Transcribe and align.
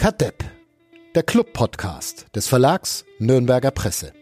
Kadepp, 0.00 0.42
der 1.14 1.22
Club-Podcast 1.22 2.34
des 2.34 2.48
Verlags 2.48 3.04
Nürnberger 3.18 3.70
Presse. 3.70 4.14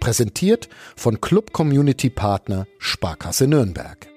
Präsentiert 0.00 0.68
von 0.96 1.20
Club 1.20 1.52
Community 1.52 2.10
Partner 2.10 2.66
Sparkasse 2.78 3.46
Nürnberg. 3.46 4.08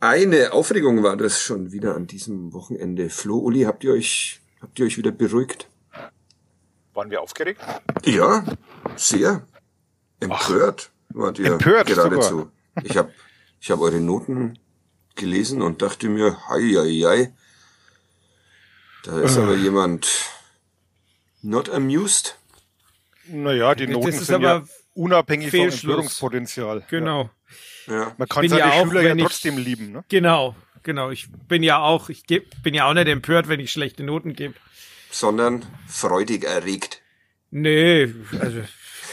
Eine 0.00 0.52
Aufregung 0.52 1.04
war 1.04 1.16
das 1.16 1.40
schon 1.40 1.70
wieder 1.70 1.94
an 1.94 2.08
diesem 2.08 2.52
Wochenende. 2.52 3.08
Flo, 3.08 3.38
Uli, 3.38 3.62
habt 3.62 3.84
ihr 3.84 3.92
euch, 3.92 4.40
habt 4.60 4.80
ihr 4.80 4.86
euch 4.86 4.98
wieder 4.98 5.12
beruhigt? 5.12 5.68
Waren 6.92 7.08
wir 7.08 7.22
aufgeregt? 7.22 7.60
Ja, 8.04 8.44
sehr. 8.96 9.46
Empört 10.18 10.90
wart 11.10 11.38
ihr 11.38 11.52
empört 11.52 11.86
geradezu. 11.86 12.28
sogar. 12.28 12.52
Ich 12.82 12.96
habe 12.96 13.12
ich 13.60 13.70
hab 13.70 13.80
eure 13.80 14.00
Noten 14.00 14.58
gelesen 15.14 15.62
und 15.62 15.80
dachte 15.82 16.08
mir, 16.08 16.36
hei, 16.48 16.60
hei, 16.60 17.00
hei. 17.04 17.32
Da 19.04 19.20
ist 19.20 19.36
aber 19.36 19.54
jemand 19.54 20.08
not 21.42 21.68
amused. 21.70 22.36
Naja, 23.26 23.74
die 23.74 23.86
Das 23.86 23.94
Noten 23.94 24.08
ist 24.08 24.26
sind 24.26 24.34
aber 24.36 24.44
ja 24.44 24.64
unabhängig 24.94 25.50
vom 25.50 25.60
Fehlschluss. 25.60 25.82
Empörungspotenzial. 25.84 26.84
Genau. 26.90 27.30
Ja. 27.86 28.14
Man 28.16 28.28
kann 28.28 28.48
seine 28.48 28.60
ja 28.60 28.72
auch, 28.72 28.86
Schüler 28.86 29.02
ja 29.02 29.10
wenn 29.10 29.18
ich- 29.18 29.24
trotzdem 29.26 29.58
lieben. 29.58 29.92
Ne? 29.92 30.04
Genau. 30.08 30.56
Genau. 30.82 31.10
Ich 31.10 31.28
bin 31.48 31.62
ja 31.62 31.78
auch, 31.80 32.08
ich 32.08 32.26
geb, 32.26 32.50
bin 32.62 32.74
ja 32.74 32.86
auch 32.86 32.94
nicht 32.94 33.08
empört, 33.08 33.48
wenn 33.48 33.60
ich 33.60 33.72
schlechte 33.72 34.02
Noten 34.04 34.34
gebe. 34.34 34.54
Sondern 35.10 35.64
freudig 35.86 36.44
erregt. 36.44 37.00
Nee, 37.50 38.12
also 38.40 38.62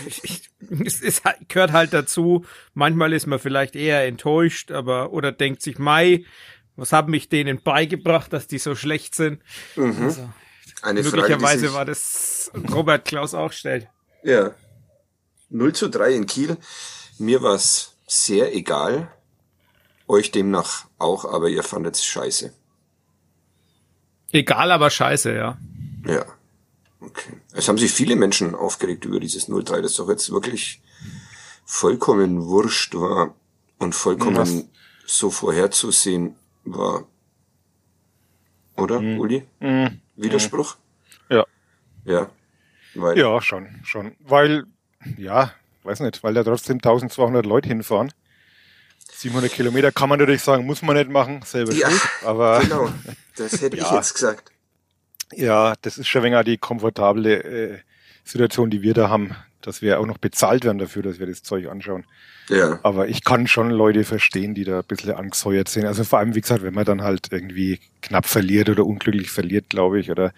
ich, 0.08 0.50
es 0.86 1.02
ist, 1.02 1.24
halt- 1.26 1.50
gehört 1.50 1.72
halt 1.72 1.94
dazu. 1.94 2.46
Manchmal 2.74 3.14
ist 3.14 3.28
man 3.28 3.40
vielleicht 3.40 3.76
eher 3.76 4.06
enttäuscht, 4.06 4.72
aber 4.72 5.12
oder 5.14 5.32
denkt 5.32 5.62
sich, 5.62 5.80
Mai, 5.80 6.26
was 6.76 6.94
haben 6.94 7.12
mich 7.12 7.30
denen 7.30 7.62
beigebracht, 7.62 8.32
dass 8.34 8.48
die 8.48 8.58
so 8.58 8.76
schlecht 8.76 9.16
sind? 9.16 9.42
Also, 9.76 10.30
Eine 10.82 11.04
Frage, 11.04 11.18
möglicherweise 11.18 11.68
sich, 11.68 11.74
war 11.74 11.86
das 11.86 12.52
Robert 12.72 13.06
Klaus 13.06 13.34
auch 13.34 13.52
stellt. 13.52 13.88
Ja. 14.24 14.52
0 15.50 15.74
zu 15.74 15.90
3 15.90 16.14
in 16.14 16.26
Kiel. 16.26 16.58
Mir 17.18 17.42
war's 17.44 17.96
sehr 18.08 18.56
egal. 18.56 19.12
Euch 20.08 20.32
demnach 20.32 20.86
auch, 20.98 21.26
aber 21.26 21.50
ihr 21.50 21.64
fandet's 21.64 22.04
scheiße. 22.06 22.54
Egal, 24.32 24.72
aber 24.72 24.90
scheiße, 24.90 25.34
ja. 25.36 25.58
Ja. 26.06 26.26
Okay. 27.02 27.34
Es 27.54 27.68
haben 27.68 27.78
sich 27.80 27.92
viele 27.92 28.16
Menschen 28.16 28.54
aufgeregt 28.56 29.06
über 29.06 29.20
dieses 29.20 29.50
0-3, 29.50 29.82
das 29.82 29.96
doch 29.96 30.08
jetzt 30.10 30.32
wirklich 30.32 30.82
vollkommen 31.66 32.46
wurscht 32.46 32.94
war 32.96 33.34
und 33.80 33.96
vollkommen 33.96 34.38
Was? 34.38 34.66
so 35.08 35.32
vorherzusehen 35.32 36.36
war. 36.64 37.06
Oder, 38.78 39.00
Uli? 39.00 39.46
Widerspruch? 40.16 40.76
Ja. 41.30 41.46
Ja. 42.06 42.30
Weil, 42.96 43.18
ja, 43.18 43.42
schon, 43.42 43.68
schon. 43.84 44.16
Weil, 44.20 44.66
ja, 45.18 45.52
weiß 45.84 46.02
nicht, 46.02 46.24
weil 46.24 46.34
da 46.34 46.44
trotzdem 46.44 46.78
1200 46.78 47.46
Leute 47.46 47.68
hinfahren. 47.70 48.12
700 49.14 49.52
Kilometer 49.52 49.92
kann 49.92 50.10
man 50.10 50.20
natürlich 50.20 50.42
sagen, 50.42 50.66
muss 50.66 50.82
man 50.82 50.96
nicht 50.98 51.10
machen, 51.10 51.42
selber 51.46 51.74
Ja, 51.74 51.90
schuld. 51.90 52.02
Aber 52.26 52.60
genau. 52.60 52.90
Das 53.38 53.62
hätte 53.62 53.78
ich 53.78 53.84
Ja. 53.84 53.96
jetzt 53.96 54.14
gesagt. 54.14 54.52
Ja, 55.34 55.74
das 55.82 55.98
ist 55.98 56.08
schon 56.08 56.24
länger 56.24 56.44
die 56.44 56.58
komfortable 56.58 57.44
äh, 57.44 57.78
Situation, 58.24 58.70
die 58.70 58.82
wir 58.82 58.94
da 58.94 59.10
haben, 59.10 59.36
dass 59.62 59.82
wir 59.82 60.00
auch 60.00 60.06
noch 60.06 60.18
bezahlt 60.18 60.66
werden 60.66 60.78
dafür, 60.78 61.04
dass 61.04 61.20
wir 61.20 61.28
das 61.28 61.44
Zeug 61.44 61.68
anschauen. 61.68 62.06
Ja. 62.50 62.80
Aber 62.84 63.08
ich 63.08 63.24
kann 63.24 63.48
schon 63.48 63.70
Leute 63.70 64.04
verstehen, 64.04 64.56
die 64.56 64.64
da 64.64 64.80
ein 64.80 64.86
bisschen 64.86 65.14
angesäuert 65.14 65.70
sind. 65.70 65.86
Also 65.86 66.04
vor 66.04 66.20
allem, 66.20 66.36
wie 66.36 66.42
gesagt, 66.42 66.64
wenn 66.64 66.74
man 66.74 66.86
dann 66.86 67.02
halt 67.02 67.28
irgendwie 67.32 67.80
knapp 68.02 68.26
verliert 68.26 68.70
oder 68.70 68.86
unglücklich 68.86 69.30
verliert, 69.30 69.70
glaube 69.70 70.00
ich, 70.00 70.12
oder 70.12 70.34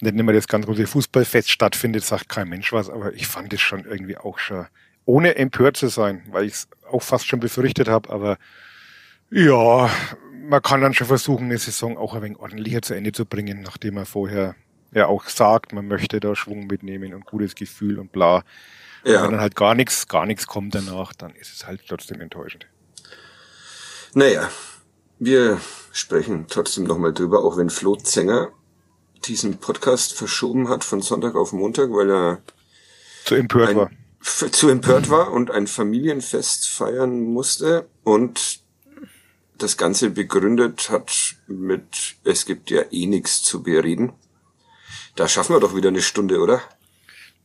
nicht 0.00 0.16
immer 0.16 0.32
das 0.32 0.48
ganz 0.48 0.66
große 0.66 0.86
Fußballfest 0.86 1.50
stattfindet, 1.50 2.04
sagt 2.04 2.28
kein 2.28 2.48
Mensch 2.48 2.72
was, 2.72 2.90
aber 2.90 3.14
ich 3.14 3.26
fand 3.26 3.52
es 3.52 3.60
schon 3.60 3.84
irgendwie 3.84 4.16
auch 4.16 4.38
schon, 4.38 4.66
ohne 5.04 5.36
empört 5.36 5.76
zu 5.76 5.88
sein, 5.88 6.22
weil 6.30 6.44
ich 6.44 6.52
es 6.52 6.68
auch 6.90 7.02
fast 7.02 7.26
schon 7.26 7.40
befürchtet 7.40 7.88
habe, 7.88 8.10
aber 8.10 8.38
ja, 9.30 9.90
man 10.48 10.62
kann 10.62 10.80
dann 10.80 10.94
schon 10.94 11.06
versuchen, 11.06 11.44
eine 11.46 11.58
Saison 11.58 11.98
auch 11.98 12.14
ein 12.14 12.22
wenig 12.22 12.38
ordentlicher 12.38 12.82
zu 12.82 12.94
Ende 12.94 13.12
zu 13.12 13.24
bringen, 13.26 13.62
nachdem 13.62 13.94
man 13.94 14.06
vorher 14.06 14.54
ja 14.92 15.06
auch 15.06 15.26
sagt, 15.28 15.72
man 15.72 15.86
möchte 15.86 16.18
da 16.20 16.34
Schwung 16.34 16.66
mitnehmen 16.66 17.12
und 17.14 17.26
gutes 17.26 17.54
Gefühl 17.54 17.98
und 17.98 18.10
bla. 18.12 18.36
Und 19.04 19.12
Ja. 19.12 19.22
wenn 19.22 19.32
dann 19.32 19.40
halt 19.40 19.54
gar 19.56 19.74
nichts, 19.74 20.08
gar 20.08 20.26
nichts 20.26 20.46
kommt 20.46 20.74
danach, 20.74 21.12
dann 21.12 21.34
ist 21.34 21.54
es 21.54 21.66
halt 21.66 21.82
trotzdem 21.86 22.20
enttäuschend. 22.20 22.66
Naja, 24.14 24.48
wir 25.18 25.60
sprechen 25.92 26.46
trotzdem 26.48 26.84
nochmal 26.84 27.12
drüber, 27.12 27.44
auch 27.44 27.56
wenn 27.56 27.70
Flo 27.70 27.96
Zenger 27.96 28.48
diesen 29.26 29.58
Podcast 29.58 30.14
verschoben 30.14 30.68
hat 30.68 30.84
von 30.84 31.02
Sonntag 31.02 31.34
auf 31.34 31.52
Montag, 31.52 31.90
weil 31.90 32.10
er 32.10 32.42
Zu 33.24 33.34
empört 33.34 33.74
war. 33.74 33.86
ein, 33.88 33.98
f- 34.22 34.50
zu 34.50 34.68
empört 34.68 35.10
war 35.10 35.32
und 35.32 35.50
ein 35.50 35.66
Familienfest 35.66 36.68
feiern 36.68 37.20
musste 37.20 37.88
und 38.04 38.60
das 39.58 39.76
Ganze 39.76 40.10
begründet 40.10 40.90
hat 40.90 41.36
mit, 41.46 42.16
es 42.24 42.46
gibt 42.46 42.70
ja 42.70 42.82
eh 42.90 43.06
nichts 43.06 43.42
zu 43.42 43.62
bereden. 43.62 44.12
Da 45.16 45.28
schaffen 45.28 45.54
wir 45.54 45.60
doch 45.60 45.74
wieder 45.74 45.88
eine 45.88 46.02
Stunde, 46.02 46.40
oder? 46.40 46.62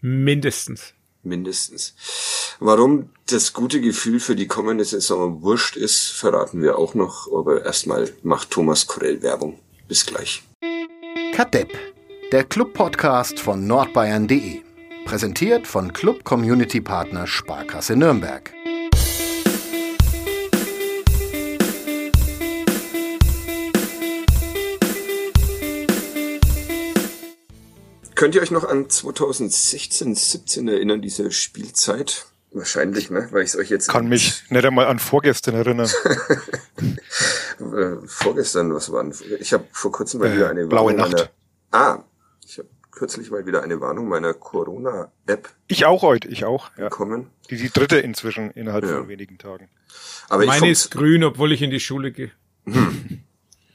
Mindestens. 0.02 0.94
Mindestens. 1.24 1.96
Warum 2.60 3.10
das 3.28 3.54
gute 3.54 3.80
Gefühl 3.80 4.20
für 4.20 4.36
die 4.36 4.48
kommende 4.48 4.84
Saison 4.84 5.42
wurscht 5.42 5.78
ist, 5.78 6.12
verraten 6.12 6.62
wir 6.62 6.78
auch 6.78 6.94
noch. 6.94 7.32
Aber 7.34 7.66
erstmal 7.66 8.12
macht 8.24 8.52
Thomas 8.52 8.88
Korell 8.88 9.22
Werbung. 9.22 9.60
Bis 9.88 10.06
gleich. 10.06 10.44
Kadepp, 11.34 11.72
der 12.32 12.44
Club-Podcast 12.44 13.40
von 13.40 13.66
nordbayern.de. 13.66 14.62
Präsentiert 15.06 15.66
von 15.66 15.94
Club 15.94 16.24
Community 16.24 16.82
Partner 16.82 17.26
Sparkasse 17.26 17.96
Nürnberg. 17.96 18.54
Könnt 28.24 28.36
ihr 28.36 28.42
euch 28.42 28.52
noch 28.52 28.64
an 28.64 28.90
2016, 28.90 30.16
17 30.16 30.70
erinnern, 30.70 31.02
diese 31.02 31.30
Spielzeit? 31.30 32.26
Wahrscheinlich, 32.54 33.10
ne? 33.10 33.28
Weil 33.32 33.42
ich 33.44 33.50
es 33.50 33.58
euch 33.58 33.70
jetzt 33.70 33.90
Kann 33.90 34.08
mich 34.08 34.50
nicht 34.50 34.64
einmal 34.66 34.88
an 34.88 34.98
vorgestern 35.00 35.56
erinnern. 35.56 35.90
äh, 37.60 38.08
vorgestern, 38.08 38.74
was 38.74 38.94
war 38.94 39.04
denn? 39.04 39.14
Ich 39.42 39.52
habe 39.52 39.66
vor 39.74 39.92
kurzem 39.92 40.22
mal 40.22 40.30
Äh, 40.32 40.36
wieder 40.38 40.50
eine 40.50 40.66
Blaue 40.68 40.96
Warnung 40.98 41.12
Nacht. 41.12 41.30
meiner. 41.74 41.98
Ah, 41.98 42.04
ich 42.48 42.60
habe 42.60 42.70
kürzlich 42.92 43.30
mal 43.30 43.46
wieder 43.46 43.62
eine 43.62 43.82
Warnung 43.82 44.08
meiner 44.08 44.34
Corona-App 44.34 45.50
Ich 45.68 45.86
auch 45.86 46.02
heute, 46.02 46.30
ich 46.30 46.46
auch. 46.46 46.72
Ja. 46.78 46.86
bekommen. 46.88 47.30
Die, 47.50 47.58
die 47.58 47.72
dritte 47.72 47.98
inzwischen 48.00 48.52
innerhalb 48.52 48.86
Ja. 48.86 49.00
von 49.00 49.10
wenigen 49.10 49.38
Tagen. 49.38 49.68
Aber 50.30 50.44
ich 50.44 50.48
Meine 50.48 50.70
ist 50.72 50.92
grün, 50.92 51.26
obwohl 51.26 51.52
ich 51.52 51.62
in 51.62 51.72
die 51.72 51.82
Schule 51.82 52.14
gehe. 52.14 52.32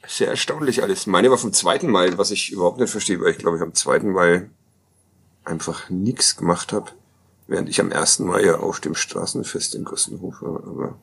Sehr 0.09 0.29
erstaunlich 0.29 0.83
alles. 0.83 1.07
Meine 1.07 1.31
war 1.31 1.39
vom 1.39 1.53
zweiten 1.53 1.91
Mal, 1.91 2.19
was 2.19 2.31
ich 2.31 2.51
überhaupt 2.51 2.81
nicht 2.81 2.91
verstehe, 2.91 3.21
weil 3.21 3.33
ich 3.33 3.39
glaube, 3.39 3.59
ich 3.59 3.63
am 3.63 3.75
zweiten 3.75 4.13
Mal 4.13 4.51
einfach 5.45 5.91
nichts 5.91 6.37
gemacht 6.37 6.73
habe. 6.73 6.91
Während 7.47 7.69
ich 7.69 7.81
am 7.81 7.91
ersten 7.91 8.27
Mal 8.27 8.45
ja 8.45 8.59
auf 8.59 8.81
dem 8.81 8.95
Straßenfest 8.95 9.75
in 9.75 9.85
Gossenhof 9.85 10.43
war. 10.43 10.63
Aber 10.67 10.99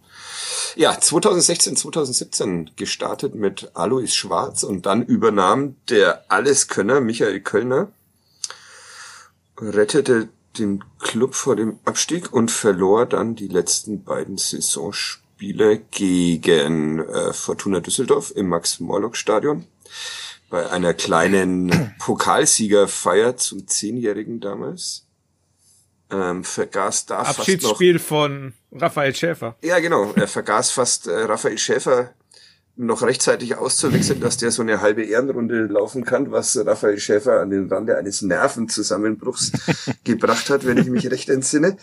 ja, 0.75 0.99
2016, 0.99 1.75
2017 1.75 2.71
gestartet 2.75 3.33
mit 3.33 3.71
Alois 3.73 4.07
Schwarz 4.07 4.63
und 4.63 4.85
dann 4.85 5.03
übernahm 5.03 5.75
der 5.89 6.25
Alleskönner 6.29 6.99
Michael 7.01 7.41
Kölner, 7.41 7.91
rettete 9.59 10.29
den 10.59 10.83
Club 10.99 11.33
vor 11.33 11.55
dem 11.55 11.79
Abstieg 11.85 12.31
und 12.31 12.51
verlor 12.51 13.05
dann 13.05 13.35
die 13.35 13.47
letzten 13.47 14.03
beiden 14.03 14.37
Saisonspiele 14.37 15.24
gegen 15.53 16.99
äh, 16.99 17.33
Fortuna 17.33 17.79
Düsseldorf 17.79 18.31
im 18.35 18.47
Max-Morlock-Stadion 18.47 19.65
bei 20.49 20.69
einer 20.69 20.93
kleinen 20.93 21.95
Pokalsiegerfeier 21.99 23.37
zum 23.37 23.67
Zehnjährigen 23.67 24.39
damals. 24.39 25.05
Ähm, 26.11 26.43
vergaß 26.43 27.07
da 27.07 27.23
fast 27.23 27.29
noch 27.29 27.39
Abschiedsspiel 27.39 27.99
von 27.99 28.53
Raphael 28.71 29.15
Schäfer. 29.15 29.55
ja, 29.63 29.79
genau. 29.79 30.13
Er 30.15 30.27
vergaß 30.27 30.71
fast 30.71 31.07
äh, 31.07 31.23
Raphael 31.23 31.57
Schäfer 31.57 32.13
noch 32.77 33.01
rechtzeitig 33.01 33.55
auszuwechseln, 33.55 34.19
dass 34.19 34.37
der 34.37 34.51
so 34.51 34.61
eine 34.61 34.81
halbe 34.81 35.03
Ehrenrunde 35.03 35.65
laufen 35.65 36.03
kann, 36.03 36.31
was 36.31 36.57
Raphael 36.57 36.99
Schäfer 36.99 37.39
an 37.39 37.49
den 37.49 37.71
Rande 37.71 37.97
eines 37.97 38.21
Nervenzusammenbruchs 38.21 39.51
gebracht 40.03 40.49
hat, 40.49 40.65
wenn 40.65 40.77
ich 40.77 40.87
mich 40.87 41.09
recht 41.09 41.29
entsinne. 41.29 41.77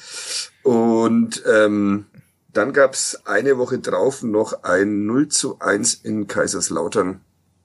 Und 0.63 1.43
ähm, 1.51 2.07
dann 2.53 2.73
gab's 2.73 3.23
eine 3.25 3.59
Woche 3.59 3.79
drauf 3.79 4.23
noch 4.23 4.63
ein 4.63 5.07
0 5.07 5.29
zu 5.29 5.59
1 5.61 5.95
in 5.95 6.27
Kaiserslautern. 6.27 7.21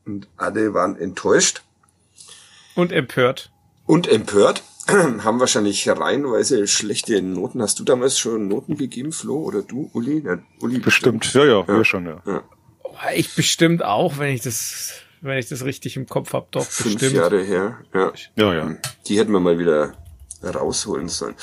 Und 0.05 0.27
alle 0.37 0.73
waren 0.73 0.95
enttäuscht 0.97 1.61
Und 2.75 2.91
empört. 2.91 3.51
und 3.85 4.07
empört. 4.07 4.63
haben 4.87 5.41
wahrscheinlich 5.41 5.89
reihenweise 5.89 6.65
schlechte 6.65 7.21
Noten. 7.21 7.61
Hast 7.61 7.77
du 7.79 7.83
damals 7.83 8.17
schon 8.17 8.47
Noten 8.47 8.77
gegeben, 8.77 9.11
Flo, 9.11 9.35
oder 9.43 9.61
du, 9.61 9.89
Uli? 9.93 10.23
Ja, 10.25 10.37
Uli 10.61 10.79
bestimmt. 10.79 11.33
Ja, 11.33 11.43
ja, 11.43 11.67
wir 11.67 11.83
schon, 11.83 12.05
ja. 12.05 12.21
ja. 12.25 12.43
Ich 13.13 13.35
bestimmt 13.35 13.83
auch, 13.83 14.17
wenn 14.17 14.33
ich 14.33 14.41
das, 14.41 14.93
wenn 15.19 15.37
ich 15.37 15.49
das 15.49 15.65
richtig 15.65 15.97
im 15.97 16.07
Kopf 16.07 16.31
hab, 16.31 16.51
doch 16.53 16.63
Fünf 16.63 16.93
bestimmt. 16.93 17.15
Jahre 17.17 17.43
her, 17.43 17.79
ja. 17.93 18.13
Ja, 18.35 18.53
ja. 18.53 18.75
Die 19.07 19.19
hätten 19.19 19.33
wir 19.33 19.41
mal 19.41 19.59
wieder 19.59 19.93
rausholen 20.41 21.09
sollen. 21.09 21.35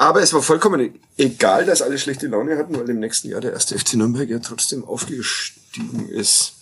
Aber 0.00 0.22
es 0.22 0.32
war 0.32 0.40
vollkommen 0.40 0.98
egal, 1.18 1.66
dass 1.66 1.82
alle 1.82 1.98
schlechte 1.98 2.26
Laune 2.26 2.56
hatten, 2.56 2.74
weil 2.74 2.88
im 2.88 3.00
nächsten 3.00 3.28
Jahr 3.28 3.42
der 3.42 3.52
erste 3.52 3.78
FC 3.78 3.96
Nürnberg 3.96 4.30
ja 4.30 4.38
trotzdem 4.38 4.82
aufgestiegen 4.82 6.08
ist. 6.08 6.54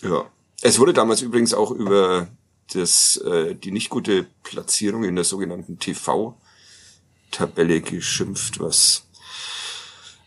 Ja. 0.00 0.24
Es 0.62 0.78
wurde 0.78 0.94
damals 0.94 1.20
übrigens 1.20 1.52
auch 1.52 1.70
über 1.70 2.28
das, 2.72 3.18
äh, 3.18 3.54
die 3.54 3.70
nicht 3.70 3.90
gute 3.90 4.24
Platzierung 4.44 5.04
in 5.04 5.14
der 5.14 5.24
sogenannten 5.24 5.78
TV-Tabelle 5.78 7.82
geschimpft, 7.82 8.60
was 8.60 9.02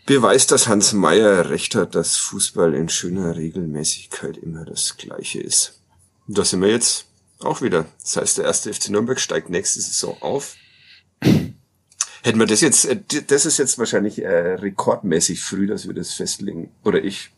beweist, 0.05 0.51
dass 0.51 0.67
Hans 0.67 0.93
Meyer 0.93 1.49
recht 1.49 1.73
hat, 1.73 1.95
dass 1.95 2.17
Fußball 2.17 2.75
in 2.75 2.89
schöner 2.89 3.35
Regelmäßigkeit 3.35 4.37
immer 4.37 4.63
das 4.63 4.95
Gleiche 4.97 5.41
ist. 5.41 5.81
Und 6.27 6.37
da 6.37 6.45
sind 6.45 6.61
wir 6.61 6.69
jetzt 6.69 7.05
auch 7.39 7.63
wieder. 7.63 7.87
Das 8.03 8.15
heißt, 8.15 8.37
der 8.37 8.45
erste 8.45 8.71
FC 8.71 8.89
Nürnberg 8.89 9.19
steigt 9.19 9.49
nächste 9.49 9.81
Saison 9.81 10.15
auf. 10.21 10.55
Hätten 12.23 12.39
wir 12.39 12.45
das 12.47 12.61
jetzt, 12.61 12.85
äh, 12.85 12.99
das 13.27 13.45
ist 13.45 13.57
jetzt 13.57 13.77
wahrscheinlich 13.79 14.21
äh, 14.21 14.27
rekordmäßig 14.55 15.41
früh, 15.41 15.67
dass 15.67 15.87
wir 15.87 15.93
das 15.93 16.13
festlegen. 16.13 16.71
Oder 16.83 17.03
ich. 17.03 17.31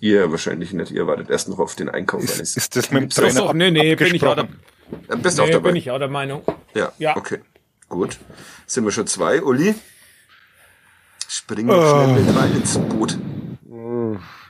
Ihr 0.00 0.30
wahrscheinlich 0.30 0.72
nicht. 0.72 0.92
Ihr 0.92 1.06
wartet 1.06 1.28
erst 1.30 1.48
noch 1.48 1.58
auf 1.58 1.74
den 1.74 1.88
Einkauf 1.90 2.22
Ist, 2.24 2.36
eines. 2.36 2.56
ist 2.56 2.74
das 2.76 2.90
mit 2.90 3.02
dem 3.02 3.10
So, 3.10 3.20
Trainer 3.22 3.40
so, 3.40 3.52
nee, 3.52 3.70
nee, 3.70 3.94
bin 3.96 4.14
ich 4.14 4.24
auch, 4.24 4.34
da, 4.36 4.48
Bist 5.16 5.36
nee, 5.38 5.44
auch 5.44 5.50
dabei. 5.50 5.68
bin 5.68 5.76
ich 5.76 5.90
auch 5.90 5.98
der 5.98 6.08
Meinung. 6.08 6.42
Ja, 6.74 6.92
Ja. 6.98 7.16
okay. 7.16 7.38
Gut. 7.88 8.18
Sind 8.66 8.84
wir 8.84 8.92
schon 8.92 9.06
zwei, 9.06 9.42
Uli? 9.42 9.74
Springen 11.28 11.68
wir 11.68 12.04
schnell 12.06 12.22
mit 12.24 12.36
rein 12.36 12.56
ins 12.56 12.78
Boot. 12.78 13.18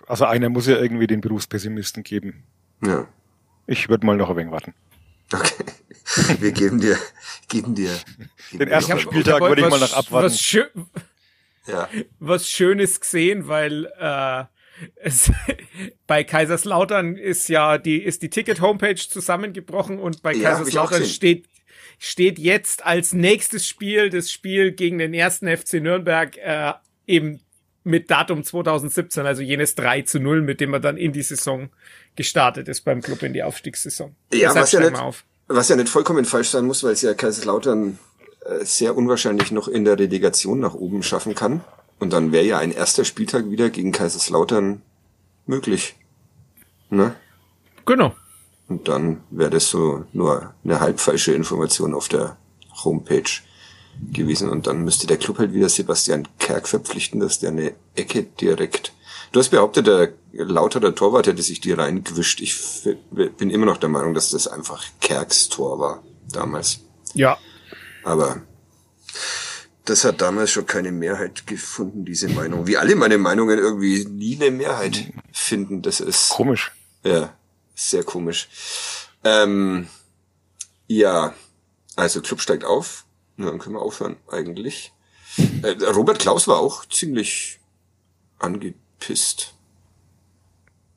Also 0.07 0.25
einer 0.27 0.49
muss 0.51 0.67
ja 0.67 0.77
irgendwie 0.77 1.07
den 1.07 1.21
Berufspessimisten 1.21 2.03
geben. 2.03 2.45
Ja. 2.85 3.07
Ich 3.67 3.89
würde 3.89 4.05
mal 4.07 4.17
noch 4.17 4.31
ein 4.31 4.37
wenig 4.37 4.53
warten. 4.53 4.75
Okay. 5.33 5.65
Wir 6.41 6.53
geben 6.53 6.81
dir, 6.81 6.97
geben 7.49 7.75
dir. 7.75 7.91
Geben 8.51 8.59
Den 8.59 8.69
ersten 8.69 8.99
Spieltag 8.99 9.41
hab 9.41 9.49
würde 9.49 9.63
ich 9.63 9.69
mal 9.69 9.81
was- 9.81 9.91
noch 9.93 9.99
abwarten. 9.99 10.27
Was, 10.27 10.41
schö 10.41 10.65
Ja. 11.67 11.89
was 12.19 12.49
Schönes 12.49 13.01
gesehen, 13.01 13.47
weil 13.47 13.87
äh, 13.99 14.45
es, 14.97 15.31
bei 16.07 16.25
Kaiserslautern 16.25 17.17
ist 17.17 17.49
ja 17.49 17.79
die 17.79 18.03
ist 18.03 18.23
die 18.23 18.31
Ticket-Homepage 18.31 18.97
zusammengebrochen 18.97 19.99
und 19.99 20.23
bei 20.23 20.33
Ja, 20.35 20.51
Kaiserslautern 20.51 21.05
steht 21.05 21.47
steht 21.99 22.39
jetzt 22.39 22.85
als 22.87 23.13
nächstes 23.13 23.67
Spiel 23.69 24.09
das 24.11 24.33
Spiel 24.33 24.73
gegen 24.73 24.99
den 24.99 25.13
ersten 25.15 25.47
FC 25.55 25.75
Nürnberg 25.75 26.37
äh, 26.39 26.73
eben 27.07 27.41
mit 27.85 28.11
Datum 28.11 28.43
2017, 28.45 29.25
also 29.27 29.43
jenes 29.43 29.75
3 29.75 30.03
zu 30.03 30.19
0, 30.21 30.43
mit 30.43 30.61
dem 30.61 30.73
er 30.75 30.81
dann 30.81 30.97
in 30.99 31.13
die 31.13 31.23
Saison 31.23 31.71
gestartet 32.17 32.69
ist 32.69 32.83
beim 32.85 33.03
Club 33.03 33.23
in 33.23 33.33
die 33.33 33.43
Aufstiegssaison. 33.43 34.15
Ja, 34.33 34.49
Deshalb 34.49 34.63
was 34.63 34.73
ja, 34.73 34.81
nicht, 34.81 35.25
was 35.49 35.69
ja 35.69 35.77
nicht 35.77 35.89
vollkommen 35.89 36.25
falsch 36.25 36.51
sein 36.51 36.67
muss, 36.67 36.83
weil 36.85 36.93
es 36.93 37.03
ja 37.03 37.15
Kaiserslautern 37.15 37.99
äh, 38.45 38.65
sehr 38.65 38.97
unwahrscheinlich 38.97 39.53
noch 39.53 39.69
in 39.69 39.85
der 39.85 39.99
Relegation 39.99 40.61
nach 40.61 40.75
oben 40.75 41.03
schaffen 41.03 41.35
kann. 41.35 41.63
Und 41.99 42.13
dann 42.13 42.33
wäre 42.33 42.45
ja 42.45 42.59
ein 42.59 42.73
erster 42.73 43.05
Spieltag 43.05 43.51
wieder 43.51 43.69
gegen 43.71 43.93
Kaiserslautern 43.93 44.83
möglich. 45.47 45.97
Ne? 46.89 47.15
Genau. 47.85 48.15
Und 48.69 48.89
dann 48.89 49.23
wäre 49.31 49.51
das 49.51 49.69
so 49.69 50.05
nur 50.13 50.55
eine 50.65 50.81
halb 50.81 51.01
falsche 51.01 51.33
Information 51.33 51.93
auf 51.93 52.09
der 52.09 52.37
Homepage 52.85 53.31
gewesen. 54.13 54.49
Und 54.49 54.67
dann 54.67 54.85
müsste 54.85 55.07
der 55.07 55.17
Club 55.17 55.39
halt 55.39 55.53
wieder 55.53 55.69
Sebastian 55.69 56.27
Kerk 56.39 56.69
verpflichten, 56.69 57.21
dass 57.21 57.41
der 57.41 57.51
eine 57.51 57.75
Ecke 57.97 58.23
direkt. 58.23 58.93
Du 59.33 59.39
hast 59.39 59.51
behauptet, 59.51 59.87
der 59.87 60.13
lauterer 60.33 60.95
Torwart 60.95 61.27
hätte 61.27 61.43
sich 61.43 61.61
die 61.61 61.73
reingewischt. 61.73 62.41
Ich 62.41 62.59
bin 63.11 63.51
immer 63.51 63.67
noch 63.67 63.77
der 63.77 63.89
Meinung, 63.89 64.15
dass 64.15 64.31
das 64.31 64.49
einfach 64.49 64.85
Kerks 65.01 65.49
Tor 65.49 65.79
war 65.79 66.03
damals. 66.33 66.81
Ja. 67.15 67.39
Aber 68.03 68.43
das 69.85 70.05
hat 70.05 70.21
damals 70.21 70.51
schon 70.51 70.67
keine 70.67 70.91
Mehrheit 70.93 71.47
gefunden, 71.47 72.05
diese 72.05 72.29
Meinung. 72.29 72.67
Wie 72.67 72.77
alle 72.77 72.97
meine 72.97 73.19
Meinungen 73.19 73.59
irgendwie 73.59 74.05
nie 74.05 74.37
eine 74.37 74.51
Mehrheit 74.51 75.13
finden. 75.33 75.83
Das 75.83 76.01
ist 76.01 76.31
Komisch. 76.31 76.73
ja, 77.05 77.33
sehr 77.75 78.03
komisch. 78.05 78.49
Ähm, 79.23 79.89
ja, 80.87 81.35
also 81.97 82.21
Club 82.21 82.41
steigt 82.41 82.65
auf. 82.65 83.05
Dann 83.37 83.59
können 83.59 83.77
wir 83.77 83.83
aufhören, 83.83 84.17
eigentlich. 84.29 84.93
Äh, 85.63 85.71
Robert 85.85 86.19
Klaus 86.19 86.47
war 86.47 86.59
auch 86.59 86.85
ziemlich 86.85 87.61
angepisst 89.01 89.55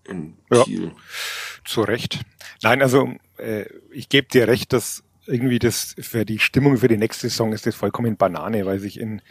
in 0.05 0.35
Ja. 0.51 0.63
Kiel. 0.63 0.91
Zu 1.63 1.81
Recht. 1.81 2.19
Nein, 2.61 2.81
also 2.81 3.13
äh, 3.37 3.65
ich 3.91 4.09
gebe 4.09 4.27
dir 4.27 4.47
recht, 4.47 4.73
dass 4.73 5.03
irgendwie 5.25 5.59
das 5.59 5.95
für 5.99 6.25
die 6.25 6.39
Stimmung 6.39 6.77
für 6.77 6.89
die 6.89 6.97
nächste 6.97 7.29
Saison 7.29 7.53
ist 7.53 7.65
das 7.65 7.75
vollkommen 7.75 8.17
Banane, 8.17 8.65
weil 8.65 8.79
sich 8.79 8.99
in 8.99 9.21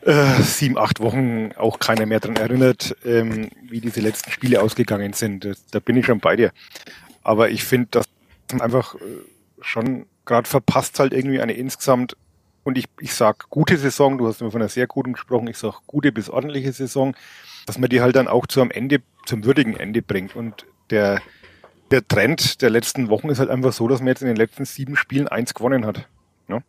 äh, 0.00 0.40
sieben, 0.42 0.78
acht 0.78 1.00
Wochen 1.00 1.52
auch 1.52 1.78
keiner 1.78 2.06
mehr 2.06 2.20
dran 2.20 2.36
erinnert, 2.36 2.96
ähm, 3.04 3.50
wie 3.68 3.80
diese 3.80 4.00
letzten 4.00 4.30
Spiele 4.30 4.62
ausgegangen 4.62 5.12
sind. 5.12 5.44
Das, 5.44 5.66
da 5.66 5.80
bin 5.80 5.96
ich 5.96 6.06
schon 6.06 6.20
bei 6.20 6.36
dir. 6.36 6.52
Aber 7.22 7.50
ich 7.50 7.64
finde, 7.64 7.88
dass 7.90 8.06
man 8.50 8.62
einfach 8.62 8.94
äh, 8.94 8.98
schon 9.60 10.06
gerade 10.24 10.48
verpasst 10.48 10.98
halt 10.98 11.12
irgendwie 11.12 11.40
eine 11.40 11.52
insgesamt 11.52 12.16
und 12.64 12.78
ich, 12.78 12.86
ich 13.00 13.14
sag 13.14 13.48
gute 13.50 13.76
Saison, 13.76 14.18
du 14.18 14.26
hast 14.26 14.40
immer 14.40 14.50
von 14.50 14.60
einer 14.60 14.68
sehr 14.68 14.86
guten 14.86 15.12
gesprochen, 15.14 15.48
ich 15.48 15.58
sag 15.58 15.80
gute 15.86 16.12
bis 16.12 16.30
ordentliche 16.30 16.72
Saison, 16.72 17.16
dass 17.66 17.78
man 17.78 17.90
die 17.90 18.00
halt 18.00 18.16
dann 18.16 18.28
auch 18.28 18.46
zu 18.46 18.60
am 18.60 18.70
Ende, 18.70 19.00
zum 19.26 19.44
würdigen 19.44 19.76
Ende 19.76 20.02
bringt. 20.02 20.36
Und 20.36 20.66
der, 20.90 21.20
der 21.90 22.06
Trend 22.06 22.62
der 22.62 22.70
letzten 22.70 23.08
Wochen 23.08 23.28
ist 23.28 23.38
halt 23.38 23.50
einfach 23.50 23.72
so, 23.72 23.88
dass 23.88 24.00
man 24.00 24.08
jetzt 24.08 24.22
in 24.22 24.28
den 24.28 24.36
letzten 24.36 24.64
sieben 24.64 24.96
Spielen 24.96 25.28
eins 25.28 25.54
gewonnen 25.54 25.86
hat. 25.86 26.08
Ne? 26.48 26.62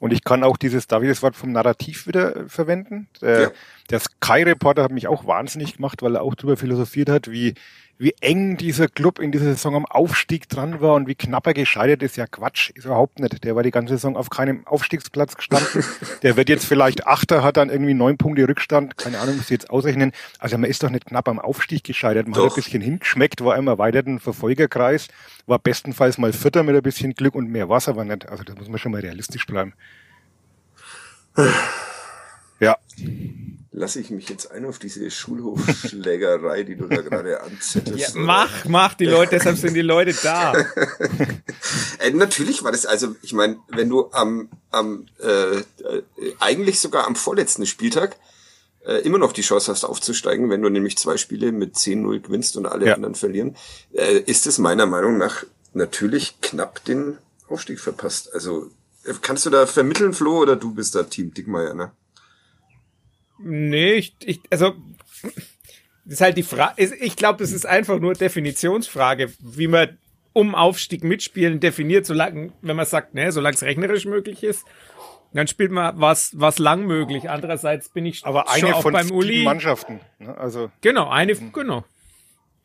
Und 0.00 0.12
ich 0.12 0.24
kann 0.24 0.44
auch 0.44 0.56
dieses, 0.56 0.86
darf 0.86 1.02
ich 1.02 1.08
das 1.08 1.22
Wort 1.22 1.36
vom 1.36 1.52
Narrativ 1.52 2.06
wieder 2.06 2.36
äh, 2.36 2.48
verwenden? 2.48 3.08
Der, 3.20 3.40
Ja. 3.42 3.50
der 3.90 4.00
Sky-Reporter 4.00 4.82
hat 4.82 4.92
mich 4.92 5.08
auch 5.08 5.26
wahnsinnig 5.26 5.76
gemacht, 5.76 6.02
weil 6.02 6.16
er 6.16 6.22
auch 6.22 6.34
darüber 6.34 6.56
philosophiert 6.56 7.08
hat, 7.08 7.30
wie, 7.30 7.54
wie 7.98 8.14
eng 8.20 8.56
dieser 8.56 8.88
Club 8.88 9.18
in 9.18 9.32
dieser 9.32 9.46
Saison 9.46 9.74
am 9.74 9.86
Aufstieg 9.86 10.48
dran 10.48 10.80
war 10.80 10.94
und 10.94 11.08
wie 11.08 11.14
knapp 11.14 11.46
er 11.46 11.54
gescheitert 11.54 12.02
ist. 12.02 12.16
Ja, 12.16 12.26
Quatsch, 12.26 12.70
ist 12.74 12.84
überhaupt 12.84 13.18
nicht. 13.20 13.42
Der 13.42 13.56
war 13.56 13.62
die 13.62 13.70
ganze 13.70 13.94
Saison 13.94 14.16
auf 14.16 14.28
keinem 14.28 14.66
Aufstiegsplatz 14.66 15.36
gestanden. 15.36 15.84
Der 16.22 16.36
wird 16.36 16.48
jetzt 16.48 16.66
vielleicht 16.66 17.06
Achter, 17.06 17.42
hat 17.42 17.56
dann 17.56 17.70
irgendwie 17.70 17.94
neun 17.94 18.18
Punkte 18.18 18.46
Rückstand. 18.46 18.98
Keine 18.98 19.18
Ahnung, 19.18 19.36
muss 19.36 19.46
ich 19.46 19.50
jetzt 19.50 19.70
ausrechnen. 19.70 20.12
Also 20.38 20.58
man 20.58 20.68
ist 20.68 20.82
doch 20.82 20.90
nicht 20.90 21.06
knapp 21.06 21.28
am 21.28 21.38
Aufstieg 21.38 21.84
gescheitert. 21.84 22.26
Man 22.26 22.34
hat 22.34 22.44
Doch. 22.44 22.52
ein 22.52 22.62
bisschen 22.62 22.82
hingeschmeckt, 22.82 23.42
war 23.42 23.56
im 23.56 23.66
erweiterten 23.66 24.20
Verfolgerkreis, 24.20 25.08
war 25.46 25.58
bestenfalls 25.58 26.18
mal 26.18 26.32
Vierter 26.32 26.62
mit 26.62 26.76
ein 26.76 26.82
bisschen 26.82 27.14
Glück 27.14 27.34
und 27.34 27.48
mehr 27.48 27.68
war 27.68 27.78
es 27.78 27.88
aber 27.88 28.04
nicht. 28.04 28.28
Also 28.28 28.44
da 28.44 28.54
muss 28.54 28.68
man 28.68 28.78
schon 28.78 28.92
mal 28.92 29.00
realistisch 29.00 29.46
bleiben. 29.46 29.72
Ja, 32.60 32.76
Lasse 33.72 34.00
ich 34.00 34.08
mich 34.10 34.30
jetzt 34.30 34.50
ein 34.52 34.64
auf 34.64 34.78
diese 34.78 35.10
Schulhofschlägerei, 35.10 36.62
die 36.62 36.76
du 36.76 36.86
da 36.86 37.02
gerade 37.02 37.32
ja 37.32 37.40
anzettelst? 37.40 38.16
oder? 38.16 38.24
mach, 38.24 38.64
mach 38.64 38.94
die 38.94 39.04
Leute, 39.04 39.32
deshalb 39.32 39.58
sind 39.58 39.74
die 39.74 39.82
Leute 39.82 40.14
da. 40.22 40.54
Äh, 41.98 42.10
natürlich 42.10 42.62
war 42.62 42.72
das, 42.72 42.86
also 42.86 43.16
ich 43.22 43.32
meine, 43.32 43.58
wenn 43.68 43.88
du 43.88 44.10
am, 44.12 44.48
am 44.70 45.06
äh, 45.22 45.56
äh, 45.58 45.62
eigentlich 46.40 46.78
sogar 46.80 47.06
am 47.06 47.16
vorletzten 47.16 47.66
Spieltag 47.66 48.16
äh, 48.86 48.98
immer 49.00 49.18
noch 49.18 49.32
die 49.32 49.42
Chance 49.42 49.72
hast 49.72 49.84
aufzusteigen, 49.84 50.48
wenn 50.50 50.62
du 50.62 50.68
nämlich 50.68 50.96
zwei 50.98 51.16
Spiele 51.16 51.52
mit 51.52 51.74
10-0 51.74 52.20
gewinnst 52.20 52.56
und 52.56 52.66
alle 52.66 52.86
Ja. 52.86 52.94
anderen 52.94 53.14
verlieren, 53.14 53.56
äh, 53.92 54.18
ist 54.20 54.46
es 54.46 54.58
meiner 54.58 54.86
Meinung 54.86 55.18
nach 55.18 55.44
natürlich 55.72 56.40
knapp 56.42 56.84
den 56.84 57.18
Aufstieg 57.48 57.80
verpasst. 57.80 58.32
Also 58.34 58.70
äh, 59.04 59.12
kannst 59.22 59.44
du 59.46 59.50
da 59.50 59.66
vermitteln, 59.66 60.12
Flo, 60.12 60.38
oder 60.38 60.56
du 60.56 60.72
bist 60.74 60.94
da 60.94 61.02
Team 61.02 61.32
Dickmeier, 61.34 61.74
ne? 61.74 61.92
Nee, 63.38 63.94
ich, 63.94 64.14
ich 64.24 64.40
also 64.50 64.74
ist 66.06 66.20
halt 66.20 66.36
die 66.36 66.42
Frage. 66.42 66.94
Ich 67.00 67.16
glaube, 67.16 67.38
das 67.40 67.52
ist 67.52 67.66
einfach 67.66 67.98
nur 67.98 68.14
Definitionsfrage, 68.14 69.32
wie 69.40 69.66
man 69.68 69.98
um 70.32 70.54
Aufstieg 70.54 71.02
mitspielen 71.02 71.60
definiert, 71.60 72.04
solange, 72.06 72.52
wenn 72.62 72.76
man 72.76 72.86
sagt, 72.86 73.14
ne, 73.14 73.32
solange 73.32 73.54
es 73.54 73.62
rechnerisch 73.62 74.04
möglich 74.04 74.42
ist, 74.42 74.66
dann 75.32 75.48
spielt 75.48 75.70
man 75.72 75.98
was, 76.00 76.30
was 76.38 76.58
lang 76.58 76.86
möglich. 76.86 77.28
Andererseits 77.30 77.88
bin 77.88 78.06
ich 78.06 78.24
aber 78.24 78.44
schon 78.48 78.64
eine 78.66 78.76
auch 78.76 78.82
von 78.82 78.92
beim 78.92 79.10
Uli. 79.10 79.44
Mannschaften. 79.44 80.00
Ne? 80.18 80.36
Also 80.36 80.70
Genau, 80.82 81.08
eine, 81.08 81.34
genau. 81.34 81.84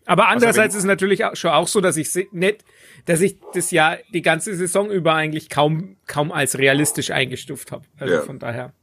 Aber 0.06 0.28
andererseits 0.28 0.74
wenn- 0.74 0.80
ist 0.80 0.84
es 0.84 0.88
natürlich 0.88 1.24
auch, 1.26 1.36
schon 1.36 1.52
auch 1.52 1.68
so, 1.68 1.80
dass 1.80 1.96
ich 1.98 2.10
nicht, 2.32 2.64
dass 3.06 3.22
ich 3.22 3.38
das 3.54 3.72
ja 3.72 3.98
die 4.14 4.22
ganze 4.22 4.54
Saison 4.56 4.90
über 4.92 5.14
eigentlich 5.16 5.50
kaum, 5.50 5.96
kaum 6.08 6.32
als 6.32 6.58
realistisch 6.58 7.12
eingestuft 7.12 7.72
habe. 7.72 7.86
Also 7.98 8.14
Ja. 8.16 8.22
von 8.22 8.38
daher. 8.40 8.74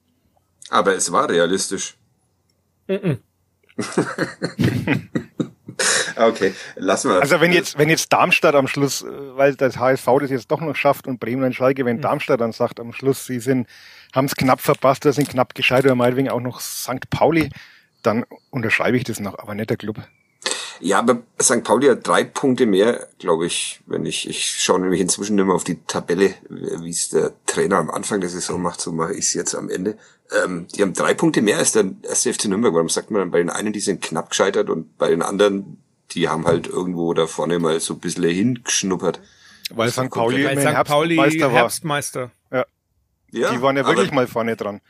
Aber 0.71 0.95
es 0.95 1.11
war 1.13 1.29
realistisch. 1.29 1.97
Okay, 6.17 6.53
lassen 6.75 7.11
wir. 7.11 7.21
Also 7.21 7.41
wenn 7.41 7.53
jetzt, 7.53 7.79
wenn 7.79 7.89
jetzt 7.89 8.13
Darmstadt 8.13 8.57
am 8.57 8.67
Schluss, 8.67 9.03
äh, 9.03 9.37
weil 9.37 9.55
das 9.55 9.79
HSV 9.79 10.07
das 10.21 10.31
jetzt 10.31 10.51
doch 10.51 10.61
noch 10.61 10.75
schafft 10.75 11.07
und 11.07 11.21
Bremen 11.21 11.45
und 11.45 11.55
Schalke, 11.55 11.85
wenn 11.85 12.01
Darmstadt 12.01 12.41
dann 12.41 12.53
sagt 12.53 12.81
am 12.81 12.93
Schluss, 12.93 13.27
sie 13.27 13.39
sind, 13.39 13.69
haben 14.13 14.25
es 14.25 14.35
knapp 14.35 14.61
verpasst, 14.61 15.07
oder 15.07 15.13
sind 15.13 15.29
knapp 15.29 15.55
gescheitert, 15.55 15.87
oder 15.87 15.95
meinetwegen 15.95 16.31
auch 16.31 16.41
noch 16.41 16.61
St. 16.61 17.09
Pauli, 17.11 17.51
dann 18.03 18.25
unterschreibe 18.51 18.97
ich 18.97 19.05
das 19.05 19.21
noch, 19.21 19.39
aber 19.39 19.55
nicht 19.55 19.71
der 19.71 19.77
Club. 19.77 20.01
Ja, 20.81 20.99
aber 20.99 21.23
St. 21.41 21.65
Pauli 21.65 21.89
hat 21.89 22.07
drei 22.07 22.25
Punkte 22.25 22.67
mehr, 22.67 23.09
glaube 23.19 23.47
ich, 23.47 23.81
wenn 23.87 24.07
ich, 24.07 24.29
ich 24.29 24.45
schaue 24.51 24.81
nämlich 24.81 25.01
inzwischen 25.01 25.37
nicht 25.37 25.45
mehr 25.45 25.55
auf 25.55 25.65
die 25.65 25.83
Tabelle, 25.87 26.35
wie 26.49 26.91
es 26.91 27.09
der 27.11 27.33
Trainer 27.47 27.79
am 27.79 27.91
Anfang 27.91 28.21
der 28.21 28.31
Saison 28.31 28.61
macht, 28.63 28.81
so 28.81 28.93
mache 28.93 29.13
ich 29.13 29.27
es 29.27 29.35
jetzt 29.35 29.55
am 29.55 29.71
Ende. 29.71 29.99
Ähm, 30.45 30.67
die 30.75 30.83
haben 30.83 30.93
drei 30.93 31.15
Punkte 31.15 31.43
mehr 31.43 31.59
als 31.59 31.73
der 31.73 31.87
erste 32.03 32.33
FC 32.33 32.47
Nürnberg. 32.47 32.75
Warum 32.75 32.89
sagt 32.89 33.11
man 33.11 33.21
dann 33.21 33.31
bei 33.31 33.39
den 33.39 33.51
einen, 33.51 33.73
die 33.73 33.81
sind 33.81 34.03
knapp 34.03 34.31
gescheitert 34.31 34.71
und 34.71 34.97
bei 34.99 35.09
den 35.09 35.23
anderen, 35.23 35.83
die 36.13 36.29
haben 36.29 36.47
halt 36.47 36.67
irgendwo 36.67 37.15
da 37.15 37.27
vorne 37.27 37.59
mal 37.59 37.81
so 37.81 37.95
ein 37.95 38.01
bisschen 38.01 38.25
hingeschnuppert. 38.25 39.21
Weil 39.71 39.91
St. 39.91 40.11
Pauli, 40.11 40.45
Weil 40.45 40.59
St. 40.59 40.85
Pauli 40.85 41.17
Herbstmeister 41.17 41.47
war. 41.47 41.53
Herbstmeister. 41.53 42.31
Ja, 43.31 43.53
Die 43.53 43.61
waren 43.61 43.77
ja 43.77 43.85
wirklich 43.85 44.09
aber, 44.09 44.15
mal 44.15 44.27
vorne 44.27 44.57
dran. 44.57 44.81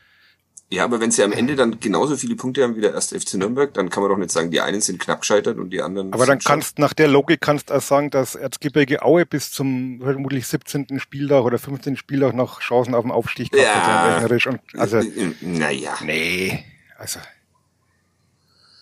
Ja, 0.71 0.83
aber 0.83 1.01
wenn 1.01 1.09
sie 1.09 1.23
am 1.23 1.31
Ende 1.31 1.55
dann 1.55 1.79
genauso 1.79 2.15
viele 2.15 2.35
Punkte 2.35 2.61
haben 2.63 2.75
wie 2.75 2.81
der 2.81 2.93
erste 2.93 3.19
FC 3.19 3.35
Nürnberg, 3.35 3.73
dann 3.73 3.89
kann 3.89 4.03
man 4.03 4.11
doch 4.11 4.17
nicht 4.17 4.29
sagen, 4.29 4.51
die 4.51 4.61
einen 4.61 4.81
sind 4.81 4.99
knapp 4.99 5.21
gescheitert 5.21 5.57
und 5.57 5.71
die 5.71 5.81
anderen. 5.81 6.13
Aber 6.13 6.27
dann 6.27 6.37
kannst, 6.37 6.77
nach 6.77 6.93
der 6.93 7.07
Logik 7.07 7.41
kannst 7.41 7.71
du 7.71 7.73
auch 7.73 7.81
sagen, 7.81 8.11
dass 8.11 8.35
Erzgebirge 8.35 9.01
Aue 9.01 9.25
bis 9.25 9.51
zum 9.51 9.99
vermutlich 9.99 10.45
17. 10.45 10.99
Spieltag 10.99 11.43
oder 11.43 11.57
15. 11.57 11.97
Spieltag 11.97 12.35
noch 12.35 12.59
Chancen 12.61 12.93
auf 12.93 13.03
den 13.03 13.09
Aufstieg 13.11 13.51
gehabt 13.51 13.87
hat, 14.21 14.45
Ja. 14.45 14.51
Und, 14.51 14.59
also, 14.79 14.97
Äh, 14.97 15.33
Naja. 15.41 15.97
nee, 16.03 16.63
also. 16.99 17.19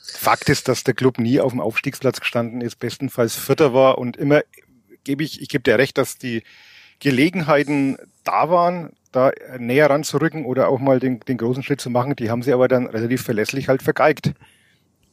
Fakt 0.03 0.49
ist, 0.49 0.67
dass 0.67 0.83
der 0.83 0.93
Club 0.93 1.19
nie 1.19 1.39
auf 1.39 1.51
dem 1.53 1.61
Aufstiegsplatz 1.61 2.19
gestanden 2.19 2.59
ist, 2.59 2.79
bestenfalls 2.79 3.35
Vierter 3.35 3.73
war 3.73 3.97
und 3.97 4.17
immer 4.17 4.41
gebe 5.05 5.23
ich, 5.23 5.41
ich 5.41 5.47
gebe 5.47 5.63
dir 5.63 5.77
recht, 5.77 5.97
dass 5.97 6.17
die 6.17 6.43
Gelegenheiten 6.99 7.97
da 8.25 8.49
waren, 8.49 8.91
da 9.11 9.31
näher 9.57 9.89
ranzurücken 9.89 10.45
oder 10.45 10.69
auch 10.69 10.79
mal 10.79 10.99
den, 10.99 11.19
den 11.21 11.37
großen 11.37 11.63
Schritt 11.63 11.81
zu 11.81 11.89
machen, 11.89 12.15
die 12.15 12.29
haben 12.29 12.43
sie 12.43 12.53
aber 12.53 12.67
dann 12.67 12.87
relativ 12.87 13.23
verlässlich 13.23 13.67
halt 13.69 13.81
vergeigt. 13.81 14.33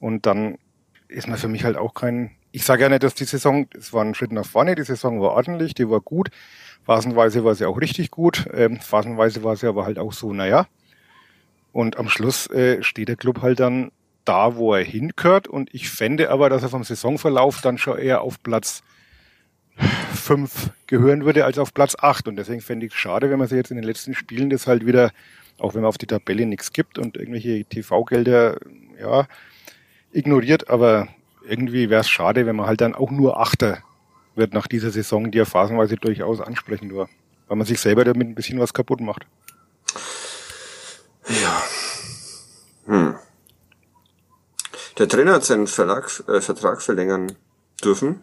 Und 0.00 0.26
dann 0.26 0.58
ist 1.08 1.28
man 1.28 1.38
für 1.38 1.48
mich 1.48 1.64
halt 1.64 1.76
auch 1.76 1.94
kein, 1.94 2.32
ich 2.52 2.64
sage 2.64 2.82
ja 2.82 2.88
nicht, 2.88 3.02
dass 3.02 3.14
die 3.14 3.24
Saison, 3.24 3.66
es 3.76 3.92
war 3.92 4.04
ein 4.04 4.14
Schritt 4.14 4.32
nach 4.32 4.46
vorne, 4.46 4.74
die 4.74 4.82
Saison 4.82 5.20
war 5.20 5.32
ordentlich, 5.32 5.74
die 5.74 5.88
war 5.88 6.00
gut, 6.00 6.30
phasenweise 6.84 7.44
war 7.44 7.54
sie 7.54 7.66
auch 7.66 7.80
richtig 7.80 8.10
gut, 8.10 8.46
ähm, 8.52 8.80
phasenweise 8.80 9.42
war 9.42 9.56
sie 9.56 9.66
aber 9.66 9.86
halt 9.86 9.98
auch 9.98 10.12
so, 10.12 10.32
naja. 10.32 10.66
Und 11.72 11.98
am 11.98 12.08
Schluss 12.08 12.48
äh, 12.50 12.82
steht 12.82 13.08
der 13.08 13.16
Club 13.16 13.42
halt 13.42 13.60
dann 13.60 13.90
da, 14.24 14.56
wo 14.56 14.74
er 14.74 14.84
hingehört. 14.84 15.48
Und 15.48 15.74
ich 15.74 15.90
fände 15.90 16.30
aber, 16.30 16.48
dass 16.48 16.62
er 16.62 16.68
vom 16.68 16.84
Saisonverlauf 16.84 17.60
dann 17.60 17.78
schon 17.78 17.98
eher 17.98 18.22
auf 18.22 18.42
Platz 18.42 18.82
fünf 20.14 20.70
gehören 20.86 21.24
würde 21.24 21.44
als 21.44 21.58
auf 21.58 21.74
Platz 21.74 21.96
acht. 21.98 22.28
Und 22.28 22.36
deswegen 22.36 22.60
fände 22.60 22.86
ich 22.86 22.92
es 22.92 22.98
schade, 22.98 23.30
wenn 23.30 23.38
man 23.38 23.48
sich 23.48 23.56
jetzt 23.56 23.70
in 23.70 23.76
den 23.76 23.84
letzten 23.84 24.14
Spielen 24.14 24.50
das 24.50 24.66
halt 24.66 24.86
wieder, 24.86 25.10
auch 25.58 25.74
wenn 25.74 25.82
man 25.82 25.88
auf 25.88 25.98
die 25.98 26.06
Tabelle 26.06 26.46
nichts 26.46 26.72
gibt 26.72 26.98
und 26.98 27.16
irgendwelche 27.16 27.64
TV-Gelder, 27.64 28.58
ja, 29.00 29.26
ignoriert. 30.12 30.70
Aber 30.70 31.08
irgendwie 31.46 31.90
wäre 31.90 32.00
es 32.00 32.08
schade, 32.08 32.46
wenn 32.46 32.56
man 32.56 32.66
halt 32.66 32.80
dann 32.80 32.94
auch 32.94 33.10
nur 33.10 33.40
Achter 33.40 33.78
wird 34.34 34.52
nach 34.52 34.66
dieser 34.66 34.90
Saison, 34.90 35.30
die 35.30 35.38
ja 35.38 35.44
phasenweise 35.44 35.96
durchaus 35.96 36.40
ansprechend 36.40 36.94
war. 36.94 37.08
Weil 37.48 37.56
man 37.56 37.66
sich 37.66 37.80
selber 37.80 38.04
damit 38.04 38.28
ein 38.28 38.34
bisschen 38.34 38.58
was 38.58 38.72
kaputt 38.72 39.00
macht. 39.00 39.26
Ja. 41.28 41.62
Hm. 42.86 43.14
Der 44.98 45.08
Trainer 45.08 45.34
hat 45.34 45.44
seinen 45.44 45.66
Verlag, 45.66 46.22
äh, 46.28 46.40
Vertrag 46.40 46.82
verlängern 46.82 47.32
dürfen. 47.82 48.22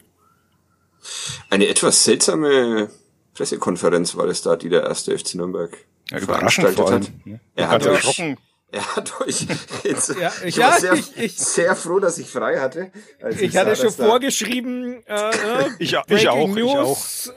Eine 1.49 1.67
etwas 1.67 2.03
seltsame 2.03 2.89
Pressekonferenz 3.33 4.15
war 4.15 4.25
es 4.25 4.41
da, 4.41 4.55
die 4.55 4.69
der 4.69 4.83
erste 4.83 5.17
FC 5.17 5.35
Nürnberg 5.35 5.75
Ja, 6.09 6.19
veranstaltet 6.19 6.91
hat. 6.91 7.11
ne? 7.25 7.39
Er 7.55 7.69
hat 7.69 7.85
erschrocken. 7.85 8.37
Er 8.71 8.95
hat 8.95 9.19
euch 9.21 9.45
jetzt, 9.83 10.15
Ja, 10.19 10.31
ich 10.45 10.55
ja, 10.55 10.67
war 10.71 10.79
sehr, 10.79 10.93
ich- 10.93 11.17
ich- 11.17 11.37
sehr 11.37 11.75
froh, 11.75 11.99
dass 11.99 12.17
ich 12.17 12.27
frei 12.29 12.59
hatte. 12.59 12.91
als 13.21 13.39
Ich 13.41 13.51
sah, 13.53 13.61
hatte 13.61 13.75
schon 13.75 13.85
dass 13.85 13.97
da- 13.97 14.05
vorgeschrieben, 14.07 15.03
äh, 15.07 15.13
äh, 15.29 15.31
Ich- 15.79 15.93
ich 15.93 15.99
Breaking 16.07 16.27
auch, 16.29 16.47
ich 16.49 16.55
News, 16.55 17.33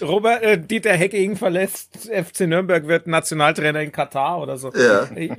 äh, 0.00 0.04
Robert, 0.04 0.42
äh, 0.42 0.58
Dieter 0.58 0.92
Hecking 0.94 1.36
verlässt 1.36 2.08
FC 2.10 2.46
Nürnberg, 2.46 2.86
wird 2.88 3.06
Nationaltrainer 3.06 3.80
in 3.80 3.92
Katar 3.92 4.40
oder 4.40 4.56
so. 4.58 4.72
Ja. 4.72 5.08
Ich, 5.14 5.30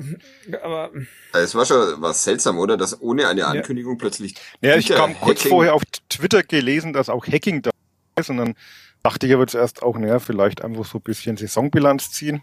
aber 0.61 0.91
Es 1.33 1.55
war 1.55 1.65
schon 1.65 2.01
was 2.01 2.23
seltsam, 2.23 2.57
oder? 2.59 2.77
Dass 2.77 3.01
ohne 3.01 3.27
eine 3.27 3.45
Ankündigung 3.47 3.97
plötzlich. 3.97 4.35
Ja, 4.61 4.75
ich 4.77 4.87
kam 4.89 5.19
kurz 5.19 5.43
vorher 5.43 5.73
auf 5.73 5.83
Twitter 6.09 6.43
gelesen, 6.43 6.93
dass 6.93 7.09
auch 7.09 7.25
Hacking 7.27 7.61
da 7.61 7.71
ist 8.19 8.29
und 8.29 8.37
dann 8.37 8.55
dachte 9.01 9.27
ich 9.27 9.33
aber 9.33 9.47
zuerst 9.47 9.83
auch, 9.83 9.97
naja, 9.97 10.19
vielleicht 10.19 10.63
einfach 10.63 10.85
so 10.85 10.99
ein 10.99 11.01
bisschen 11.01 11.35
Saisonbilanz 11.35 12.11
ziehen 12.11 12.41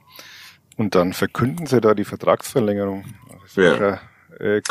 und 0.80 0.94
dann 0.94 1.12
verkünden 1.12 1.66
sie 1.66 1.78
da 1.82 1.92
die 1.92 2.06
Vertragsverlängerung. 2.06 3.04
Das 3.42 3.56
Ja. 3.56 3.76
ja, 3.78 4.00
äh, 4.38 4.62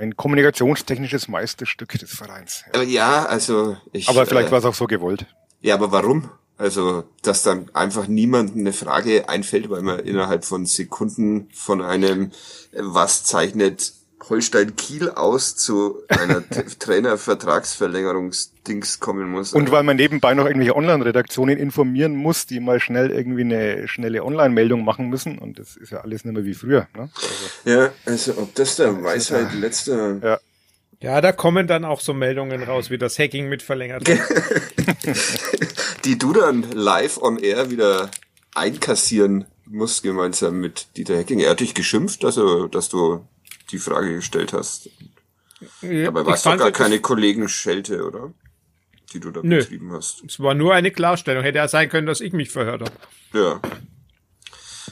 ein 0.00 0.16
kommunikationstechnisches 0.16 1.28
Meisterstück 1.28 1.90
des 1.90 2.12
Vereins. 2.12 2.64
Äh, 2.74 2.82
Ja, 2.82 3.26
also 3.26 3.76
ich. 3.92 4.08
Aber 4.08 4.26
vielleicht 4.26 4.48
äh, 4.48 4.50
war 4.50 4.58
es 4.58 4.64
auch 4.64 4.74
so 4.74 4.86
gewollt. 4.88 5.26
Ja, 5.60 5.76
aber 5.76 5.92
warum? 5.92 6.28
Also, 6.58 7.04
dass 7.22 7.44
dann 7.44 7.70
einfach 7.72 8.08
niemandem 8.08 8.58
eine 8.60 8.72
Frage 8.72 9.28
einfällt, 9.28 9.70
weil 9.70 9.82
man 9.82 10.00
innerhalb 10.00 10.44
von 10.44 10.66
Sekunden 10.66 11.48
von 11.52 11.82
einem, 11.82 12.32
äh, 12.72 12.80
was 12.80 13.22
zeichnet 13.22 13.92
Holstein 14.28 14.76
Kiel 14.76 15.08
aus, 15.10 15.56
zu 15.56 16.02
einer 16.08 16.42
Trainervertragsverlängerungsdings 16.78 19.00
kommen 19.00 19.30
muss. 19.30 19.52
Und 19.52 19.70
weil 19.70 19.82
man 19.82 19.96
nebenbei 19.96 20.32
noch 20.34 20.46
irgendwelche 20.46 20.76
Online-Redaktionen 20.76 21.58
informieren 21.58 22.16
muss, 22.16 22.46
die 22.46 22.60
mal 22.60 22.80
schnell 22.80 23.10
irgendwie 23.10 23.42
eine 23.42 23.86
schnelle 23.88 24.24
Online-Meldung 24.24 24.84
machen 24.84 25.08
müssen. 25.08 25.38
Und 25.38 25.58
das 25.58 25.76
ist 25.76 25.92
ja 25.92 26.00
alles 26.00 26.24
nicht 26.24 26.34
mehr 26.34 26.44
wie 26.44 26.54
früher. 26.54 26.88
Ne? 26.96 27.10
Also, 27.14 27.28
ja, 27.64 27.92
also 28.06 28.38
ob 28.38 28.54
das 28.54 28.76
der 28.76 29.02
Weisheit 29.02 29.52
letzter. 29.54 30.18
ja. 30.22 30.38
ja, 31.00 31.20
da 31.20 31.32
kommen 31.32 31.66
dann 31.66 31.84
auch 31.84 32.00
so 32.00 32.14
Meldungen 32.14 32.62
raus, 32.62 32.90
wie 32.90 32.98
das 32.98 33.18
Hacking 33.18 33.48
mit 33.48 33.62
verlängert 33.62 34.06
wird. 34.08 34.20
die 36.04 36.18
du 36.18 36.32
dann 36.32 36.62
live 36.72 37.20
on 37.20 37.38
air 37.38 37.70
wieder 37.70 38.10
einkassieren 38.54 39.46
musst, 39.66 40.02
gemeinsam 40.02 40.60
mit 40.60 40.96
Dieter 40.96 41.16
Hecking. 41.16 41.40
Er 41.40 41.50
hat 41.50 41.60
dich 41.60 41.74
geschimpft, 41.74 42.24
also, 42.24 42.68
dass 42.68 42.88
du 42.88 43.26
die 43.70 43.78
Frage 43.78 44.14
gestellt 44.14 44.52
hast. 44.52 44.90
Dabei 45.80 46.20
Ich 46.20 46.26
war 46.26 46.34
es 46.34 46.42
doch 46.42 46.58
gar 46.58 46.72
keine 46.72 47.00
Kollegen-Schelte, 47.00 48.04
oder? 48.04 48.32
Die 49.12 49.20
du 49.20 49.30
da 49.30 49.40
Nö. 49.42 49.58
betrieben 49.58 49.92
hast. 49.92 50.24
Es 50.26 50.40
war 50.40 50.54
nur 50.54 50.74
eine 50.74 50.90
Klarstellung. 50.90 51.42
Hätte 51.42 51.58
ja 51.58 51.68
sein 51.68 51.88
können, 51.88 52.06
dass 52.06 52.20
ich 52.20 52.32
mich 52.32 52.50
verhört 52.50 52.82
habe. 52.82 52.92
Ja. 53.32 53.60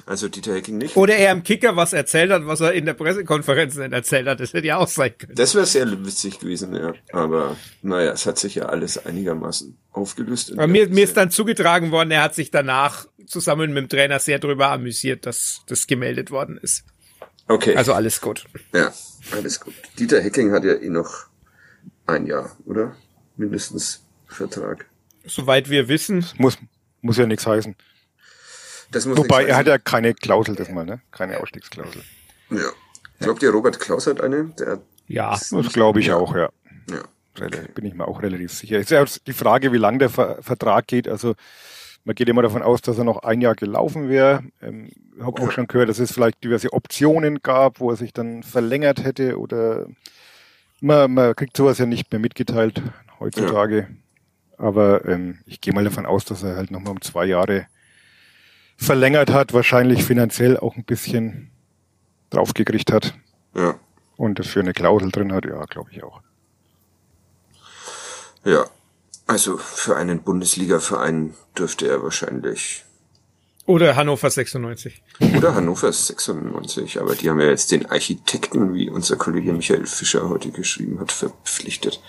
Also 0.07 0.29
Dieter 0.29 0.55
Hecking 0.55 0.79
nicht. 0.79 0.97
Oder 0.97 1.17
er 1.17 1.33
im 1.33 1.43
Kicker 1.43 1.77
was 1.77 1.93
erzählt 1.93 2.31
hat, 2.31 2.47
was 2.47 2.61
er 2.61 2.73
in 2.73 2.87
der 2.87 2.95
Pressekonferenz 2.95 3.77
nicht 3.77 3.93
erzählt 3.93 4.27
hat. 4.27 4.41
Das 4.41 4.53
hätte 4.53 4.67
ja 4.67 4.79
auch 4.79 4.89
sein 4.89 5.17
können. 5.17 5.35
Das 5.35 5.55
wäre 5.55 5.67
sehr 5.67 5.91
witzig 6.05 6.39
gewesen, 6.39 6.75
ja. 6.75 6.95
Aber 7.13 7.57
naja, 7.83 8.13
es 8.13 8.27
hat 8.27 8.39
sich 8.39 8.57
ja 8.57 8.67
alles 8.67 9.05
einigermaßen 9.05 9.77
aufgelöst. 9.93 10.53
Aber 10.53 10.67
mir, 10.67 10.89
mir 10.89 11.05
ist 11.05 11.17
dann 11.17 11.31
zugetragen 11.31 11.91
worden, 11.91 12.11
er 12.11 12.23
hat 12.23 12.35
sich 12.35 12.51
danach 12.51 13.07
zusammen 13.27 13.73
mit 13.73 13.85
dem 13.85 13.89
Trainer 13.89 14.19
sehr 14.19 14.39
drüber 14.39 14.71
amüsiert, 14.71 15.27
dass 15.27 15.63
das 15.67 15.87
gemeldet 15.87 16.31
worden 16.31 16.59
ist. 16.61 16.85
Okay. 17.49 17.77
Also 17.77 17.93
alles 17.93 18.21
gut. 18.21 18.45
ja, 18.73 18.93
alles 19.33 19.61
gut. 19.61 19.75
Dieter 19.99 20.21
Hecking 20.21 20.53
hat 20.53 20.65
ja 20.65 20.75
eh 20.75 20.89
noch 20.89 21.27
ein 22.07 22.27
Jahr, 22.27 22.57
oder? 22.67 22.97
Mindestens 23.37 24.05
Vertrag. 24.27 24.87
Soweit 25.27 25.69
wir 25.71 25.89
wissen. 25.89 26.25
Muss, 26.39 26.59
muss 27.01 27.17
ja 27.19 27.27
nichts 27.27 27.47
heißen. 27.47 27.77
Das 28.91 29.07
muss 29.07 29.17
Wobei, 29.19 29.45
er 29.47 29.57
hat 29.57 29.67
ja 29.67 29.79
keine 29.79 30.15
Klausel 30.15 30.55
das 30.55 30.69
mal, 30.69 30.85
ne? 30.85 31.01
Keine 31.11 31.41
Ausstiegsklausel. 31.41 32.03
Ja. 32.51 32.71
Glaubt 33.21 33.43
ihr, 33.43 33.51
Robert 33.51 33.79
Klaus 33.81 34.07
hat 34.07 34.21
eine? 34.21 34.47
Der 34.59 34.73
hat, 34.73 34.83
Ja. 35.07 35.31
Das 35.31 35.51
glaube 35.73 36.01
ich 36.01 36.13
auch, 36.13 36.35
ja. 36.35 36.51
ja. 36.91 37.03
Rel- 37.39 37.69
Bin 37.75 37.87
ich 37.87 37.95
mir 37.95 38.07
auch 38.07 38.21
relativ 38.21 38.53
sicher. 38.53 38.77
Es 38.77 38.83
ist 38.83 38.91
ja 38.91 39.05
die 39.27 39.33
Frage, 39.33 39.73
wie 39.73 39.79
lang 39.79 39.99
der 39.99 40.11
Ver 40.11 40.43
Vertrag 40.43 40.87
geht. 40.87 41.09
Also 41.09 41.35
man 42.05 42.15
geht 42.15 42.29
immer 42.29 42.43
davon 42.43 42.63
aus, 42.63 42.81
dass 42.83 42.99
er 42.99 43.05
noch 43.05 43.23
ein 43.23 43.41
Jahr 43.41 43.55
gelaufen 43.55 44.09
wäre. 44.09 44.43
Ähm, 44.61 44.91
ich 45.17 45.23
habe 45.23 45.43
auch 45.43 45.51
schon 45.53 45.67
gehört, 45.67 45.89
dass 45.89 45.99
es 45.99 46.13
vielleicht 46.13 46.43
diverse 46.43 46.73
Optionen 46.73 47.41
gab, 47.43 47.81
wo 47.81 47.91
er 47.91 47.97
sich 47.97 48.13
dann 48.13 48.43
verlängert 48.43 49.05
hätte 49.05 49.39
oder 49.39 49.87
man, 50.81 51.13
man 51.15 51.37
kriegt 51.37 51.57
sowas 51.57 51.79
ja 51.79 51.87
nicht 51.87 52.11
mehr 52.11 52.19
mitgeteilt 52.21 52.83
heutzutage. 53.21 53.89
Aber 54.59 55.05
ähm, 55.07 55.39
ich 55.47 55.61
gehe 55.61 55.73
mal 55.73 55.85
davon 55.85 56.07
aus, 56.07 56.25
dass 56.25 56.43
er 56.43 56.57
halt 56.57 56.71
nochmal 56.71 56.93
um 56.93 57.01
zwei 57.01 57.25
Jahre 57.27 57.67
verlängert 58.77 59.31
hat, 59.31 59.53
wahrscheinlich 59.53 60.05
finanziell 60.05 60.57
auch 60.57 60.77
ein 60.77 60.85
bisschen 60.85 61.51
draufgekriegt 62.31 62.91
hat 62.93 63.15
Ja. 63.55 63.75
und 64.17 64.39
dafür 64.39 64.63
eine 64.63 64.73
Klausel 64.73 65.11
drin 65.13 65.33
hat. 65.33 65.45
Ja, 65.45 65.65
glaube 65.67 65.91
ich 65.93 66.03
auch. 66.03 66.21
Ja. 68.45 68.65
Also 69.27 69.57
für 69.57 69.97
einen 69.97 70.23
Bundesliga-Verein 70.23 71.35
dürfte 71.57 71.89
er 71.89 72.03
wahrscheinlich. 72.03 72.85
Oder 73.65 73.95
Hannover 73.95 74.29
96. 74.29 75.03
Oder 75.37 75.55
Hannover 75.55 75.93
96, 75.93 77.01
aber 77.01 77.15
die 77.15 77.31
haben 77.31 77.41
ja 77.41 77.47
jetzt 77.47 77.71
den 77.71 77.87
Architekten, 77.87 78.75
wie 78.75 78.91
unser 78.91 79.17
Kollege 79.17 79.53
Michael 79.53 79.87
Fischer 79.87 80.29
heute 80.29 80.51
geschrieben 80.51 80.99
hat, 80.99 81.13
verpflichtet. 81.13 82.01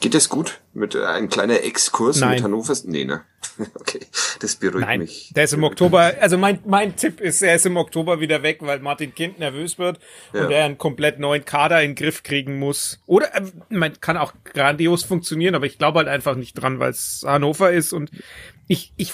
Geht 0.00 0.14
das 0.14 0.30
gut? 0.30 0.60
Mit 0.72 0.94
äh, 0.94 1.04
ein 1.04 1.28
kleiner 1.28 1.62
Exkurs 1.62 2.20
Nein. 2.20 2.36
mit 2.36 2.42
Hannover? 2.42 2.74
Nee, 2.84 3.04
ne? 3.04 3.22
Okay, 3.74 4.00
das 4.40 4.56
beruhigt 4.56 4.86
Nein, 4.86 5.00
mich. 5.00 5.32
der 5.36 5.44
ist 5.44 5.52
im 5.52 5.64
Oktober, 5.64 6.14
also 6.20 6.38
mein, 6.38 6.60
mein 6.64 6.96
Tipp 6.96 7.20
ist, 7.20 7.42
er 7.42 7.54
ist 7.56 7.66
im 7.66 7.76
Oktober 7.76 8.18
wieder 8.20 8.42
weg, 8.42 8.58
weil 8.60 8.78
Martin 8.80 9.14
Kind 9.14 9.38
nervös 9.38 9.78
wird 9.78 9.98
Ja. 10.32 10.44
und 10.46 10.50
er 10.50 10.64
einen 10.64 10.78
komplett 10.78 11.18
neuen 11.18 11.44
Kader 11.44 11.82
in 11.82 11.90
den 11.90 11.94
Griff 11.96 12.22
kriegen 12.22 12.58
muss. 12.58 13.00
Oder, 13.06 13.34
äh, 13.34 13.42
man 13.68 14.00
kann 14.00 14.16
auch 14.16 14.32
grandios 14.44 15.04
funktionieren, 15.04 15.54
aber 15.54 15.66
ich 15.66 15.76
glaube 15.76 15.98
halt 15.98 16.08
einfach 16.08 16.36
nicht 16.36 16.54
dran, 16.54 16.78
weil 16.78 16.90
es 16.90 17.22
Hannover 17.26 17.70
ist 17.70 17.92
und 17.92 18.10
ich, 18.68 18.92
ich, 18.96 19.12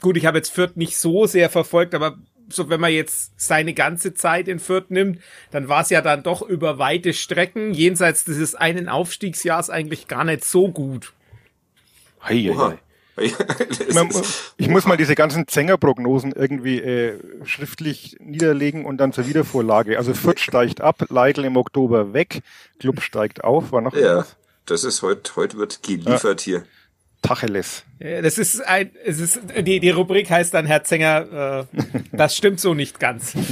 gut, 0.00 0.18
ich 0.18 0.26
habe 0.26 0.36
jetzt 0.36 0.52
Fürth 0.52 0.76
nicht 0.76 0.98
so 0.98 1.24
sehr 1.26 1.48
verfolgt, 1.48 1.94
aber 1.94 2.18
so 2.48 2.68
wenn 2.68 2.80
man 2.80 2.92
jetzt 2.92 3.32
seine 3.36 3.74
ganze 3.74 4.14
Zeit 4.14 4.48
in 4.48 4.58
Fürth 4.58 4.90
nimmt, 4.90 5.20
dann 5.50 5.68
war 5.68 5.82
es 5.82 5.90
ja 5.90 6.00
dann 6.00 6.22
doch 6.22 6.42
über 6.42 6.78
weite 6.78 7.12
Strecken 7.12 7.72
jenseits 7.72 8.24
dieses 8.24 8.54
einen 8.54 8.88
Aufstiegsjahrs 8.88 9.70
eigentlich 9.70 10.08
gar 10.08 10.24
nicht 10.24 10.44
so 10.44 10.68
gut. 10.70 11.12
Hei, 12.22 12.54
hei, 12.56 12.78
ich 14.56 14.68
muss 14.68 14.86
mal 14.86 14.96
diese 14.96 15.14
ganzen 15.14 15.46
Zengerprognosen 15.46 16.32
irgendwie 16.32 16.80
äh, 16.80 17.18
schriftlich 17.44 18.16
niederlegen 18.18 18.84
und 18.84 18.96
dann 18.98 19.12
zur 19.12 19.28
Wiedervorlage. 19.28 19.98
Also 19.98 20.14
Fürth 20.14 20.40
steigt 20.40 20.80
ab, 20.80 21.04
Leitl 21.10 21.44
im 21.44 21.56
Oktober 21.56 22.12
weg, 22.12 22.42
Club 22.80 23.02
steigt 23.02 23.44
auf, 23.44 23.70
war 23.70 23.82
noch 23.82 23.94
ja, 23.94 24.18
was? 24.18 24.36
das 24.66 24.84
ist 24.84 25.02
heute, 25.02 25.36
heute 25.36 25.58
wird 25.58 25.82
geliefert 25.82 26.40
hier. 26.40 26.64
Tacheles. 27.24 27.82
Ja, 27.98 28.22
Das 28.22 28.38
ist 28.38 28.60
ein, 28.60 28.90
es 29.04 29.18
ist, 29.18 29.40
die, 29.58 29.80
die 29.80 29.90
Rubrik 29.90 30.30
heißt 30.30 30.54
dann, 30.54 30.66
Herr 30.66 30.84
Zenger, 30.84 31.66
äh, 31.72 31.82
das 32.12 32.36
stimmt 32.36 32.60
so 32.60 32.74
nicht 32.74 33.00
ganz. 33.00 33.32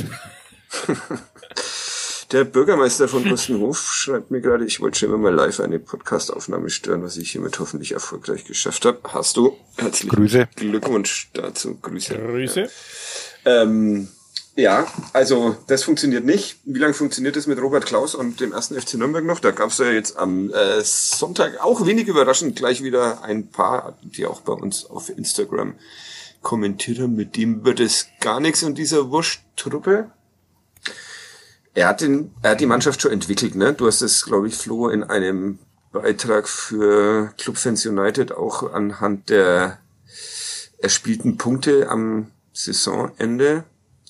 Der 2.32 2.44
Bürgermeister 2.44 3.08
von 3.08 3.24
Bustenhof 3.24 3.78
schreibt 3.78 4.30
mir 4.30 4.40
gerade, 4.40 4.64
ich 4.64 4.80
wollte 4.80 4.98
schon 4.98 5.10
immer 5.10 5.18
mal 5.18 5.34
live 5.34 5.60
eine 5.60 5.78
Podcastaufnahme 5.78 6.70
stören, 6.70 7.02
was 7.02 7.18
ich 7.18 7.30
hiermit 7.30 7.58
hoffentlich 7.58 7.92
erfolgreich 7.92 8.44
geschafft 8.44 8.86
habe. 8.86 9.00
Hast 9.08 9.36
du? 9.36 9.58
Herzlichen 9.76 10.16
Grüße. 10.16 10.48
Glückwunsch 10.56 11.28
dazu. 11.34 11.78
Grüße. 11.82 12.16
Grüße. 12.16 12.70
Ähm, 13.44 14.08
ja, 14.54 14.86
also 15.12 15.56
das 15.66 15.82
funktioniert 15.82 16.24
nicht. 16.24 16.58
Wie 16.64 16.78
lange 16.78 16.94
funktioniert 16.94 17.36
das 17.36 17.46
mit 17.46 17.60
Robert 17.60 17.86
Klaus 17.86 18.14
und 18.14 18.40
dem 18.40 18.52
ersten 18.52 18.78
FC 18.78 18.94
Nürnberg 18.94 19.24
noch? 19.24 19.40
Da 19.40 19.50
gab 19.50 19.70
es 19.70 19.78
ja 19.78 19.90
jetzt 19.90 20.18
am 20.18 20.50
äh, 20.50 20.82
Sonntag 20.82 21.60
auch 21.62 21.86
wenig 21.86 22.06
überraschend 22.06 22.56
gleich 22.56 22.82
wieder 22.82 23.22
ein 23.22 23.48
paar, 23.48 23.96
die 24.02 24.26
auch 24.26 24.42
bei 24.42 24.52
uns 24.52 24.84
auf 24.84 25.08
Instagram 25.08 25.74
kommentiert 26.42 26.98
haben. 26.98 27.16
Mit 27.16 27.36
dem 27.36 27.64
wird 27.64 27.80
es 27.80 28.08
gar 28.20 28.40
nichts 28.40 28.62
und 28.62 28.76
dieser 28.76 29.10
Wurschtruppe. 29.10 30.10
Er 31.74 31.88
hat, 31.88 32.02
den, 32.02 32.34
er 32.42 32.50
hat 32.50 32.60
die 32.60 32.66
Mannschaft 32.66 33.00
schon 33.00 33.12
entwickelt, 33.12 33.54
ne? 33.54 33.72
Du 33.72 33.86
hast 33.86 34.02
es, 34.02 34.26
glaube 34.26 34.48
ich, 34.48 34.54
Flo, 34.54 34.88
in 34.88 35.02
einem 35.02 35.58
Beitrag 35.92 36.46
für 36.46 37.32
Clubfans 37.38 37.86
United 37.86 38.32
auch 38.32 38.74
anhand 38.74 39.30
der 39.30 39.78
erspielten 40.78 41.38
Punkte 41.38 41.88
am 41.88 42.30
Saisonende, 42.52 43.64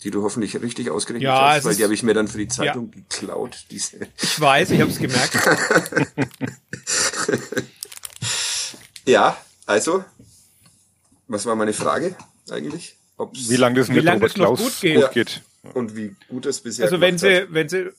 die 0.05 0.11
du 0.11 0.23
hoffentlich 0.23 0.61
richtig 0.61 0.91
ausgerechnet 0.91 1.25
Ja, 1.29 1.51
hast, 1.51 1.59
es 1.61 1.65
weil 1.65 1.75
die 1.77 1.85
habe 1.85 1.95
ich 1.95 2.03
mir 2.03 2.15
dann 2.15 2.29
für 2.29 2.39
die 2.39 2.49
Zeitung 2.49 2.91
geklaut. 2.91 3.65
Diese. 3.71 3.99
Ich 4.21 4.41
weiß, 4.41 4.71
ich 4.71 4.81
habe 4.81 4.91
es 4.91 4.99
gemerkt. 4.99 5.37
Ja, 9.07 9.37
also, 9.67 10.05
was 11.29 11.47
war 11.47 11.55
meine 11.57 11.73
Frage 11.73 12.15
eigentlich? 12.51 12.97
Ob's 13.17 13.49
Wie 13.51 13.57
lange 13.57 13.81
das 13.81 13.89
mit 13.89 14.05
lang 14.05 14.15
Robert 14.15 14.35
Klaus 14.35 14.61
gut 14.61 14.81
geht. 14.81 15.01
gut 15.01 15.13
geht. 15.13 15.41
und 15.75 15.97
wie 15.97 16.15
gut 16.29 16.47
das 16.47 16.61
bisher 16.61 16.85
Also 16.85 17.01
wenn 17.01 17.19
sie, 17.19 17.47
wenn 17.51 17.69
sie, 17.69 17.91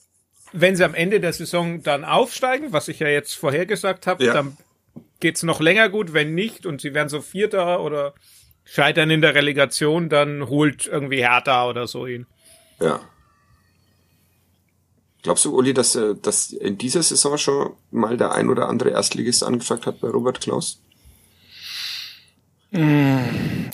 wenn 0.54 0.76
sie 0.76 0.84
am 0.84 0.94
Ende 0.94 1.20
der 1.20 1.34
Saison 1.34 1.84
dann 1.84 2.04
aufsteigen, 2.06 2.72
was 2.72 2.88
ich 2.88 3.00
ja 3.00 3.08
jetzt 3.08 3.34
vorhergesagt 3.36 4.08
habe, 4.08 4.24
Ja. 4.24 4.34
dann 4.34 4.58
geht's 5.20 5.44
noch 5.44 5.60
länger 5.62 5.90
gut. 5.90 6.14
Wenn 6.14 6.36
nicht 6.36 6.66
und 6.66 6.82
sie 6.82 6.94
werden 6.94 7.10
so 7.10 7.22
Vierter 7.22 7.82
oder 7.82 8.14
scheitern 8.66 9.10
in 9.10 9.22
der 9.22 9.36
Relegation, 9.36 10.10
dann 10.10 10.48
holt 10.48 10.88
irgendwie 10.88 11.18
Hertha 11.18 11.68
oder 11.68 11.88
so 11.88 12.06
ihn. 12.08 12.26
Ja. 12.80 13.00
Glaubst 15.22 15.46
du, 15.46 15.56
Uli, 15.56 15.74
dass, 15.74 15.96
äh, 15.96 16.16
dass 16.22 16.52
in 16.52 16.78
dieser 16.78 17.02
Saison 17.02 17.38
schon 17.38 17.74
mal 17.92 18.18
der 18.18 18.34
ein 18.34 18.50
oder 18.50 18.68
andere 18.68 18.90
Erstligist 18.90 19.44
angefragt 19.44 19.86
hat 19.86 20.02
bei 20.02 20.10
Robert 20.10 20.42
Klaus? 20.42 20.80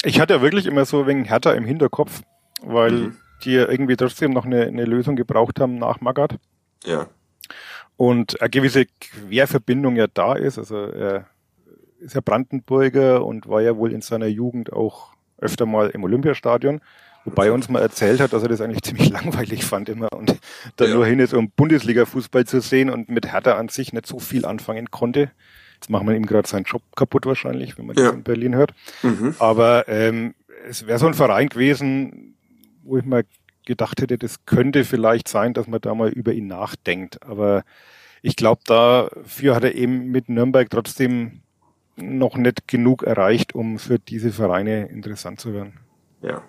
Ich 0.03 0.19
hatte 0.19 0.33
ja 0.33 0.41
wirklich 0.41 0.65
immer 0.65 0.83
so 0.85 1.07
wegen 1.07 1.23
Hertha 1.23 1.53
im 1.53 1.63
Hinterkopf, 1.65 2.21
weil 2.61 2.91
Mhm. 2.91 3.17
die 3.45 3.51
ja 3.53 3.69
irgendwie 3.69 3.95
trotzdem 3.95 4.31
noch 4.31 4.45
eine, 4.45 4.63
eine 4.67 4.83
Lösung 4.85 5.15
gebraucht 5.15 5.59
haben 5.59 5.77
nach 5.77 6.01
Magath. 6.01 6.35
Ja. 6.85 7.07
und 7.97 8.39
eine 8.39 8.49
gewisse 8.49 8.85
Querverbindung 9.01 9.97
ja 9.97 10.07
da 10.07 10.33
ist. 10.33 10.57
Also 10.57 10.77
er 10.85 11.27
ist 12.01 12.15
ja 12.15 12.21
Brandenburger 12.21 13.25
und 13.25 13.47
war 13.47 13.61
ja 13.61 13.75
wohl 13.77 13.91
in 13.93 14.01
seiner 14.01 14.27
Jugend 14.27 14.71
auch 14.73 15.13
öfter 15.39 15.65
mal 15.65 15.89
im 15.89 16.03
Olympiastadion, 16.03 16.81
wobei 17.25 17.47
er 17.47 17.53
uns 17.53 17.69
mal 17.69 17.81
erzählt 17.81 18.19
hat, 18.19 18.33
dass 18.33 18.43
er 18.43 18.49
das 18.49 18.61
eigentlich 18.61 18.81
ziemlich 18.83 19.09
langweilig 19.09 19.63
fand 19.65 19.89
immer 19.89 20.11
und 20.13 20.37
da 20.77 20.85
Ja. 20.85 20.95
nur 20.95 21.05
hin 21.05 21.19
ist, 21.19 21.33
um 21.33 21.49
Bundesliga-Fußball 21.51 22.45
zu 22.45 22.61
sehen 22.61 22.89
und 22.89 23.09
mit 23.09 23.31
Hertha 23.31 23.53
an 23.57 23.69
sich 23.69 23.93
nicht 23.93 24.05
so 24.07 24.19
viel 24.19 24.45
anfangen 24.45 24.91
konnte. 24.91 25.31
Jetzt 25.75 25.89
machen 25.89 26.07
wir 26.09 26.15
ihm 26.15 26.25
gerade 26.25 26.47
seinen 26.47 26.63
Job 26.65 26.81
kaputt 26.95 27.25
wahrscheinlich, 27.25 27.77
wenn 27.77 27.85
man 27.85 27.95
Ja. 27.95 28.05
das 28.07 28.13
in 28.15 28.23
Berlin 28.23 28.55
hört. 28.55 28.73
Mhm. 29.01 29.35
Aber 29.39 29.87
ähm, 29.87 30.33
es 30.67 30.85
wäre 30.87 30.99
so 30.99 31.07
ein 31.07 31.13
Verein 31.13 31.47
gewesen, 31.47 32.35
wo 32.83 32.97
ich 32.97 33.05
mal 33.05 33.23
gedacht 33.65 34.01
hätte, 34.01 34.17
das 34.17 34.45
könnte 34.45 34.83
vielleicht 34.83 35.27
sein, 35.29 35.53
dass 35.53 35.67
man 35.67 35.79
da 35.79 35.93
mal 35.95 36.09
über 36.09 36.33
ihn 36.33 36.47
nachdenkt. 36.47 37.23
Aber 37.23 37.63
ich 38.21 38.35
glaube, 38.35 38.61
dafür 38.65 39.55
hat 39.55 39.63
er 39.63 39.75
eben 39.75 40.07
mit 40.07 40.27
Nürnberg 40.27 40.69
trotzdem 40.69 41.41
noch 42.01 42.35
nicht 42.35 42.67
genug 42.67 43.03
erreicht, 43.03 43.55
um 43.55 43.79
für 43.79 43.99
diese 43.99 44.31
Vereine 44.31 44.87
interessant 44.89 45.39
zu 45.39 45.53
werden. 45.53 45.79
Ja. 46.21 46.43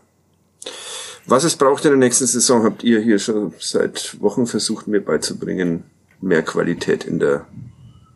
Was 1.27 1.45
es 1.45 1.57
braucht 1.57 1.85
in 1.85 1.91
der 1.91 1.99
nächsten 1.99 2.27
Saison, 2.27 2.65
habt 2.65 2.83
ihr 2.83 3.01
hier 3.01 3.19
schon 3.19 3.55
seit 3.59 4.21
Wochen 4.21 4.47
versucht, 4.47 4.89
mir 4.89 5.05
beizubringen. 5.05 5.85
Mehr 6.21 6.43
Qualität 6.43 7.05
in 7.05 7.19
der, 7.19 7.47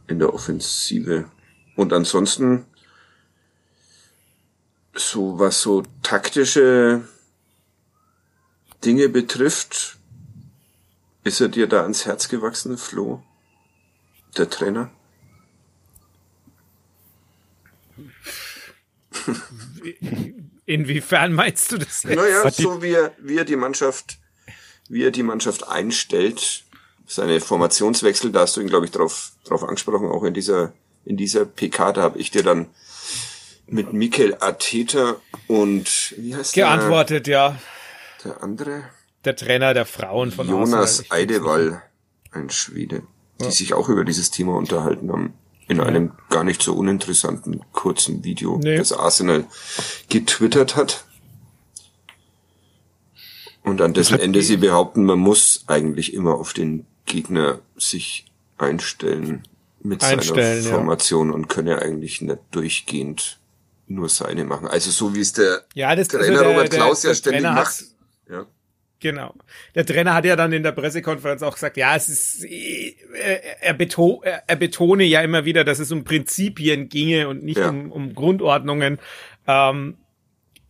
in 0.08 0.18
der 0.18 0.34
Offensive. 0.34 1.24
Und 1.76 1.92
ansonsten, 1.92 2.66
so 4.94 5.38
was 5.38 5.60
so 5.62 5.82
taktische 6.02 7.02
Dinge 8.84 9.08
betrifft, 9.08 9.98
ist 11.24 11.40
er 11.40 11.48
dir 11.48 11.66
da 11.66 11.82
ans 11.82 12.04
Herz 12.04 12.28
gewachsen, 12.28 12.76
Flo? 12.76 13.22
Der 14.36 14.50
Trainer? 14.50 14.90
Inwiefern 20.66 21.32
meinst 21.32 21.72
du 21.72 21.78
das 21.78 22.02
jetzt? 22.02 22.16
Naja, 22.16 22.50
so 22.50 22.82
wie 22.82 22.92
er, 22.92 23.12
wie 23.18 23.36
er 23.36 23.44
die 23.44 23.56
Mannschaft, 23.56 24.18
wie 24.88 25.04
er 25.04 25.10
die 25.10 25.22
Mannschaft 25.22 25.68
einstellt, 25.68 26.64
seine 27.06 27.40
Formationswechsel, 27.40 28.32
da 28.32 28.40
hast 28.40 28.56
du 28.56 28.60
ihn, 28.60 28.68
glaube 28.68 28.86
ich, 28.86 28.92
drauf, 28.92 29.32
drauf 29.44 29.62
angesprochen, 29.62 30.08
auch 30.08 30.24
in 30.24 30.34
dieser, 30.34 30.72
in 31.04 31.16
dieser 31.16 31.44
PK, 31.44 31.92
da 31.92 32.02
habe 32.02 32.18
ich 32.18 32.30
dir 32.30 32.42
dann 32.42 32.68
mit 33.66 33.92
Mikel 33.92 34.36
Arteta 34.40 35.16
und 35.46 36.14
wie 36.16 36.34
heißt 36.34 36.54
Geantwortet, 36.54 37.26
ja. 37.26 37.58
der, 38.22 38.32
der 38.32 38.42
andere? 38.42 38.84
Der 39.24 39.36
Trainer 39.36 39.74
der 39.74 39.86
Frauen 39.86 40.32
von 40.32 40.48
Jonas 40.48 41.00
Arsenal. 41.00 41.18
Eidewall, 41.18 41.82
ein 42.30 42.50
Schwede, 42.50 43.02
die 43.40 43.50
sich 43.50 43.72
auch 43.74 43.88
über 43.88 44.04
dieses 44.04 44.30
Thema 44.30 44.56
unterhalten 44.56 45.10
haben. 45.10 45.34
In 45.66 45.80
einem 45.80 46.12
gar 46.28 46.44
nicht 46.44 46.62
so 46.62 46.74
uninteressanten 46.74 47.62
kurzen 47.72 48.22
Video, 48.22 48.58
Nee. 48.62 48.76
das 48.76 48.92
Arsenal 48.92 49.44
getwittert 50.08 50.76
hat. 50.76 51.04
Und 53.62 53.80
an 53.80 53.94
dessen 53.94 54.20
Ende 54.20 54.42
sie 54.42 54.58
behaupten, 54.58 55.04
man 55.04 55.18
muss 55.18 55.64
eigentlich 55.66 56.12
immer 56.12 56.34
auf 56.34 56.52
den 56.52 56.84
Gegner 57.06 57.60
sich 57.76 58.26
einstellen 58.58 59.42
mit 59.80 60.02
Einstellen, 60.02 60.62
seiner 60.62 60.70
ja. 60.70 60.76
Formation 60.76 61.30
und 61.30 61.48
könne 61.48 61.80
eigentlich 61.80 62.20
nicht 62.20 62.38
durchgehend 62.50 63.38
nur 63.86 64.08
seine 64.08 64.44
machen. 64.44 64.66
Also 64.66 64.90
so 64.90 65.14
wie 65.14 65.20
es 65.20 65.32
der 65.32 65.64
Ja, 65.74 65.94
das 65.94 66.08
Trainer 66.08 66.24
also 66.24 66.44
der, 66.44 66.48
Robert 66.48 66.72
der, 66.72 66.78
Klaus 66.78 67.02
ja 67.02 67.10
der 67.10 67.14
ständig 67.16 67.42
Trainer 67.42 67.54
macht. 67.54 67.84
Ja. 68.30 68.46
Genau. 69.04 69.34
Der 69.74 69.84
Trainer 69.84 70.14
hat 70.14 70.24
ja 70.24 70.34
dann 70.34 70.54
in 70.54 70.62
der 70.62 70.72
Pressekonferenz 70.72 71.42
auch 71.42 71.52
gesagt, 71.52 71.76
ja, 71.76 71.94
es 71.94 72.08
ist, 72.08 72.42
äh, 72.44 72.94
er, 73.60 73.74
beto 73.74 74.22
er, 74.24 74.56
betone 74.56 75.04
ja 75.04 75.20
immer 75.20 75.44
wieder, 75.44 75.62
dass 75.62 75.78
es 75.78 75.92
um 75.92 76.04
Prinzipien 76.04 76.88
ginge 76.88 77.28
und 77.28 77.42
nicht 77.44 77.58
Ja. 77.58 77.68
um, 77.68 77.92
um 77.92 78.14
Grundordnungen. 78.14 78.98
Ähm, 79.46 79.98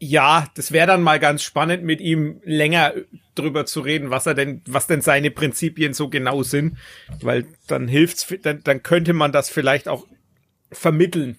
ja, 0.01 0.49
das 0.57 0.73
wäre 0.73 0.89
dann 0.89 1.01
mal 1.01 1.21
ganz 1.21 1.45
spannend, 1.45 1.85
mit 1.85 2.01
ihm 2.01 2.41
länger 2.43 2.93
drüber 3.37 3.67
zu 3.67 3.79
reden, 3.81 4.11
was 4.11 4.27
er 4.27 4.35
denn, 4.35 4.63
was 4.67 4.89
denn 4.89 5.01
seine 5.01 5.31
Prinzipien 5.31 5.95
so 5.95 6.09
genau 6.09 6.43
sind, 6.43 6.77
weil 7.23 7.47
dann 7.69 7.87
hilft's, 7.87 8.27
dann, 8.43 8.65
dann 8.65 8.83
könnte 8.83 9.13
man 9.13 9.31
das 9.31 9.49
vielleicht 9.49 9.87
auch 9.89 10.09
vermitteln. 10.73 11.37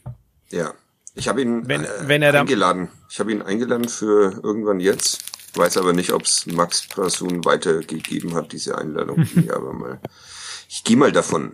Ja. 0.49 0.73
Ich 1.13 1.27
habe 1.27 1.41
ihn 1.41 1.67
Wenn- 1.67 1.83
äh, 1.83 1.87
wenn 2.03 2.21
er 2.21 2.31
dann- 2.31 2.41
eingeladen. 2.47 2.87
Ich 3.09 3.19
habe 3.19 3.33
ihn 3.33 3.41
eingeladen 3.41 3.89
für 3.89 4.39
irgendwann 4.43 4.79
jetzt. 4.79 5.23
Weiß 5.55 5.77
aber 5.77 5.93
nicht, 5.93 6.11
ob 6.11 6.23
es 6.23 6.45
Max 6.45 6.87
Prasun 6.87 7.45
weitergegeben 7.45 8.33
hat, 8.33 8.51
diese 8.51 8.77
Einladung. 8.77 9.27
ja, 9.45 9.55
aber 9.55 9.73
mal. 9.73 9.99
Ich 10.67 10.83
gehe 10.83 10.97
mal 10.97 11.11
davon, 11.11 11.53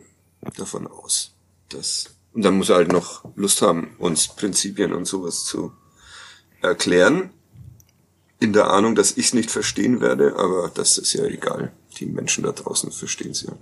davon 0.57 0.87
aus, 0.87 1.33
dass 1.69 2.15
Und 2.33 2.43
dann 2.43 2.57
muss 2.57 2.69
er 2.69 2.77
halt 2.77 2.91
noch 2.91 3.25
Lust 3.35 3.61
haben, 3.61 3.95
uns 3.99 4.27
Prinzipien 4.27 4.93
und 4.93 5.05
sowas 5.05 5.45
zu 5.45 5.73
erklären. 6.61 7.31
In 8.39 8.53
der 8.53 8.71
Ahnung, 8.71 8.95
dass 8.95 9.17
ich 9.17 9.27
es 9.27 9.33
nicht 9.33 9.51
verstehen 9.51 10.01
werde, 10.01 10.35
aber 10.37 10.71
das 10.73 10.97
ist 10.97 11.13
ja 11.13 11.25
egal. 11.25 11.71
Die 11.99 12.07
Menschen 12.07 12.43
da 12.43 12.51
draußen 12.51 12.91
verstehen 12.91 13.31
es 13.31 13.43
ja. 13.43 13.53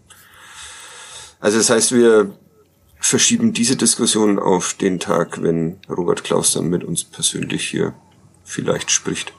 Also 1.41 1.57
das 1.57 1.69
heißt, 1.69 1.91
wir 1.93 2.37
verschieben 2.99 3.53
diese 3.53 3.75
Diskussion 3.75 4.39
auf 4.39 4.73
den 4.73 4.99
Tag, 4.99 5.41
wenn 5.41 5.79
Robert 5.89 6.23
Klaus 6.23 6.53
dann 6.53 6.67
mit 6.67 6.83
uns 6.83 7.03
persönlich 7.03 7.67
hier 7.69 7.93
vielleicht 8.43 8.91
spricht. 8.91 9.33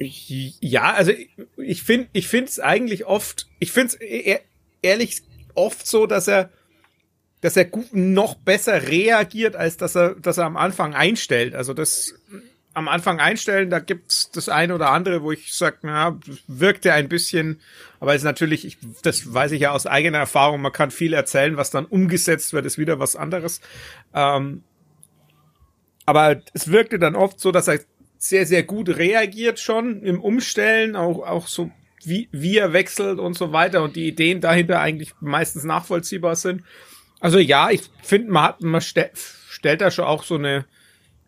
Ja, 0.00 0.92
also 0.92 1.12
ich 1.56 1.82
finde, 1.82 2.08
ich 2.12 2.28
finde 2.28 2.48
es 2.50 2.60
eigentlich 2.60 3.06
oft, 3.06 3.48
ich 3.58 3.72
finde 3.72 3.96
es 4.00 4.40
ehrlich 4.82 5.22
oft 5.54 5.86
so, 5.86 6.06
dass 6.06 6.28
er, 6.28 6.50
dass 7.40 7.56
er 7.56 7.64
gut, 7.64 7.92
noch 7.92 8.34
besser 8.36 8.88
reagiert, 8.88 9.56
als 9.56 9.76
dass 9.76 9.96
er, 9.96 10.14
dass 10.14 10.38
er 10.38 10.44
am 10.44 10.56
Anfang 10.56 10.94
einstellt. 10.94 11.54
Also 11.54 11.74
das 11.74 12.14
am 12.74 12.86
Anfang 12.86 13.18
einstellen, 13.18 13.70
da 13.70 13.80
gibt's 13.80 14.30
das 14.30 14.48
eine 14.48 14.74
oder 14.74 14.90
andere, 14.90 15.22
wo 15.22 15.32
ich 15.32 15.52
sage, 15.52 15.78
na, 15.82 16.18
wirkte 16.46 16.92
ein 16.92 17.08
bisschen, 17.08 17.60
aber 17.98 18.14
ist 18.14 18.22
natürlich, 18.22 18.64
ich, 18.64 18.78
das 19.02 19.34
weiß 19.34 19.50
ich 19.52 19.62
ja 19.62 19.72
aus 19.72 19.86
eigener 19.86 20.18
Erfahrung, 20.18 20.60
man 20.60 20.72
kann 20.72 20.92
viel 20.92 21.12
erzählen, 21.12 21.56
was 21.56 21.70
dann 21.70 21.86
umgesetzt 21.86 22.52
wird, 22.52 22.66
ist 22.66 22.78
wieder 22.78 23.00
was 23.00 23.16
anderes. 23.16 23.60
Ähm, 24.14 24.62
aber 26.06 26.40
es 26.54 26.70
wirkte 26.70 27.00
dann 27.00 27.16
oft 27.16 27.40
so, 27.40 27.50
dass 27.50 27.66
er 27.66 27.80
sehr, 28.18 28.46
sehr 28.46 28.62
gut 28.64 28.88
reagiert 28.88 29.58
schon 29.60 30.02
im 30.02 30.20
Umstellen, 30.20 30.96
auch, 30.96 31.26
auch 31.26 31.46
so 31.46 31.70
wie, 32.04 32.28
wie 32.32 32.56
er 32.58 32.72
wechselt 32.72 33.18
und 33.18 33.34
so 33.34 33.52
weiter 33.52 33.82
und 33.82 33.96
die 33.96 34.08
Ideen 34.08 34.40
dahinter 34.40 34.80
eigentlich 34.80 35.12
meistens 35.20 35.64
nachvollziehbar 35.64 36.36
sind. 36.36 36.62
Also 37.20 37.38
ja, 37.38 37.70
ich 37.70 37.82
finde, 38.02 38.30
man 38.30 38.42
hat, 38.44 38.60
man 38.62 38.80
ste 38.80 39.10
stellt 39.48 39.80
da 39.80 39.90
schon 39.90 40.04
auch 40.04 40.22
so 40.22 40.36
eine, 40.36 40.64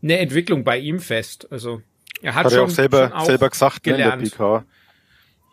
eine 0.03 0.19
Entwicklung 0.19 0.63
bei 0.65 0.79
ihm 0.79 1.01
fest. 1.01 1.49
Also 1.51 1.83
er 2.23 2.35
hat, 2.35 2.45
hat 2.47 2.53
schon, 2.53 2.61
er 2.61 2.65
auch 2.65 2.71
selber, 2.71 3.09
schon 3.09 3.13
auch 3.13 3.27
selber 3.27 3.51
gesagt 3.51 3.83
gelernt. 3.83 4.23
Ne, 4.23 4.29
in 4.29 4.31
der 4.31 4.37
PK, 4.37 4.65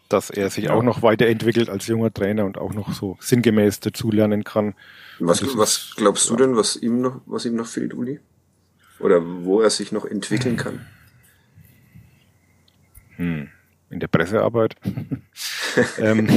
dass 0.10 0.30
er 0.30 0.50
sich 0.50 0.66
Ja. 0.66 0.74
auch 0.74 0.84
noch 0.84 1.02
weiterentwickelt 1.02 1.70
als 1.70 1.88
junger 1.88 2.14
Trainer 2.14 2.46
und 2.46 2.58
auch 2.58 2.74
noch 2.74 2.94
so 2.94 3.18
sinngemäß 3.20 3.80
dazulernen 3.80 4.44
kann. 4.44 4.76
Was, 5.20 5.40
Das 5.40 5.58
was 5.58 5.94
glaubst 5.98 6.30
du 6.30 6.36
denn, 6.36 6.56
was 6.56 6.76
ihm 6.76 7.02
noch, 7.02 7.22
was 7.26 7.46
ihm 7.46 7.56
noch 7.56 7.68
fehlt, 7.68 7.94
Uli? 7.94 8.20
Oder 9.00 9.22
wo 9.44 9.62
er 9.62 9.70
sich 9.70 9.92
noch 9.92 10.06
entwickeln 10.06 10.58
kann? 10.58 10.86
Hm. 13.18 13.50
In 13.90 14.00
der 14.00 14.08
Pressearbeit. 14.08 14.76
ähm, 16.00 16.28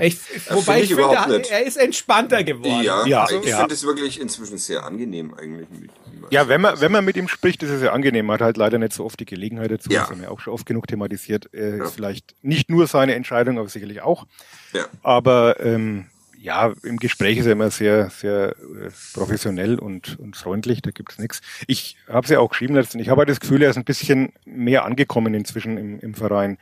Ich, 0.00 0.18
wobei 0.50 0.78
ich 0.82 0.90
ich 0.90 0.96
finde, 0.96 1.14
er, 1.14 1.28
nicht. 1.28 1.50
er 1.52 1.64
ist 1.64 1.76
entspannter 1.76 2.42
geworden. 2.42 2.82
Ja, 2.82 3.06
Ja, 3.06 3.26
ich 3.30 3.46
ja. 3.48 3.58
finde 3.58 3.74
es 3.74 3.84
wirklich 3.86 4.20
inzwischen 4.20 4.58
sehr 4.58 4.82
angenehm 4.84 5.34
eigentlich. 5.34 5.68
Mit 5.70 5.82
ihm. 6.12 6.26
ja, 6.30 6.48
wenn 6.48 6.60
man, 6.62 6.80
wenn 6.80 6.90
man 6.90 7.04
mit 7.04 7.16
ihm 7.16 7.28
spricht, 7.28 7.62
ist 7.62 7.70
es 7.70 7.80
ja 7.82 7.92
angenehm. 7.92 8.26
Man 8.26 8.34
hat 8.34 8.40
halt 8.40 8.56
leider 8.56 8.78
nicht 8.78 8.92
so 8.92 9.04
oft 9.04 9.20
die 9.20 9.24
Gelegenheit 9.24 9.70
dazu. 9.70 9.90
Ja. 9.90 10.00
Das 10.00 10.10
haben 10.10 10.20
wir 10.20 10.32
auch 10.32 10.40
schon 10.40 10.52
oft 10.52 10.66
genug 10.66 10.88
thematisiert. 10.88 11.48
Äh, 11.54 11.78
Ja. 11.78 11.84
Ist 11.84 11.94
vielleicht 11.94 12.34
nicht 12.42 12.70
nur 12.70 12.86
seine 12.88 13.14
Entscheidung, 13.14 13.58
aber 13.58 13.68
sicherlich 13.68 14.00
auch. 14.02 14.26
Ja. 14.72 14.86
Aber 15.04 15.60
ähm, 15.60 16.06
ja, 16.44 16.74
im 16.82 16.98
Gespräch 16.98 17.38
ist 17.38 17.46
er 17.46 17.52
immer 17.52 17.70
sehr, 17.70 18.10
sehr 18.10 18.50
äh, 18.50 18.90
professionell 19.14 19.78
und, 19.78 20.18
und 20.18 20.36
freundlich, 20.36 20.82
da 20.82 20.90
gibt's 20.90 21.18
nichts. 21.18 21.40
Ich 21.66 21.96
habe 22.06 22.24
es 22.24 22.30
ja 22.30 22.38
auch 22.38 22.50
geschrieben 22.50 22.74
letztens, 22.74 23.02
ich 23.02 23.08
habe 23.08 23.20
halt 23.20 23.30
das 23.30 23.40
Gefühl, 23.40 23.62
er 23.62 23.70
ist 23.70 23.78
ein 23.78 23.84
bisschen 23.84 24.30
mehr 24.44 24.84
angekommen 24.84 25.32
inzwischen 25.32 25.78
im, 25.78 26.00
im 26.00 26.12
Verein. 26.14 26.58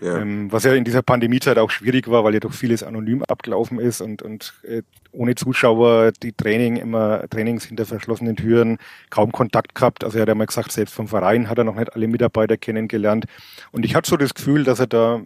Ja. 0.00 0.18
Ähm, 0.18 0.50
was 0.50 0.64
ja 0.64 0.74
in 0.74 0.84
dieser 0.84 1.02
Pandemiezeit 1.02 1.58
auch 1.58 1.70
schwierig 1.70 2.08
war, 2.08 2.24
weil 2.24 2.34
ja 2.34 2.40
doch 2.40 2.52
vieles 2.52 2.82
anonym 2.82 3.22
abgelaufen 3.22 3.78
ist 3.78 4.00
und, 4.00 4.22
und 4.22 4.54
äh, 4.64 4.82
ohne 5.12 5.36
Zuschauer 5.36 6.10
die 6.22 6.32
Training 6.32 6.76
immer 6.76 7.28
Trainings 7.30 7.64
hinter 7.66 7.86
verschlossenen 7.86 8.34
Türen, 8.34 8.78
kaum 9.10 9.30
Kontakt 9.30 9.76
gehabt. 9.76 10.02
Also 10.02 10.18
er 10.18 10.22
hat 10.22 10.28
ja 10.28 10.34
mal 10.34 10.46
gesagt, 10.46 10.72
selbst 10.72 10.94
vom 10.94 11.06
Verein 11.06 11.48
hat 11.48 11.58
er 11.58 11.64
noch 11.64 11.76
nicht 11.76 11.94
alle 11.94 12.08
Mitarbeiter 12.08 12.56
kennengelernt. 12.56 13.26
Und 13.70 13.84
ich 13.84 13.94
hatte 13.94 14.10
so 14.10 14.16
das 14.16 14.34
Gefühl, 14.34 14.64
dass 14.64 14.78
er 14.78 14.86
da 14.88 15.20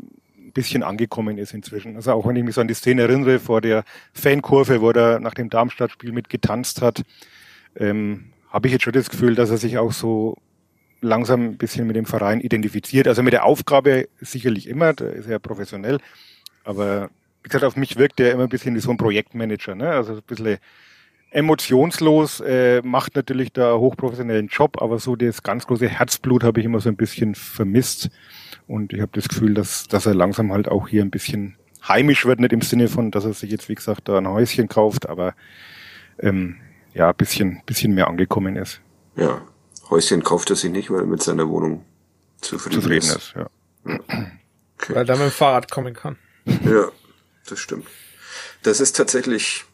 ein 0.53 0.55
bisschen 0.55 0.83
angekommen 0.83 1.39
ist 1.39 1.55
inzwischen. 1.55 1.97
Also 1.97 2.13
auch 2.13 2.27
wenn 2.27 2.37
ich 2.37 2.45
mich 2.45 2.55
so 2.55 2.61
an 2.61 2.69
die 2.69 2.75
Szene 2.75 3.03
erinnere 3.03 3.39
vor 3.39 3.61
der 3.61 3.85
Fankurve, 4.13 4.81
wo 4.81 4.91
er 4.91 5.19
nach 5.19 5.35
dem 5.35 5.49
Darmstadt-Spiel 5.49 6.13
mit 6.13 6.29
getanzt 6.29 6.83
hat, 6.83 7.03
ähm, 7.77 8.33
habe 8.51 8.69
ich 8.69 8.73
jetzt 8.73 8.83
schon 8.83 8.93
das 8.93 9.09
Gefühl, 9.09 9.35
dass 9.35 9.51
er 9.51 9.57
sich 9.57 9.79
auch 9.79 9.93
so 9.93 10.37
langsam 11.01 11.45
ein 11.47 11.57
bisschen 11.57 11.87
mit 11.87 11.97
dem 11.97 12.05
Verein 12.05 12.41
identifiziert. 12.41 13.09
Also 13.09 13.23
mit 13.23 13.33
der 13.33 13.45
Aufgabe 13.45 14.09
sicherlich 14.21 14.69
immer, 14.69 14.93
da 14.93 15.07
ist 15.07 15.27
er 15.27 15.39
professionell. 15.39 15.99
Aber 16.65 17.11
wie 17.43 17.49
gesagt, 17.49 17.65
auf 17.65 17.77
mich 17.77 17.97
wirkt 17.97 18.21
er 18.21 18.33
immer 18.33 18.45
ein 18.45 18.49
bisschen 18.49 18.75
wie 18.75 18.81
so 18.81 18.91
ein 18.91 18.99
Projektmanager. 18.99 19.75
Ne? 19.75 19.89
Also 19.89 20.15
ein 20.15 20.23
bisschen 20.23 20.59
emotionslos, 21.31 22.41
äh, 22.41 22.83
macht 22.83 23.17
natürlich 23.17 23.53
da 23.53 23.77
hochprofessionellen 23.77 24.49
Job, 24.49 24.81
aber 24.83 24.99
so 24.99 25.17
das 25.17 25.43
ganz 25.43 25.67
große 25.67 25.89
Herzblut 25.89 26.45
habe 26.45 26.61
ich 26.61 26.67
immer 26.67 26.81
so 26.81 26.91
ein 26.91 26.97
bisschen 26.97 27.35
vermisst. 27.35 28.11
Und 28.67 28.93
ich 28.93 29.01
habe 29.01 29.13
das 29.15 29.29
Gefühl, 29.29 29.55
dass, 29.55 29.89
dass 29.89 30.07
er 30.07 30.15
langsam 30.15 30.53
halt 30.53 30.69
auch 30.69 30.89
hier 30.89 31.03
ein 31.03 31.11
bisschen 31.11 31.57
heimisch 31.87 32.25
wird, 32.27 32.41
nicht 32.41 32.53
im 32.53 32.63
Sinne 32.63 32.89
von, 32.89 33.11
dass 33.11 33.25
er 33.25 33.33
sich 33.33 33.51
jetzt, 33.51 33.69
wie 33.69 33.75
gesagt, 33.75 34.09
da 34.09 34.19
ein 34.19 34.29
Häuschen 34.29 34.69
kauft, 34.69 35.09
aber 35.09 35.35
ähm, 36.19 36.57
ja, 36.95 37.09
ein 37.11 37.17
bisschen, 37.17 37.63
bisschen 37.67 37.95
mehr 37.95 38.09
angekommen 38.09 38.57
ist. 38.57 38.81
ja. 39.17 39.43
Häuschen 39.91 40.23
kauft 40.23 40.49
er 40.49 40.57
sich 40.57 40.71
nicht, 40.71 40.91
weil 40.91 41.01
er 41.01 41.07
mit 41.07 41.23
seiner 41.23 41.49
Wohnung 41.51 41.85
zufrieden, 42.41 42.81
Zufrieden 42.81 43.05
ist. 43.05 43.17
ist, 43.17 43.35
ja. 43.35 43.51
Weil 43.85 45.09
er 45.09 45.17
mit 45.17 45.27
dem 45.27 45.31
Fahrrad 45.31 45.71
kommen 45.71 45.93
kann. 45.93 46.17
Ja, 46.65 46.89
das 47.47 47.59
stimmt. 47.59 47.87
Das 48.63 48.81
ist 48.81 48.97
tatsächlich 48.97 49.65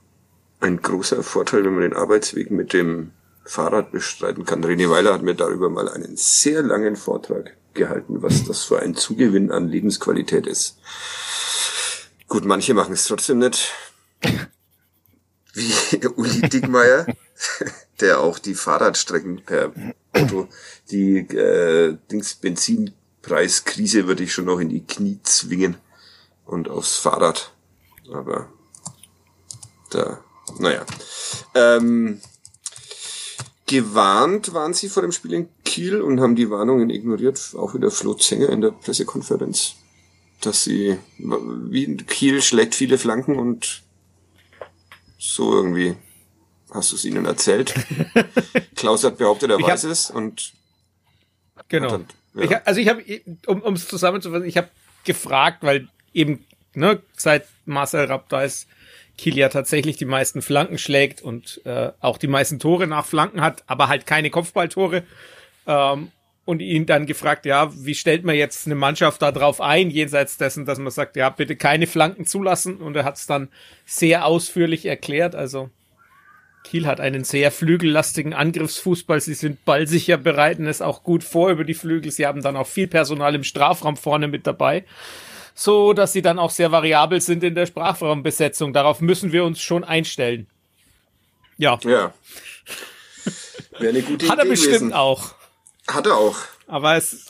ein 0.59 0.83
großer 0.83 1.23
Vorteil, 1.23 1.65
wenn 1.65 1.73
man 1.73 1.83
den 1.83 1.93
Arbeitsweg 1.93 2.51
mit 2.51 2.73
dem 2.73 3.13
Fahrrad 3.45 3.93
bestreiten 3.93 4.45
kann. 4.45 4.65
René 4.65 4.91
Weiler 4.91 5.15
hat 5.15 5.23
mir 5.23 5.35
darüber 5.37 5.71
mal 5.71 5.89
einen 5.89 6.17
sehr 6.17 6.63
langen 6.63 6.97
Vortrag 6.97 7.57
gehalten, 7.75 8.23
was 8.23 8.45
das 8.45 8.65
für 8.65 8.81
ein 8.81 8.95
Zugewinn 8.95 9.51
an 9.51 9.69
Lebensqualität 9.69 10.47
ist. 10.47 10.79
Gut, 12.29 12.45
manche 12.45 12.75
machen 12.75 12.93
es 12.93 13.05
trotzdem 13.05 13.39
nicht. 13.39 13.73
Wie 15.55 16.07
Uli 16.17 16.49
Dickmeier, 16.49 17.07
der 18.01 18.21
auch 18.21 18.39
die 18.39 18.55
Fahrradstrecken 18.55 19.43
per 19.45 19.73
Auto, 20.13 20.49
die 20.91 21.19
äh, 21.19 21.97
Dings 22.11 22.35
Benzinpreiskrise 22.35 24.07
würde 24.07 24.25
ich 24.25 24.33
schon 24.33 24.45
noch 24.45 24.61
in 24.61 24.69
die 24.69 24.85
Knie 24.85 25.21
zwingen 25.23 25.77
und 26.45 26.69
aufs 26.69 26.97
Fahrrad. 26.97 27.53
Aber 28.13 28.53
da, 29.91 30.23
naja. 30.59 30.85
Ähm, 31.55 32.21
gewarnt 33.67 34.53
waren 34.55 34.75
sie 34.75 34.89
vor 34.89 35.03
dem 35.03 35.13
Spiel 35.13 35.33
in 35.35 35.49
Kiel 35.69 36.01
und 36.01 36.21
haben 36.21 36.35
die 36.35 36.51
Warnungen 36.51 36.89
ignoriert, 36.91 37.55
auch 37.57 37.75
wieder 37.75 37.91
Flo 37.91 38.15
Zenger 38.15 38.49
in 38.49 38.61
der 38.63 38.71
Pressekonferenz, 38.71 39.75
dass 40.41 40.65
sie, 40.65 40.97
wie 41.19 41.97
Kiel 41.99 42.41
schlägt 42.43 42.75
viele 42.75 42.97
Flanken 42.99 43.37
und 43.39 43.83
so 45.19 45.53
irgendwie 45.55 45.95
hast 46.73 46.93
du 46.93 46.97
es 46.97 47.05
ihnen 47.05 47.25
erzählt. 47.27 47.75
Klaus 48.77 49.05
hat 49.05 49.19
behauptet, 49.19 49.51
er 49.51 49.59
Ich 49.59 49.65
hab- 49.65 49.73
weiß 49.73 49.85
es 49.85 50.11
und 50.11 50.53
Genau. 51.69 51.89
Dann, 51.91 52.07
Ich, 52.35 52.51
ja. 52.51 52.57
hab- 52.59 52.67
also 52.69 52.81
ich 52.81 52.89
habe, 52.89 53.03
um 53.47 53.61
um 53.63 53.75
es 53.75 53.89
zusammenzufassen, 53.89 54.47
ich 54.47 54.57
habe 54.57 54.69
gefragt, 55.05 55.59
weil 55.63 55.89
eben 56.15 56.45
ne, 56.75 57.03
seit 57.17 57.47
Marcel 57.67 58.07
Rapp 58.07 58.29
da 58.29 58.43
ist, 58.43 58.67
Kiel 59.19 59.37
ja 59.37 59.49
tatsächlich 59.49 59.97
die 59.97 60.05
meisten 60.05 60.41
Flanken 60.43 60.79
schlägt 60.79 61.21
und 61.23 61.61
äh, 61.65 61.91
auch 62.01 62.19
die 62.19 62.29
meisten 62.29 62.59
Tore 62.61 62.87
nach 62.87 63.05
Flanken 63.05 63.41
hat, 63.41 63.65
aber 63.67 63.89
halt 63.89 64.07
keine 64.07 64.31
Kopfballtore. 64.31 65.03
Ähm, 65.69 66.11
und 66.45 66.61
ihn 66.61 66.87
dann 66.87 67.05
gefragt, 67.05 67.45
ja, 67.45 67.71
wie 67.77 67.95
stellt 67.95 68.25
man 68.25 68.35
jetzt 68.35 68.65
eine 68.65 68.75
Mannschaft 68.75 69.21
da 69.21 69.33
drauf 69.33 69.61
ein, 69.61 69.91
jenseits 69.91 70.39
dessen, 70.39 70.65
dass 70.65 70.79
man 70.79 70.91
sagt, 70.91 71.15
ja, 71.17 71.29
bitte 71.29 71.57
keine 71.57 71.87
Flanken 71.87 72.25
zulassen. 72.25 72.79
Und 72.79 72.97
er 72.97 73.05
hat 73.05 73.17
es 73.17 73.27
dann 73.27 73.51
sehr 73.85 74.25
ausführlich 74.25 74.87
erklärt. 74.87 75.35
Also 75.35 75.69
Kiel 76.65 76.87
hat 76.87 77.01
einen 77.01 77.25
sehr 77.25 77.51
flügellastigen 77.51 78.33
Angriffsfußball. 78.33 79.21
Sie 79.21 79.35
sind 79.35 79.67
ballsicher, 79.67 80.17
bereiten 80.17 80.67
es 80.67 80.81
auch 80.81 81.03
gut 81.03 81.23
vor 81.23 81.51
über 81.51 81.65
die 81.65 81.75
Flügel. 81.75 82.11
Sie 82.13 82.27
haben 82.27 82.43
dann 82.43 82.57
auch 82.57 82.67
viel 82.67 82.89
Personal 82.89 83.35
im 83.35 83.45
Strafraum 83.45 83.99
vorne 83.99 84.27
mit 84.27 84.47
dabei. 84.47 84.87
So, 85.55 85.93
dass 85.93 86.15
sie 86.15 86.23
dann 86.23 86.39
auch 86.39 86.51
sehr 86.51 86.73
variabel 86.73 87.21
sind 87.21 87.45
in 87.45 87.57
der 87.57 87.67
Sprachraumbesetzung. 87.67 88.73
Darauf 88.73 89.03
müssen 89.03 89.33
wir 89.33 89.45
uns 89.45 89.61
schon 89.61 89.85
einstellen. 89.85 90.47
Ja, 91.59 91.79
ja. 91.85 92.15
Wäre 93.79 93.91
eine 93.91 94.03
gute 94.03 94.29
hat 94.29 94.39
er 94.39 94.45
Idee 94.45 94.51
bestimmt 94.51 94.77
gewesen. 94.77 94.93
auch. 94.93 95.35
Hat 95.89 96.07
er 96.07 96.17
auch. 96.17 96.37
Aber 96.67 96.97
es, 96.97 97.27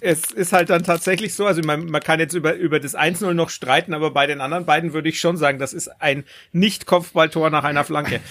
es 0.00 0.30
ist 0.30 0.52
halt 0.52 0.70
dann 0.70 0.84
tatsächlich 0.84 1.34
so, 1.34 1.46
also 1.46 1.62
man, 1.62 1.86
man 1.86 2.02
kann 2.02 2.20
jetzt 2.20 2.34
über, 2.34 2.54
über 2.54 2.78
das 2.78 2.94
1-0 2.94 3.32
noch 3.32 3.50
streiten, 3.50 3.94
aber 3.94 4.10
bei 4.10 4.26
den 4.26 4.40
anderen 4.40 4.66
beiden 4.66 4.92
würde 4.92 5.08
ich 5.08 5.18
schon 5.18 5.36
sagen, 5.36 5.58
das 5.58 5.72
ist 5.72 5.88
ein 6.00 6.24
Nicht-Kopfballtor 6.52 7.50
nach 7.50 7.64
einer 7.64 7.84
Flanke. 7.84 8.20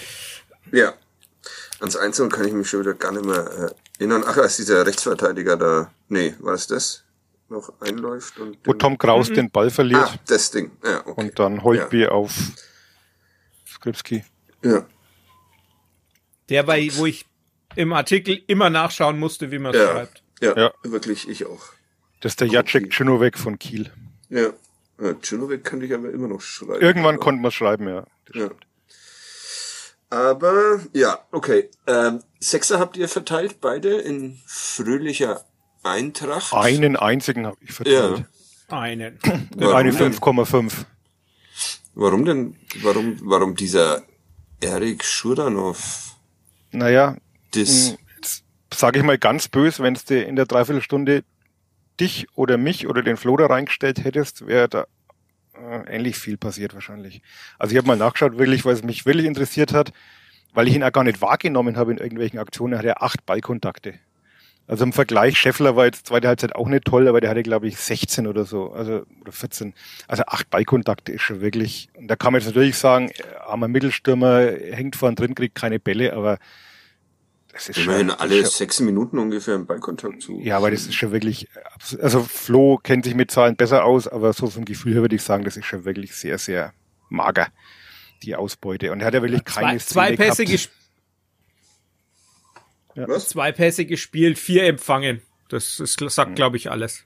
Ja. 0.70 0.94
Ans 1.80 1.96
Einzelne 1.96 2.28
kann 2.30 2.46
ich 2.46 2.52
mich 2.52 2.70
schon 2.70 2.80
wieder 2.80 2.94
gar 2.94 3.10
nicht 3.12 3.24
mehr 3.26 3.50
äh, 3.50 3.74
erinnern. 3.98 4.22
Ach, 4.24 4.36
als 4.38 4.56
dieser 4.56 4.86
Rechtsverteidiger 4.86 5.56
da, 5.56 5.90
nee, 6.08 6.34
war 6.38 6.54
es 6.54 6.68
das? 6.68 7.02
Noch 7.48 7.72
einläuft 7.80 8.38
und. 8.38 8.56
Wo 8.64 8.72
Tom 8.72 8.96
Kraus 8.96 9.28
den 9.28 9.50
Ball 9.50 9.68
verliert 9.70 10.00
Ah, 10.00 10.14
das 10.28 10.52
Ding. 10.52 10.70
Ja, 10.84 11.00
okay. 11.00 11.20
und 11.20 11.38
dann 11.38 11.62
Holtby 11.64 12.06
auf 12.06 12.32
Skripski. 13.68 14.24
Ja. 14.62 14.86
Der 16.48 16.62
bei, 16.62 16.88
wo 16.94 17.04
ich 17.06 17.26
im 17.76 17.92
Artikel 17.92 18.42
immer 18.46 18.70
nachschauen 18.70 19.18
musste, 19.18 19.50
wie 19.50 19.58
man 19.58 19.74
es 19.74 19.80
Ja. 19.80 19.92
schreibt. 19.92 20.22
ja. 20.40 20.56
Ja. 20.56 20.72
Wirklich, 20.82 21.28
ich 21.28 21.46
auch. 21.46 21.62
Das 22.20 22.32
ist 22.32 22.40
der 22.40 22.48
Jacek 22.48 22.90
Czynowek 22.90 23.38
von 23.38 23.58
Kiel. 23.58 23.90
Ja. 24.28 24.50
ja 25.00 25.14
Czynowek 25.20 25.64
kann 25.64 25.80
ich 25.82 25.92
aber 25.92 26.10
immer 26.10 26.28
noch 26.28 26.40
schreiben. 26.40 26.80
Irgendwann 26.80 27.14
aber, 27.16 27.24
konnte 27.24 27.42
man 27.42 27.50
schreiben, 27.50 27.88
ja. 27.88 28.06
Das 28.26 28.36
Ja. 28.36 28.46
stimmt. 28.46 28.66
Aber, 30.10 30.80
ja, 30.92 31.18
okay. 31.30 31.70
Ähm, 31.86 32.22
Sechser 32.38 32.78
habt 32.78 32.96
ihr 32.98 33.08
verteilt, 33.08 33.60
beide 33.60 33.94
in 33.96 34.38
fröhlicher 34.46 35.44
Eintracht. 35.82 36.52
Einen 36.52 36.96
einzigen 36.96 37.46
habe 37.46 37.56
ich 37.60 37.72
verteilt. 37.72 38.24
Ja. 38.70 38.78
Einen. 38.78 39.18
Warum 39.56 39.74
Eine 39.74 39.92
denn? 39.92 40.12
5,5. 40.14 40.72
Warum 41.94 42.24
denn? 42.24 42.56
Warum, 42.82 43.18
warum 43.22 43.54
dieser 43.56 44.02
Erik 44.60 45.02
Schuranov? 45.04 46.14
Naja, 46.72 47.16
Das, 47.52 47.96
jetzt 48.16 48.44
sage 48.72 48.98
ich 48.98 49.04
mal 49.04 49.18
ganz 49.18 49.48
böse, 49.48 49.82
wenn 49.82 49.94
du 49.94 50.22
in 50.22 50.36
der 50.36 50.46
Dreiviertelstunde 50.46 51.24
dich 52.00 52.26
oder 52.34 52.56
mich 52.56 52.86
oder 52.86 53.02
den 53.02 53.16
Flo 53.16 53.36
da 53.36 53.46
reingestellt 53.46 54.04
hättest, 54.04 54.46
wäre 54.46 54.68
da 54.68 54.86
äh, 55.54 55.94
ähnlich 55.94 56.16
viel 56.16 56.36
passiert 56.36 56.74
wahrscheinlich. 56.74 57.22
Also 57.58 57.72
ich 57.72 57.78
habe 57.78 57.86
mal 57.86 57.96
nachgeschaut, 57.96 58.38
wirklich, 58.38 58.64
weil 58.64 58.74
es 58.74 58.82
mich 58.82 59.06
wirklich 59.06 59.26
interessiert 59.26 59.72
hat, 59.72 59.92
weil 60.54 60.68
ich 60.68 60.74
ihn 60.74 60.82
auch 60.82 60.92
gar 60.92 61.04
nicht 61.04 61.20
wahrgenommen 61.20 61.76
habe 61.76 61.92
in 61.92 61.98
irgendwelchen 61.98 62.38
Aktionen, 62.38 62.78
hat 62.78 62.84
er 62.84 63.02
acht 63.02 63.24
Ballkontakte. 63.26 63.94
Also 64.68 64.84
im 64.84 64.92
Vergleich, 64.92 65.38
Scheffler 65.38 65.76
war 65.76 65.86
jetzt 65.86 66.06
zweite 66.06 66.28
Halbzeit 66.28 66.54
auch 66.54 66.68
nicht 66.68 66.84
toll, 66.84 67.08
aber 67.08 67.20
der 67.20 67.30
hatte, 67.30 67.42
glaube 67.42 67.66
ich, 67.66 67.76
16 67.76 68.26
oder 68.26 68.44
so, 68.44 68.72
also 68.72 69.04
oder 69.20 69.32
14. 69.32 69.74
Also 70.06 70.22
acht 70.26 70.50
Ballkontakte 70.50 71.12
ist 71.12 71.22
schon 71.22 71.40
wirklich. 71.40 71.88
Und 71.94 72.08
da 72.08 72.16
kann 72.16 72.32
man 72.32 72.40
jetzt 72.40 72.48
natürlich 72.48 72.76
sagen, 72.76 73.10
äh, 73.10 73.22
armer 73.44 73.68
Mittelstürmer 73.68 74.52
hängt 74.70 74.96
vorn 74.96 75.16
drin, 75.16 75.34
kriegt 75.34 75.56
keine 75.56 75.80
Bälle, 75.80 76.12
aber 76.14 76.38
das 77.52 77.68
ist 77.68 77.78
immerhin 77.78 78.08
schon, 78.08 78.18
alle 78.18 78.40
schon, 78.40 78.50
sechs 78.50 78.80
Minuten 78.80 79.18
ungefähr 79.18 79.54
im 79.54 79.66
Ballkontakt 79.66 80.22
zu. 80.22 80.40
ja, 80.40 80.56
aber 80.56 80.70
das 80.70 80.82
ist 80.82 80.94
schon 80.94 81.12
wirklich, 81.12 81.48
also 82.00 82.22
Flo 82.22 82.78
kennt 82.82 83.04
sich 83.04 83.14
mit 83.14 83.30
Zahlen 83.30 83.56
besser 83.56 83.84
aus, 83.84 84.08
aber 84.08 84.32
so 84.32 84.48
vom 84.48 84.64
Gefühl 84.64 84.94
her 84.94 85.02
würde 85.02 85.16
ich 85.16 85.22
sagen, 85.22 85.44
das 85.44 85.56
ist 85.56 85.66
schon 85.66 85.84
wirklich 85.84 86.14
sehr, 86.14 86.38
sehr 86.38 86.72
mager, 87.10 87.48
die 88.22 88.34
Ausbeute. 88.36 88.90
Und 88.92 89.00
er 89.00 89.06
hat 89.06 89.14
ja 89.14 89.22
wirklich 89.22 89.44
Zwei, 89.44 89.60
keine 89.62 89.78
zwei 89.80 90.04
Szene 90.06 90.16
Pässe, 90.16 90.44
gehabt. 90.44 90.70
ges 92.94 93.08
Was? 93.08 93.28
zwei 93.28 93.52
Pässe 93.52 93.84
gespielt, 93.84 94.38
vier 94.38 94.64
empfangen. 94.64 95.22
Das 95.48 95.80
ist, 95.80 96.00
sagt, 96.00 96.36
glaube 96.36 96.56
ich, 96.56 96.70
alles. 96.70 97.04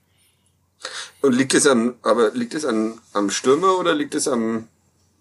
Und 1.21 1.33
liegt 1.33 1.53
es 1.53 1.67
an, 1.67 1.95
aber 2.03 2.31
liegt 2.31 2.53
es 2.53 2.63
an, 2.63 2.99
am 3.13 3.29
Stürmer 3.29 3.77
oder 3.77 3.93
liegt 3.93 4.15
es 4.15 4.27
am, 4.27 4.67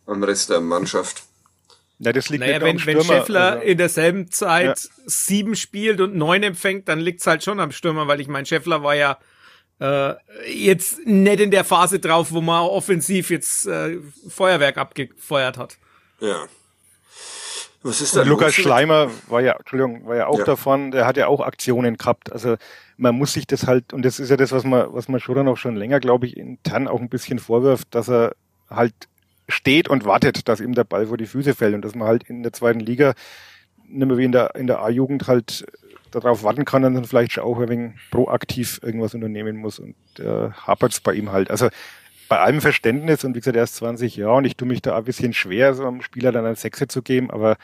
am 0.06 0.22
Rest 0.22 0.50
der 0.50 0.60
Mannschaft? 0.60 1.24
Ja, 1.98 2.12
das 2.12 2.28
liegt 2.28 2.40
Naja, 2.40 2.54
nicht 2.58 2.62
wenn, 2.62 2.76
am 2.80 2.86
wenn 2.86 3.00
Stürmer. 3.02 3.20
Scheffler 3.20 3.50
also, 3.52 3.62
in 3.64 3.78
derselben 3.78 4.30
Zeit 4.30 4.66
Ja. 4.84 4.90
sieben 5.06 5.56
spielt 5.56 6.00
und 6.00 6.14
neun 6.14 6.42
empfängt, 6.42 6.88
dann 6.88 7.00
liegt's 7.00 7.26
halt 7.26 7.42
schon 7.42 7.58
am 7.60 7.72
Stürmer, 7.72 8.06
weil 8.06 8.20
ich 8.20 8.28
mein, 8.28 8.44
Scheffler 8.46 8.82
war 8.82 8.94
ja 8.94 9.18
äh, 9.78 10.14
jetzt 10.50 11.06
nicht 11.06 11.40
in 11.40 11.50
der 11.50 11.64
Phase 11.64 11.98
drauf, 11.98 12.32
wo 12.32 12.40
man 12.40 12.62
offensiv 12.62 13.30
jetzt 13.30 13.66
äh, 13.66 13.98
Feuerwerk 14.28 14.76
abgefeuert 14.78 15.58
hat. 15.58 15.76
Ja. 16.20 16.46
Was 17.82 18.00
ist 18.00 18.16
da 18.16 18.22
Und 18.22 18.28
Lukas? 18.28 18.54
Schleimer 18.54 19.10
war 19.28 19.40
ja, 19.42 19.52
Entschuldigung, 19.54 20.06
war 20.06 20.16
ja 20.16 20.26
auch 20.26 20.38
Ja. 20.38 20.44
davon, 20.44 20.90
der 20.90 21.06
hat 21.06 21.16
ja 21.16 21.28
auch 21.28 21.40
Aktionen 21.40 21.96
gehabt. 21.96 22.32
Also 22.32 22.56
man 22.96 23.14
muss 23.14 23.34
sich 23.34 23.46
das 23.46 23.66
halt, 23.66 23.92
und 23.92 24.02
das 24.04 24.18
ist 24.18 24.30
ja 24.30 24.36
das, 24.36 24.50
was 24.50 24.64
man, 24.64 24.92
was 24.92 25.08
man 25.08 25.20
schon 25.20 25.44
noch 25.44 25.56
schon 25.56 25.76
länger, 25.76 26.00
glaube 26.00 26.26
ich, 26.26 26.36
intern 26.36 26.88
auch 26.88 27.00
ein 27.00 27.08
bisschen 27.08 27.38
vorwirft, 27.38 27.94
dass 27.94 28.08
er 28.08 28.34
halt 28.70 28.94
steht 29.48 29.88
und 29.88 30.04
wartet, 30.04 30.48
dass 30.48 30.60
ihm 30.60 30.74
der 30.74 30.84
Ball 30.84 31.06
vor 31.06 31.16
die 31.16 31.26
Füße 31.26 31.54
fällt 31.54 31.74
und 31.74 31.84
dass 31.84 31.94
man 31.94 32.08
halt 32.08 32.24
in 32.24 32.42
der 32.42 32.52
zweiten 32.52 32.80
Liga 32.80 33.14
nicht 33.88 34.06
mehr 34.06 34.18
wie 34.18 34.24
in 34.24 34.32
der, 34.32 34.54
in 34.56 34.66
der 34.66 34.80
A-Jugend 34.82 35.28
halt 35.28 35.66
darauf 36.10 36.42
warten 36.42 36.64
kann 36.64 36.84
und 36.84 36.94
dann 36.94 37.04
vielleicht 37.04 37.38
auch 37.38 37.58
ein 37.60 37.68
wenig 37.68 37.92
proaktiv 38.10 38.80
irgendwas 38.82 39.14
unternehmen 39.14 39.56
muss 39.56 39.78
und 39.78 39.94
äh, 40.18 40.50
hapert's 40.50 41.00
bei 41.00 41.12
ihm 41.14 41.32
halt. 41.32 41.50
Also 41.50 41.68
bei 42.28 42.38
allem 42.38 42.60
Verständnis 42.60 43.24
und 43.24 43.34
wie 43.34 43.40
gesagt, 43.40 43.56
er 43.56 43.64
ist 43.64 43.76
20 43.76 44.16
Jahre 44.16 44.36
und 44.36 44.44
ich 44.44 44.56
tue 44.56 44.66
mich 44.66 44.82
da 44.82 44.96
ein 44.96 45.04
bisschen 45.04 45.32
schwer, 45.32 45.74
so 45.74 45.86
einem 45.86 46.02
Spieler 46.02 46.32
dann 46.32 46.44
eine 46.44 46.56
Sechse 46.56 46.88
zu 46.88 47.02
geben, 47.02 47.30
aber 47.30 47.56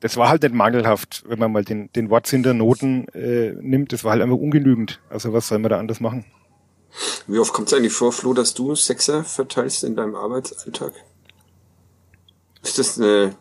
das 0.00 0.16
war 0.16 0.28
halt 0.28 0.42
nicht 0.42 0.54
mangelhaft, 0.54 1.24
wenn 1.26 1.38
man 1.38 1.52
mal 1.52 1.64
den, 1.64 1.92
den 1.92 2.10
Wortsinn 2.10 2.42
der 2.42 2.54
Noten 2.54 3.06
äh, 3.08 3.52
nimmt. 3.60 3.92
Das 3.92 4.02
war 4.02 4.12
halt 4.12 4.22
einfach 4.22 4.36
ungenügend. 4.36 5.00
Also 5.10 5.32
was 5.32 5.46
soll 5.48 5.58
man 5.58 5.70
da 5.70 5.78
anders 5.78 6.00
machen? 6.00 6.24
Wie 7.26 7.38
oft 7.38 7.52
kommt 7.52 7.68
es 7.68 7.74
eigentlich 7.74 7.92
vor, 7.92 8.12
Flo, 8.12 8.34
dass 8.34 8.54
du 8.54 8.74
Sechser 8.74 9.24
verteilst 9.24 9.84
in 9.84 9.96
deinem 9.96 10.14
Arbeitsalltag? 10.16 10.92
Ist 12.62 12.78
das 12.78 12.98
eine 12.98 13.36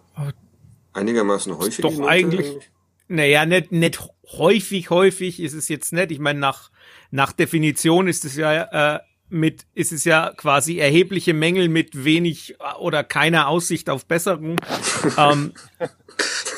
einigermaßen 0.94 1.58
häufige 1.58 1.82
doch 1.90 2.00
eigentlich- 2.08 2.70
Naja, 3.08 3.46
nicht, 3.46 3.72
nicht 3.72 4.00
häufig, 4.38 4.90
häufig 4.92 5.40
ist 5.40 5.54
es 5.54 5.68
jetzt 5.68 5.94
nicht. 5.94 6.12
Ich 6.12 6.20
meine, 6.20 6.40
nach, 6.40 6.70
nach 7.12 7.32
Definition 7.32 8.08
ist 8.08 8.24
es 8.26 8.36
ja 8.36 8.96
äh, 8.96 9.00
mit, 9.30 9.66
ist 9.74 9.92
es 9.92 10.04
ja 10.06 10.32
quasi 10.38 10.78
erhebliche 10.78 11.34
Mängel 11.34 11.70
mit 11.70 12.04
wenig 12.06 12.56
äh, 12.60 12.76
oder 12.80 13.04
keiner 13.04 13.48
Aussicht 13.48 13.90
auf 13.90 14.06
Besserung. 14.06 14.58
ähm, 15.18 15.54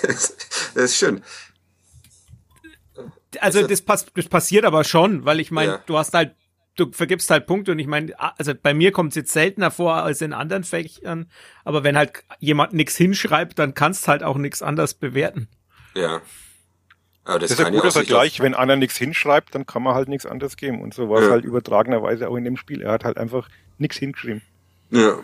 das 0.02 0.36
ist 0.76 0.98
schön. 0.98 1.24
also 3.40 3.66
das, 3.66 3.82
pass 3.82 4.06
das 4.14 4.28
passiert 4.28 4.66
aber 4.66 4.84
schon, 4.84 5.26
weil 5.26 5.40
ich 5.40 5.52
meine, 5.52 5.72
Ja. 5.74 5.84
du 5.86 5.98
hast 5.98 6.14
halt, 6.14 6.36
du 6.76 6.92
vergibst 6.92 7.30
halt 7.30 7.46
Punkte 7.48 7.72
und 7.74 7.80
ich 7.80 7.88
meine, 7.88 8.14
also 8.40 8.54
bei 8.60 8.74
mir 8.74 8.92
kommt 8.92 9.10
es 9.10 9.16
jetzt 9.16 9.34
seltener 9.34 9.72
vor 9.72 9.96
als 9.96 10.22
in 10.22 10.34
anderen 10.34 10.64
Fächern, 10.64 11.30
aber 11.66 11.84
wenn 11.84 11.98
halt 11.98 12.24
jemand 12.40 12.74
nichts 12.74 12.96
hinschreibt, 12.96 13.60
dann 13.60 13.74
kannst 13.74 14.08
halt 14.08 14.24
auch 14.24 14.38
nichts 14.38 14.62
anders 14.62 14.94
bewerten. 14.94 15.48
Ja. 15.96 16.22
Aber 17.24 17.38
das, 17.40 17.52
Das 17.52 17.60
ist 17.60 17.66
ein 17.66 17.74
guter 17.74 17.92
Vergleich. 17.92 18.40
Wenn 18.40 18.56
einer 18.56 18.76
nichts 18.78 18.98
hinschreibt, 18.98 19.54
dann 19.54 19.66
kann 19.68 19.84
man 19.84 19.94
halt 19.94 20.10
nichts 20.10 20.26
anderes 20.26 20.58
geben. 20.58 20.82
Und 20.82 20.94
so 20.94 21.08
war 21.10 21.20
es 21.20 21.26
Ja. 21.26 21.32
halt 21.32 21.46
übertragenerweise 21.46 22.28
auch 22.28 22.36
in 22.36 22.44
dem 22.44 22.58
Spiel. 22.58 22.82
Er 22.82 22.94
hat 22.94 23.04
halt 23.04 23.18
einfach 23.18 23.48
nichts 23.78 23.98
hingeschrieben. 23.98 24.42
Ja. 24.90 25.20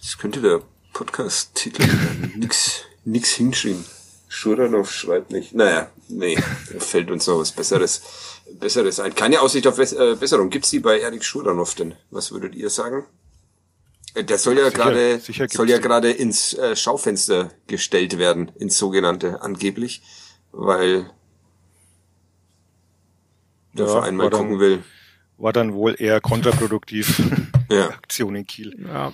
Das 0.00 0.16
könnte 0.16 0.40
der 0.40 0.62
Podcast-Titel 0.94 1.82
werden. 1.82 2.32
nix, 2.38 2.84
nix 3.04 3.34
hinschreiben. 3.34 3.84
Schuranov 4.28 4.90
schreibt 4.90 5.30
nicht. 5.32 5.54
Naja, 5.54 5.90
nee, 6.08 6.36
da 6.72 6.78
fällt 6.80 7.10
uns 7.10 7.26
noch 7.26 7.38
was 7.40 7.52
Besseres, 7.52 8.02
Besseres 8.54 9.00
ein. 9.00 9.14
Keine 9.14 9.40
Aussicht 9.40 9.66
auf 9.66 9.78
äh, 9.78 10.14
Besserung. 10.18 10.50
Gibt's 10.50 10.70
die 10.70 10.80
bei 10.80 10.98
Erik 11.00 11.24
Schuranov 11.24 11.74
denn? 11.74 11.94
Was 12.10 12.32
würdet 12.32 12.54
ihr 12.54 12.70
sagen? 12.70 13.04
Äh, 14.14 14.24
Der 14.24 14.38
soll 14.38 14.58
ja 14.58 14.68
gerade, 14.70 15.20
soll 15.50 15.68
ja 15.70 15.78
gerade 15.78 16.10
ins 16.10 16.54
äh, 16.54 16.74
Schaufenster 16.76 17.50
gestellt 17.66 18.18
werden, 18.18 18.50
ins 18.58 18.78
sogenannte 18.78 19.42
angeblich, 19.42 20.02
weil 20.52 21.10
der 23.74 23.86
Ja, 23.86 23.92
Verein 23.92 24.16
mal 24.16 24.24
war 24.24 24.30
dann- 24.30 24.40
gucken 24.40 24.60
will. 24.60 24.82
War 25.36 25.52
dann 25.52 25.72
wohl 25.72 25.94
eher 25.98 26.20
kontraproduktiv. 26.20 27.22
Ja. 27.70 27.90
Aktion 27.90 28.34
in 28.34 28.46
Kiel. 28.46 28.74
Ja. 28.82 29.12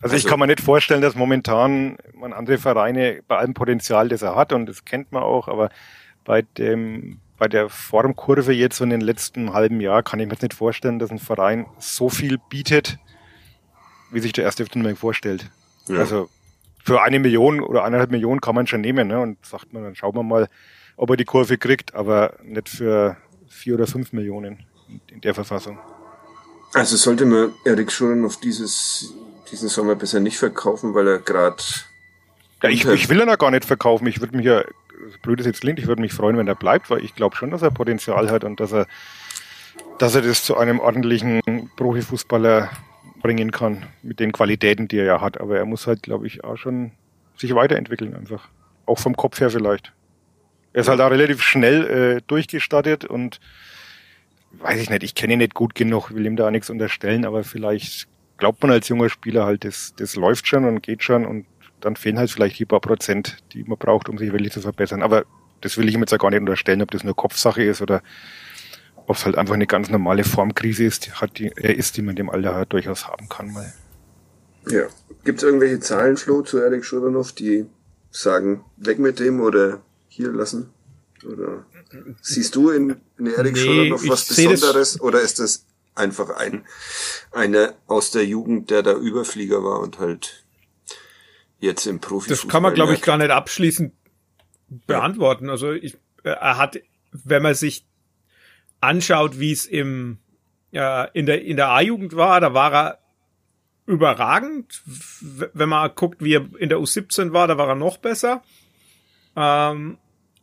Also, 0.00 0.14
ich 0.14 0.22
Also- 0.22 0.28
kann 0.28 0.38
mir 0.38 0.46
nicht 0.46 0.60
vorstellen, 0.60 1.02
dass 1.02 1.16
momentan 1.16 1.98
man 2.14 2.32
andere 2.32 2.56
Vereine 2.58 3.20
bei 3.26 3.36
allem 3.36 3.52
Potenzial, 3.52 4.08
das 4.08 4.22
er 4.22 4.36
hat, 4.36 4.52
und 4.52 4.66
das 4.66 4.84
kennt 4.84 5.10
man 5.10 5.24
auch, 5.24 5.48
aber 5.48 5.70
bei 6.24 6.42
dem, 6.42 7.18
bei 7.40 7.48
der 7.48 7.70
Formkurve 7.70 8.52
jetzt 8.52 8.76
so 8.76 8.84
in 8.84 8.90
den 8.90 9.00
letzten 9.00 9.54
halben 9.54 9.80
Jahr 9.80 10.02
kann 10.02 10.20
ich 10.20 10.26
mir 10.26 10.34
jetzt 10.34 10.42
nicht 10.42 10.54
vorstellen, 10.54 10.98
dass 10.98 11.10
ein 11.10 11.18
Verein 11.18 11.64
so 11.78 12.10
viel 12.10 12.38
bietet, 12.50 12.98
wie 14.12 14.20
sich 14.20 14.32
der 14.34 14.44
erste 14.44 14.64
FC 14.66 14.76
Nürnberg 14.76 14.98
vorstellt. 14.98 15.46
Ja. 15.88 16.00
Also 16.00 16.28
für 16.84 17.00
eine 17.02 17.18
Million 17.18 17.60
oder 17.60 17.82
eineinhalb 17.82 18.10
Millionen 18.10 18.42
kann 18.42 18.54
man 18.54 18.66
schon 18.66 18.82
nehmen, 18.82 19.08
ne? 19.08 19.18
Und 19.20 19.44
sagt 19.44 19.72
man, 19.72 19.82
dann 19.82 19.94
schauen 19.94 20.14
wir 20.14 20.22
mal, 20.22 20.48
ob 20.96 21.08
er 21.10 21.16
die 21.16 21.24
Kurve 21.24 21.56
kriegt, 21.56 21.94
aber 21.94 22.34
nicht 22.42 22.68
für 22.68 23.16
vier 23.48 23.74
oder 23.74 23.86
fünf 23.86 24.12
Millionen 24.12 24.66
in- 25.08 25.22
der 25.22 25.34
Verfassung. 25.34 25.78
Also 26.74 26.96
sollte 26.96 27.24
man 27.24 27.52
Erik 27.64 27.90
Schuranov 27.90 28.38
dieses, 28.38 29.14
diesen 29.50 29.70
Sommer 29.70 29.94
besser 29.96 30.20
nicht 30.20 30.36
verkaufen, 30.38 30.94
weil 30.94 31.08
er 31.08 31.18
gerade 31.20 31.56
Ja, 32.62 32.68
ich, 32.68 32.84
ich 32.84 33.08
will 33.08 33.18
ihn 33.20 33.28
ja 33.28 33.36
gar 33.36 33.50
nicht 33.50 33.64
verkaufen. 33.64 34.06
Ich 34.08 34.20
würde 34.20 34.36
mich 34.36 34.44
ja, 34.44 34.62
so 35.08 35.18
blöd 35.22 35.40
es 35.40 35.46
jetzt 35.46 35.60
klingt, 35.60 35.78
ich 35.78 35.86
würde 35.86 36.02
mich 36.02 36.12
freuen, 36.12 36.36
wenn 36.36 36.48
er 36.48 36.54
bleibt, 36.54 36.90
weil 36.90 37.04
ich 37.04 37.14
glaube 37.14 37.36
schon, 37.36 37.50
dass 37.50 37.62
er 37.62 37.70
Potenzial 37.70 38.30
hat 38.30 38.44
und 38.44 38.60
dass 38.60 38.72
er, 38.72 38.86
dass 39.98 40.14
er 40.14 40.22
das 40.22 40.44
zu 40.44 40.56
einem 40.56 40.80
ordentlichen 40.80 41.70
Profifußballer 41.76 42.70
bringen 43.22 43.50
kann, 43.50 43.86
mit 44.02 44.20
den 44.20 44.32
Qualitäten, 44.32 44.88
die 44.88 44.98
er 44.98 45.04
ja 45.04 45.20
hat. 45.20 45.40
Aber 45.40 45.56
er 45.56 45.66
muss 45.66 45.86
halt, 45.86 46.02
glaube 46.02 46.26
ich, 46.26 46.44
auch 46.44 46.56
schon 46.56 46.92
sich 47.36 47.54
weiterentwickeln 47.54 48.14
einfach. 48.14 48.48
Auch 48.86 48.98
vom 48.98 49.16
Kopf 49.16 49.40
her 49.40 49.50
vielleicht. 49.50 49.92
Er 50.72 50.82
ist 50.82 50.88
halt 50.88 51.00
auch 51.00 51.10
relativ 51.10 51.42
schnell 51.42 52.16
äh, 52.18 52.22
durchgestartet 52.26 53.04
und 53.04 53.40
weiß 54.52 54.80
ich 54.80 54.90
nicht, 54.90 55.02
ich 55.02 55.14
kenne 55.14 55.34
ihn 55.34 55.38
nicht 55.38 55.54
gut 55.54 55.74
genug, 55.74 56.14
will 56.14 56.26
ihm 56.26 56.36
da 56.36 56.46
auch 56.46 56.50
nichts 56.50 56.70
unterstellen, 56.70 57.24
aber 57.24 57.44
vielleicht 57.44 58.08
glaubt 58.36 58.62
man 58.62 58.72
als 58.72 58.88
junger 58.88 59.08
Spieler 59.08 59.44
halt, 59.44 59.64
das, 59.64 59.94
das 59.96 60.16
läuft 60.16 60.46
schon 60.46 60.64
und 60.64 60.82
geht 60.82 61.02
schon 61.02 61.26
und 61.26 61.46
dann 61.80 61.96
fehlen 61.96 62.18
halt 62.18 62.30
vielleicht 62.30 62.58
die 62.58 62.64
paar 62.64 62.80
Prozent, 62.80 63.38
die 63.52 63.64
man 63.64 63.78
braucht, 63.78 64.08
um 64.08 64.18
sich 64.18 64.32
wirklich 64.32 64.52
zu 64.52 64.60
verbessern. 64.60 65.02
Aber 65.02 65.24
das 65.60 65.76
will 65.76 65.88
ich 65.88 65.94
ihm 65.94 66.00
jetzt 66.00 66.12
ja 66.12 66.18
gar 66.18 66.30
nicht 66.30 66.40
unterstellen, 66.40 66.82
ob 66.82 66.90
das 66.90 67.04
nur 67.04 67.16
Kopfsache 67.16 67.62
ist 67.62 67.82
oder 67.82 68.02
ob 69.06 69.16
es 69.16 69.24
halt 69.24 69.36
einfach 69.36 69.54
eine 69.54 69.66
ganz 69.66 69.90
normale 69.90 70.24
Formkrise 70.24 70.84
ist, 70.84 71.06
die 71.06 71.12
hat 71.12 71.38
die, 71.38 71.50
er 71.56 71.76
ist, 71.76 71.96
die 71.96 72.02
man 72.02 72.10
in 72.10 72.16
dem 72.16 72.30
Alter 72.30 72.54
halt 72.54 72.72
durchaus 72.72 73.08
haben 73.08 73.28
kann 73.28 73.52
mal. 73.52 73.72
Ja. 74.68 74.86
Gibt 75.24 75.38
es 75.38 75.44
irgendwelche 75.44 75.80
Zahlen, 75.80 76.16
Flo, 76.16 76.42
zu 76.42 76.58
Erik 76.58 76.84
Schuranov, 76.84 77.32
die 77.32 77.66
sagen, 78.10 78.64
weg 78.76 78.98
mit 78.98 79.18
dem 79.18 79.40
oder 79.40 79.82
hier 80.08 80.30
lassen? 80.30 80.70
Oder 81.24 81.66
siehst 82.22 82.54
du 82.54 82.70
in, 82.70 82.96
in 83.18 83.26
Erik 83.26 83.54
Nee, 83.54 83.60
Schuranov 83.60 84.08
was 84.08 84.28
Besonderes 84.28 85.00
oder 85.00 85.20
ist 85.20 85.38
das 85.38 85.66
einfach 85.94 86.30
ein 86.30 86.64
einer 87.32 87.74
aus 87.86 88.10
der 88.10 88.24
Jugend, 88.24 88.70
der 88.70 88.82
da 88.82 88.94
Überflieger 88.94 89.62
war 89.62 89.80
und 89.80 89.98
halt 89.98 90.44
jetzt 91.60 91.86
im 91.86 92.00
Profi 92.00 92.28
Das 92.28 92.46
kann 92.48 92.62
man, 92.62 92.74
glaube 92.74 92.94
ich, 92.94 93.02
gar 93.02 93.18
nicht 93.18 93.30
abschließend 93.30 93.92
beantworten. 94.86 95.48
Also 95.50 95.72
ich, 95.72 95.94
äh, 96.24 96.30
er 96.30 96.58
hat, 96.58 96.78
wenn 97.12 97.42
man 97.42 97.54
sich 97.54 97.84
anschaut, 98.80 99.38
wie 99.38 99.52
es 99.52 99.66
im 99.66 100.18
äh, 100.72 101.08
in 101.12 101.26
der 101.26 101.42
in 101.42 101.56
der 101.56 101.68
A-Jugend 101.70 102.16
war, 102.16 102.40
da 102.40 102.54
war 102.54 102.72
er 102.72 102.98
überragend. 103.86 104.82
Wenn 105.52 105.68
man 105.68 105.90
guckt, 105.94 106.22
wie 106.22 106.34
er 106.34 106.46
in 106.58 106.68
der 106.68 106.78
U17 106.78 107.32
war, 107.32 107.48
da 107.48 107.58
war 107.58 107.68
er 107.68 107.74
noch 107.74 107.96
besser. 107.98 108.42
Ähm, 109.36 109.98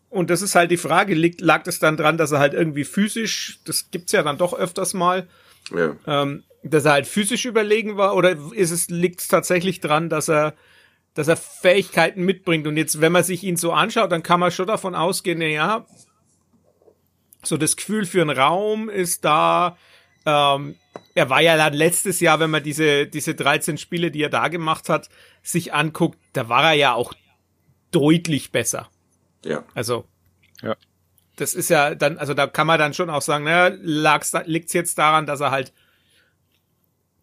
und 0.10 0.30
das 0.30 0.42
ist 0.42 0.56
halt 0.56 0.72
die 0.72 0.78
Frage, 0.78 1.14
liegt, 1.16 1.42
lag 1.42 1.64
das 1.64 1.80
dann 1.80 1.98
dran, 1.98 2.18
dass 2.18 2.32
er 2.32 2.40
halt 2.40 2.54
irgendwie 2.54 2.86
physisch, 2.86 3.60
das 3.66 3.92
gibt's 3.92 4.12
ja 4.14 4.24
dann 4.24 4.38
doch 4.38 4.54
öfters 4.54 4.94
mal, 4.94 5.28
Ja. 5.74 5.96
ähm, 6.06 6.44
dass 6.64 6.86
er 6.86 6.94
halt 6.94 7.08
physisch 7.08 7.46
überlegen 7.46 7.98
war 7.98 8.16
oder 8.16 8.38
ist 8.54 8.72
es 8.72 8.90
liegt 8.90 9.20
es 9.22 9.28
tatsächlich 9.28 9.80
dran, 9.82 10.10
dass 10.10 10.30
er 10.30 10.54
dass 11.18 11.28
er 11.28 11.36
Fähigkeiten 11.36 12.22
mitbringt 12.24 12.68
und 12.68 12.78
jetzt 12.78 13.02
wenn 13.02 13.12
man 13.12 13.24
sich 13.24 13.44
ihn 13.44 13.58
so 13.58 13.74
anschaut, 13.74 14.12
dann 14.12 14.22
kann 14.22 14.40
man 14.40 14.52
schon 14.52 14.68
davon 14.68 14.94
ausgehen, 14.94 15.40
na 15.40 15.46
ja, 15.48 15.86
so 17.42 17.58
das 17.58 17.76
Gefühl 17.76 18.06
für 18.06 18.22
einen 18.22 18.38
Raum 18.38 18.88
ist 18.88 19.26
da. 19.26 19.78
Ähm, 20.28 20.76
er 21.16 21.30
war 21.32 21.42
ja 21.42 21.58
dann 21.58 21.74
letztes 21.74 22.20
Jahr, 22.20 22.40
wenn 22.40 22.52
man 22.52 22.62
diese 22.62 23.08
diese 23.08 23.34
13 23.34 23.80
Spiele, 23.80 24.12
die 24.12 24.22
er 24.22 24.30
da 24.30 24.48
gemacht 24.48 24.90
hat, 24.90 25.10
sich 25.42 25.74
anguckt, 25.74 26.20
da 26.34 26.50
war 26.50 26.64
er 26.66 26.74
ja 26.74 26.94
auch 26.94 27.14
deutlich 27.90 28.52
besser. 28.52 28.88
Ja. 29.44 29.64
Also 29.74 30.06
Ja. 30.62 30.76
das 31.38 31.56
ist 31.56 31.70
ja 31.70 31.96
dann, 31.96 32.20
also 32.20 32.36
da 32.36 32.46
kann 32.46 32.68
man 32.68 32.78
dann 32.78 32.94
schon 32.94 33.10
auch 33.10 33.24
sagen, 33.24 33.46
naja, 33.46 33.76
lag's, 33.82 34.34
liegt's 34.46 34.74
jetzt 34.74 35.00
daran, 35.00 35.26
dass 35.26 35.40
er 35.40 35.50
halt 35.50 35.74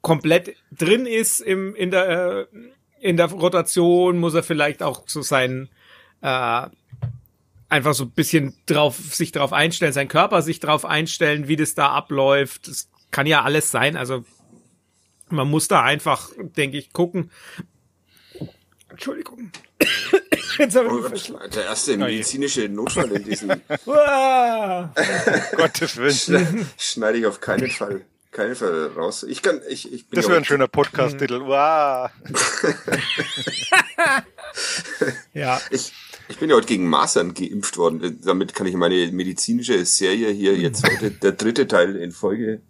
komplett 0.01 0.57
drin 0.73 1.07
ist 1.07 1.39
im, 1.39 1.77
in 1.77 1.93
der, 1.93 2.09
äh, 2.09 2.47
in 3.05 3.19
der 3.19 3.31
Rotation, 3.31 4.19
muss 4.19 4.33
er 4.33 4.43
vielleicht 4.43 4.83
auch 4.83 5.03
so 5.07 5.21
sein, 5.21 5.69
äh, 6.23 6.63
einfach 7.69 7.93
so 7.93 8.05
ein 8.05 8.11
bisschen 8.13 8.57
drauf, 8.65 8.97
sich 8.97 9.31
drauf 9.31 9.53
einstellen, 9.53 9.93
sein 9.93 10.09
Körper 10.09 10.41
sich 10.41 10.59
drauf 10.59 10.87
einstellen, 10.87 11.47
wie 11.47 11.57
das 11.57 11.75
da 11.75 11.91
abläuft. 11.91 12.67
Das 12.67 12.89
kann 13.11 13.27
ja 13.27 13.43
alles 13.43 13.71
sein, 13.71 13.99
also 13.99 14.25
man 15.29 15.51
muss 15.51 15.69
da 15.69 15.83
einfach, 15.83 16.31
denke 16.57 16.79
ich, 16.79 16.95
gucken. 16.95 17.31
Entschuldigung. 18.89 19.53
Jetzt 20.59 20.75
habe 20.75 20.87
ich 20.87 21.31
Oh 21.31 21.35
Gott, 21.35 21.55
der 21.57 21.65
erste 21.67 21.99
medizinische 21.99 22.71
Notfall 22.71 23.13
in 23.13 23.25
diesem 23.25 23.51
Uah. 23.85 24.95
Gottes 25.57 25.97
Willen. 25.99 26.71
schneide 26.79 27.19
ich 27.19 27.27
auf 27.27 27.41
keinen 27.41 27.71
Fall, 27.71 28.07
keinen 28.35 28.55
Fall 28.55 28.89
raus. 28.97 29.23
Ich 29.23 29.43
kann, 29.43 29.61
ich, 29.69 29.91
ich 29.93 30.09
bin 30.09 30.17
Das 30.17 30.29
wäre 30.29 30.39
ein 30.39 30.45
schöner 30.45 30.69
Podcast-Titel. 30.69 31.41
Wow. 31.41 32.11
Ja, 35.33 35.61
Ich, 35.71 35.93
ich 36.29 36.39
bin 36.39 36.51
ja 36.51 36.57
heute 36.57 36.67
gegen 36.67 36.89
Masern 36.89 37.35
geimpft 37.35 37.77
worden. 37.77 38.21
Damit 38.25 38.55
kann 38.55 38.67
ich 38.67 38.75
meine 38.75 39.11
medizinische 39.13 39.85
Serie 39.85 40.31
hier 40.31 40.57
jetzt 40.57 40.85
heute 40.89 41.11
der 41.11 41.33
dritte 41.33 41.67
Teil 41.67 41.97
in 41.97 42.13
Folge 42.13 42.61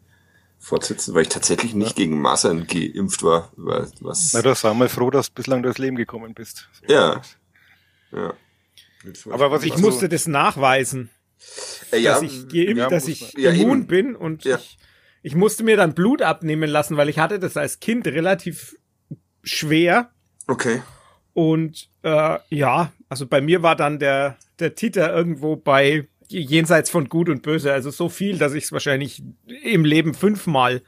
fortsetzen, 0.58 1.14
weil 1.14 1.22
ich 1.22 1.28
tatsächlich 1.28 1.74
nicht 1.74 1.96
gegen 1.96 2.20
Masern 2.20 2.66
geimpft 2.66 3.22
war. 3.22 3.52
wa- 3.56 3.86
Was, 4.00 4.32
Na, 4.32 4.42
da 4.42 4.54
sind 4.54 4.78
wir 4.78 4.88
froh, 4.88 5.10
dass 5.10 5.28
du 5.28 5.34
bislang 5.34 5.62
durchs 5.62 5.78
Leben 5.78 5.96
gekommen 5.96 6.34
bist. 6.34 6.68
Ja. 6.88 7.20
ja. 8.12 8.34
Aber 9.30 9.50
was 9.50 9.62
ich, 9.64 9.74
ich 9.74 9.78
musste 9.80 10.08
das 10.08 10.26
nachweisen, 10.26 11.10
Äh, 11.92 11.98
ja, 11.98 12.14
dass 12.14 12.22
ich 12.22 12.48
geimpft, 12.48 12.76
ja, 12.78 12.88
dass 12.88 13.08
ich. 13.08 13.34
Ja, 13.34 13.50
immun 13.50 13.80
eben. 13.80 13.86
bin 13.88 14.16
und 14.16 14.44
Ja. 14.44 14.56
ich, 14.56 14.78
ich 15.24 15.34
musste 15.34 15.64
mir 15.64 15.76
dann 15.76 15.94
Blut 15.94 16.20
abnehmen 16.22 16.68
lassen, 16.70 16.96
weil 16.98 17.08
ich 17.08 17.18
hatte 17.18 17.38
das 17.40 17.56
als 17.56 17.80
Kind 17.80 18.06
relativ 18.06 18.76
schwer 19.42 20.10
okay. 20.46 20.82
und 21.32 21.88
äh, 22.02 22.38
ja, 22.50 22.92
also 23.08 23.26
bei 23.26 23.40
mir 23.40 23.62
war 23.62 23.74
dann 23.74 23.98
der 23.98 24.36
der 24.60 24.74
Titer 24.74 25.12
irgendwo 25.12 25.56
bei 25.56 26.06
jenseits 26.28 26.90
von 26.90 27.08
Gut 27.08 27.28
und 27.28 27.42
Böse, 27.42 27.72
also 27.72 27.90
so 27.90 28.08
viel, 28.08 28.38
dass 28.38 28.54
ich 28.54 28.64
es 28.64 28.72
wahrscheinlich 28.72 29.22
im 29.62 29.84
Leben 29.84 30.14
fünfmal 30.14 30.82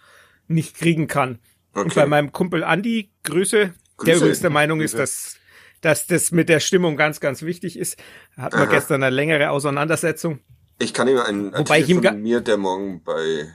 nicht 0.48 0.76
kriegen 0.76 1.08
kann. 1.08 1.38
Und 1.72 1.86
Okay. 1.86 2.00
bei 2.00 2.06
meinem 2.06 2.32
Kumpel 2.32 2.64
Andi, 2.64 3.10
Grüße, 3.24 3.58
der 3.58 3.72
Grüße. 3.96 4.16
übrigens 4.18 4.40
der 4.40 4.50
Meinung 4.50 4.80
ist, 4.80 4.92
Grüße. 4.92 5.02
dass, 5.02 5.36
dass 5.82 6.06
das 6.06 6.30
mit 6.30 6.48
der 6.48 6.60
Stimmung 6.60 6.96
ganz, 6.96 7.20
ganz 7.20 7.42
wichtig 7.42 7.78
ist. 7.78 7.98
Hatten 8.36 8.56
wir 8.56 8.62
Aha. 8.64 8.70
gestern 8.70 9.02
eine 9.02 9.14
längere 9.14 9.50
Auseinandersetzung. 9.50 10.40
Ich 10.78 10.94
kann 10.94 11.08
ihm 11.08 11.18
einen 11.18 11.52
Wobei 11.52 11.80
ich 11.80 11.88
ihm 11.88 12.02
von 12.02 12.22
mir, 12.22 12.40
der 12.40 12.56
morgen 12.56 13.02
bei 13.02 13.52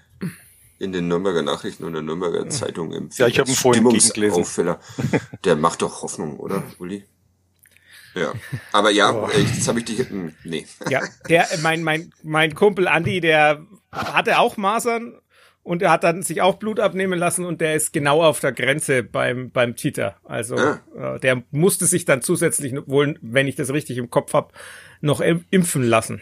in 0.82 0.92
den 0.92 1.08
Nürnberger 1.08 1.42
Nachrichten 1.44 1.84
und 1.86 1.94
der 1.94 2.02
Nürnberger 2.02 2.50
Zeitung 2.50 2.92
im 2.92 3.10
Ja, 3.14 3.28
ich 3.28 3.40
hab 3.40 3.48
ihn 3.48 3.56
vorhin. 3.56 3.84
Der 5.46 5.56
macht 5.56 5.82
doch 5.82 6.02
Hoffnung, 6.02 6.40
oder, 6.40 6.64
Uli? 6.80 7.06
Ja. 8.14 8.34
Aber 8.74 8.90
ja, 8.92 9.12
Oh. 9.14 9.30
jetzt 9.30 9.68
habe 9.68 9.80
ich 9.80 9.86
dich. 9.86 10.00
hm, 10.10 10.34
Nee. 10.44 10.66
Ja, 10.90 11.02
der, 11.30 11.48
mein, 11.62 11.84
mein, 11.84 12.12
mein 12.24 12.56
Kumpel 12.56 12.88
Andi, 12.88 13.22
der 13.22 13.66
hatte 13.92 14.40
auch 14.40 14.58
Masern 14.58 15.18
und 15.64 15.82
er 15.82 15.92
hat 15.92 16.04
dann 16.04 16.22
sich 16.24 16.42
auch 16.42 16.56
Blut 16.56 16.80
abnehmen 16.80 17.18
lassen 17.18 17.46
und 17.46 17.62
der 17.62 17.76
ist 17.76 17.94
genau 17.94 18.22
auf 18.24 18.40
der 18.42 18.52
Grenze 18.52 19.04
beim, 19.04 19.52
beim 19.52 19.76
Titer. 19.76 20.18
Also 20.26 20.56
Ah. 20.58 20.82
äh, 21.16 21.20
der 21.20 21.44
musste 21.52 21.86
sich 21.86 22.04
dann 22.04 22.22
zusätzlich 22.22 22.74
wohl, 22.86 23.18
wenn 23.22 23.48
ich 23.48 23.56
das 23.56 23.72
richtig 23.72 23.98
im 23.98 24.10
Kopf 24.10 24.34
habe, 24.34 24.52
noch 25.00 25.22
im- 25.22 25.46
impfen 25.50 25.84
lassen. 25.84 26.22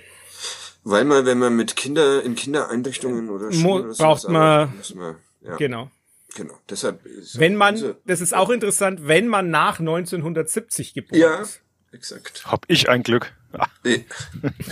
Weil 0.89 1.05
man, 1.05 1.25
wenn 1.25 1.37
man 1.39 1.55
mit 1.55 1.75
Kinder 1.75 2.23
in 2.23 2.35
Kindereinrichtungen 2.35 3.29
oder 3.29 3.51
Schulen 3.51 3.85
oder 3.85 3.93
braucht 3.95 4.21
sowas 4.21 4.31
man- 4.31 4.73
man 4.95 5.15
ja, 5.41 5.55
Genau. 5.57 5.91
genau. 6.35 6.55
Deshalb 6.69 7.05
ist 7.05 7.37
Wenn 7.39 7.55
man, 7.55 7.75
unser- 7.75 7.95
das 8.05 8.21
ist 8.21 8.33
auch 8.35 8.49
interessant, 8.49 9.01
wenn 9.07 9.27
man 9.27 9.49
nach 9.49 9.79
1970 9.79 10.93
geboren 10.93 11.19
ja, 11.19 11.35
ist. 11.41 11.61
exakt. 11.91 12.43
hab 12.45 12.65
ich 12.67 12.89
ein 12.89 13.03
Glück. 13.03 13.33
Nee, 13.83 14.05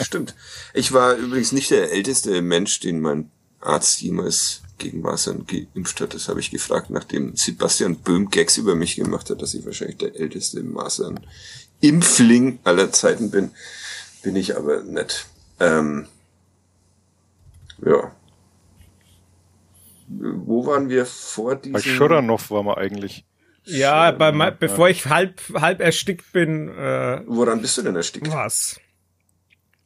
stimmt. 0.01 0.35
Ich 0.75 0.91
war 0.93 1.15
übrigens 1.15 1.51
nicht 1.51 1.71
der 1.71 1.91
älteste 1.91 2.41
Mensch, 2.43 2.79
den 2.79 2.99
mein 3.01 3.31
Arzt 3.59 4.01
jemals 4.01 4.61
gegen 4.77 5.01
Masern 5.01 5.45
geimpft 5.47 5.99
hat. 6.01 6.13
Das 6.13 6.27
habe 6.29 6.39
ich 6.39 6.51
gefragt, 6.51 6.91
nachdem 6.91 7.35
Sebastian 7.35 7.95
Böhm 7.95 8.29
Gags 8.29 8.57
über 8.57 8.75
mich 8.75 8.95
gemacht 8.95 9.31
hat, 9.31 9.41
dass 9.41 9.55
ich 9.55 9.65
wahrscheinlich 9.65 9.97
der 9.97 10.15
älteste 10.19 10.61
Masern-Impfling 10.61 12.59
aller 12.63 12.91
Zeiten 12.91 13.31
bin. 13.31 13.49
Bin 14.21 14.35
ich 14.35 14.55
aber 14.55 14.83
nicht. 14.83 15.25
Ähm, 15.59 16.07
ja. 17.85 18.11
Wo 20.07 20.65
waren 20.65 20.89
wir 20.89 21.05
vor 21.05 21.55
bei 21.55 21.61
diesem... 21.79 21.81
Schuranov 21.81 22.49
waren 22.51 22.65
wir 22.65 22.77
eigentlich. 22.77 23.25
Ja, 23.65 24.11
bei, 24.11 24.31
mei- 24.31 24.51
bevor 24.51 24.87
ich 24.89 25.07
halb, 25.07 25.41
halb 25.53 25.81
erstickt 25.81 26.31
bin, 26.31 26.69
äh, 26.69 27.21
Woran 27.27 27.61
bist 27.61 27.77
du 27.77 27.81
denn 27.81 27.95
erstickt? 27.95 28.31
Was? 28.31 28.79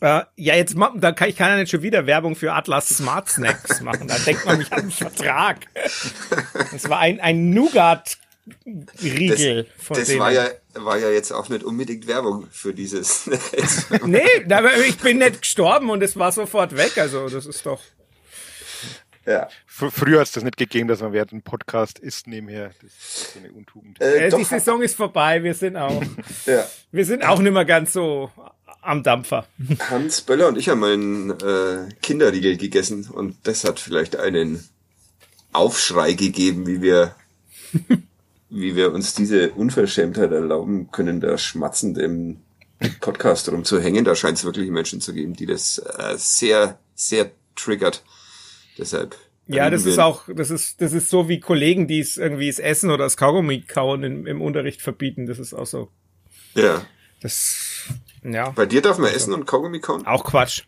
Äh, 0.02 0.24
ja, 0.36 0.56
jetzt 0.56 0.76
da 0.96 1.12
kann 1.12 1.30
ich 1.30 1.36
kann 1.36 1.50
ja 1.50 1.58
nicht 1.58 1.72
schon 1.72 1.82
wieder 1.82 2.06
Werbung 2.08 2.36
für 2.36 2.54
Atlas 2.54 2.90
Smart 2.90 3.30
Snacks 3.30 3.82
machen. 3.82 4.08
Da 4.08 4.18
denkt 4.18 4.46
man 4.46 4.58
mich 4.58 4.72
an 4.74 4.82
den 4.82 4.92
Vertrag. 4.92 5.68
Das 6.72 6.90
war 6.90 7.00
ein, 7.00 7.20
ein 7.20 7.50
Nougat-Riegel 8.66 9.68
von 9.78 9.96
Das 9.98 10.08
denen. 10.08 10.20
war 10.20 10.32
ja, 10.32 10.48
war 10.74 10.98
ja 10.98 11.10
jetzt 11.10 11.32
auch 11.32 11.50
nicht 11.50 11.64
unbedingt 11.64 12.08
Werbung 12.08 12.48
für 12.52 12.74
dieses. 12.74 13.30
Nee, 14.06 14.22
aber 14.50 14.76
ich 14.78 14.98
bin 14.98 15.20
nicht 15.20 15.42
gestorben 15.42 15.90
und 15.90 16.02
es 16.02 16.18
war 16.18 16.32
sofort 16.32 16.76
weg. 16.76 16.98
Also 16.98 17.30
das 17.30 17.46
ist 17.46 17.66
doch. 17.66 17.82
ja. 19.26 19.48
Fr 19.68 19.92
früher 19.92 20.20
hat 20.20 20.28
es 20.28 20.34
das 20.34 20.44
nicht 20.44 20.58
gegeben, 20.58 20.88
dass 20.88 21.02
man 21.02 21.14
während 21.14 21.32
einem 21.34 21.42
Podcast 21.44 22.00
isst 22.00 22.28
nebenher. 22.28 22.72
Das 22.82 22.92
ist 22.92 23.34
so 23.34 23.40
eine 23.40 23.52
Untugend. 23.52 24.02
Äh, 24.02 24.26
Äh, 24.28 24.30
die 24.30 24.42
doch, 24.42 24.50
Saison 24.50 24.82
ist 24.82 24.96
vorbei. 24.96 25.44
Wir 25.44 25.54
sind 25.54 25.78
auch, 25.78 26.02
ja. 26.46 26.68
wir 26.92 27.06
sind 27.06 27.24
auch 27.24 27.40
nicht 27.40 27.54
mehr 27.54 27.66
ganz 27.66 27.94
so 27.94 28.32
am 28.82 29.04
Dampfer. 29.04 29.46
Hans 29.92 30.22
Böller 30.22 30.48
und 30.48 30.58
ich 30.58 30.68
haben 30.70 30.84
einen 30.84 31.30
äh, 31.40 31.90
Kinderriegel 32.02 32.58
gegessen 32.58 33.08
und 33.08 33.38
das 33.44 33.64
hat 33.64 33.80
vielleicht 33.80 34.16
einen 34.16 34.68
Aufschrei 35.54 36.14
gegeben, 36.14 36.66
wie 36.66 36.82
wir, 36.82 37.16
wie 38.52 38.76
wir 38.76 38.94
uns 38.94 39.16
diese 39.16 39.52
Unverschämtheit 39.52 40.32
erlauben 40.32 40.92
können, 40.92 41.22
da 41.22 41.38
schmatzend 41.38 41.98
im 41.98 42.42
Podcast 43.00 43.50
rumzuhängen. 43.50 44.04
Da 44.06 44.16
scheint 44.16 44.38
es 44.38 44.44
wirklich 44.44 44.70
Menschen 44.70 45.02
zu 45.02 45.14
geben, 45.14 45.34
die 45.34 45.46
das 45.46 45.78
äh, 45.80 46.16
sehr, 46.18 46.78
sehr 46.94 47.32
triggert. 47.56 48.04
Deshalb. 48.78 49.16
Ja, 49.48 49.70
das 49.70 49.86
ist 49.86 50.00
auch, 50.00 50.24
das 50.34 50.50
ist, 50.50 50.82
das 50.82 50.94
ist 50.94 51.10
so 51.10 51.28
wie 51.28 51.40
Kollegen, 51.40 51.88
die 51.88 52.00
es 52.00 52.18
irgendwie 52.18 52.48
das 52.48 52.60
Essen 52.60 52.90
oder 52.90 53.06
das 53.06 53.18
Kaugummi 53.18 53.62
kauen 53.62 54.04
im, 54.04 54.28
im 54.28 54.42
Unterricht 54.42 54.82
verbieten. 54.82 55.26
Das 55.26 55.40
ist 55.40 55.54
auch 55.54 55.66
so. 55.66 55.90
Ja. 56.54 56.86
Das, 57.22 57.88
ja, 58.24 58.50
Bei 58.52 58.66
dir 58.66 58.82
darf 58.82 58.98
man 58.98 59.12
essen 59.12 59.34
und 59.34 59.46
Kaugummi 59.46 59.80
kauen? 59.80 60.06
auch 60.06 60.24
Quatsch. 60.24 60.64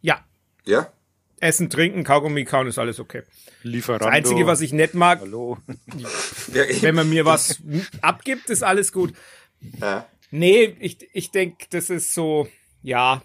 Ja, 0.00 0.24
Ja? 0.64 0.92
Essen, 1.42 1.68
Trinken, 1.70 2.04
Kaugummi 2.04 2.44
kauen 2.44 2.68
ist 2.68 2.78
alles 2.78 3.00
okay. 3.00 3.22
Lieferando. 3.62 4.06
Das 4.06 4.14
Einzige, 4.14 4.46
was 4.46 4.60
ich 4.60 4.72
nicht 4.72 4.94
mag, 4.94 5.20
Hallo. 5.20 5.58
Wenn 6.80 6.94
man 6.94 7.08
mir 7.08 7.24
was 7.24 7.60
abgibt, 8.00 8.48
ist 8.48 8.62
alles 8.62 8.92
gut. 8.92 9.12
Ja. 9.80 10.06
Nee, 10.30 10.76
ich, 10.78 10.98
ich 11.12 11.30
denke, 11.32 11.66
das 11.70 11.90
ist 11.90 12.14
so, 12.14 12.48
ja. 12.82 13.22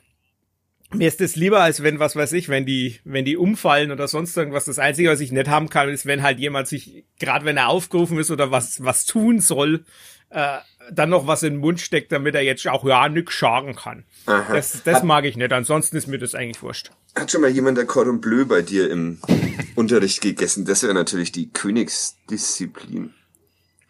Mir 0.93 1.07
ist 1.07 1.21
das 1.21 1.35
lieber, 1.35 1.61
als 1.61 1.83
wenn, 1.83 1.99
was 1.99 2.15
weiß 2.15 2.31
ich, 2.31 2.47
wenn 2.47 2.65
die, 2.65 2.99
wenn 3.03 3.25
die 3.25 3.35
umfallen 3.35 3.91
oder 3.91 4.07
sonst 4.07 4.37
irgendwas. 4.37 4.65
Das 4.65 4.79
Einzige, 4.79 5.09
was 5.09 5.19
ich 5.19 5.33
nicht 5.33 5.49
haben 5.49 5.69
kann, 5.69 5.89
ist, 5.89 6.05
wenn 6.05 6.23
halt 6.23 6.39
jemand 6.39 6.67
sich, 6.69 7.03
gerade 7.19 7.43
wenn 7.43 7.57
er 7.57 7.67
aufgerufen 7.67 8.17
ist 8.17 8.31
oder 8.31 8.51
was, 8.51 8.83
was 8.83 9.05
tun 9.05 9.41
soll, 9.41 9.83
äh, 10.29 10.57
dann 10.91 11.09
noch 11.09 11.27
was 11.27 11.43
in 11.43 11.55
den 11.55 11.59
Mund 11.59 11.81
steckt, 11.81 12.11
damit 12.11 12.35
er 12.35 12.41
jetzt 12.41 12.67
auch 12.67 12.85
ja 12.85 13.09
nix 13.09 13.33
schaden 13.33 13.75
kann. 13.75 14.05
Aha. 14.25 14.53
Das, 14.53 14.81
das 14.83 15.03
mag 15.03 15.25
ich 15.25 15.35
nicht. 15.35 15.51
Ansonsten 15.51 15.97
ist 15.97 16.07
mir 16.07 16.19
das 16.19 16.35
eigentlich 16.35 16.61
wurscht. 16.63 16.91
Hat 17.17 17.31
schon 17.31 17.41
mal 17.41 17.49
jemand 17.49 17.77
der 17.77 17.85
Cordon 17.85 18.21
Bleu 18.21 18.45
bei 18.45 18.61
dir 18.61 18.89
im 18.91 19.19
Unterricht 19.75 20.21
gegessen? 20.21 20.65
Das 20.65 20.83
wäre 20.83 20.93
natürlich 20.93 21.31
die 21.31 21.51
Königsdisziplin. 21.51 23.13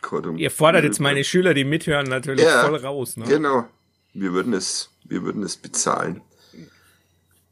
Cordon 0.01 0.37
Ihr 0.37 0.51
fordert 0.51 0.81
Bleu 0.81 0.87
jetzt 0.89 0.99
meine 0.99 1.23
Schüler, 1.23 1.53
die 1.53 1.63
mithören, 1.65 2.07
natürlich 2.07 2.45
Ja, 2.45 2.63
voll 2.65 2.75
raus. 2.77 3.17
Ne? 3.17 3.25
Genau. 3.25 3.67
Wir 4.13 4.31
würden 4.33 4.53
es, 4.53 4.89
wir 5.03 5.23
würden 5.23 5.43
es 5.43 5.57
bezahlen. 5.57 6.21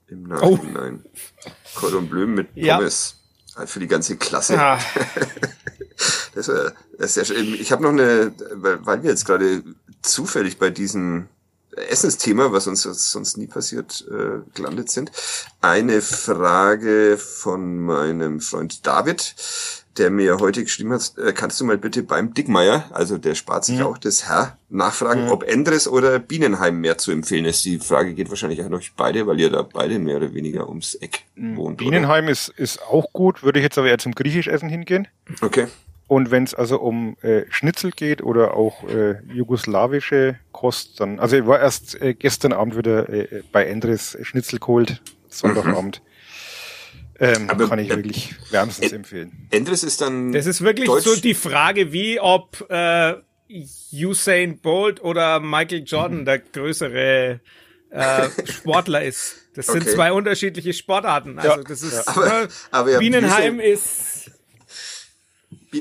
Im 0.08 0.26
Oh. 0.42 0.56
Nachhinein. 0.56 1.04
Cordon 1.76 2.08
Bleu 2.08 2.28
mit 2.28 2.48
Ja. 2.56 2.78
Pommes. 2.78 3.18
Äh, 3.58 3.66
Für 3.68 3.80
die 3.80 3.88
ganze 3.88 4.18
Klasse. 4.18 4.60
Ah, 4.60 4.80
Das 6.36 6.50
war 6.50 6.74
das 6.98 7.06
ist 7.08 7.14
sehr 7.14 7.26
schön. 7.26 7.54
Ich 7.54 7.72
habe 7.72 7.82
noch 7.84 7.90
eine, 7.92 8.34
weil 8.52 9.04
wir 9.04 9.10
jetzt 9.10 9.26
gerade 9.26 9.64
zufällig 10.02 10.58
bei 10.58 10.70
diesem 10.70 11.28
Essensthema, 11.90 12.52
was 12.52 12.68
uns 12.68 12.84
sonst 12.84 13.38
nie 13.38 13.48
passiert, 13.48 14.06
äh, 14.10 14.40
gelandet 14.54 14.90
sind, 14.90 15.12
eine 15.62 16.02
Frage 16.02 17.18
von 17.18 17.80
meinem 17.80 18.40
Freund 18.40 18.86
David, 18.86 19.36
der 19.98 20.10
mir 20.10 20.40
heute 20.40 20.64
geschrieben 20.64 20.92
hat, 20.94 21.14
äh, 21.18 21.32
kannst 21.32 21.60
du 21.60 21.66
mal 21.66 21.78
bitte 21.78 22.04
beim 22.04 22.34
Dickmeier, 22.34 22.86
also 22.92 23.18
der 23.18 23.36
spart 23.36 23.66
sich 23.66 23.82
auch 23.82 23.98
das 23.98 24.28
Herr, 24.28 24.58
nachfragen, 24.70 25.30
ob 25.30 25.44
Endres 25.44 25.88
oder 25.88 26.20
Bienenheim 26.20 26.82
mehr 26.82 26.98
zu 26.98 27.12
empfehlen 27.12 27.46
ist. 27.46 27.64
Die 27.66 27.80
Frage 27.80 28.14
geht 28.14 28.30
wahrscheinlich 28.30 28.62
an 28.64 28.74
euch 28.74 28.94
beide, 28.96 29.26
weil 29.26 29.40
ihr 29.40 29.50
da 29.50 29.62
beide 29.62 30.00
mehr 30.00 30.18
oder 30.18 30.34
weniger 30.34 30.68
ums 30.68 30.96
Eck 30.96 31.24
wohnt. 31.36 31.78
Bienenheim 31.78 32.28
ist, 32.28 32.50
ist 32.50 32.82
auch 32.84 33.12
gut, 33.14 33.44
würde 33.44 33.60
ich 33.60 33.64
jetzt 33.64 33.78
aber 33.78 33.88
eher 33.88 33.98
zum 33.98 34.14
griechisch 34.14 34.48
Essen 34.48 34.70
hingehen. 34.70 35.08
Okay. 35.42 35.68
Und 36.08 36.30
wenn 36.30 36.44
es 36.44 36.54
also 36.54 36.80
um 36.80 37.18
äh, 37.22 37.44
Schnitzel 37.50 37.90
geht 37.92 38.22
oder 38.22 38.54
auch 38.56 38.88
äh, 38.88 39.16
jugoslawische 39.34 40.38
Kost, 40.52 41.00
dann, 41.00 41.20
also 41.20 41.36
ich 41.36 41.48
war 41.48 41.60
erst 41.60 42.00
äh, 42.00 42.14
gestern 42.14 42.54
Abend 42.54 42.78
wieder 42.78 43.10
äh, 43.10 43.42
bei 43.52 43.66
Endres 43.66 44.16
Schnitzel 44.22 44.60
geholt, 44.60 45.02
Sonntagabend. 45.30 46.02
Ähm, 47.20 47.50
Aber, 47.50 47.68
kann 47.70 47.80
ich 47.80 47.90
äh, 47.90 47.96
wirklich 47.96 48.36
wärmstens 48.52 48.92
äh, 48.92 48.96
empfehlen. 48.96 49.48
Endres 49.50 49.84
ist 49.84 50.02
dann. 50.02 50.32
Das 50.34 50.46
ist 50.46 50.62
wirklich 50.62 50.86
Deutsch- 50.88 51.06
so 51.06 51.16
die 51.16 51.34
Frage, 51.34 51.92
wie 51.94 52.20
ob 52.20 52.66
äh, 52.70 53.16
Usain 53.94 54.60
Bolt 54.60 55.02
oder 55.02 55.40
Michael 55.40 55.84
Jordan 55.86 56.26
der 56.26 56.40
größere 56.40 57.40
äh, 57.90 58.28
Sportler 58.52 59.04
ist. 59.04 59.48
Das 59.56 59.68
sind 59.68 59.84
Okay. 59.84 59.92
zwei 59.96 60.12
unterschiedliche 60.12 60.74
Sportarten. 60.74 61.40
Also 61.40 61.50
Ja, 61.58 61.64
das 61.64 61.82
ist 61.82 62.06
Aber- 62.10 62.26
ne, 62.26 62.48
aber 62.72 62.92
ja, 62.92 63.00
Bienenheim 63.00 63.56
Usain- 63.60 63.60
ist 63.74 64.15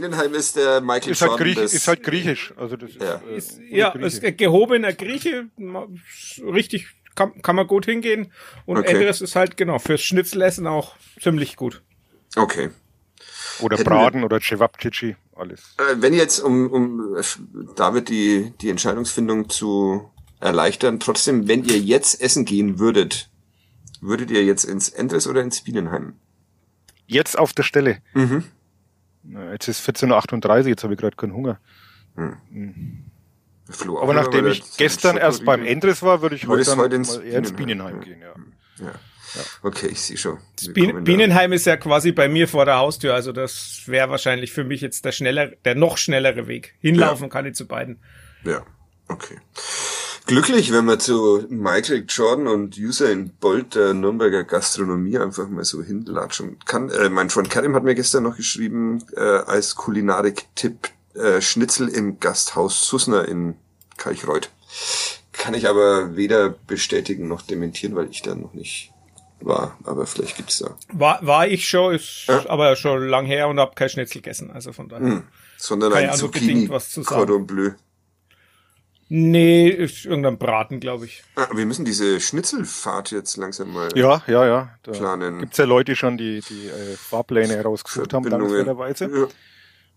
Bienenheim 0.01 0.35
ist 0.35 0.57
der 0.57 0.81
Michael 0.81 1.13
Ist 1.13 1.21
halt, 1.23 1.31
Jordan. 1.31 1.47
Griech, 1.47 1.57
des- 1.57 1.75
ist 1.75 1.87
halt 1.89 2.03
griechisch. 2.03 2.53
Also 2.57 2.77
das 2.77 2.95
Ja. 2.95 3.15
ist, 3.37 3.61
äh, 3.61 3.79
ja 3.79 3.91
Grieche. 3.91 4.27
ist 4.29 4.37
gehobener 4.39 4.93
Grieche, 4.93 5.47
richtig 6.41 6.89
kann, 7.15 7.41
kann 7.43 7.55
man 7.55 7.69
gut 7.69 7.85
hingehen 7.85 8.33
und 8.67 8.79
Okay. 8.79 8.97
Endres 8.97 9.21
ist 9.21 9.37
halt 9.37 9.57
genau 9.57 9.79
fürs 9.79 10.03
Schnitzelessen 10.03 10.67
auch 10.67 10.97
ziemlich 11.21 11.55
gut. 11.57 11.81
Okay. 12.35 12.71
Oder 13.61 13.77
Hätten 13.79 13.89
Braten 13.89 14.25
oder 14.25 14.41
Cevapcici, 14.41 15.15
alles. 15.37 15.77
Äh, 15.79 15.95
Wenn 15.99 16.13
jetzt, 16.13 16.41
um, 16.41 16.69
um 16.73 17.17
äh, 17.17 17.23
David 17.77 18.09
die, 18.09 18.53
die 18.61 18.69
Entscheidungsfindung 18.71 19.49
zu 19.49 20.11
erleichtern, 20.41 20.99
trotzdem, 20.99 21.47
wenn 21.47 21.65
ihr 21.65 21.79
jetzt 21.79 22.21
essen 22.21 22.45
gehen 22.45 22.81
würdet, 22.81 23.31
würdet 24.01 24.33
ihr 24.33 24.43
jetzt 24.45 24.65
ins 24.65 24.89
Endres 24.89 25.29
oder 25.29 25.41
ins 25.41 25.61
Bienenheim? 25.63 26.15
Jetzt 27.07 27.39
auf 27.39 27.53
der 27.53 27.63
Stelle. 27.63 27.99
Mhm. 28.15 28.43
Jetzt 29.53 29.69
ist 29.69 29.89
14.38 29.89 30.61
Uhr, 30.61 30.67
jetzt 30.69 30.85
habe 30.85 30.95
ich 30.95 31.01
gerade 31.01 31.17
keinen 31.17 31.35
Hunger. 31.35 31.59
Flo, 33.71 33.99
auch 33.99 34.03
Aber 34.03 34.15
nachdem 34.15 34.47
ich 34.47 34.61
er 34.61 34.67
gestern 34.77 35.17
erst 35.17 35.45
beim 35.45 35.65
Endres 35.65 36.03
war, 36.03 36.21
würde 36.23 36.37
ich 36.37 36.47
heute, 36.47 36.77
heute 36.77 36.97
ins 36.97 37.17
mal 37.17 37.25
eher 37.25 37.39
ins 37.39 37.53
Bienenheim, 37.53 38.01
Bienenheim 38.01 38.23
ja. 38.23 38.85
gehen. 38.85 38.87
Ja. 38.87 38.93
Ja. 39.35 39.41
Okay, 39.63 39.89
ich 39.89 40.01
sehe 40.01 40.17
schon. 40.17 40.39
Bien 40.75 41.03
Bienenheim 41.03 41.53
ist 41.53 41.67
ja 41.67 41.77
quasi 41.77 42.13
bei 42.13 42.29
mir 42.29 42.47
vor 42.47 42.65
der 42.67 42.77
Haustür, 42.77 43.15
also 43.15 43.33
das 43.33 43.83
wäre 43.87 44.11
wahrscheinlich 44.11 44.53
für 44.53 44.65
mich 44.65 44.81
jetzt 44.81 45.05
der 45.05 45.13
schnellere, 45.13 45.57
der 45.65 45.75
noch 45.75 45.99
schnellere 45.99 46.47
Weg. 46.47 46.75
Hinlaufen 46.81 47.31
kann 47.31 47.47
ich 47.47 47.55
zu 47.55 47.67
beiden. 47.67 47.99
Ja, 48.45 48.65
okay. 49.09 49.39
Glücklich, 50.27 50.73
wenn 50.73 50.87
man 50.87 51.01
zu 51.01 51.45
Michael 51.51 52.07
Jordan 52.09 52.47
und 52.47 52.79
Usain 52.79 53.31
Bolt 53.41 53.75
der 53.75 53.93
Nürnberger 53.93 54.45
Gastronomie 54.45 55.19
einfach 55.19 55.49
mal 55.49 55.65
so 55.65 55.83
hinlatschen 55.83 56.59
kann. 56.65 56.89
Äh, 56.89 57.11
mein 57.11 57.29
Freund 57.29 57.51
Karim 57.51 57.75
hat 57.75 57.85
mir 57.85 57.95
gestern 57.95 58.23
noch 58.23 58.37
geschrieben, 58.37 59.05
äh, 59.17 59.21
als 59.21 59.75
Kulinarik-Tipp 59.77 60.89
äh, 61.15 61.43
Schnitzel 61.43 61.89
im 61.89 62.21
Gasthaus 62.21 62.87
Sussner 62.89 63.29
in 63.29 63.57
Kalchreuth. 63.99 64.51
Kann 65.33 65.53
ich 65.53 65.69
aber 65.69 66.17
weder 66.17 66.49
bestätigen 66.49 67.29
noch 67.29 67.43
dementieren, 67.43 67.95
weil 67.95 68.09
ich 68.09 68.23
da 68.23 68.35
noch 68.35 68.55
nicht 68.55 68.93
war. 69.41 69.77
Aber 69.85 70.07
vielleicht 70.07 70.37
gibt's 70.39 70.59
da. 70.59 70.75
War, 70.93 71.19
war 71.27 71.47
ich 71.47 71.69
schon, 71.69 71.95
ist 71.95 72.25
Ja. 72.29 72.49
aber 72.49 72.77
schon 72.77 73.07
lang 73.09 73.27
her 73.27 73.49
und 73.49 73.61
hab 73.61 73.77
kein 73.77 73.91
Schnitzel 73.91 74.23
gegessen, 74.23 74.51
also 74.51 74.73
von 74.73 74.89
daher. 74.89 75.25
Sondern 75.59 75.93
Kann 75.93 76.05
ein 76.05 76.11
also 76.11 76.29
Zucchini 76.29 76.47
bedingt 76.47 76.71
was 76.71 76.91
zu 76.91 77.03
sagen. 77.03 77.15
Cordon 77.17 77.47
Bleu. 77.47 77.71
Nee, 79.09 79.69
ist 79.69 80.05
irgendein 80.07 80.39
Braten, 80.39 80.81
glaube 80.81 81.05
ich. 81.05 81.23
Ah, 81.37 81.47
wir 81.55 81.67
müssen 81.67 81.85
diese 81.85 82.21
Schnitzelfahrt 82.21 83.11
jetzt 83.11 83.37
langsam 83.37 83.73
mal 83.73 83.89
Ja, 83.95 84.23
ja, 84.27 84.47
ja. 84.47 84.71
Da 84.83 84.93
planen. 84.93 85.39
gibt's 85.41 85.59
ja 85.59 85.65
Leute 85.67 85.95
schon, 85.95 86.17
die 86.17 86.41
die 86.49 86.67
äh, 86.69 86.97
Fahrpläne 86.97 87.55
herausgesucht 87.55 88.13
haben, 88.15 88.29
dankenswerterweise. 88.29 89.05
Ja. 89.05 89.27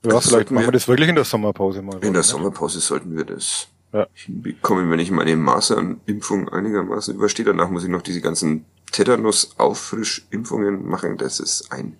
Ja, 0.03 0.11
Das 0.11 0.27
vielleicht 0.27 0.51
machen 0.51 0.63
wir 0.63 0.67
wir- 0.67 0.71
das 0.73 0.87
wirklich 0.87 1.09
in 1.09 1.15
der 1.15 1.23
Sommerpause 1.23 1.81
mal. 1.81 1.93
In 1.93 1.97
oder? 1.99 2.11
der 2.13 2.23
Sommerpause 2.23 2.79
sollten 2.81 3.15
wir 3.17 3.25
das 3.25 3.67
Ja. 3.93 4.05
hinbekommen, 4.13 4.91
wenn 4.91 4.99
ich 4.99 5.09
meine 5.09 5.35
Masern-Impfung 5.35 6.49
einigermaßen 6.49 7.15
überstehe. 7.15 7.45
Danach 7.45 7.69
muss 7.69 7.83
ich 7.83 7.89
noch 7.89 8.01
diese 8.03 8.21
ganzen 8.21 8.65
Tetanus-Auffrischimpfungen 8.91 10.85
machen. 10.87 11.17
Das 11.17 11.39
ist 11.39 11.71
ein 11.71 11.97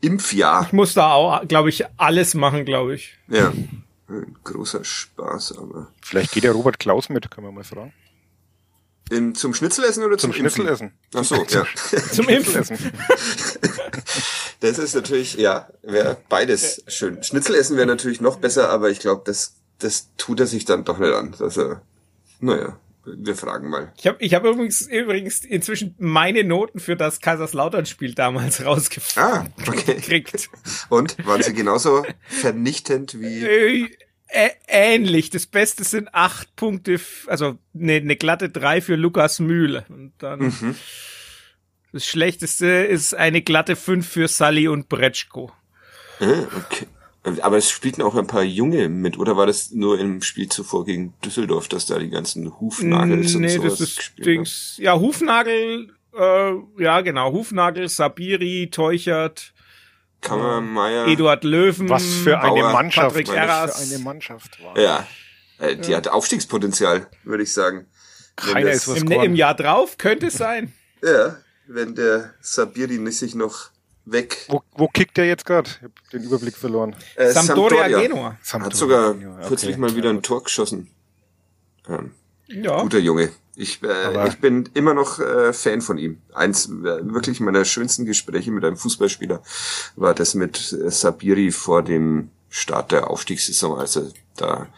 Impfjahr. 0.00 0.64
Ich 0.66 0.72
muss 0.72 0.94
da 0.94 1.12
auch, 1.12 1.46
glaube 1.46 1.68
ich, 1.68 1.84
alles 1.96 2.34
machen, 2.34 2.64
glaube 2.64 2.94
ich. 2.94 3.16
Ja, 3.28 3.52
ein 4.08 4.36
großer 4.44 4.84
Spaß, 4.84 5.58
aber. 5.58 5.92
Vielleicht 6.02 6.32
geht 6.32 6.44
ja 6.44 6.52
Robert 6.52 6.78
Klaus 6.78 7.08
mit, 7.08 7.30
können 7.30 7.46
wir 7.46 7.52
mal 7.52 7.64
fragen. 7.64 7.92
In, 9.10 9.34
zum 9.34 9.54
Schnitzelessen 9.54 10.04
oder 10.04 10.18
zum, 10.18 10.32
Zum? 10.32 10.40
Schnitzelessen. 10.40 10.92
Ach 11.14 11.24
so, 11.24 11.36
ja. 11.48 11.64
Zum 12.12 12.28
Impfen. 12.28 12.64
Schnitzelessen. 12.64 12.92
Das 14.60 14.78
ist 14.78 14.94
natürlich, 14.96 15.34
ja, 15.34 15.68
wäre 15.82 16.16
beides 16.28 16.82
schön. 16.88 17.22
Schnitzelessen 17.22 17.76
wäre 17.76 17.86
natürlich 17.86 18.20
noch 18.20 18.38
besser, 18.38 18.70
aber 18.70 18.90
ich 18.90 18.98
glaube, 18.98 19.22
das, 19.24 19.54
das 19.78 20.08
tut 20.16 20.40
er 20.40 20.46
sich 20.46 20.64
dann 20.64 20.84
doch 20.84 20.98
nicht 20.98 21.14
an. 21.14 21.32
Dass 21.38 21.56
er, 21.56 21.82
naja, 22.40 22.76
wir 23.16 23.36
fragen 23.36 23.68
mal. 23.70 23.92
Ich 23.96 24.06
habe 24.06 24.16
ich 24.20 24.34
hab 24.34 24.44
übrigens, 24.44 24.82
übrigens 24.82 25.44
inzwischen 25.44 25.94
meine 25.98 26.44
Noten 26.44 26.80
für 26.80 26.96
das 26.96 27.20
Kaiserslautern-Spiel 27.20 28.14
damals 28.14 28.64
rausgekriegt. 28.64 29.16
Ah, 29.18 29.46
okay. 29.66 30.00
Und 30.88 31.26
waren 31.26 31.42
sie 31.42 31.54
genauso 31.54 32.04
vernichtend 32.28 33.20
wie. 33.20 33.88
Äh, 34.30 34.50
ähnlich. 34.66 35.30
Das 35.30 35.46
Beste 35.46 35.84
sind 35.84 36.14
acht 36.14 36.54
Punkte, 36.54 37.00
also 37.28 37.58
ne, 37.72 37.94
eine 37.96 38.16
glatte 38.16 38.50
drei 38.50 38.80
für 38.82 38.94
Lukas 38.96 39.38
Mühle. 39.40 39.86
Und 39.88 40.12
dann 40.18 40.40
Mhm. 40.40 40.74
das 41.92 42.06
Schlechteste 42.06 42.66
ist 42.66 43.14
eine 43.14 43.40
glatte 43.40 43.74
fünf 43.74 44.06
für 44.06 44.28
Sally 44.28 44.68
und 44.68 44.88
Bretschko. 44.90 45.50
Ah, 46.20 46.42
okay. 46.56 46.86
Aber 47.40 47.56
es 47.56 47.70
spielten 47.70 48.02
auch 48.02 48.14
ein 48.14 48.26
paar 48.26 48.42
Junge 48.42 48.88
mit, 48.88 49.18
oder 49.18 49.36
war 49.36 49.46
das 49.46 49.70
nur 49.72 49.98
im 49.98 50.22
Spiel 50.22 50.48
zuvor 50.48 50.84
gegen 50.84 51.14
Düsseldorf, 51.24 51.68
dass 51.68 51.86
da 51.86 51.98
die 51.98 52.10
ganzen 52.10 52.58
Hufnagels 52.60 53.34
und 53.34 53.42
nee, 53.42 53.48
sowas 53.48 53.78
das 53.78 53.80
ist 53.88 53.96
gespielt 53.96 54.26
haben? 54.26 54.34
Dings. 54.34 54.76
Ja, 54.78 54.98
Hufnagel, 54.98 55.92
äh, 56.16 56.52
ja 56.78 57.00
genau, 57.00 57.32
Hufnagel, 57.32 57.88
Sabiri, 57.88 58.68
Teuchert, 58.70 59.52
Kammermeier. 60.20 61.06
Eduard 61.06 61.44
Löwen. 61.44 61.88
Was 61.88 62.04
für 62.04 62.40
eine 62.40 62.60
Bauer, 62.60 62.72
Mannschaft. 62.72 63.08
Patrick 63.16 63.28
Was 63.28 63.88
für 63.88 63.94
eine 63.94 64.02
Mannschaft 64.04 64.62
war. 64.62 64.78
Ja. 64.78 65.06
Äh, 65.58 65.76
die 65.76 65.94
hat 65.94 66.08
Aufstiegspotenzial, 66.08 67.08
würde 67.24 67.42
ich 67.42 67.52
sagen. 67.52 67.86
Keiner 68.36 68.66
das- 68.66 68.76
ist 68.78 68.88
was 68.88 68.98
Im, 68.98 69.08
geworden. 69.08 69.26
Im 69.26 69.34
Jahr 69.36 69.54
drauf 69.54 69.98
könnte 69.98 70.26
es 70.26 70.34
sein. 70.34 70.72
Ja, 71.02 71.36
wenn 71.66 71.94
der 71.94 72.34
Sabiri 72.40 72.98
nicht 72.98 73.18
sich 73.18 73.34
noch 73.34 73.70
weg. 74.12 74.46
Wo, 74.48 74.62
wo 74.76 74.88
kickt 74.88 75.16
der 75.16 75.26
jetzt 75.26 75.44
gerade? 75.44 75.68
Ich 75.70 75.82
hab 75.82 76.10
den 76.10 76.22
Überblick 76.22 76.56
verloren. 76.56 76.96
Äh, 77.16 77.32
Sampdoria, 77.32 77.88
Genua. 78.00 78.32
Hat 78.32 78.44
Sampdoria 78.44 78.76
sogar 78.76 79.14
Genua, 79.14 79.36
okay. 79.38 79.48
kürzlich 79.48 79.76
mal 79.76 79.94
wieder 79.94 80.10
ein 80.10 80.22
Tor 80.22 80.42
geschossen. 80.42 80.88
Ähm, 81.88 82.12
Ja. 82.46 82.82
guter 82.82 82.98
Junge. 82.98 83.30
Ich, 83.56 83.82
äh, 83.82 84.28
ich 84.28 84.38
bin 84.38 84.68
immer 84.74 84.94
noch 84.94 85.18
äh, 85.18 85.52
Fan 85.52 85.80
von 85.80 85.98
ihm. 85.98 86.18
Eins 86.32 86.66
äh, 86.66 86.70
wirklich 87.12 87.40
meiner 87.40 87.64
schönsten 87.64 88.04
Gespräche 88.04 88.52
mit 88.52 88.64
einem 88.64 88.76
Fußballspieler 88.76 89.42
war 89.96 90.14
das 90.14 90.34
mit 90.34 90.72
äh, 90.72 90.90
Sabiri 90.90 91.50
vor 91.50 91.82
dem 91.82 92.30
Start 92.50 92.92
der 92.92 93.10
Aufstiegssaison, 93.10 93.76
als 93.78 93.96
er 93.96 94.12
da 94.36 94.68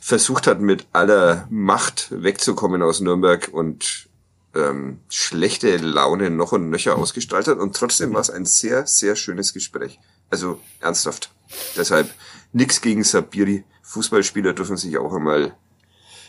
versucht 0.00 0.46
hat, 0.46 0.60
mit 0.60 0.86
aller 0.92 1.46
Macht 1.48 2.08
wegzukommen 2.10 2.82
aus 2.82 3.00
Nürnberg 3.00 3.48
und 3.50 4.08
ähm, 4.54 5.00
schlechte 5.08 5.76
Laune 5.76 6.30
noch 6.30 6.52
und 6.52 6.70
nöcher 6.70 6.96
ausgestrahlt 6.96 7.48
hat. 7.48 7.58
Und 7.58 7.76
trotzdem 7.76 8.14
war 8.14 8.20
es 8.20 8.30
ein 8.30 8.44
sehr, 8.44 8.86
sehr 8.86 9.16
schönes 9.16 9.52
Gespräch. 9.52 9.98
Also 10.30 10.60
ernsthaft. 10.80 11.30
Deshalb 11.76 12.10
nix 12.52 12.80
gegen 12.80 13.04
Sabiri. 13.04 13.64
Fußballspieler 13.82 14.52
dürfen 14.52 14.76
sich 14.76 14.96
auch 14.98 15.12
einmal 15.12 15.56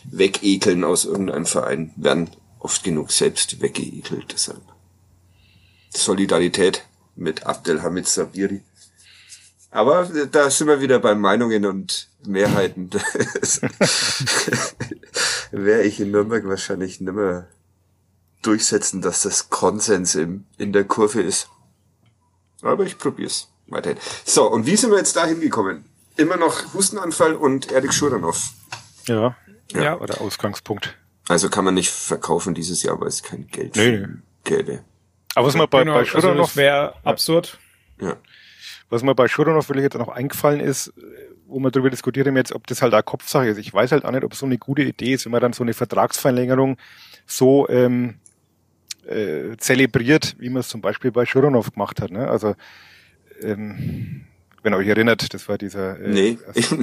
wegekeln 0.04 0.84
aus 0.84 1.06
irgendeinem 1.06 1.46
Verein, 1.46 1.92
werden 1.96 2.30
oft 2.58 2.84
genug 2.84 3.10
selbst 3.10 3.62
weggeekelt, 3.62 4.32
deshalb. 4.32 4.60
Solidarität 5.94 6.84
mit 7.16 7.46
Abdelhamid 7.46 8.06
Sabiri. 8.06 8.62
Aber 9.70 10.08
da 10.30 10.50
sind 10.50 10.68
wir 10.68 10.80
wieder 10.80 10.98
bei 10.98 11.14
Meinungen 11.14 11.64
und 11.64 12.08
Mehrheiten. 12.26 12.90
Wäre 15.50 15.82
ich 15.82 16.00
in 16.00 16.10
Nürnberg 16.10 16.46
wahrscheinlich 16.46 17.00
nimmer 17.00 17.46
durchsetzen, 18.46 19.00
dass 19.00 19.22
das 19.22 19.50
Konsens 19.50 20.14
im, 20.14 20.44
in 20.58 20.72
der 20.72 20.84
Kurve 20.84 21.20
ist. 21.20 21.48
Aber 22.62 22.84
ich 22.84 22.98
probier's 22.98 23.48
weiterhin. 23.66 23.98
So, 24.24 24.50
und 24.50 24.66
wie 24.66 24.76
sind 24.76 24.90
wir 24.90 24.98
jetzt 24.98 25.16
da 25.16 25.26
hingekommen? 25.26 25.84
Immer 26.16 26.36
noch 26.36 26.74
Hustenanfall 26.74 27.34
und 27.34 27.72
Erik 27.72 27.92
Schuranov. 27.92 28.50
Ja, 29.06 29.36
ja, 29.72 29.96
der 29.96 30.20
Ausgangspunkt. 30.20 30.96
Also 31.28 31.48
kann 31.48 31.64
man 31.64 31.74
nicht 31.74 31.90
verkaufen 31.90 32.54
dieses 32.54 32.82
Jahr, 32.82 33.00
weil 33.00 33.08
es 33.08 33.22
kein 33.22 33.46
Geld 33.48 33.76
nee, 33.76 34.06
gäbe. 34.44 34.84
Aber 35.34 35.46
was 35.46 35.54
mir 35.54 35.66
bei, 35.66 35.80
genau, 35.80 35.94
bei 35.94 36.04
Schuranov, 36.04 36.48
also 36.48 36.56
wäre 36.56 36.94
absurd. 37.02 37.58
Ja. 38.00 38.16
was 38.90 39.02
mir 39.02 39.14
bei 39.14 39.28
Schuranov 39.28 39.68
wirklich 39.68 39.84
jetzt 39.84 39.96
noch 39.96 40.08
eingefallen 40.08 40.60
ist, 40.60 40.92
wo 41.46 41.58
wir 41.58 41.70
darüber 41.70 41.90
diskutieren 41.90 42.36
jetzt, 42.36 42.52
ob 42.52 42.66
das 42.66 42.82
halt 42.82 42.92
eine 42.94 43.02
Kopfsache 43.02 43.48
ist. 43.48 43.58
Ich 43.58 43.72
weiß 43.72 43.92
halt 43.92 44.04
auch 44.04 44.10
nicht, 44.10 44.24
ob 44.24 44.32
es 44.32 44.38
so 44.38 44.46
eine 44.46 44.58
gute 44.58 44.82
Idee 44.82 45.14
ist, 45.14 45.24
wenn 45.24 45.32
man 45.32 45.40
dann 45.40 45.52
so 45.52 45.62
eine 45.62 45.74
Vertragsverlängerung 45.74 46.76
so 47.26 47.68
ähm, 47.68 48.18
äh, 49.08 49.56
zelebriert, 49.58 50.36
wie 50.38 50.48
man 50.48 50.60
es 50.60 50.68
zum 50.68 50.80
Beispiel 50.80 51.10
bei 51.10 51.26
Schuranov 51.26 51.72
gemacht 51.72 52.00
hat. 52.00 52.10
Ne? 52.10 52.28
Also 52.28 52.54
ähm, 53.42 54.24
wenn 54.64 54.72
ihr 54.72 54.78
euch 54.78 54.88
erinnert, 54.88 55.34
das 55.34 55.48
war 55.48 55.58
dieser 55.58 56.00
äh, 56.00 56.08
nee, 56.08 56.38
also, 56.46 56.76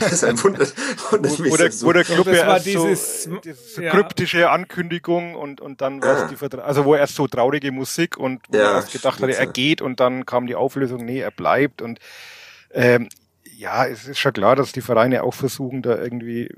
das 0.00 0.12
ist 0.12 0.24
ein 0.24 0.42
Wunder, 0.42 0.66
wundert 1.10 1.38
wo, 1.50 1.56
der, 1.56 1.72
so. 1.72 1.86
wo 1.86 1.92
der 1.92 2.04
Club 2.04 2.26
ja 2.26 2.54
erst 2.54 2.66
dieses, 2.66 3.24
so, 3.24 3.36
diese 3.36 3.84
ja. 3.84 3.90
kryptische 3.90 4.50
Ankündigung 4.50 5.34
und 5.34 5.60
und 5.60 5.80
dann 5.82 6.00
war 6.02 6.24
es 6.24 6.30
die 6.30 6.36
Vertra 6.36 6.62
also 6.62 6.86
wo 6.86 6.94
erst 6.94 7.14
so 7.14 7.28
traurige 7.28 7.70
Musik 7.70 8.16
und 8.16 8.40
wo 8.48 8.56
ja, 8.56 8.70
er 8.70 8.74
erst 8.76 8.92
gedacht 8.92 9.20
hatte, 9.20 9.36
er 9.36 9.46
geht 9.46 9.82
und 9.82 10.00
dann 10.00 10.24
kam 10.24 10.46
die 10.46 10.54
Auflösung, 10.54 11.04
nee, 11.04 11.20
er 11.20 11.30
bleibt 11.30 11.82
und 11.82 11.98
ähm, 12.72 13.08
ja, 13.56 13.86
es 13.86 14.08
ist 14.08 14.18
schon 14.18 14.32
klar, 14.32 14.56
dass 14.56 14.72
die 14.72 14.80
Vereine 14.80 15.22
auch 15.22 15.34
versuchen, 15.34 15.82
da 15.82 16.00
irgendwie 16.00 16.48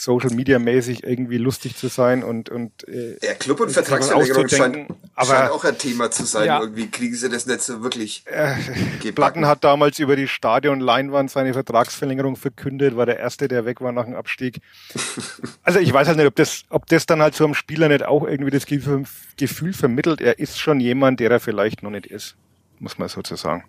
Social 0.00 0.30
Media 0.30 0.58
mäßig 0.58 1.04
irgendwie 1.04 1.36
lustig 1.36 1.76
zu 1.76 1.88
sein 1.88 2.24
und 2.24 2.48
und 2.48 2.88
äh, 2.88 3.18
ja, 3.22 3.34
Club 3.34 3.60
und 3.60 3.70
Vertragsverlängerung 3.70 4.48
scheint, 4.48 4.88
aber 5.14 5.28
scheint 5.28 5.50
auch 5.50 5.64
ein 5.64 5.76
Thema 5.76 6.10
zu 6.10 6.24
sein. 6.24 6.46
Ja, 6.46 6.60
Irgendwie 6.60 6.90
kriegen 6.90 7.14
sie 7.14 7.28
das 7.28 7.44
nicht 7.44 7.60
so 7.60 7.82
wirklich. 7.82 8.24
Äh, 8.24 9.12
Platten 9.12 9.46
hat 9.46 9.62
damals 9.62 9.98
über 9.98 10.16
die 10.16 10.26
Stadionleinwand 10.26 11.30
seine 11.30 11.52
Vertragsverlängerung 11.52 12.36
verkündet, 12.36 12.96
war 12.96 13.04
der 13.04 13.18
erste, 13.18 13.46
der 13.46 13.66
weg 13.66 13.82
war 13.82 13.92
nach 13.92 14.06
dem 14.06 14.14
Abstieg. 14.14 14.62
also 15.64 15.78
ich 15.78 15.92
weiß 15.92 16.08
halt 16.08 16.16
nicht, 16.16 16.26
ob 16.26 16.36
das, 16.36 16.62
ob 16.70 16.86
das 16.86 17.04
dann 17.04 17.20
halt 17.20 17.34
so 17.34 17.44
einem 17.44 17.54
Spieler 17.54 17.88
nicht 17.88 18.02
auch 18.02 18.26
irgendwie 18.26 18.50
das 18.50 18.64
Gefühl 18.64 19.72
vermittelt, 19.74 20.22
er 20.22 20.38
ist 20.38 20.58
schon 20.58 20.80
jemand, 20.80 21.20
der 21.20 21.30
er 21.30 21.40
vielleicht 21.40 21.82
noch 21.82 21.90
nicht 21.90 22.06
ist, 22.06 22.36
muss 22.78 22.96
man 22.96 23.08
sozusagen. 23.08 23.64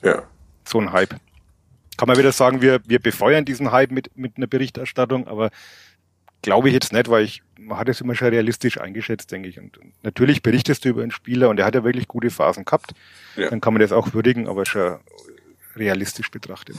Ja. 0.00 0.22
So 0.64 0.78
ein 0.78 0.92
Hype 0.92 1.16
kann 1.96 2.08
man 2.08 2.18
wieder 2.18 2.32
sagen, 2.32 2.62
wir, 2.62 2.80
wir 2.86 2.98
befeuern 2.98 3.44
diesen 3.44 3.72
Hype 3.72 3.90
mit, 3.90 4.16
mit 4.16 4.36
einer 4.36 4.46
Berichterstattung, 4.46 5.26
aber 5.26 5.50
glaube 6.42 6.68
ich 6.68 6.74
jetzt 6.74 6.92
nicht, 6.92 7.08
weil 7.08 7.24
ich, 7.24 7.42
man 7.58 7.78
hat 7.78 7.88
es 7.88 8.00
immer 8.00 8.14
schon 8.14 8.28
realistisch 8.28 8.78
eingeschätzt, 8.78 9.32
denke 9.32 9.48
ich. 9.48 9.58
Und, 9.58 9.78
natürlich 10.02 10.42
berichtest 10.42 10.84
du 10.84 10.90
über 10.90 11.02
einen 11.02 11.10
Spieler 11.10 11.48
und 11.48 11.58
er 11.58 11.64
hat 11.64 11.74
ja 11.74 11.84
wirklich 11.84 12.06
gute 12.06 12.30
Phasen 12.30 12.64
gehabt. 12.64 12.92
Ja. 13.36 13.50
Dann 13.50 13.60
kann 13.60 13.72
man 13.72 13.80
das 13.80 13.92
auch 13.92 14.12
würdigen, 14.12 14.46
aber 14.46 14.66
schon 14.66 14.98
realistisch 15.76 16.30
betrachtet. 16.30 16.76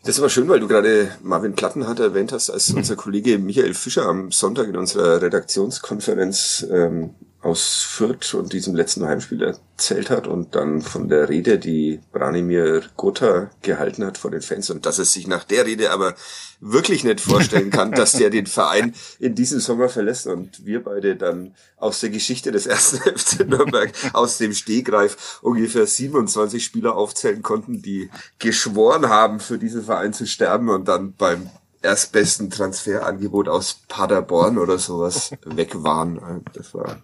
Das 0.00 0.16
ist 0.16 0.18
aber 0.18 0.30
schön, 0.30 0.48
weil 0.48 0.60
du 0.60 0.66
gerade 0.66 1.14
Marvin 1.22 1.54
Plattenhardt 1.54 2.00
erwähnt 2.00 2.32
hast, 2.32 2.50
als 2.50 2.70
unser 2.70 2.96
Kollege 2.96 3.38
Michael 3.38 3.74
Fischer 3.74 4.06
am 4.06 4.32
Sonntag 4.32 4.68
in 4.68 4.76
unserer 4.76 5.22
Redaktionskonferenz 5.22 6.66
ähm, 6.70 7.10
aus 7.42 7.82
Fürth 7.82 8.34
und 8.34 8.52
diesem 8.52 8.76
letzten 8.76 9.04
Heimspiel 9.04 9.42
erzählt 9.42 10.10
hat 10.10 10.28
und 10.28 10.54
dann 10.54 10.80
von 10.80 11.08
der 11.08 11.28
Rede, 11.28 11.58
die 11.58 12.00
Branimir 12.12 12.84
Gotha 12.96 13.50
gehalten 13.62 14.04
hat 14.04 14.16
vor 14.16 14.30
den 14.30 14.42
Fans 14.42 14.70
und 14.70 14.86
dass 14.86 14.98
es 14.98 15.12
sich 15.12 15.26
nach 15.26 15.42
der 15.42 15.66
Rede 15.66 15.90
aber 15.90 16.14
wirklich 16.60 17.02
nicht 17.02 17.20
vorstellen 17.20 17.70
kann, 17.70 17.90
dass 17.92 18.12
der 18.12 18.30
den 18.30 18.46
Verein 18.46 18.94
in 19.18 19.34
diesem 19.34 19.58
Sommer 19.58 19.88
verlässt 19.88 20.28
und 20.28 20.64
wir 20.64 20.84
beide 20.84 21.16
dann 21.16 21.54
aus 21.76 21.98
der 21.98 22.10
Geschichte 22.10 22.52
des 22.52 22.66
ersten 22.66 22.98
FC 23.18 23.48
Nürnberg 23.48 23.92
aus 24.12 24.38
dem 24.38 24.52
Stehgreif 24.52 25.40
ungefähr 25.42 25.86
27 25.86 26.64
Spieler 26.64 26.94
aufzählen 26.94 27.42
konnten, 27.42 27.82
die 27.82 28.08
geschworen 28.38 29.08
haben, 29.08 29.40
für 29.40 29.58
diesen 29.58 29.82
Verein 29.82 30.12
zu 30.12 30.28
sterben 30.28 30.68
und 30.68 30.86
dann 30.86 31.14
beim 31.14 31.50
erstbesten 31.82 32.50
Transferangebot 32.50 33.48
aus 33.48 33.82
Paderborn 33.88 34.58
oder 34.58 34.78
sowas 34.78 35.32
weg 35.44 35.82
waren. 35.82 36.44
Das 36.52 36.74
war 36.74 37.00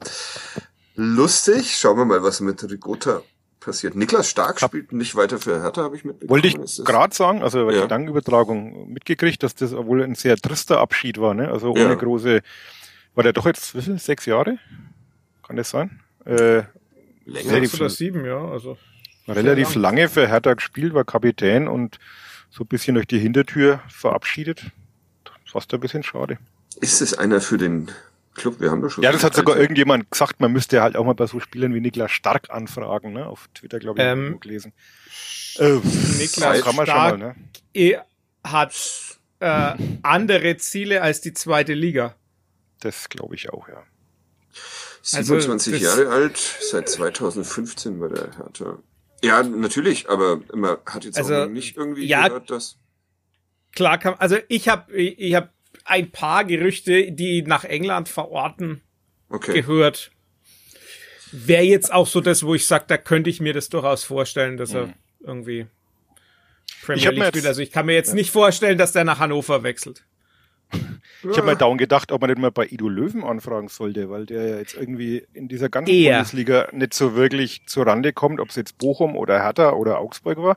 lustig. 0.95 1.77
Schauen 1.77 1.99
wir 1.99 2.05
mal, 2.05 2.23
was 2.23 2.41
mit 2.41 2.63
Rigota 2.69 3.23
passiert. 3.61 3.95
Niklas 3.95 4.31
Stark 4.31 4.61
spielt 4.61 4.93
nicht 4.93 5.17
weiter 5.17 5.39
für 5.39 5.63
Hertha, 5.63 5.83
habe 5.83 5.97
ich 5.97 6.05
mitbekommen. 6.05 6.31
Wollte 6.31 6.49
ich 6.49 6.85
gerade 6.85 7.15
sagen, 7.15 7.43
also 7.43 7.67
bei 7.67 7.75
ja. 7.75 7.83
Gedankenübertragung 7.83 8.93
mitgekriegt, 8.93 9.43
dass 9.43 9.55
das 9.55 9.73
wohl 9.73 10.03
ein 10.03 10.15
sehr 10.15 10.37
trister 10.37 10.79
Abschied 10.81 11.21
war, 11.21 11.35
ne? 11.35 11.51
Also 11.51 11.71
ohne 11.71 11.81
ja. 11.81 11.95
große, 11.95 12.41
war 13.15 13.23
der 13.25 13.33
doch 13.33 13.47
jetzt, 13.47 13.73
viel, 13.73 13.99
sechs 13.99 14.27
Jahre? 14.27 14.59
Kann 15.47 15.57
das 15.57 15.71
sein? 15.71 16.01
Äh, 16.25 16.63
Länger 17.25 17.53
relativ, 17.53 17.75
oder 17.75 17.91
sieben, 17.91 18.25
ja, 18.25 18.39
also. 18.39 18.79
Relativ 19.27 19.75
lange 19.75 20.09
für 20.09 20.27
Hertha 20.27 20.55
gespielt, 20.55 20.95
war 20.95 21.05
Kapitän 21.05 21.69
und 21.69 21.99
so 22.51 22.65
ein 22.65 22.67
bisschen 22.67 22.95
durch 22.95 23.07
die 23.07 23.19
Hintertür 23.19 23.81
verabschiedet. 23.89 24.67
Fast 25.45 25.73
ein 25.73 25.81
bisschen 25.81 26.03
schade. 26.03 26.39
Ist 26.81 27.01
es 27.01 27.17
einer 27.17 27.41
für 27.41 27.59
den 27.59 27.91
Club? 28.35 28.61
Wir 28.61 28.71
haben 28.71 28.83
doch 28.83 28.91
schon. 28.91 29.03
Ja, 29.05 29.13
das 29.13 29.25
hat 29.25 29.35
sogar 29.35 29.57
irgendjemand 29.57 30.11
gesagt, 30.11 30.41
man 30.41 30.53
müsste 30.53 30.83
halt 30.83 30.97
auch 30.97 31.05
mal 31.05 31.15
bei 31.15 31.27
so 31.27 31.41
Spielern 31.41 31.75
wie 31.75 31.81
Niklas 31.81 32.11
Stark 32.11 32.51
anfragen, 32.51 33.13
ne? 33.13 33.27
Auf 33.27 33.49
Twitter, 33.55 33.79
glaube 33.79 34.01
ich, 34.01 34.07
ähm, 34.07 34.41
gelesen. 34.41 34.73
Äh, 35.57 35.81
Niklas 36.19 36.63
kann 36.63 36.77
man 36.77 36.87
Stark 36.87 37.11
schon 37.11 37.21
mal, 37.21 37.35
ne? 37.75 38.05
hat 38.45 38.75
äh, 39.41 39.75
andere 40.03 40.57
Ziele 40.57 41.03
als 41.03 41.21
die 41.21 41.33
zweite 41.33 41.75
Liga. 41.75 42.15
Das 42.81 43.09
glaube 43.09 43.35
ich 43.35 43.51
auch, 43.51 43.69
ja. 43.69 43.83
27 45.03 45.75
also, 45.75 45.87
Jahre 45.87 46.11
alt, 46.11 46.37
seit 46.37 46.89
2015 46.89 47.99
bei 47.99 48.09
der 48.09 48.37
Hertha. 48.37 48.79
Ja, 49.23 49.43
natürlich, 49.43 50.09
aber 50.09 50.41
man 50.55 50.77
hat 50.87 51.05
jetzt 51.05 51.19
also, 51.19 51.35
auch 51.35 51.49
nicht 51.49 51.77
irgendwie 51.77 52.07
ja, 52.07 52.29
gehört, 52.29 52.51
dass. 52.51 52.79
Klar 53.73 53.99
kann, 53.99 54.15
also 54.19 54.37
ich 54.49 54.69
habe 54.69 54.93
ich 54.95 55.35
hab 55.35 55.53
ein 55.85 56.11
paar 56.11 56.45
Gerüchte, 56.45 57.13
die 57.13 57.43
nach 57.43 57.65
England 57.65 58.09
verorten, 58.09 58.83
okay. 59.29 59.53
gehört. 59.53 60.11
Wäre 61.31 61.65
jetzt 61.65 61.93
auch 61.93 62.07
so 62.07 62.21
das, 62.21 62.43
wo 62.43 62.55
ich 62.55 62.67
sage, 62.67 62.87
da 62.89 62.97
könnte 62.97 63.29
ich 63.29 63.41
mir 63.41 63.53
das 63.53 63.69
durchaus 63.69 64.03
vorstellen, 64.05 64.57
dass 64.57 64.73
er 64.73 64.87
mhm. 64.87 64.95
irgendwie 65.21 65.67
Premier 66.83 67.11
League 67.11 67.27
spielt. 67.27 67.47
Also 67.47 67.61
ich 67.61 67.71
kann 67.71 67.87
mir 67.87 67.95
jetzt 67.95 68.09
ja. 68.09 68.15
nicht 68.15 68.31
vorstellen, 68.31 68.79
dass 68.79 68.93
der 68.93 69.05
nach 69.05 69.19
Hannover 69.19 69.63
wechselt. 69.63 70.05
Ich 71.23 71.37
habe 71.37 71.47
mal 71.47 71.57
down 71.57 71.79
gedacht, 71.79 72.13
ob 72.13 72.21
man 72.21 72.31
nicht 72.31 72.41
mal 72.41 72.51
bei 72.51 72.67
Ido 72.67 72.89
Löwen 72.89 73.25
anfragen 73.25 73.69
sollte, 73.69 74.11
weil 74.11 74.27
der 74.27 74.47
ja 74.47 74.57
jetzt 74.59 74.75
irgendwie 74.75 75.27
in 75.33 75.49
dieser 75.49 75.69
ganzen 75.69 75.93
Eher. 75.93 76.19
Bundesliga 76.19 76.69
nicht 76.73 76.95
so 76.95 77.17
wirklich 77.17 77.63
zur 77.67 77.87
Rande 77.87 78.13
kommt, 78.13 78.41
ob 78.41 78.51
es 78.51 78.57
jetzt 78.57 78.79
Bochum 78.79 79.17
oder 79.17 79.43
Hertha 79.43 79.73
oder 79.73 79.99
Augsburg 79.99 80.39
war. 80.39 80.57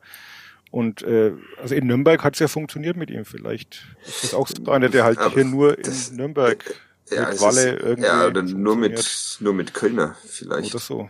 Und 0.72 1.02
äh, 1.02 1.34
also 1.62 1.76
in 1.76 1.88
Nürnberg 1.88 2.24
hat 2.24 2.36
es 2.36 2.40
ja 2.40 2.48
funktioniert 2.48 2.96
mit 2.96 3.10
ihm. 3.10 3.26
Vielleicht 3.26 3.86
ist 4.06 4.24
das 4.24 4.34
auch 4.34 4.48
so 4.48 4.72
einer, 4.72 4.90
der 4.90 5.04
halt 5.04 5.18
Aber 5.18 5.34
hier 5.34 5.46
nur 5.46 5.78
in 5.78 6.16
Nürnberg 6.16 6.64
ja, 7.10 7.30
mit 7.30 7.42
Walle 7.42 7.72
ist, 7.72 7.84
irgendwie. 7.84 8.08
Ja, 8.08 8.28
oder 8.28 8.42
nur 8.42 8.76
mit, 8.78 9.38
nur 9.42 9.54
mit 9.54 9.74
Kölner 9.74 10.16
vielleicht. 10.26 10.74
Oder 10.74 10.80
so. 10.80 11.10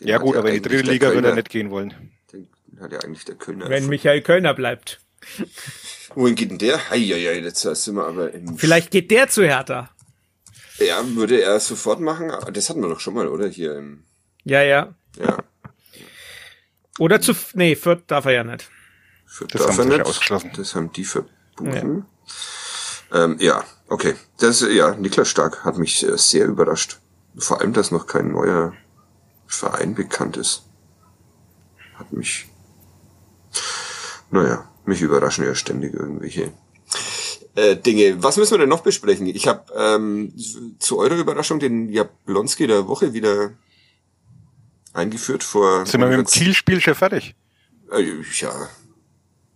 Den 0.00 0.08
ja 0.08 0.18
gut, 0.18 0.36
aber 0.36 0.48
in 0.48 0.62
die 0.62 0.68
dritte 0.68 0.90
Liga 0.90 1.12
würde 1.12 1.28
er 1.28 1.34
nicht 1.34 1.50
gehen 1.50 1.70
wollen. 1.70 1.94
Den 2.32 2.48
hat 2.80 2.92
ja 2.92 3.00
eigentlich 3.00 3.24
der 3.24 3.34
Kölner. 3.34 3.68
Wenn 3.68 3.86
Michael 3.86 4.22
Kölner 4.22 4.54
bleibt. 4.54 5.00
Wohin 6.14 6.34
geht 6.34 6.50
denn 6.50 6.58
der? 6.58 6.80
Eieiei, 6.90 7.40
jetzt 7.40 7.60
sind 7.60 7.94
wir 7.94 8.06
aber 8.06 8.32
im... 8.32 8.56
Vielleicht 8.58 8.90
geht 8.90 9.10
der 9.10 9.28
zu 9.28 9.44
Hertha. 9.44 9.90
Ja, 10.78 11.02
würde 11.14 11.40
er 11.40 11.58
sofort 11.60 12.00
machen. 12.00 12.32
Das 12.52 12.68
hatten 12.68 12.82
wir 12.82 12.88
doch 12.88 13.00
schon 13.00 13.14
mal, 13.14 13.28
oder? 13.28 13.48
Hier 13.48 13.76
im... 13.76 14.04
Ja, 14.44 14.62
ja. 14.62 14.94
Ja. 15.18 15.38
Oder 16.98 17.20
zu... 17.20 17.34
Nee, 17.54 17.76
Fürth 17.76 18.04
darf 18.06 18.26
er 18.26 18.32
ja 18.32 18.44
nicht. 18.44 18.70
Fürth 19.26 19.52
das 19.52 19.66
darf 19.66 19.78
haben 19.78 19.90
er 19.90 19.98
nicht. 19.98 20.06
Ausgeschlossen. 20.06 20.52
Das 20.56 20.74
haben 20.74 20.92
die 20.92 21.04
verbuchen. 21.04 22.06
Ähm, 23.12 23.36
ja, 23.38 23.64
okay. 23.88 24.14
Das, 24.38 24.60
ja, 24.60 24.94
Niklas 24.94 25.28
Stark 25.28 25.64
hat 25.64 25.78
mich 25.78 25.98
sehr, 25.98 26.16
sehr 26.18 26.46
überrascht. 26.46 26.98
Vor 27.36 27.60
allem, 27.60 27.72
dass 27.72 27.90
noch 27.90 28.06
kein 28.06 28.32
neuer 28.32 28.72
Verein 29.46 29.94
bekannt 29.94 30.36
ist. 30.36 30.64
Hat 31.94 32.12
mich, 32.12 32.46
naja, 34.30 34.68
mich 34.88 35.00
überraschen 35.00 35.44
ja 35.44 35.54
ständig 35.54 35.94
irgendwelche 35.94 36.52
äh, 37.54 37.76
Dinge. 37.76 38.22
Was 38.22 38.36
müssen 38.36 38.52
wir 38.52 38.58
denn 38.58 38.68
noch 38.68 38.82
besprechen? 38.82 39.26
Ich 39.26 39.46
habe 39.48 39.72
ähm, 39.76 40.32
zu 40.78 40.98
eurer 40.98 41.16
Überraschung 41.16 41.58
den 41.58 41.88
Jablonski 41.88 42.66
der 42.66 42.86
Woche 42.86 43.12
wieder 43.12 43.52
eingeführt 44.92 45.42
vor. 45.42 45.86
Sind 45.86 46.00
wir 46.00 46.08
mit 46.08 46.18
dem 46.18 46.26
Zielspiel 46.26 46.80
schon 46.80 46.94
fertig? 46.94 47.34
Äh, 47.92 48.04
ja, 48.40 48.52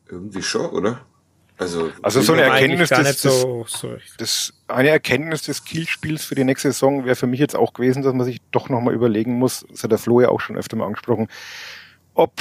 irgendwie 0.09 0.43
schon, 0.43 0.67
oder? 0.71 1.05
Also, 1.61 1.93
also 2.01 2.23
so 2.23 2.33
eine 2.33 2.43
Erkenntnis 2.43 2.89
des, 2.89 3.21
so, 3.21 3.67
so 3.69 3.95
das, 4.17 4.55
eine 4.67 4.89
Erkenntnis 4.89 5.43
des 5.43 5.63
Kielspiels 5.65 6.25
für 6.25 6.35
die 6.35 6.45
nächste 6.45 6.73
Saison 6.73 7.05
wäre 7.05 7.17
für 7.17 7.27
mich 7.27 7.39
jetzt 7.39 7.55
auch 7.55 7.75
gewesen, 7.75 8.03
dass 8.03 8.15
man 8.15 8.25
sich 8.25 8.41
doch 8.51 8.71
nochmal 8.71 8.95
überlegen 8.95 9.35
muss, 9.35 9.67
das 9.69 9.85
hat 9.85 9.91
der 9.91 9.99
Flo 9.99 10.23
ja 10.23 10.31
auch 10.31 10.41
schon 10.41 10.57
öfter 10.57 10.79
mal 10.79 10.87
angesprochen, 10.87 11.29
ob 12.15 12.33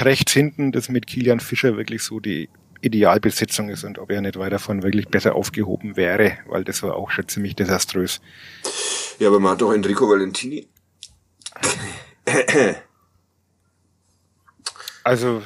rechts 0.00 0.32
hinten 0.32 0.72
das 0.72 0.88
mit 0.88 1.06
Kilian 1.06 1.40
Fischer 1.40 1.76
wirklich 1.76 2.02
so 2.02 2.20
die 2.20 2.48
Idealbesetzung 2.80 3.68
ist 3.68 3.84
und 3.84 3.98
ob 3.98 4.10
er 4.10 4.20
nicht 4.20 4.38
weiter 4.38 4.58
von 4.58 4.82
wirklich 4.82 5.08
besser 5.08 5.34
aufgehoben 5.34 5.96
wäre, 5.96 6.38
weil 6.46 6.64
das 6.64 6.82
war 6.82 6.96
auch 6.96 7.10
schon 7.10 7.28
ziemlich 7.28 7.54
desaströs. 7.54 8.20
Ja, 9.18 9.28
aber 9.28 9.40
man 9.40 9.52
hat 9.52 9.62
doch 9.62 9.72
Enrico 9.72 10.08
Valentini. 10.08 10.68
Also. 15.04 15.42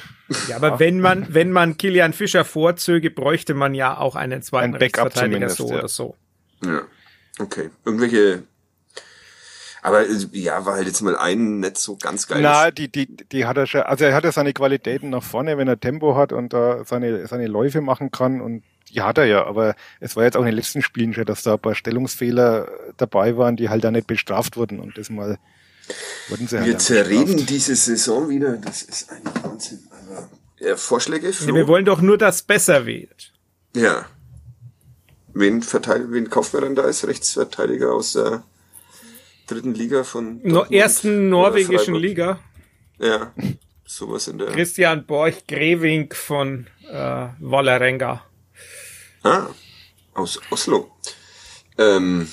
Ja, 0.48 0.56
aber 0.56 0.80
wenn 0.80 1.00
man, 1.00 1.32
wenn 1.32 1.52
man 1.52 1.76
Kilian 1.76 2.12
Fischer 2.12 2.44
vorzöge, 2.44 3.10
bräuchte 3.10 3.54
man 3.54 3.74
ja 3.74 3.96
auch 3.96 4.16
einen 4.16 4.42
zweiten 4.42 4.74
Ein 4.74 4.78
Backup 4.80 5.06
Rechtsverteidiger 5.06 5.48
so 5.48 5.68
ja. 5.68 5.78
oder 5.78 5.88
so. 5.88 6.16
Ja, 6.64 6.82
okay. 7.38 7.70
Irgendwelche. 7.84 8.42
Aber 9.86 10.04
äh, 10.04 10.16
ja, 10.32 10.66
war 10.66 10.74
halt 10.74 10.88
jetzt 10.88 11.00
mal 11.00 11.14
ein 11.16 11.60
nicht 11.60 11.78
so 11.78 11.94
ganz 11.94 12.26
geil. 12.26 12.42
Na, 12.42 12.72
die, 12.72 12.90
die, 12.90 13.06
die 13.06 13.46
hat 13.46 13.56
er 13.56 13.68
schon, 13.68 13.82
also 13.82 14.04
er 14.04 14.16
hat 14.16 14.24
ja 14.24 14.32
seine 14.32 14.52
Qualitäten 14.52 15.10
nach 15.10 15.22
vorne, 15.22 15.58
wenn 15.58 15.68
er 15.68 15.78
Tempo 15.78 16.16
hat 16.16 16.32
und 16.32 16.52
da 16.52 16.84
seine, 16.84 17.24
seine 17.28 17.46
Läufe 17.46 17.80
machen 17.80 18.10
kann 18.10 18.40
und 18.40 18.64
die 18.92 19.00
hat 19.00 19.16
er 19.16 19.26
ja, 19.26 19.46
aber 19.46 19.76
es 20.00 20.16
war 20.16 20.24
jetzt 20.24 20.36
auch 20.36 20.40
in 20.40 20.46
den 20.46 20.56
letzten 20.56 20.82
Spielen 20.82 21.14
schon, 21.14 21.24
dass 21.24 21.44
da 21.44 21.52
ein 21.52 21.60
paar 21.60 21.76
Stellungsfehler 21.76 22.66
dabei 22.96 23.36
waren, 23.36 23.54
die 23.54 23.68
halt 23.68 23.84
da 23.84 23.92
nicht 23.92 24.08
bestraft 24.08 24.56
wurden 24.56 24.80
und 24.80 24.98
das 24.98 25.08
mal 25.08 25.38
wurden 26.30 26.48
sie 26.48 26.58
halt 26.58 26.66
Wir 26.66 26.78
zerreden 26.78 27.46
diese 27.46 27.76
Saison 27.76 28.28
wieder. 28.28 28.56
Das 28.56 28.82
ist 28.82 29.08
ein 29.12 29.22
Wahnsinn. 29.44 29.86
Aber, 29.92 30.28
ja, 30.58 30.76
Vorschläge? 30.76 31.32
Flo? 31.32 31.46
Ja, 31.46 31.54
wir 31.54 31.68
wollen 31.68 31.84
doch 31.84 32.00
nur, 32.00 32.18
dass 32.18 32.42
besser 32.42 32.86
wird. 32.86 33.32
Ja. 33.76 34.06
Wen, 35.32 35.62
verteil 35.62 36.10
wen 36.10 36.28
kauft 36.28 36.54
man 36.54 36.64
dann 36.64 36.74
da 36.74 36.82
als 36.82 37.06
Rechtsverteidiger 37.06 37.92
aus 37.92 38.14
der 38.14 38.42
dritten 39.46 39.74
Liga 39.74 40.04
von 40.04 40.42
Dortmund 40.42 40.72
ersten 40.72 41.28
norwegischen 41.28 41.94
Freiburg? 41.94 42.02
Liga. 42.02 42.40
Ja, 42.98 43.32
sowas 43.84 44.28
in 44.28 44.38
der. 44.38 44.48
Christian 44.48 45.06
Borch 45.06 45.46
Greving 45.46 46.12
von 46.12 46.66
äh, 46.88 47.28
Vålerenga. 47.40 48.24
Ah, 49.22 49.46
aus 50.14 50.40
Oslo. 50.50 50.90
Ähm, 51.78 52.28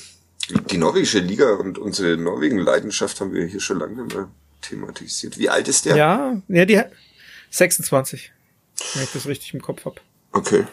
die 0.71 0.77
norwegische 0.77 1.19
Liga 1.19 1.53
und 1.53 1.77
unsere 1.77 2.17
Norwegen-Leidenschaft 2.17 3.21
haben 3.21 3.33
wir 3.33 3.45
hier 3.45 3.59
schon 3.59 3.79
lange 3.79 4.03
mal 4.03 4.27
thematisiert. 4.61 5.37
Wie 5.37 5.49
alt 5.49 5.67
ist 5.67 5.85
der? 5.85 5.95
Ja, 5.95 6.41
ja, 6.47 6.65
die 6.65 6.77
hat 6.77 6.91
26. 7.49 8.31
Wenn 8.93 9.03
ich 9.03 9.11
das 9.11 9.27
richtig 9.27 9.53
im 9.53 9.61
Kopf 9.61 9.85
hab. 9.85 10.01
Okay. 10.31 10.65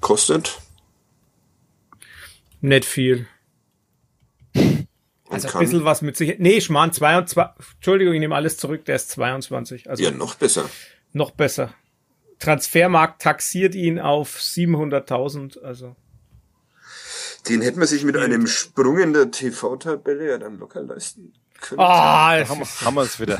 Kostet? 0.00 0.60
Nicht 2.60 2.84
viel. 2.84 3.26
Und 5.30 5.34
Also 5.44 5.58
ein 5.58 5.64
bisschen 5.64 5.84
was 5.84 6.02
mit 6.02 6.16
sich. 6.16 6.38
Nee, 6.38 6.60
Schmarrn 6.60 6.92
22. 6.92 7.38
Entschuldigung, 7.76 8.14
ich 8.14 8.20
nehme 8.20 8.34
alles 8.34 8.56
zurück, 8.56 8.84
der 8.84 8.96
ist 8.96 9.10
22. 9.10 9.88
Also 9.88 10.02
Ja, 10.02 10.10
noch 10.10 10.34
besser. 10.34 10.68
noch 11.12 11.30
besser. 11.30 11.72
Transfermarkt 12.40 13.22
taxiert 13.22 13.74
ihn 13.74 13.98
auf 13.98 14.38
700.000, 14.40 15.60
also. 15.62 15.94
Den 17.48 17.62
hätte 17.62 17.78
man 17.78 17.86
sich 17.88 18.02
mit 18.04 18.16
einem 18.16 18.46
Sprung 18.46 18.98
in 18.98 19.12
der 19.12 19.30
TV-Tabelle 19.30 20.30
ja 20.30 20.38
dann 20.38 20.58
locker 20.58 20.82
leisten 20.82 21.32
können. 21.60 21.80
Ah, 21.80 22.38
Da 22.38 22.48
haben, 22.48 22.60
wir- 22.60 22.94
wir 22.94 23.02
es 23.02 23.20
wieder. 23.20 23.38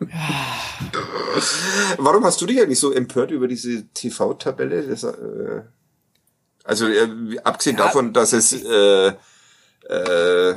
Warum 1.98 2.24
hast 2.24 2.40
du 2.40 2.46
dich 2.46 2.60
eigentlich 2.60 2.78
so 2.80 2.92
empört 2.92 3.30
über 3.30 3.48
diese 3.48 3.86
TV-Tabelle? 3.88 4.80
Äh, 4.84 5.62
also 6.64 6.86
äh, 6.88 7.38
abgesehen 7.44 7.76
Ja. 7.78 7.84
davon, 7.86 8.12
dass 8.12 8.32
es 8.32 8.52
äh, 8.52 9.12
äh, 9.88 10.54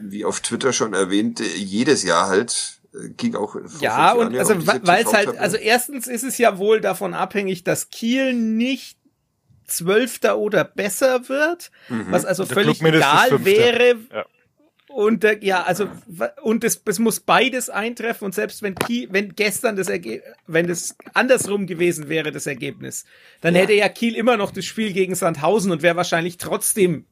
wie 0.00 0.24
auf 0.24 0.40
Twitter 0.40 0.72
schon 0.72 0.94
erwähnt, 0.94 1.40
äh, 1.40 1.56
jedes 1.56 2.02
Jahr 2.02 2.28
halt 2.28 2.80
äh, 2.94 3.10
ging 3.10 3.34
auch 3.34 3.56
Ja, 3.80 4.12
und 4.12 4.36
also 4.36 4.54
weil 4.66 5.04
es 5.04 5.12
halt, 5.12 5.36
also 5.38 5.56
erstens 5.56 6.06
ist 6.06 6.24
es 6.24 6.38
ja 6.38 6.58
wohl 6.58 6.80
davon 6.80 7.14
abhängig, 7.14 7.64
dass 7.64 7.90
Kiel 7.90 8.32
nicht 8.32 8.98
Zwölfter 9.66 10.38
oder 10.38 10.64
besser 10.64 11.28
wird, 11.28 11.70
was 11.88 12.24
also 12.24 12.44
Der 12.44 12.54
völlig 12.54 12.78
Club 12.78 12.94
egal 12.94 13.44
wäre. 13.44 13.96
Ja. 14.12 14.24
Und 14.88 15.22
äh, 15.22 15.38
ja, 15.42 15.62
also 15.64 15.86
wa- 16.06 16.32
und 16.42 16.64
es, 16.64 16.80
es 16.86 16.98
muss 16.98 17.20
beides 17.20 17.68
eintreffen 17.68 18.24
und 18.24 18.34
selbst 18.34 18.62
wenn 18.62 18.74
Kiel, 18.74 19.08
wenn 19.12 19.34
gestern 19.36 19.76
das 19.76 19.90
Erge 19.90 20.22
wenn 20.46 20.66
das 20.66 20.96
andersrum 21.12 21.66
gewesen 21.66 22.08
wäre 22.08 22.32
das 22.32 22.46
Ergebnis, 22.46 23.04
dann 23.42 23.54
hätte 23.54 23.74
ja 23.74 23.90
Kiel 23.90 24.16
immer 24.16 24.38
noch 24.38 24.50
das 24.50 24.64
Spiel 24.64 24.94
gegen 24.94 25.14
Sandhausen 25.14 25.70
und 25.70 25.82
wäre 25.82 25.96
wahrscheinlich 25.96 26.38
trotzdem 26.38 27.04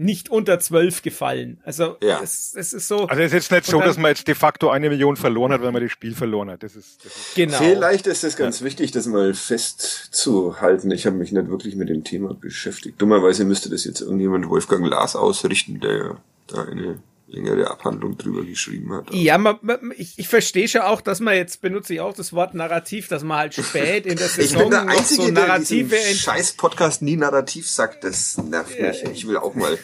nicht 0.00 0.30
unter 0.30 0.60
zwölf 0.60 1.02
gefallen. 1.02 1.60
Also 1.64 1.96
Ja. 2.00 2.20
es, 2.22 2.54
es 2.56 2.72
ist 2.72 2.86
so 2.86 3.06
Also 3.08 3.20
es 3.20 3.26
ist 3.28 3.32
jetzt 3.32 3.50
nicht 3.50 3.66
so, 3.66 3.78
dann- 3.78 3.88
dass 3.88 3.98
man 3.98 4.10
jetzt 4.12 4.28
de 4.28 4.34
facto 4.36 4.70
eine 4.70 4.88
Million 4.88 5.16
verloren 5.16 5.52
hat, 5.52 5.60
wenn 5.60 5.72
man 5.72 5.82
das 5.82 5.90
Spiel 5.90 6.14
verloren 6.14 6.48
hat. 6.50 6.62
Das 6.62 6.76
ist, 6.76 7.04
das 7.04 7.16
ist 7.16 7.34
genau. 7.34 7.58
Vielleicht 7.58 8.06
ist 8.06 8.22
es 8.22 8.36
ganz 8.36 8.62
wichtig, 8.62 8.92
das 8.92 9.06
mal 9.06 9.34
festzuhalten. 9.34 10.90
Ich 10.92 11.04
habe 11.06 11.16
mich 11.16 11.32
nicht 11.32 11.48
wirklich 11.50 11.74
mit 11.76 11.88
dem 11.88 12.04
Thema 12.04 12.32
beschäftigt. 12.34 13.00
Dummerweise 13.02 13.44
müsste 13.44 13.70
das 13.70 13.84
jetzt 13.84 14.00
irgendjemand 14.00 14.48
Wolfgang 14.48 14.86
Lars 14.86 15.16
ausrichten, 15.16 15.80
der 15.80 16.16
da 16.46 16.62
eine 16.62 17.00
längere 17.28 17.70
Abhandlung 17.70 18.16
drüber 18.16 18.44
geschrieben 18.44 18.92
hat. 18.92 19.12
Ja, 19.12 19.38
man, 19.38 19.58
man, 19.62 19.92
ich, 19.96 20.18
ich 20.18 20.28
verstehe 20.28 20.66
schon 20.66 20.80
auch, 20.80 21.00
dass 21.00 21.20
man 21.20 21.34
jetzt 21.34 21.60
benutze 21.60 21.94
ich 21.94 22.00
auch 22.00 22.14
das 22.14 22.32
Wort 22.32 22.54
Narrativ, 22.54 23.08
dass 23.08 23.22
man 23.22 23.38
halt 23.38 23.54
spät 23.54 24.06
in 24.06 24.16
der 24.16 24.26
Ich 24.26 24.32
Saison 24.32 24.62
bin 24.62 24.70
der 24.70 24.88
Einzige, 24.88 25.22
so 25.22 25.30
der 25.30 25.46
Narrative 25.46 25.96
ent 25.96 26.16
scheiß 26.16 26.52
Podcast 26.52 27.02
nie 27.02 27.16
Narrativ 27.16 27.68
sagt. 27.68 28.04
Das 28.04 28.38
nervt 28.38 28.80
mich. 28.80 29.04
Ich 29.04 29.26
will 29.28 29.36
auch 29.36 29.54
mal. 29.54 29.78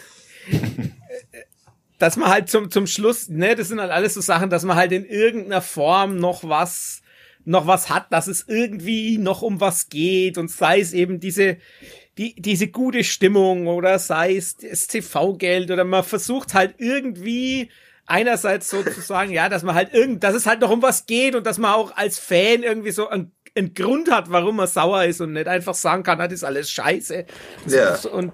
dass 1.99 2.16
man 2.16 2.30
halt 2.30 2.49
zum, 2.49 2.70
zum 2.70 2.86
Schluss, 2.86 3.28
ne, 3.28 3.55
das 3.55 3.68
sind 3.68 3.80
halt 3.80 3.90
alles 3.90 4.14
so 4.14 4.20
Sachen, 4.20 4.51
dass 4.51 4.64
man 4.64 4.76
halt 4.76 4.92
in 4.92 5.05
irgendeiner 5.05 5.62
Form 5.62 6.18
noch 6.18 6.49
was, 6.49 7.03
noch 7.45 7.66
was 7.66 7.88
hat, 7.88 8.12
dass 8.12 8.26
es 8.26 8.45
irgendwie 8.49 9.18
noch 9.18 9.42
um 9.42 9.61
was 9.61 9.88
geht 9.88 10.38
und 10.38 10.51
sei 10.51 10.80
es 10.80 10.92
eben 10.92 11.20
diese, 11.20 11.59
die, 12.18 12.34
diese 12.36 12.68
gute 12.68 13.04
Stimmung 13.04 13.66
oder 13.66 13.98
sei 13.98 14.36
es 14.36 14.56
das 14.56 14.86
TV-Geld 14.86 15.70
oder 15.70 15.84
man 15.84 16.04
versucht 16.04 16.54
halt 16.54 16.74
irgendwie 16.78 17.70
einerseits 18.06 18.68
so 18.68 18.82
zu 18.82 19.00
sagen, 19.00 19.32
ja, 19.32 19.48
dass 19.48 19.62
man 19.62 19.74
halt 19.74 19.92
irgend, 19.94 20.22
dass 20.22 20.34
es 20.34 20.46
halt 20.46 20.60
noch 20.60 20.70
um 20.70 20.82
was 20.82 21.06
geht 21.06 21.34
und 21.34 21.46
dass 21.46 21.58
man 21.58 21.72
auch 21.72 21.96
als 21.96 22.18
Fan 22.18 22.62
irgendwie 22.62 22.90
so 22.90 23.08
einen, 23.08 23.32
einen 23.56 23.72
Grund 23.72 24.10
hat, 24.10 24.30
warum 24.30 24.56
man 24.56 24.66
sauer 24.66 25.04
ist 25.04 25.20
und 25.20 25.32
nicht 25.32 25.46
einfach 25.46 25.74
sagen 25.74 26.02
kann, 26.02 26.18
das 26.18 26.32
ist 26.32 26.44
alles 26.44 26.70
scheiße. 26.70 27.24
Ja. 27.66 27.96
Und 28.10 28.32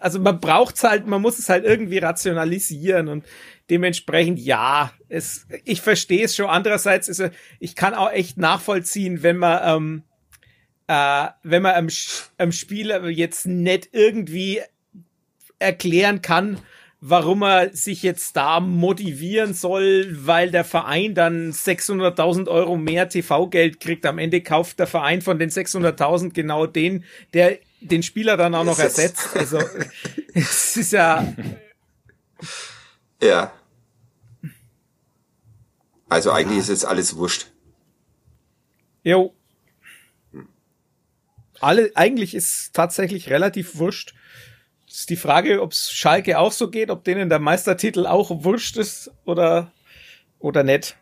also 0.00 0.18
man 0.18 0.40
braucht's 0.40 0.82
halt, 0.82 1.06
man 1.06 1.22
muss 1.22 1.38
es 1.38 1.48
halt 1.48 1.64
irgendwie 1.64 1.98
rationalisieren 1.98 3.08
und 3.08 3.26
dementsprechend 3.68 4.40
ja, 4.40 4.92
es, 5.08 5.46
ich 5.64 5.80
verstehe 5.80 6.24
es 6.24 6.34
schon. 6.34 6.46
Andererseits 6.46 7.08
ist 7.08 7.20
es, 7.20 7.30
ich 7.60 7.76
kann 7.76 7.94
auch 7.94 8.10
echt 8.10 8.38
nachvollziehen, 8.38 9.22
wenn 9.22 9.36
man 9.36 9.60
ähm, 9.64 10.02
äh, 10.90 11.28
wenn 11.44 11.62
man 11.62 11.76
am, 11.76 11.88
am 12.38 12.50
Spieler 12.50 13.08
jetzt 13.08 13.46
nicht 13.46 13.90
irgendwie 13.92 14.60
erklären 15.60 16.20
kann, 16.20 16.58
warum 17.00 17.42
er 17.42 17.72
sich 17.72 18.02
jetzt 18.02 18.36
da 18.36 18.58
motivieren 18.58 19.54
soll, 19.54 20.08
weil 20.26 20.50
der 20.50 20.64
Verein 20.64 21.14
dann 21.14 21.52
600.000 21.52 22.48
Euro 22.48 22.76
mehr 22.76 23.08
TV-Geld 23.08 23.78
kriegt. 23.78 24.04
Am 24.04 24.18
Ende 24.18 24.40
kauft 24.40 24.80
der 24.80 24.88
Verein 24.88 25.22
von 25.22 25.38
den 25.38 25.50
600.000 25.50 26.32
genau 26.32 26.66
den, 26.66 27.04
der 27.34 27.58
den 27.80 28.02
Spieler 28.02 28.36
dann 28.36 28.56
auch 28.56 28.64
noch 28.64 28.78
Ersetzt. 28.80 29.36
ersetzt. 29.36 29.56
Also 29.56 29.58
es 30.34 30.76
ist 30.76 30.92
ja, 30.92 31.32
Ja. 33.22 33.52
Also 36.08 36.32
eigentlich 36.32 36.58
ist 36.58 36.68
jetzt 36.68 36.84
alles 36.84 37.14
wurscht. 37.14 37.46
jo. 39.04 39.32
Alle, 41.60 41.90
eigentlich 41.94 42.34
ist 42.34 42.72
tatsächlich 42.72 43.30
relativ 43.30 43.76
wurscht. 43.76 44.14
Es 44.88 45.00
ist 45.00 45.10
die 45.10 45.16
Frage, 45.16 45.62
ob 45.62 45.72
es 45.72 45.92
Schalke 45.92 46.38
auch 46.38 46.52
so 46.52 46.68
geht, 46.70 46.90
ob 46.90 47.04
denen 47.04 47.28
der 47.28 47.38
Meistertitel 47.38 48.06
auch 48.06 48.42
wurscht 48.44 48.76
ist 48.76 49.10
oder, 49.24 49.70
oder 50.38 50.64
nicht. 50.64 50.96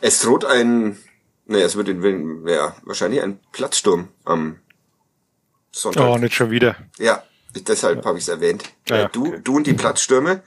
Es 0.00 0.20
droht 0.20 0.44
ein, 0.44 0.96
naja, 1.44 1.66
es 1.66 1.76
wird 1.76 1.88
in, 1.88 2.46
ja, 2.46 2.74
wahrscheinlich 2.84 3.22
ein 3.22 3.38
Platzsturm 3.52 4.08
am 4.24 4.58
Sonntag. 5.70 6.08
Oh, 6.08 6.16
nicht 6.16 6.34
schon 6.34 6.50
wieder. 6.50 6.76
Ja, 6.98 7.22
deshalb 7.54 8.06
habe 8.06 8.16
ich 8.16 8.24
es 8.24 8.28
erwähnt. 8.28 8.64
Ja, 8.88 9.04
Äh, 9.04 9.08
du, 9.12 9.26
okay. 9.26 9.40
du 9.44 9.56
und 9.56 9.66
die 9.66 9.74
Platzstürme. 9.74 10.42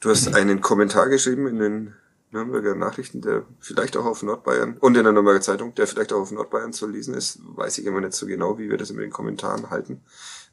Du 0.00 0.10
hast 0.10 0.34
einen 0.34 0.60
Kommentar 0.60 1.08
geschrieben 1.08 1.46
in 1.46 1.58
den 1.60 1.94
Nürnberger 2.32 2.74
Nachrichten, 2.74 3.20
der 3.20 3.44
vielleicht 3.60 3.96
auch 3.96 4.06
auf 4.06 4.22
Nordbayern 4.22 4.76
und 4.80 4.96
in 4.96 5.04
der 5.04 5.12
Nürnberger 5.12 5.40
Zeitung, 5.40 5.74
der 5.74 5.86
vielleicht 5.86 6.12
auch 6.12 6.20
auf 6.20 6.32
Nordbayern 6.32 6.72
zu 6.72 6.86
lesen 6.86 7.14
ist. 7.14 7.40
Weiß 7.42 7.78
ich 7.78 7.86
immer 7.86 8.00
nicht 8.00 8.14
so 8.14 8.26
genau, 8.26 8.58
wie 8.58 8.70
wir 8.70 8.78
das 8.78 8.90
mit 8.92 9.04
den 9.04 9.10
Kommentaren 9.10 9.70
halten. 9.70 10.00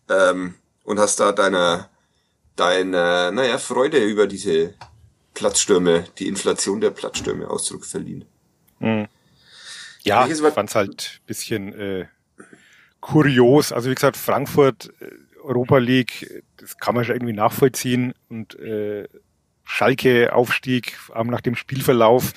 Ähm, 0.09 0.55
und 0.83 0.99
hast 0.99 1.19
da 1.19 1.31
deiner, 1.31 1.89
deiner, 2.55 3.31
naja, 3.31 3.57
Freude 3.57 4.03
über 4.03 4.27
diese 4.27 4.73
Platzstürme, 5.33 6.05
die 6.17 6.27
Inflation 6.27 6.81
der 6.81 6.89
Platzstürme 6.89 7.49
Ausdruck 7.49 7.85
verliehen. 7.85 8.25
Ja, 10.03 10.27
ich 10.27 10.37
fand's 10.37 10.75
halt 10.75 11.21
bisschen 11.27 11.73
äh, 11.73 12.07
kurios. 12.99 13.71
Also 13.71 13.89
wie 13.89 13.95
gesagt, 13.95 14.17
Frankfurt, 14.17 14.91
äh, 14.99 15.11
Europa 15.41 15.77
League, 15.77 16.43
das 16.57 16.77
kann 16.77 16.95
man 16.95 17.05
schon 17.05 17.15
irgendwie 17.15 17.33
nachvollziehen. 17.33 18.13
Und 18.29 18.59
äh, 18.59 19.07
Schalke 19.71 20.33
Aufstieg, 20.33 20.97
auch 21.13 21.23
nach 21.25 21.41
dem 21.41 21.55
Spielverlauf, 21.55 22.33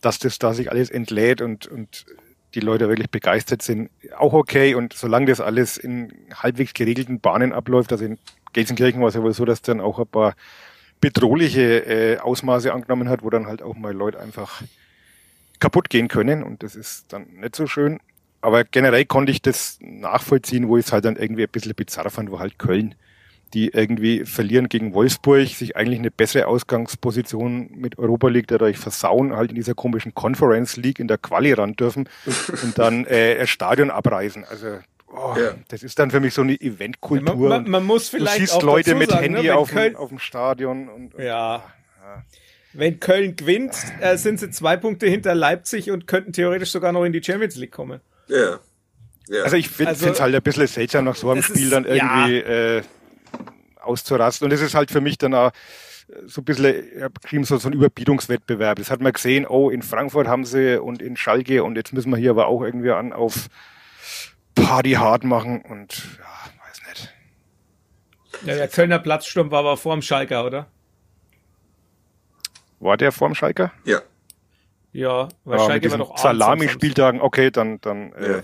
dass 0.00 0.18
das 0.18 0.38
da 0.38 0.54
sich 0.54 0.70
alles 0.70 0.90
entlädt 0.90 1.42
und, 1.42 1.66
und 1.66 2.06
die 2.54 2.60
Leute 2.60 2.88
wirklich 2.88 3.10
begeistert 3.10 3.60
sind, 3.60 3.90
auch 4.16 4.32
okay. 4.32 4.74
Und 4.74 4.94
solange 4.94 5.26
das 5.26 5.40
alles 5.40 5.76
in 5.76 6.12
halbwegs 6.34 6.72
geregelten 6.72 7.20
Bahnen 7.20 7.52
abläuft, 7.52 7.92
also 7.92 8.06
in 8.06 8.18
Gelsenkirchen 8.54 9.02
war 9.02 9.08
es 9.08 9.14
ja 9.14 9.22
wohl 9.22 9.34
so, 9.34 9.44
dass 9.44 9.60
dann 9.60 9.82
auch 9.82 9.98
ein 9.98 10.06
paar 10.06 10.34
bedrohliche 11.00 11.84
äh, 11.86 12.18
Ausmaße 12.18 12.72
angenommen 12.72 13.10
hat, 13.10 13.22
wo 13.22 13.28
dann 13.28 13.46
halt 13.46 13.60
auch 13.60 13.76
mal 13.76 13.92
Leute 13.92 14.18
einfach 14.18 14.62
kaputt 15.60 15.90
gehen 15.90 16.08
können 16.08 16.42
und 16.42 16.62
das 16.62 16.74
ist 16.74 17.12
dann 17.12 17.26
nicht 17.34 17.54
so 17.54 17.66
schön. 17.66 18.00
Aber 18.40 18.64
generell 18.64 19.04
konnte 19.04 19.30
ich 19.30 19.42
das 19.42 19.78
nachvollziehen, 19.80 20.68
wo 20.68 20.78
ich 20.78 20.86
es 20.86 20.92
halt 20.92 21.04
dann 21.04 21.16
irgendwie 21.16 21.44
ein 21.44 21.50
bisschen 21.50 21.74
bizarr 21.74 22.10
fand, 22.10 22.30
wo 22.30 22.40
halt 22.40 22.58
Köln, 22.58 22.94
die 23.54 23.68
irgendwie 23.68 24.24
verlieren 24.24 24.68
gegen 24.68 24.94
Wolfsburg, 24.94 25.48
sich 25.48 25.76
eigentlich 25.76 25.98
eine 25.98 26.10
bessere 26.10 26.46
Ausgangsposition 26.46 27.70
mit 27.74 27.98
Europa 27.98 28.28
League 28.28 28.46
dadurch 28.48 28.78
versauen, 28.78 29.34
halt 29.36 29.50
in 29.50 29.56
dieser 29.56 29.74
komischen 29.74 30.14
Conference 30.14 30.76
League 30.76 30.98
in 30.98 31.08
der 31.08 31.18
Quali 31.18 31.52
ran 31.52 31.74
dürfen 31.74 32.08
und 32.62 32.78
dann 32.78 33.06
äh, 33.06 33.38
ein 33.40 33.46
Stadion 33.46 33.90
abreißen. 33.90 34.44
Also 34.44 34.78
oh, 35.08 35.34
Ja. 35.38 35.54
das 35.68 35.82
ist 35.82 35.98
dann 35.98 36.10
für 36.10 36.20
mich 36.20 36.34
so 36.34 36.42
eine 36.42 36.54
Eventkultur. 36.60 37.48
Man, 37.48 37.62
man, 37.64 37.70
man 37.70 37.84
muss 37.84 38.10
du 38.10 38.16
vielleicht 38.18 38.38
siehst 38.38 38.54
auch 38.54 38.62
Leute 38.62 38.94
mit 38.94 39.10
sagen, 39.10 39.22
Handy 39.34 39.42
ne, 39.48 39.54
auf, 39.56 39.70
Köln, 39.70 39.92
dem, 39.92 39.96
auf 39.96 40.08
dem 40.08 40.18
Stadion 40.18 40.88
und, 40.88 41.14
und 41.14 41.22
Ja. 41.24 41.62
Wenn 42.74 43.00
Köln 43.00 43.36
gewinnt, 43.36 43.74
äh, 44.00 44.16
sind 44.16 44.40
sie 44.40 44.48
zwei 44.50 44.78
Punkte 44.78 45.06
hinter 45.06 45.34
Leipzig 45.34 45.90
und 45.90 46.06
könnten 46.06 46.32
theoretisch 46.32 46.70
sogar 46.70 46.90
noch 46.92 47.04
in 47.04 47.12
die 47.12 47.22
Champions 47.22 47.56
League 47.56 47.70
kommen. 47.72 48.00
Ja. 48.28 48.60
ja. 49.28 49.42
Also 49.42 49.56
ich 49.56 49.68
finde 49.68 49.90
Also- 49.90 50.08
es 50.08 50.20
halt 50.22 50.34
ein 50.34 50.42
bisschen 50.42 50.66
seltsam, 50.66 51.04
nach 51.04 51.14
so 51.16 51.30
einem 51.30 51.42
Spiel 51.42 51.64
ist- 51.64 51.72
dann 51.72 51.84
irgendwie 51.84 52.38
äh, 52.38 52.82
auszurasten. 53.82 54.46
Und 54.46 54.52
es 54.52 54.60
ist 54.60 54.74
halt 54.74 54.90
für 54.90 55.00
mich 55.00 55.18
dann 55.18 55.34
auch 55.34 55.52
so 56.26 56.40
ein 56.40 56.44
bisschen, 56.44 56.96
ich 56.96 57.02
hab 57.02 57.20
geschrieben, 57.22 57.44
so, 57.44 57.56
so 57.56 57.68
ein 57.68 57.72
Überbietungswettbewerb. 57.74 58.78
Das 58.78 58.90
hat 58.90 59.00
man 59.00 59.12
gesehen, 59.12 59.46
oh, 59.46 59.70
in 59.70 59.82
Frankfurt 59.82 60.26
haben 60.28 60.44
sie 60.44 60.80
und 60.80 61.00
in 61.00 61.16
Schalke 61.16 61.62
und 61.64 61.76
jetzt 61.76 61.92
müssen 61.92 62.10
wir 62.10 62.18
hier 62.18 62.30
aber 62.30 62.48
auch 62.48 62.62
irgendwie 62.62 62.90
an 62.90 63.12
auf 63.12 63.48
Party 64.54 64.92
hard 64.92 65.24
machen 65.24 65.62
und 65.62 65.96
ja, 66.18 66.68
weiß 66.68 66.82
nicht. 66.88 67.14
Ja, 68.44 68.54
der 68.56 68.68
Kölner 68.68 68.98
Platzsturm 68.98 69.50
war 69.50 69.60
aber 69.60 69.76
vor 69.76 69.94
dem 69.94 70.02
Schalker, 70.02 70.44
oder? 70.44 70.66
War 72.80 72.96
der 72.96 73.12
vorm 73.12 73.34
Schalker? 73.34 73.72
ja. 73.84 74.00
Ja, 74.94 75.28
weil 75.44 75.56
Ja, 75.58 75.62
mit 75.64 75.70
Schalke 75.70 75.90
war 75.92 75.98
doch 75.98 76.18
Salami-Spieltagen, 76.18 77.22
okay, 77.22 77.50
dann, 77.50 77.80
dann 77.80 78.12
äh, 78.12 78.30
Ja. 78.32 78.42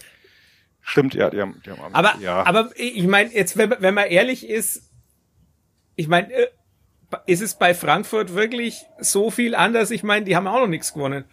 stimmt, 0.80 1.12
ja, 1.12 1.28
die 1.28 1.42
haben, 1.42 1.60
die 1.66 1.70
haben 1.70 1.94
Aber, 1.94 2.14
ja. 2.20 2.46
aber 2.46 2.70
ich 2.74 3.06
meine, 3.06 3.30
jetzt, 3.34 3.58
wenn, 3.58 3.74
wenn 3.80 3.92
man 3.92 4.06
ehrlich 4.06 4.48
ist, 4.48 4.87
ich 5.98 6.06
meine, 6.06 6.32
äh, 6.32 6.46
ist 7.26 7.42
es 7.42 7.54
bei 7.54 7.74
Frankfurt 7.74 8.34
wirklich 8.34 8.86
so 9.00 9.30
viel 9.30 9.54
anders? 9.54 9.90
Ich 9.90 10.04
meine, 10.04 10.24
die 10.24 10.36
haben 10.36 10.46
auch 10.46 10.60
noch 10.60 10.68
nichts 10.68 10.94
gewonnen. 10.94 11.24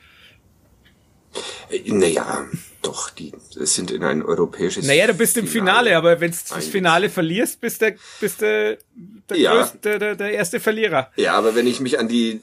Äh, 1.69 1.91
Naja, 1.91 2.45
doch, 2.81 3.11
die 3.11 3.31
sind 3.51 3.91
in 3.91 4.03
ein 4.03 4.23
europäisches. 4.23 4.87
Naja, 4.87 5.05
du 5.05 5.13
bist 5.13 5.37
im 5.37 5.47
Finale, 5.47 5.95
aber 5.95 6.19
wenn 6.19 6.31
du 6.31 6.37
das. 6.49 6.67
Finale 6.67 7.09
verlierst, 7.11 7.61
bist 7.61 7.83
du 7.83 7.95
bist 8.19 8.41
du 8.41 8.77
der, 9.29 9.37
Ja. 9.37 9.53
größte, 9.53 9.77
der, 9.77 9.99
der, 9.99 10.15
der 10.15 10.31
erste 10.31 10.59
Verlierer. 10.59 11.11
Ja, 11.15 11.33
aber 11.33 11.53
wenn 11.53 11.67
ich 11.67 11.79
mich 11.79 11.99
an 11.99 12.07
die 12.07 12.41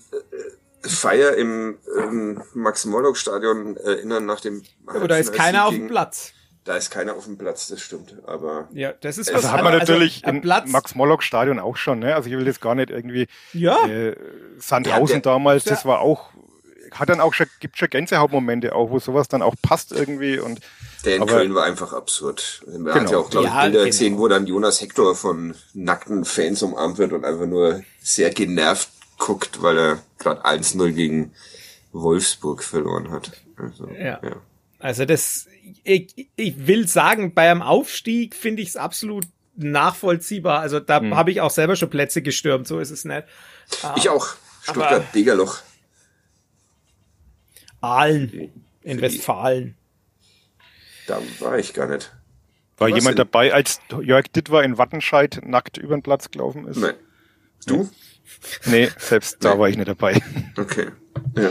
äh, 0.83 0.89
Feier 0.89 1.37
im 1.37 1.79
ähm, 1.99 2.43
Max-Morlock-Stadion 2.55 3.77
erinnere 3.79 4.21
nach 4.21 4.41
dem. 4.41 4.63
Aber 4.87 5.09
da 5.09 5.17
ist 5.17 5.33
keiner 5.33 5.67
auf 5.67 5.75
dem 5.75 5.89
Platz. 5.89 6.33
Da 6.65 6.77
ist 6.77 6.91
keiner 6.91 7.15
auf 7.17 7.25
dem 7.25 7.37
Platz, 7.39 7.67
das 7.67 7.81
stimmt. 7.81 8.15
Aber 8.25 8.69
Ja, 8.73 8.93
das 9.01 9.19
ist 9.19 9.29
Also 9.33 9.43
was 9.43 9.51
hat 9.53 9.63
man 9.65 9.73
anderes. 9.73 9.89
natürlich 9.89 10.25
ein 10.25 10.37
im 10.37 10.43
Platz. 10.43 10.69
Max-Morlock-Stadion 10.71 11.59
auch 11.59 11.77
schon, 11.77 11.99
ne? 11.99 12.15
Also 12.15 12.31
ich 12.31 12.37
will 12.37 12.47
jetzt 12.47 12.61
gar 12.61 12.77
nicht 12.77 12.91
irgendwie 12.91 13.27
Ja. 13.53 13.85
äh, 13.89 14.15
Sandhausen 14.59 15.17
Ja, 15.17 15.21
der- 15.23 15.33
damals, 15.33 15.65
der- 15.65 15.75
das 15.75 15.85
war 15.85 16.01
auch, 16.01 16.31
hat 16.93 17.09
dann 17.09 17.21
auch 17.21 17.35
schon, 17.35 17.47
gibt 17.59 17.79
schon 17.79 17.91
Gänsehautmomente 17.91 18.75
auch, 18.77 18.91
wo 18.91 19.01
sowas 19.01 19.27
dann 19.27 19.43
auch 19.43 19.55
passt 19.61 19.91
irgendwie 19.91 20.39
und 20.39 20.61
der 21.05 21.17
in 21.17 21.23
Aber- 21.23 21.33
Köln 21.33 21.53
war 21.55 21.65
einfach 21.65 21.93
absurd. 21.95 22.63
Man 22.69 22.95
hat 22.95 23.01
Genau. 23.01 23.11
ja 23.11 23.19
auch, 23.19 23.31
glaube 23.31 23.47
ich, 23.49 23.53
Ja, 23.53 23.63
Bilder 23.63 23.79
genau. 23.79 23.87
gesehen, 23.87 24.19
wo 24.19 24.29
dann 24.29 24.47
Jonas 24.47 24.81
Hector 24.81 25.17
von 25.17 25.57
nackten 25.75 26.25
Fans 26.25 26.63
umarmt 26.63 26.99
wird 26.99 27.13
und 27.13 27.25
einfach 27.25 27.47
nur 27.47 27.83
sehr 28.01 28.31
genervt 28.31 28.89
guckt, 29.19 29.63
weil 29.63 29.79
er 29.79 29.99
gerade 30.19 30.45
1-0 30.45 30.93
gegen 30.93 31.33
Wolfsburg 31.93 32.63
verloren 32.63 33.11
hat. 33.11 33.33
Also, 33.57 33.89
Ja. 33.89 34.21
Also 34.83 35.05
das, 35.05 35.47
ich, 35.85 36.29
ich 36.37 36.67
will 36.67 36.89
sagen, 36.89 37.35
bei 37.35 37.51
einem 37.51 37.63
Aufstieg 37.63 38.35
finde 38.35 38.63
ich 38.63 38.71
es 38.71 38.77
absolut 38.77 39.25
nachvollziehbar. 39.57 40.61
Also 40.61 40.81
da 40.81 41.01
Hm. 41.01 41.15
habe 41.17 41.31
ich 41.31 41.41
auch 41.41 41.51
selber 41.51 41.77
schon 41.77 41.89
Plätze 41.89 42.21
gestürmt, 42.21 42.67
so 42.67 42.79
ist 42.81 42.91
es 42.91 43.05
nicht. 43.05 43.23
Ich 43.97 44.09
auch. 44.09 44.27
Stuttgart-Degerloch. 44.63 45.61
Aalen 47.81 48.53
in 48.83 49.01
Westfalen. 49.01 49.77
Da 51.07 51.21
war 51.41 51.59
ich 51.59 51.75
gar 51.75 51.89
nicht. 51.89 52.13
war 52.79 52.89
Was 52.91 52.97
jemand 52.97 53.19
denn? 53.19 53.27
dabei, 53.27 53.53
als 53.53 53.81
Jörg 54.03 54.27
Dittwer 54.29 54.63
in 54.63 54.79
Wattenscheid 54.79 55.41
nackt 55.45 55.79
über 55.79 55.97
den 55.97 56.03
Platz 56.03 56.31
gelaufen 56.31 56.67
ist? 56.67 56.77
Nein. 56.79 56.95
Du? 57.67 57.89
Nee, 58.67 58.89
selbst 58.99 59.39
da 59.45 59.55
Nee. 59.55 59.61
war 59.61 59.69
ich 59.69 59.77
nicht 59.77 59.89
dabei. 59.89 60.21
Okay. 60.57 60.89
Ja. 61.37 61.51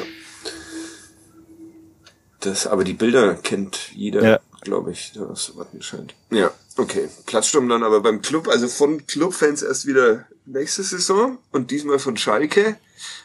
Das, 2.41 2.67
aber 2.67 2.83
die 2.83 2.93
Bilder 2.93 3.35
kennt 3.35 3.91
jeder, 3.93 4.23
Ja. 4.23 4.39
glaube 4.61 4.91
ich, 4.91 5.13
der 5.13 5.23
aus 5.29 5.55
Wattenscheid. 5.55 6.13
Ja, 6.31 6.51
okay. 6.77 7.07
Platzsturm 7.25 7.69
dann 7.69 7.83
aber 7.83 8.01
beim 8.01 8.21
Club, 8.21 8.47
also 8.47 8.67
von 8.67 9.05
Clubfans 9.07 9.61
erst 9.61 9.85
wieder 9.87 10.25
nächste 10.45 10.83
Saison 10.83 11.37
und 11.51 11.71
diesmal 11.71 11.99
von 11.99 12.17
Schalke. 12.17 12.77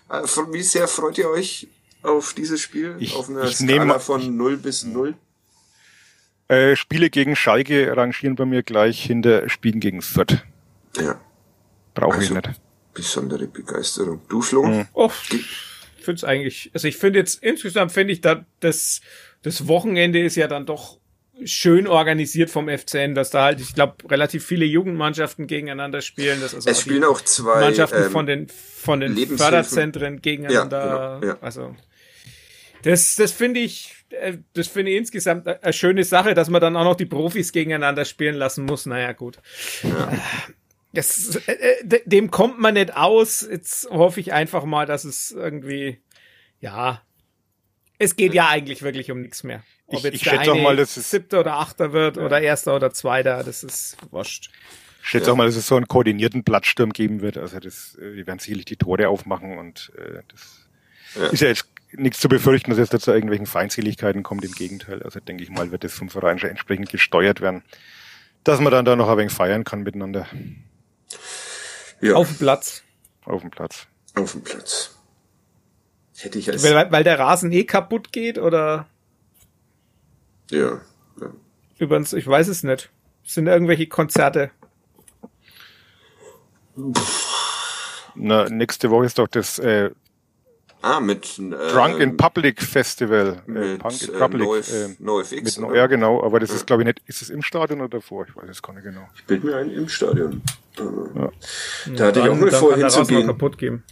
Äh, 0.08 0.26
Von 0.26 0.52
wie 0.52 0.62
sehr 0.62 0.86
freut 0.86 1.18
ihr 1.18 1.28
euch 1.28 1.66
auf 2.02 2.32
dieses 2.34 2.60
Spiel? 2.60 2.96
Ich- 3.00 3.14
auf 3.16 3.28
einer 3.28 3.44
ich 3.44 3.56
Skala 3.56 3.84
nehme- 3.84 4.00
von 4.00 4.36
0 4.36 4.56
bis 4.58 4.84
0? 4.84 5.14
Äh, 6.48 6.76
Spiele 6.76 7.10
gegen 7.10 7.34
Schalke 7.34 7.96
rangieren 7.96 8.36
bei 8.36 8.44
mir 8.44 8.62
gleich 8.62 9.02
hinter 9.04 9.48
Spielen 9.48 9.80
gegen 9.80 10.00
Fürth. 10.02 10.44
Ja. 10.96 11.20
Brauche 11.94 12.22
ich 12.22 12.30
Also- 12.30 12.34
nicht. 12.34 12.50
Besondere 12.94 13.46
Begeisterung. 13.46 14.20
Du, 14.28 14.40
Flo? 14.40 14.64
Mhm. 14.64 14.86
Oh, 14.94 15.10
finde 16.06 16.16
es 16.20 16.24
eigentlich, 16.24 16.70
also 16.72 16.88
ich 16.88 16.96
finde 16.96 17.18
jetzt 17.18 17.42
insgesamt 17.42 17.92
finde 17.92 18.14
ich 18.14 18.22
da 18.22 18.46
das 18.60 19.02
das 19.42 19.68
Wochenende 19.68 20.24
ist 20.24 20.36
ja 20.36 20.48
dann 20.48 20.64
doch 20.64 20.98
schön 21.44 21.86
organisiert 21.86 22.48
vom 22.48 22.68
FCN, 22.68 23.14
dass 23.14 23.30
da 23.30 23.44
halt 23.44 23.60
ich 23.60 23.74
glaube 23.74 23.96
relativ 24.10 24.46
viele 24.46 24.64
Jugendmannschaften 24.64 25.46
gegeneinander 25.46 26.00
spielen, 26.00 26.40
dass 26.40 26.54
also 26.54 26.70
Es 26.70 26.78
auch 26.78 26.80
spielen 26.80 27.04
auch 27.04 27.20
zwei 27.20 27.60
Mannschaften 27.60 28.04
ähm, 28.04 28.10
von 28.10 28.26
den 28.26 28.48
von 28.48 29.00
den. 29.00 29.14
Förderzentren 29.14 30.22
gegeneinander, 30.22 30.86
Ja, 30.86 31.18
genau, 31.18 31.32
ja. 31.32 31.38
also 31.42 31.76
das 32.82 33.16
das 33.16 33.32
finde 33.32 33.60
ich 33.60 33.92
äh, 34.10 34.38
das 34.54 34.68
finde 34.68 34.92
ich 34.92 34.96
insgesamt 34.96 35.46
eine 35.46 35.72
schöne 35.74 36.04
Sache, 36.04 36.32
dass 36.32 36.48
man 36.48 36.62
dann 36.62 36.76
auch 36.76 36.84
noch 36.84 36.96
die 36.96 37.06
Profis 37.06 37.52
gegeneinander 37.52 38.06
spielen 38.06 38.36
lassen 38.36 38.64
muss. 38.64 38.86
Naja, 38.86 39.12
gut. 39.12 39.38
Das, 40.96 41.36
äh, 41.46 41.52
äh, 41.52 41.84
de- 41.84 42.02
dem 42.06 42.30
kommt 42.30 42.58
man 42.58 42.74
nicht 42.74 42.96
aus. 42.96 43.46
Jetzt 43.48 43.88
hoffe 43.90 44.20
ich 44.20 44.32
einfach 44.32 44.64
mal, 44.64 44.86
dass 44.86 45.04
es 45.04 45.30
irgendwie, 45.30 46.00
ja, 46.60 47.00
es 47.98 48.16
geht 48.16 48.34
ja 48.34 48.48
eigentlich 48.48 48.82
wirklich 48.82 49.10
um 49.10 49.20
nichts 49.22 49.42
mehr. 49.44 49.62
Ob 49.86 49.98
Ich- 49.98 50.02
jetzt 50.04 50.14
ich 50.16 50.22
der 50.22 50.30
schätze 50.38 50.52
auch 50.52 50.60
mal, 50.60 50.76
dass 50.76 50.96
es- 50.96 51.10
siebter 51.10 51.40
oder 51.40 51.54
achter 51.54 51.92
wird 51.92 52.18
oder 52.18 52.40
erster 52.40 52.74
oder 52.76 52.92
zweiter, 52.92 53.42
das 53.44 53.62
ist 53.62 53.96
wurscht. 54.10 54.50
Ich 55.02 55.08
schätze 55.10 55.26
Ja. 55.28 55.32
auch 55.32 55.36
mal, 55.36 55.46
dass 55.46 55.54
es 55.56 55.66
so 55.68 55.76
einen 55.76 55.86
koordinierten 55.86 56.42
Plattsturm 56.42 56.92
geben 56.92 57.20
wird. 57.20 57.36
Also 57.38 57.60
das, 57.60 57.94
äh, 57.96 58.14
die 58.16 58.26
werden 58.26 58.40
sicherlich 58.40 58.64
die 58.64 58.76
Tore 58.76 59.08
aufmachen 59.08 59.56
und 59.58 59.92
äh, 59.96 60.22
das 60.28 60.66
Ja. 61.14 61.26
ist 61.28 61.40
ja 61.40 61.48
jetzt 61.48 61.66
nichts 61.92 62.18
zu 62.18 62.28
befürchten, 62.28 62.70
dass 62.70 62.80
es 62.80 62.90
da 62.90 62.98
zu 62.98 63.12
irgendwelchen 63.12 63.46
Feindseligkeiten 63.46 64.24
kommt. 64.24 64.44
Im 64.44 64.52
Gegenteil. 64.52 65.02
Also 65.04 65.20
denke 65.20 65.44
ich 65.44 65.50
mal, 65.50 65.70
wird 65.70 65.84
das 65.84 65.94
vom 65.94 66.08
Verein 66.10 66.38
schon 66.40 66.50
entsprechend 66.50 66.90
gesteuert 66.90 67.40
werden, 67.40 67.62
dass 68.42 68.60
man 68.60 68.72
dann 68.72 68.84
da 68.84 68.96
noch 68.96 69.08
ein 69.08 69.16
wenig 69.18 69.32
feiern 69.32 69.62
kann 69.64 69.82
miteinander 69.84 70.26
Ja, 72.00 72.14
Auf 72.14 72.28
dem 72.28 72.36
Platz. 72.38 72.82
auf 73.24 73.40
dem 73.40 73.50
Platz. 73.50 73.86
auf 74.14 74.32
dem 74.32 74.42
Platz. 74.42 74.94
Hätte 76.18 76.38
ich 76.38 76.50
als, 76.50 76.62
Weil, 76.62 76.90
weil 76.92 77.04
der 77.04 77.18
Rasen 77.18 77.52
eh 77.52 77.64
kaputt 77.64 78.12
geht 78.12 78.38
oder 78.38 78.86
ja, 80.50 80.80
ja. 81.20 81.32
übrigens, 81.78 82.12
ich 82.12 82.26
weiß 82.26 82.48
es 82.48 82.62
nicht. 82.62 82.90
Sind 83.24 83.46
irgendwelche 83.48 83.86
Konzerte? 83.88 84.50
Na, 88.14 88.48
nächste 88.48 88.90
Woche 88.90 89.06
ist 89.06 89.18
doch 89.18 89.28
das 89.28 89.58
äh, 89.58 89.90
Ah, 90.82 91.00
mit 91.00 91.38
äh, 91.38 91.50
Drunk 91.72 91.98
in 91.98 92.16
Public 92.16 92.62
Festival. 92.62 93.42
Äh, 93.48 93.50
mit, 93.50 93.78
Punk 93.80 94.02
in 94.02 94.14
äh, 94.14 94.18
Public. 94.18 94.46
NoF, 94.46 94.72
äh, 94.72 94.96
NoFX, 94.98 95.32
mit, 95.56 95.58
oder? 95.58 95.76
ja, 95.76 95.86
genau, 95.86 96.22
aber 96.22 96.38
das 96.38 96.50
ist, 96.50 96.66
glaube 96.66 96.82
ich, 96.82 96.86
nicht, 96.86 97.02
ist 97.06 97.22
es 97.22 97.30
im 97.30 97.42
Stadion 97.42 97.80
oder 97.80 97.88
davor? 97.98 98.26
Ich 98.28 98.36
weiß 98.36 98.48
es 98.48 98.62
gar 98.62 98.72
nicht 98.74 98.84
genau. 98.84 99.08
Ich 99.16 99.24
bild 99.24 99.42
mir 99.44 99.56
ein 99.56 99.70
im 99.70 99.88
Stadion. 99.88 100.42
Äh, 100.78 100.82
Ja. 100.82 101.30
Da 101.96 102.06
hatte 102.06 102.20
ich 102.20 102.28
auch 102.28 102.36
mal 102.36 102.50
vor 102.52 102.76
hinzugehen. 102.76 103.26
kaputt 103.26 103.58
gehen. 103.58 103.82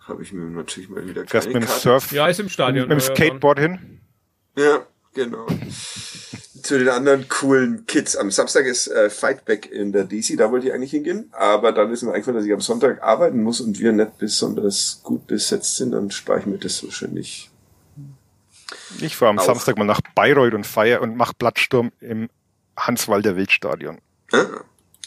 Habe 0.00 0.22
ich 0.22 0.32
mir 0.32 0.44
natürlich 0.44 0.88
mal 0.90 1.06
wieder 1.08 1.24
Fährst 1.26 1.46
mit 1.48 1.62
dem. 1.62 1.66
Surf, 1.68 2.12
Ja, 2.12 2.26
ist 2.28 2.40
im 2.40 2.48
Stadion. 2.48 2.88
mit 2.88 2.98
dem 2.98 3.00
ja, 3.00 3.06
dann. 3.06 3.16
Skateboard 3.16 3.58
hin. 3.58 4.00
Ja, 4.56 4.86
genau. 5.14 5.46
Zu 6.64 6.78
den 6.78 6.88
anderen 6.88 7.28
coolen 7.28 7.84
Kids. 7.84 8.16
Am 8.16 8.30
Samstag 8.30 8.64
ist 8.64 8.86
äh, 8.86 9.10
Fightback 9.10 9.70
in 9.70 9.92
der 9.92 10.04
DC, 10.04 10.38
da 10.38 10.50
wollte 10.50 10.68
ich 10.68 10.72
eigentlich 10.72 10.92
hingehen. 10.92 11.28
Aber 11.32 11.72
dann 11.72 11.92
ist 11.92 12.02
mir 12.02 12.12
eingefallen, 12.12 12.38
dass 12.38 12.46
ich 12.46 12.54
am 12.54 12.62
Sonntag 12.62 13.02
arbeiten 13.02 13.42
muss 13.42 13.60
und 13.60 13.78
wir 13.78 13.92
nicht 13.92 14.16
besonders 14.16 15.00
gut 15.02 15.26
besetzt 15.26 15.76
sind. 15.76 15.92
Dann 15.92 16.10
spare 16.10 16.40
ich 16.40 16.46
mir 16.46 16.56
das 16.56 16.82
wahrscheinlich. 16.82 17.50
Ich 18.98 19.14
fahre 19.14 19.28
am 19.28 19.38
Auch. 19.40 19.44
Samstag 19.44 19.76
mal 19.76 19.84
nach 19.84 20.00
Bayreuth 20.14 20.54
und 20.54 20.66
feier 20.66 21.02
und 21.02 21.18
mach 21.18 21.34
Blattsturm 21.34 21.92
im 22.00 22.30
Hanswalder 22.78 23.36
Wildstadion. 23.36 23.98
Ah, 24.32 24.46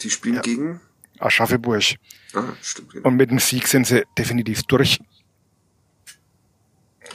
die 0.00 0.10
spielen 0.10 0.40
gegen. 0.42 0.80
Aschaffenburg. 1.18 1.96
Ah, 2.34 2.44
stimmt. 2.62 2.92
Genau. 2.92 3.08
Und 3.08 3.16
mit 3.16 3.32
dem 3.32 3.40
Sieg 3.40 3.66
sind 3.66 3.84
sie 3.84 4.04
definitiv 4.16 4.62
durch. 4.62 5.00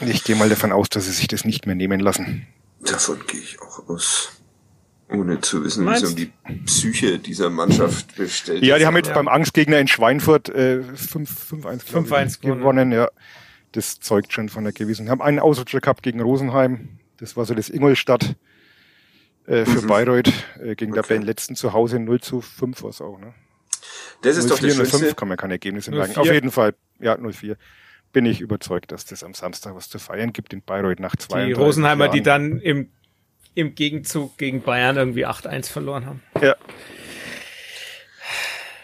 Ich 0.01 0.25
gehe 0.25 0.35
mal 0.35 0.49
davon 0.49 0.73
aus, 0.73 0.89
dass 0.89 1.05
sie 1.05 1.13
sich 1.13 1.29
das 1.29 1.45
nicht 1.45 1.65
mehr 1.65 1.75
nehmen 1.75 2.01
lassen. 2.01 2.45
Davon 2.85 3.19
gehe 3.27 3.39
ich 3.39 3.61
auch 3.61 3.87
aus. 3.89 4.31
Ohne 5.09 5.39
zu 5.41 5.63
wissen, 5.63 5.85
wie 5.85 5.91
es 5.91 6.03
um 6.03 6.15
die 6.15 6.31
Psyche 6.65 7.19
dieser 7.19 7.49
Mannschaft 7.49 8.15
bestellt 8.15 8.63
Ja, 8.63 8.77
die 8.79 8.85
haben 8.87 8.95
jetzt 8.95 9.09
Ja. 9.09 9.13
beim 9.13 9.27
Angstgegner 9.27 9.77
in 9.79 9.87
Schweinfurt 9.87 10.49
äh, 10.49 10.79
5-1 10.95 11.61
glaub 11.89 12.05
ich, 12.05 12.11
5-1 12.11 12.39
gewonnen. 12.41 12.91
Ja, 12.91 13.09
das 13.73 13.99
zeugt 13.99 14.33
schon 14.33 14.49
von 14.49 14.63
der 14.63 14.73
gewissen. 14.73 15.09
Haben 15.09 15.21
einen 15.21 15.39
Ausrutscher 15.39 15.81
gehabt 15.81 16.01
gegen 16.03 16.19
Rosenheim. 16.21 16.99
Das 17.17 17.37
war 17.37 17.45
so 17.45 17.53
das 17.53 17.69
Ingolstadt 17.69 18.35
äh, 19.45 19.65
für 19.65 19.81
Mhm. 19.83 19.87
Bayreuth 19.87 20.31
äh, 20.63 20.73
gegen 20.75 20.97
Okay. 20.97 21.07
der 21.19 21.23
letzten 21.23 21.55
zu 21.55 21.73
Hause 21.73 21.99
0 21.99 22.21
zu 22.21 22.41
5 22.41 22.81
war 22.81 22.89
es 22.89 23.01
auch. 23.01 23.19
Ne? 23.19 23.33
Das 24.23 24.37
ist 24.37 24.49
doch 24.49 24.57
04, 24.59 24.69
das 24.69 24.77
05 24.77 24.89
Schönste. 24.91 25.15
kann 25.15 25.27
man 25.27 25.37
keine 25.37 25.53
Ergebnisse 25.55 25.91
04. 25.91 26.05
sagen. 26.07 26.17
Auf 26.19 26.31
jeden 26.33 26.49
Fall, 26.51 26.73
ja, 26.99 27.17
04. 27.17 27.57
Bin 28.13 28.25
ich 28.25 28.39
überzeugt, 28.41 28.91
dass 28.91 29.05
das 29.05 29.23
am 29.23 29.33
Samstag 29.33 29.75
was 29.75 29.89
zu 29.89 29.99
feiern 29.99 30.31
gibt 30.33 30.53
in 30.53 30.61
Bayreuth 30.61 30.99
nach 30.99 31.15
zwei 31.15 31.45
Die 31.47 31.51
Rosenheimer, 31.53 32.07
die 32.09 32.21
dann 32.21 32.59
im, 32.59 32.89
im 33.55 33.75
Gegenzug 33.75 34.37
gegen 34.37 34.61
Bayern 34.61 34.95
irgendwie 34.97 35.25
8-1 35.27 35.69
verloren 35.69 36.05
haben. 36.05 36.23
Ja, 36.39 36.55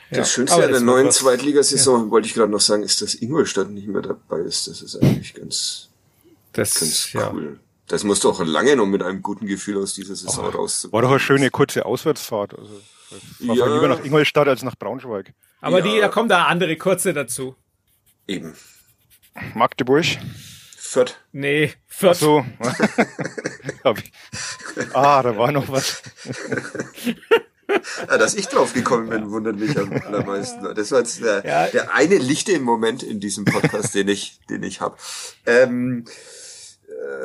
Das 0.09 0.32
Schönste 0.32 0.55
aber 0.55 0.65
an 0.65 0.71
der 0.71 0.82
neuen. 0.82 1.11
Zweitligasaison, 1.11 2.09
wollte 2.09 2.27
ich 2.27 2.34
gerade 2.34 2.51
noch 2.51 2.59
sagen, 2.59 2.82
ist, 2.84 3.01
dass 3.01 3.13
Ingolstadt 3.15 3.69
nicht 3.69 3.88
mehr 3.88 4.01
dabei 4.01 4.39
ist. 4.39 4.67
Das 4.67 4.82
ist 4.82 4.95
eigentlich 4.95 5.36
ganz, 5.36 5.89
Das, 6.53 6.80
ganz 6.80 7.13
ja. 7.13 7.32
cool. 7.32 7.59
Das 7.88 8.03
muss 8.03 8.19
doch 8.19 8.43
lange 8.45 8.75
noch 8.75 8.86
mit 8.88 9.01
einem 9.03 9.21
guten 9.21 9.45
Gefühl 9.47 9.77
aus 9.77 9.93
dieser 9.93 10.15
Saison 10.15 10.45
rauszukommen. 10.49 10.93
war 10.93 11.01
doch 11.03 11.09
eine 11.11 11.19
schöne 11.19 11.49
kurze 11.51 11.86
Auswärtsfahrt. 11.86 12.57
Also, 12.57 12.82
ich 13.39 13.47
war 13.47 13.55
Ja. 13.55 13.65
lieber 13.75 13.88
nach 13.88 14.03
Ingolstadt 14.03 14.47
als 14.47 14.63
nach 14.63 14.75
Braunschweig. 14.75 15.34
Aber 15.61 15.80
Ja. 15.80 15.93
die, 15.93 15.99
da 15.99 16.07
kommt 16.07 16.32
da 16.32 16.45
andere 16.45 16.75
kurze 16.77 17.13
dazu. 17.13 17.55
Eben. 18.27 18.53
Magdeburg. 19.55 20.05
Fürth. 20.77 21.15
Nee, 21.31 21.73
Fürth. 21.87 22.17
So. 22.19 22.45
Hab 23.83 23.99
ich. 23.99 24.11
Ah, 24.93 25.21
da 25.21 25.37
war 25.37 25.51
noch 25.51 25.69
was. 25.69 26.01
Ja, 28.09 28.17
dass 28.17 28.33
ich 28.33 28.47
drauf 28.47 28.73
gekommen 28.73 29.09
bin, 29.09 29.29
wundert 29.29 29.57
mich 29.57 29.77
am 29.77 29.91
allermeisten. 29.93 30.73
Das 30.73 30.91
war 30.91 30.99
jetzt 30.99 31.21
der, 31.21 31.45
Ja. 31.45 31.67
der 31.67 31.93
eine 31.93 32.17
lichte 32.17 32.59
Moment 32.59 33.03
in 33.03 33.19
diesem 33.19 33.45
Podcast, 33.45 33.93
den 33.93 34.07
ich, 34.07 34.39
den 34.49 34.63
ich 34.63 34.81
habe. 34.81 34.97
Ähm, 35.45 36.05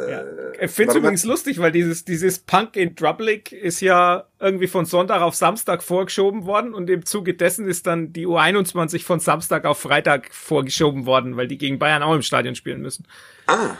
Ja. 0.08 0.22
Ich 0.60 0.70
finde 0.70 0.92
es 0.92 0.96
übrigens 0.98 1.24
lustig, 1.24 1.58
weil 1.58 1.72
dieses, 1.72 2.04
dieses 2.04 2.38
Punk 2.38 2.76
in 2.76 2.94
Drublic 2.94 3.52
ist 3.52 3.80
ja 3.80 4.24
irgendwie 4.38 4.66
von 4.68 4.84
Sonntag 4.86 5.20
auf 5.22 5.34
Samstag 5.34 5.82
vorgeschoben 5.82 6.44
worden 6.46 6.74
und 6.74 6.88
im 6.90 7.04
Zuge 7.06 7.34
dessen 7.34 7.66
ist 7.66 7.86
dann 7.86 8.12
die 8.12 8.26
U21 8.26 9.02
von 9.04 9.20
Samstag 9.20 9.64
auf 9.64 9.80
Freitag 9.80 10.32
vorgeschoben 10.32 11.06
worden, 11.06 11.36
weil 11.36 11.48
die 11.48 11.58
gegen 11.58 11.78
Bayern 11.78 12.02
auch 12.02 12.14
im 12.14 12.22
Stadion 12.22 12.54
spielen 12.54 12.80
müssen. 12.82 13.06
ah, 13.46 13.76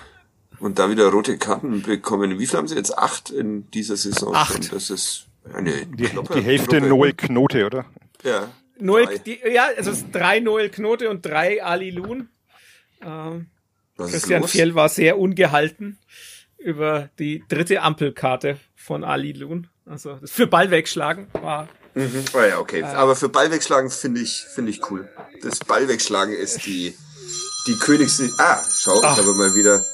und 0.61 0.79
da 0.79 0.89
wieder 0.89 1.09
rote 1.11 1.37
Karten 1.37 1.83
bekommen. 1.83 2.39
Wie 2.39 2.47
viel 2.47 2.59
haben 2.59 2.69
sie 2.69 2.77
jetzt? 2.77 2.97
Acht 2.97 3.29
in 3.31 3.71
dieser 3.73 3.97
Saison 3.97 4.35
Acht. 4.35 4.65
schon? 4.65 4.75
Das 4.75 4.89
ist 4.89 5.27
eine 5.53 5.85
Die, 5.87 6.05
Kloppe- 6.07 6.35
die 6.35 6.41
Hälfte 6.43 6.77
Kloppe. 6.79 6.89
Noel 6.89 7.13
Knote, 7.13 7.67
oder? 7.67 7.85
Ja. 8.23 8.49
Noel, 8.79 9.19
die, 9.27 9.39
ja, 9.53 9.67
also 9.77 9.91
es 9.91 9.99
ist 9.99 10.07
drei 10.13 10.41
Noel 10.41 10.71
Knote 10.71 11.11
und 11.11 11.27
drei 11.27 11.63
Ali 11.63 11.91
Lun. 11.91 12.29
Ähm, 13.03 13.47
Was 13.97 14.09
ist 14.09 14.13
Christian 14.13 14.43
los? 14.43 14.51
Fjell 14.51 14.75
war 14.75 14.89
sehr 14.89 15.19
ungehalten 15.19 15.99
über 16.59 17.11
die 17.19 17.45
dritte 17.49 17.83
Ampelkarte 17.83 18.59
von 18.75 19.05
Ali 19.05 19.33
Lun. 19.33 19.69
Also 19.87 20.15
das 20.21 20.31
für 20.31 20.47
Ball 20.47 20.71
wegschlagen 20.71 21.27
war 21.33 21.69
Mhm. 21.97 22.25
Oh 22.35 22.41
ja, 22.41 22.59
okay. 22.59 22.83
Aber 22.83 23.15
für 23.15 23.29
Ball 23.29 23.53
wegschlagen 23.53 23.89
finde 23.89 24.21
ich, 24.21 24.45
finde 24.53 24.73
ich 24.73 24.91
cool. 24.91 25.09
Das 25.43 25.61
Ball 25.61 25.87
wegschlagen 25.87 26.35
ist 26.35 26.67
die, 26.67 26.93
die 27.69 27.77
Königs... 27.79 28.21
Ah, 28.39 28.61
schau, 28.69 28.99
ich 28.99 29.05
habe 29.05 29.33
mal 29.35 29.55
wieder 29.55 29.85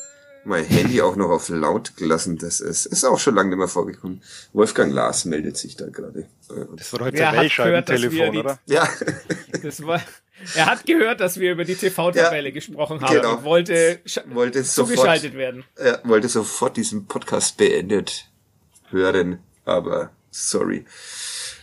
mein 0.45 0.65
Handy 0.65 1.03
auch 1.03 1.15
noch 1.17 1.29
auf 1.29 1.51
laut 1.51 1.99
gelassen. 1.99 2.39
Das 2.39 2.61
ist, 2.61 2.87
ist 2.87 3.05
auch 3.05 3.19
schon 3.19 3.35
lange 3.35 3.51
nicht 3.51 3.59
mehr 3.59 3.69
vorgekommen. 3.69 4.23
Wolfgang 4.55 4.95
Lars 4.95 5.27
meldet 5.27 5.59
sich 5.59 5.77
da 5.77 5.91
gerade. 5.91 6.27
Das 6.75 6.91
war 6.95 7.01
wir 7.13 7.13
Wählscheibentelefon, 7.13 8.33
die- 8.33 8.39
oder? 8.39 8.59
Ja, 8.65 8.89
Das 9.63 9.85
war, 9.85 10.01
er 10.55 10.67
hat 10.67 10.87
gehört, 10.87 11.21
dass 11.21 11.39
wir 11.39 11.53
über 11.53 11.65
die 11.65 11.75
TV-Tabelle 11.75 12.53
gesprochen 12.53 13.01
haben 13.01 13.15
genau. 13.15 13.37
und 13.37 13.45
wollte, 13.45 14.01
wollte 14.27 14.65
sofort, 14.65 14.97
zugeschaltet 14.97 15.35
werden. 15.35 15.65
er 15.77 16.01
wollte 16.05 16.29
sofort 16.29 16.77
diesen 16.77 17.07
Podcast 17.07 17.57
beendet 17.57 18.31
hören, 18.91 19.39
aber 19.65 20.11
sorry. 20.31 20.85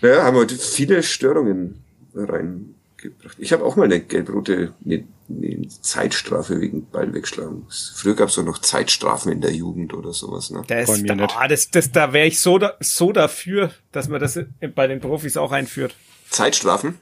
Naja, 0.02 0.24
haben 0.24 0.38
heute 0.38 0.56
viele 0.56 1.04
Störungen 1.04 1.84
reingebracht. 2.14 3.38
Ich 3.38 3.54
habe 3.54 3.64
auch 3.64 3.76
mal 3.76 3.86
eine 3.86 4.00
gelb-rote 4.00 4.74
eine, 4.86 5.08
eine 5.30 5.68
Zeitstrafe 5.68 6.62
wegen 6.62 6.90
Ball 6.90 7.14
wegschlagen. 7.14 7.66
Früher 7.96 8.16
gab 8.16 8.30
es 8.30 8.36
doch 8.36 8.44
noch 8.44 8.60
Zeitstrafen 8.60 9.32
in 9.32 9.42
der 9.42 9.54
Jugend 9.54 9.94
oder 9.94 10.14
sowas. 10.14 10.50
Ne? 10.52 10.64
Das, 10.68 11.04
da, 11.04 11.28
ah, 11.36 11.48
das, 11.48 11.70
das, 11.72 11.92
da 11.92 12.14
wäre 12.14 12.28
ich 12.28 12.40
so, 12.40 12.58
da, 12.58 12.76
so 12.80 13.12
dafür, 13.12 13.72
dass 13.92 14.08
man 14.08 14.20
das 14.20 14.40
bei 14.76 14.88
den 14.88 15.00
Profis 15.00 15.38
auch 15.38 15.52
einführt. 15.52 15.96
Zeitstrafen? 16.30 17.00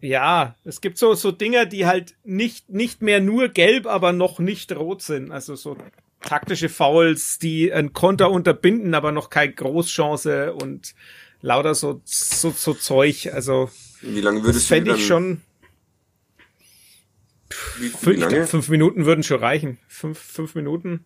Ja, 0.00 0.56
es 0.64 0.80
gibt 0.80 0.98
so, 0.98 1.14
so 1.14 1.30
Dinger, 1.30 1.66
die 1.66 1.86
halt 1.86 2.14
nicht, 2.24 2.70
nicht 2.70 3.02
mehr 3.02 3.20
nur 3.20 3.48
gelb, 3.48 3.86
aber 3.86 4.12
noch 4.12 4.38
nicht 4.38 4.72
rot 4.72 5.02
sind. 5.02 5.30
Also 5.30 5.56
so 5.56 5.76
taktische 6.20 6.68
Fouls, 6.68 7.38
die 7.38 7.72
ein 7.72 7.92
Konter 7.92 8.30
unterbinden, 8.30 8.94
aber 8.94 9.12
noch 9.12 9.30
keine 9.30 9.52
Großchance 9.52 10.54
und 10.54 10.94
lauter 11.42 11.74
so, 11.74 12.00
so, 12.04 12.50
so 12.50 12.74
Zeug. 12.74 13.30
Also, 13.32 13.70
Wie 14.00 14.20
lange 14.20 14.38
das 14.38 14.46
würdest 14.46 14.70
du 14.70 14.74
fände 14.74 14.94
ich 14.94 15.06
schon, 15.06 15.40
wie, 17.78 17.84
wie 17.84 17.88
fünf, 17.88 18.16
ich 18.16 18.20
lange? 18.20 18.46
fünf 18.46 18.68
Minuten 18.68 19.06
würden 19.06 19.22
schon 19.22 19.40
reichen. 19.40 19.78
Fünf, 19.88 20.18
fünf 20.18 20.54
Minuten. 20.54 21.04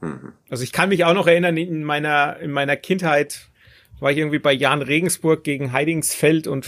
Mhm. 0.00 0.32
Also 0.48 0.64
ich 0.64 0.72
kann 0.72 0.88
mich 0.88 1.04
auch 1.04 1.14
noch 1.14 1.26
erinnern, 1.26 1.56
in 1.56 1.84
meiner, 1.84 2.38
in 2.38 2.50
meiner 2.50 2.76
Kindheit 2.76 3.48
war 3.98 4.10
ich 4.10 4.18
irgendwie 4.18 4.38
bei 4.38 4.52
Jan 4.52 4.82
Regensburg 4.82 5.42
gegen 5.42 5.72
Heidingsfeld 5.72 6.46
und 6.46 6.66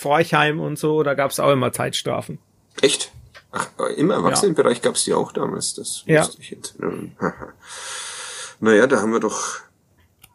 Forchheim 0.00 0.60
und 0.60 0.78
so, 0.78 1.02
da 1.02 1.14
gab 1.14 1.30
es 1.30 1.38
auch 1.40 1.50
immer 1.52 1.72
Zeitstrafen. 1.72 2.38
Echt? 2.80 3.12
Ach, 3.52 3.66
im 3.96 4.10
Erwachsenenbereich 4.10 4.80
gab's 4.80 5.04
die 5.04 5.12
auch 5.12 5.32
damals, 5.32 5.74
das 5.74 6.02
Ja. 6.06 6.22
wusste 6.22 6.40
ich 6.40 6.50
jetzt. 6.50 6.74
Naja, 8.62 8.86
da 8.86 9.00
haben 9.00 9.12
wir 9.12 9.20
doch 9.20 9.60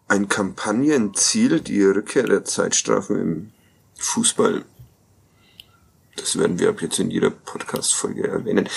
ein 0.08 0.28
Kampagnenziel, 0.28 1.60
die 1.62 1.84
Rückkehr 1.84 2.24
der 2.24 2.44
Zeitstrafen 2.44 3.20
im 3.22 3.52
Fußball. 4.00 4.66
Das 6.16 6.40
werden 6.40 6.58
wir 6.58 6.70
ab 6.70 6.82
jetzt 6.82 6.98
in 7.00 7.12
jeder 7.12 7.30
Podcast-Folge 7.30 8.28
erwähnen. 8.28 8.68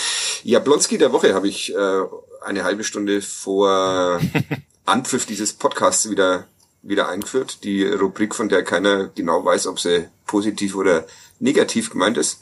Jablonski 0.42 0.98
der 0.98 1.12
Woche 1.12 1.32
habe 1.34 1.48
ich 1.48 1.74
äh, 1.74 2.02
eine 2.44 2.64
halbe 2.64 2.84
Stunde 2.84 3.22
vor 3.22 4.20
Anpfiff 4.84 5.24
dieses 5.24 5.54
Podcasts 5.54 6.10
wieder 6.10 6.46
wieder 6.88 7.08
eingeführt. 7.08 7.64
Die 7.64 7.84
Rubrik, 7.84 8.34
von 8.34 8.48
der 8.48 8.62
keiner 8.64 9.08
genau 9.08 9.44
weiß, 9.44 9.66
ob 9.66 9.78
sie 9.80 10.08
positiv 10.26 10.74
oder 10.74 11.06
negativ 11.38 11.90
gemeint 11.90 12.16
ist. 12.18 12.40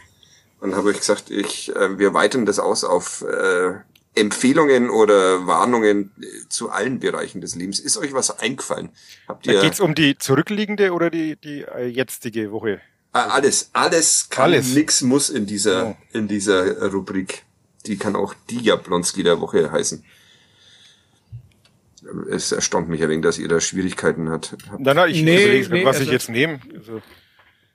Und 0.60 0.74
habe 0.74 0.90
ich 0.90 0.98
gesagt, 0.98 1.30
ich, 1.30 1.74
äh, 1.76 1.98
wir 1.98 2.14
weiten 2.14 2.46
das 2.46 2.58
aus 2.58 2.82
auf 2.84 3.22
äh, 3.22 3.74
Empfehlungen 4.14 4.88
oder 4.88 5.46
Warnungen 5.46 6.12
äh, 6.20 6.48
zu 6.48 6.70
allen 6.70 6.98
Bereichen 6.98 7.40
des 7.42 7.54
Lebens. 7.54 7.78
Ist 7.78 7.98
euch 7.98 8.14
was 8.14 8.38
eingefallen? 8.38 8.88
Habt 9.28 9.46
ihr 9.46 9.60
geht's 9.60 9.80
um 9.80 9.94
die 9.94 10.16
zurückliegende 10.16 10.92
oder 10.92 11.10
die, 11.10 11.36
die 11.36 11.62
äh, 11.62 11.86
jetzige 11.86 12.50
Woche? 12.52 12.80
Ah, 13.12 13.28
alles, 13.28 13.70
alles 13.72 14.28
kann, 14.30 14.44
Alles. 14.52 14.74
nix 14.74 15.02
muss 15.02 15.28
in 15.30 15.46
dieser, 15.46 15.88
Oh. 15.88 15.96
in 16.12 16.28
dieser 16.28 16.90
Rubrik. 16.90 17.44
Die 17.86 17.96
kann 17.98 18.16
auch 18.16 18.34
die 18.50 18.60
Jablonski 18.60 19.22
der 19.22 19.40
Woche 19.40 19.70
heißen. 19.70 20.04
Es 22.30 22.52
erstaunt 22.52 22.88
mich 22.88 23.02
ein 23.02 23.08
wenig, 23.08 23.22
dass 23.22 23.38
ihr 23.38 23.48
da 23.48 23.60
Schwierigkeiten 23.60 24.28
hat. 24.30 24.56
Nein, 24.78 24.96
nein, 24.96 25.10
ich 25.10 25.22
Nee, 25.22 25.42
überlege, 25.44 25.68
nee, 25.72 25.84
was 25.84 25.96
also- 25.96 26.06
ich 26.06 26.12
jetzt 26.12 26.28
nehme. 26.28 26.60
Also, 26.74 27.02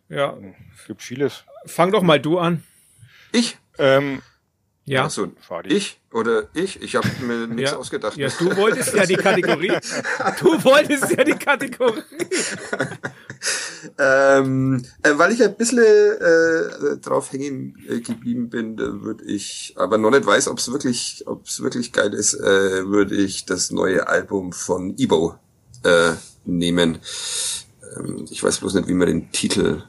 Ja, 0.10 0.36
es 0.80 0.86
gibt 0.88 1.02
vieles. 1.02 1.44
fang 1.66 1.92
doch 1.92 2.02
mal 2.04 2.20
du 2.20 2.38
an. 2.40 2.64
Ich? 3.32 3.58
Ähm, 3.78 4.22
Ja. 4.86 5.04
Also, 5.04 5.28
ich 5.66 6.02
oder 6.12 6.50
ich? 6.54 6.82
Ich 6.82 6.96
habe 6.96 7.08
mir 7.22 7.48
nichts 7.54 7.72
ja. 7.72 7.78
ausgedacht. 7.78 8.18
Ja, 8.18 8.30
du 8.30 8.56
wolltest 8.58 8.94
ja 8.94 9.06
die 9.06 9.16
Kategorie. 9.16 9.72
Du 10.40 10.64
wolltest 10.64 11.12
ja 11.12 11.24
die 11.24 11.34
Kategorie. 11.34 12.02
Ähm, 13.98 14.84
äh, 15.04 15.12
weil 15.16 15.32
ich 15.32 15.44
ein 15.44 15.56
bisschen 15.56 15.84
äh, 15.84 16.98
drauf 16.98 17.32
hängen 17.32 17.76
äh, 17.88 18.00
geblieben 18.00 18.50
bin, 18.50 18.78
würde 18.78 19.24
ich, 19.26 19.74
aber 19.78 19.98
noch 19.98 20.12
nicht 20.12 20.26
weiß, 20.26 20.48
ob 20.48 20.60
es 20.60 20.72
wirklich, 20.72 21.24
ob 21.26 21.46
es 21.46 21.62
wirklich 21.62 21.92
geil 21.92 22.14
ist, 22.14 22.34
äh, 22.36 22.88
würde 22.88 23.16
ich 23.16 23.46
das 23.46 23.72
neue 23.72 24.08
Album 24.08 24.54
von 24.54 24.96
Ebo 24.98 25.36
äh, 25.84 26.14
nehmen. 26.46 27.00
Ähm, 27.98 28.26
ich 28.30 28.44
weiß 28.44 28.60
bloß 28.60 28.76
nicht, 28.76 28.88
wie 28.88 28.94
man 28.94 29.08
den 29.08 29.32
Titel 29.32 29.84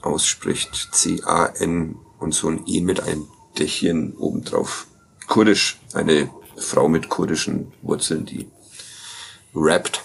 ausspricht. 0.00 0.90
C-A-N 0.92 1.96
und 2.18 2.34
so 2.34 2.48
ein 2.48 2.62
E 2.66 2.80
mit 2.80 3.00
einem 3.00 3.26
Dächchen 3.58 4.14
obendrauf. 4.16 4.86
Kurdisch. 5.26 5.78
Eine 5.94 6.30
Frau 6.56 6.88
mit 6.88 7.08
kurdischen 7.08 7.72
Wurzeln, 7.82 8.24
die 8.24 8.48
rappt. 9.54 10.02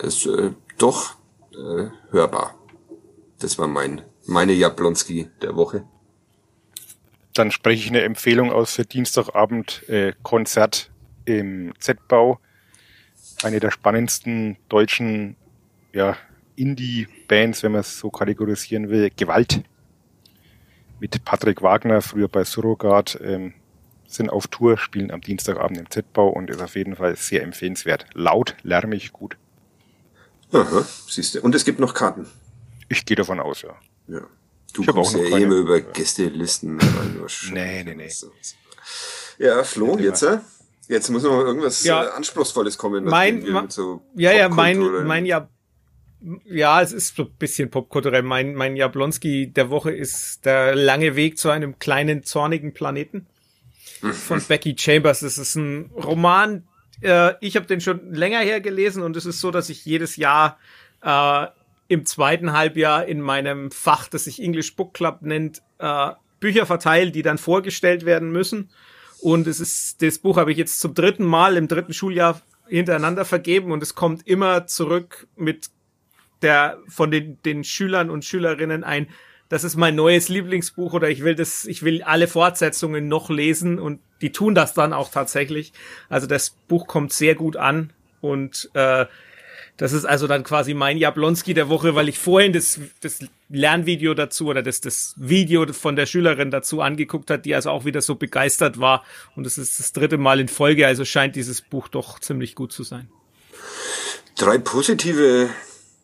Ist 0.00 0.26
äh, 0.26 0.50
doch 0.78 1.16
äh, 1.52 1.88
hörbar. 2.10 2.54
Das 3.38 3.58
war 3.58 3.68
mein 3.68 4.02
meine 4.26 4.52
Jablonski 4.52 5.28
der 5.42 5.56
Woche. 5.56 5.84
Dann 7.34 7.50
spreche 7.50 7.84
ich 7.84 7.88
eine 7.88 8.02
Empfehlung 8.02 8.50
aus 8.50 8.74
für 8.74 8.84
Dienstagabend 8.84 9.88
äh, 9.88 10.12
Konzert 10.22 10.90
im 11.24 11.72
Z-Bau. 11.78 12.40
Eine 13.42 13.60
der 13.60 13.70
spannendsten 13.70 14.56
deutschen 14.68 15.36
ja, 15.92 16.16
Indie-Bands, 16.56 17.62
wenn 17.62 17.72
man 17.72 17.82
es 17.82 17.98
so 17.98 18.10
kategorisieren 18.10 18.88
will. 18.88 19.10
Gewalt. 19.14 19.62
Mit 21.00 21.24
Patrick 21.24 21.62
Wagner, 21.62 22.00
früher 22.02 22.28
bei 22.28 22.44
Surrogat, 22.44 23.18
ähm, 23.22 23.54
sind 24.08 24.30
auf 24.30 24.46
Tour, 24.46 24.78
spielen 24.78 25.10
am 25.10 25.20
Dienstagabend 25.20 25.78
im 25.78 25.90
Z-Bau 25.90 26.28
und 26.28 26.48
ist 26.48 26.62
auf 26.62 26.76
jeden 26.76 26.96
Fall 26.96 27.16
sehr 27.16 27.42
empfehlenswert. 27.42 28.06
Laut, 28.14 28.56
lärmig, 28.62 29.12
gut. 29.12 29.36
Aha, 30.52 30.86
siehst 31.08 31.34
du. 31.34 31.40
Und 31.42 31.54
es 31.54 31.64
gibt 31.64 31.80
noch 31.80 31.92
Karten. 31.92 32.26
Ich 32.88 33.04
gehe 33.04 33.16
davon 33.16 33.40
aus, 33.40 33.62
ja. 33.62 33.74
Ja. 34.06 34.20
Du 34.72 34.82
Ich 34.82 34.88
kommst 34.88 35.14
ja 35.14 35.20
eh 35.20 35.30
keine. 35.30 35.44
immer 35.44 35.54
über 35.56 35.80
Gästelisten. 35.80 36.78
Nee, 37.52 37.82
nee, 37.84 37.94
nee. 37.94 38.10
Ja, 39.38 39.64
Flo, 39.64 39.98
jetzt, 39.98 40.22
äh? 40.22 40.38
Jetzt 40.88 41.10
muss 41.10 41.24
noch 41.24 41.40
irgendwas 41.40 41.82
Ja. 41.82 42.04
äh, 42.04 42.08
Anspruchsvolles 42.10 42.78
kommen. 42.78 43.04
Mein- 43.04 43.44
so 43.68 44.02
Ja, 44.14 44.30
ja, 44.32 44.46
Popkultur- 44.46 44.98
mein, 44.98 45.06
mein 45.06 45.26
ja, 45.26 45.48
ja, 46.44 46.82
es 46.82 46.92
ist 46.92 47.16
so 47.16 47.24
ein 47.24 47.34
bisschen 47.38 47.70
popkulturell. 47.70 48.22
Mein, 48.22 48.54
mein 48.54 48.76
Jablonski 48.76 49.48
der 49.48 49.70
Woche 49.70 49.92
ist 49.92 50.44
der 50.44 50.74
lange 50.74 51.16
Weg 51.16 51.38
zu 51.38 51.50
einem 51.50 51.78
kleinen, 51.78 52.24
zornigen 52.24 52.72
Planeten 52.72 53.26
von 54.12 54.42
Becky 54.48 54.74
Chambers. 54.78 55.20
Das 55.20 55.38
ist 55.38 55.54
ein 55.54 55.90
Roman. 55.94 56.66
Äh, 57.00 57.34
ich 57.40 57.56
habe 57.56 57.66
den 57.66 57.80
schon 57.80 58.12
länger 58.12 58.40
her 58.40 58.60
gelesen 58.60 59.02
und 59.02 59.16
es 59.16 59.26
ist 59.26 59.40
so, 59.40 59.50
dass 59.50 59.68
ich 59.68 59.84
jedes 59.84 60.16
Jahr 60.16 60.58
äh, 61.02 61.46
im 61.88 62.04
zweiten 62.04 62.52
Halbjahr 62.52 63.06
in 63.06 63.20
meinem 63.20 63.70
Fach, 63.70 64.08
das 64.08 64.24
sich 64.24 64.42
English 64.42 64.74
Book 64.74 64.94
Club 64.94 65.22
nennt, 65.22 65.62
äh, 65.78 66.10
Bücher 66.40 66.66
verteile, 66.66 67.12
die 67.12 67.22
dann 67.22 67.38
vorgestellt 67.38 68.04
werden 68.04 68.30
müssen. 68.30 68.70
Und 69.20 69.46
es 69.46 69.60
ist, 69.60 70.02
das 70.02 70.18
Buch 70.18 70.36
habe 70.36 70.52
ich 70.52 70.58
jetzt 70.58 70.80
zum 70.80 70.94
dritten 70.94 71.24
Mal 71.24 71.56
im 71.56 71.68
dritten 71.68 71.92
Schuljahr 71.92 72.40
hintereinander 72.68 73.24
vergeben 73.24 73.70
und 73.70 73.82
es 73.82 73.94
kommt 73.94 74.26
immer 74.26 74.66
zurück 74.66 75.28
mit 75.36 75.70
der 76.42 76.78
von 76.88 77.10
den, 77.10 77.40
den 77.44 77.64
Schülern 77.64 78.10
und 78.10 78.24
Schülerinnen 78.24 78.84
ein, 78.84 79.08
das 79.48 79.64
ist 79.64 79.76
mein 79.76 79.94
neues 79.94 80.28
Lieblingsbuch 80.28 80.92
oder 80.92 81.08
ich 81.08 81.22
will 81.22 81.34
das, 81.34 81.64
ich 81.66 81.82
will 81.82 82.02
alle 82.02 82.26
Fortsetzungen 82.26 83.08
noch 83.08 83.30
lesen 83.30 83.78
und 83.78 84.00
die 84.20 84.32
tun 84.32 84.54
das 84.54 84.74
dann 84.74 84.92
auch 84.92 85.10
tatsächlich. 85.10 85.72
Also 86.08 86.26
das 86.26 86.50
Buch 86.50 86.86
kommt 86.86 87.12
sehr 87.12 87.34
gut 87.34 87.56
an 87.56 87.92
und 88.20 88.70
äh, 88.74 89.06
das 89.76 89.92
ist 89.92 90.06
also 90.06 90.26
dann 90.26 90.42
quasi 90.42 90.72
mein 90.72 90.96
Jablonski 90.96 91.52
der 91.52 91.68
Woche, 91.68 91.94
weil 91.94 92.08
ich 92.08 92.18
vorhin 92.18 92.54
das, 92.54 92.80
das 93.02 93.18
Lernvideo 93.50 94.14
dazu 94.14 94.46
oder 94.46 94.62
das, 94.62 94.80
das 94.80 95.14
Video 95.18 95.70
von 95.72 95.96
der 95.96 96.06
Schülerin 96.06 96.50
dazu 96.50 96.80
angeguckt 96.80 97.30
hat, 97.30 97.44
die 97.44 97.54
also 97.54 97.70
auch 97.70 97.84
wieder 97.84 98.00
so 98.00 98.14
begeistert 98.14 98.80
war. 98.80 99.04
Und 99.36 99.46
es 99.46 99.58
ist 99.58 99.78
das 99.78 99.92
dritte 99.92 100.16
Mal 100.16 100.40
in 100.40 100.48
Folge, 100.48 100.86
also 100.86 101.04
scheint 101.04 101.36
dieses 101.36 101.60
Buch 101.60 101.88
doch 101.88 102.18
ziemlich 102.20 102.54
gut 102.54 102.72
zu 102.72 102.84
sein. 102.84 103.10
Drei 104.38 104.56
positive 104.58 105.50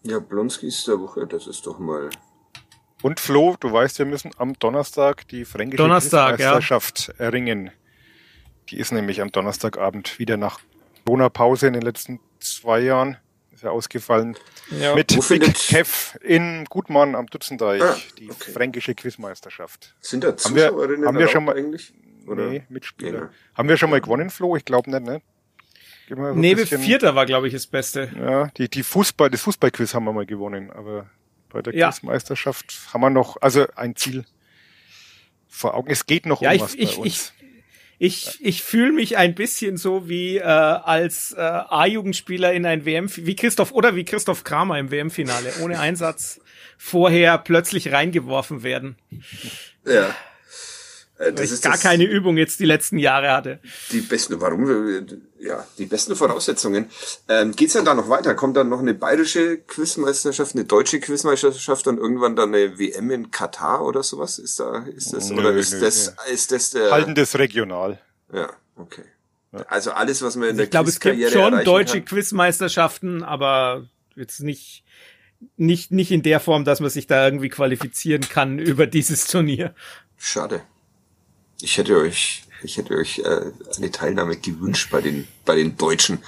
Jablonskis 0.05 0.85
der 0.85 1.01
Woche, 1.01 1.27
das 1.27 1.47
ist 1.47 1.67
doch 1.67 1.79
mal. 1.79 2.11
Und 3.03 3.19
Flo, 3.21 3.57
du 3.59 3.73
weißt, 3.73 3.99
wir 3.99 4.07
müssen 4.07 4.31
am 4.37 4.55
Donnerstag 4.59 5.27
die 5.29 5.45
fränkische 5.45 5.83
Donnerstag, 5.83 6.39
ja. 6.39 6.47
Meisterschaft 6.53 7.13
erringen. 7.19 7.71
Die 8.69 8.79
ist 8.79 8.93
nämlich 8.93 9.21
am 9.21 9.33
Donnerstagabend 9.33 10.19
wieder 10.19 10.37
nach 10.37 10.61
Corona-Pause 11.05 11.67
in 11.67 11.73
den 11.73 11.83
letzten 11.83 12.21
zwei 12.39 12.81
Jahren. 12.81 13.17
Ist 13.53 13.65
ja 13.65 13.71
ausgefallen. 13.71 14.37
Ja. 14.71 14.95
Mit 14.95 15.15
Wo 15.17 15.21
Big 15.29 15.53
Kev 15.55 16.17
in 16.23 16.65
Gutmann 16.71 17.15
am 17.15 17.27
Dutzendeich. 17.27 17.83
Ah, 17.83 17.97
die 18.19 18.31
okay. 18.31 18.53
fränkische 18.53 18.95
Quizmeisterschaft. 18.95 19.95
Sind 20.01 20.25
da 20.25 20.29
Haben 20.29 20.55
wir- 20.55 20.69
Zuschauerinnen 20.69 21.07
haben 21.07 21.19
wir 21.19 21.29
schon 21.29 21.45
mal- 21.45 21.57
eigentlich? 21.57 21.93
Oder? 22.27 22.47
Nee, 22.49 22.63
Mitspieler. 22.69 23.19
Ja. 23.19 23.31
Haben 23.57 23.69
wir 23.69 23.77
schon 23.77 23.91
mal 23.91 24.01
gewonnen, 24.01 24.31
Flo? 24.31 24.55
Ich 24.57 24.65
glaube 24.65 24.91
nicht, 24.91 25.03
ne? 25.03 25.21
Mal 26.11 26.35
so 26.35 26.39
Nee, 26.39 26.55
bisschen- 26.55 26.81
Vierter 26.83 27.15
war, 27.15 27.27
glaube 27.27 27.47
ich, 27.47 27.53
das 27.55 27.67
Beste. 27.67 28.11
Ja, 28.19 28.49
die, 28.59 28.69
die 28.69 28.83
Fußball, 28.83 29.31
das 29.31 29.41
Fußballquiz 29.43 29.95
haben 29.95 30.05
wir 30.05 30.13
mal 30.13 30.27
gewonnen, 30.27 30.71
aber 30.71 31.09
bei 31.49 31.63
der 31.63 31.75
Ja. 31.75 31.91
Quizmeisterschaft 31.91 32.75
haben 32.93 33.01
wir 33.01 33.11
noch, 33.11 33.41
also 33.41 33.67
ein 33.77 33.97
Ziel 33.97 34.25
vor 35.49 35.75
Augen. 35.75 35.91
Es 35.91 36.07
geht 36.07 36.27
noch 36.27 36.41
Ja, 36.43 36.51
um 36.51 36.57
ich- 36.57 36.63
was 36.63 36.75
ich- 36.75 36.97
bei 36.97 37.03
uns. 37.03 37.33
Ich, 37.99 38.39
ich 38.41 38.65
fühle 38.65 38.91
mich 38.91 39.17
ein 39.17 39.37
bisschen 39.37 39.77
so 39.77 40.09
wie 40.09 40.39
äh, 40.39 40.43
als 40.43 41.31
äh, 41.39 41.41
A-Jugendspieler 41.41 42.53
in 42.53 42.67
ein 42.67 42.85
WM, 42.85 43.09
wie 43.15 43.37
Christoph 43.37 43.71
oder 43.71 43.95
wie 43.95 44.05
Christoph 44.05 44.43
Kramer 44.43 44.77
im 44.81 44.91
WM-Finale, 44.91 45.53
ohne 45.63 45.79
Einsatz 45.79 46.41
vorher 46.79 47.39
plötzlich 47.39 47.93
reingeworfen 47.93 48.65
werden. 48.65 48.97
Ja. 49.87 50.13
Äh, 51.23 51.27
Weil 51.27 51.33
Das 51.35 51.45
ich 51.47 51.53
ist 51.53 51.63
gar 51.65 51.73
das, 51.75 51.83
keine 51.83 52.05
Übung 52.05 52.37
jetzt 52.37 52.59
die 52.61 52.65
letzten 52.65 52.99
Jahre 52.99 53.31
hatte. 53.33 53.61
die 53.93 54.01
besten, 54.01 54.41
warum, 54.41 54.67
wir- 54.67 55.07
ja, 55.39 55.67
die 55.79 55.87
besten 55.87 56.15
Voraussetzungen. 56.17 56.87
Ähm, 57.29 57.55
geht's 57.57 57.73
denn 57.75 57.85
da 57.85 57.95
noch 57.95 58.09
weiter? 58.09 58.35
Kommt 58.35 58.57
dann 58.57 58.69
noch 58.69 58.79
eine 58.81 58.95
bayerische 58.95 59.59
Quizmeisterschaft, 59.59 60.55
eine 60.55 60.65
deutsche 60.65 61.01
Quizmeisterschaft 61.01 61.87
und 61.89 61.99
irgendwann 61.99 62.37
dann 62.37 62.55
eine 62.55 62.79
WM 62.79 63.11
in 63.11 63.31
Katar 63.31 63.85
oder 63.85 64.03
sowas? 64.03 64.39
Ist 64.39 64.61
da, 64.61 64.85
ist 64.95 65.13
das, 65.13 65.31
Nö, 65.31 65.39
oder 65.41 65.53
ist 65.53 65.75
nö, 65.75 65.81
das, 65.81 66.15
ist 66.33 66.53
das 66.53 66.71
der, 66.71 66.91
Halten 66.93 67.15
das 67.15 67.39
regional. 67.39 68.01
ja, 68.33 68.51
okay. 68.77 69.03
Also 69.69 69.91
alles, 69.91 70.23
was 70.23 70.37
man 70.37 70.49
in 70.49 70.57
der 70.57 70.65
Ich 70.65 70.71
glaube, 70.71 70.89
es 70.89 70.99
gibt 70.99 71.31
schon 71.31 71.63
deutsche 71.65 71.99
kann. 71.99 72.07
Quizmeisterschaften, 72.07 73.23
aber 73.23 73.87
jetzt 74.17 74.41
nicht, 74.41 74.83
nicht, 75.57 75.91
nicht 75.91 76.11
in 76.11 76.23
der 76.23 76.41
Form, 76.41 76.65
dass 76.65 76.81
man 76.81 76.89
sich 76.89 77.07
da 77.07 77.25
irgendwie 77.27 77.49
qualifizieren 77.51 78.23
kann 78.23 78.59
über 78.61 78.87
dieses 78.87 79.27
Turnier. 79.27 79.75
Schade. 80.17 80.63
Ich 81.63 81.79
hätte 81.79 81.97
euch, 81.97 82.43
ich 82.63 82.77
hätte 82.77 82.95
euch 82.95 83.21
äh, 83.21 83.53
eine 83.77 83.91
Teilnahme 83.91 84.37
gewünscht 84.37 84.91
bei 84.91 85.01
den, 85.01 85.27
bei 85.45 85.57
den 85.57 85.77
Deutschen, 85.77 86.23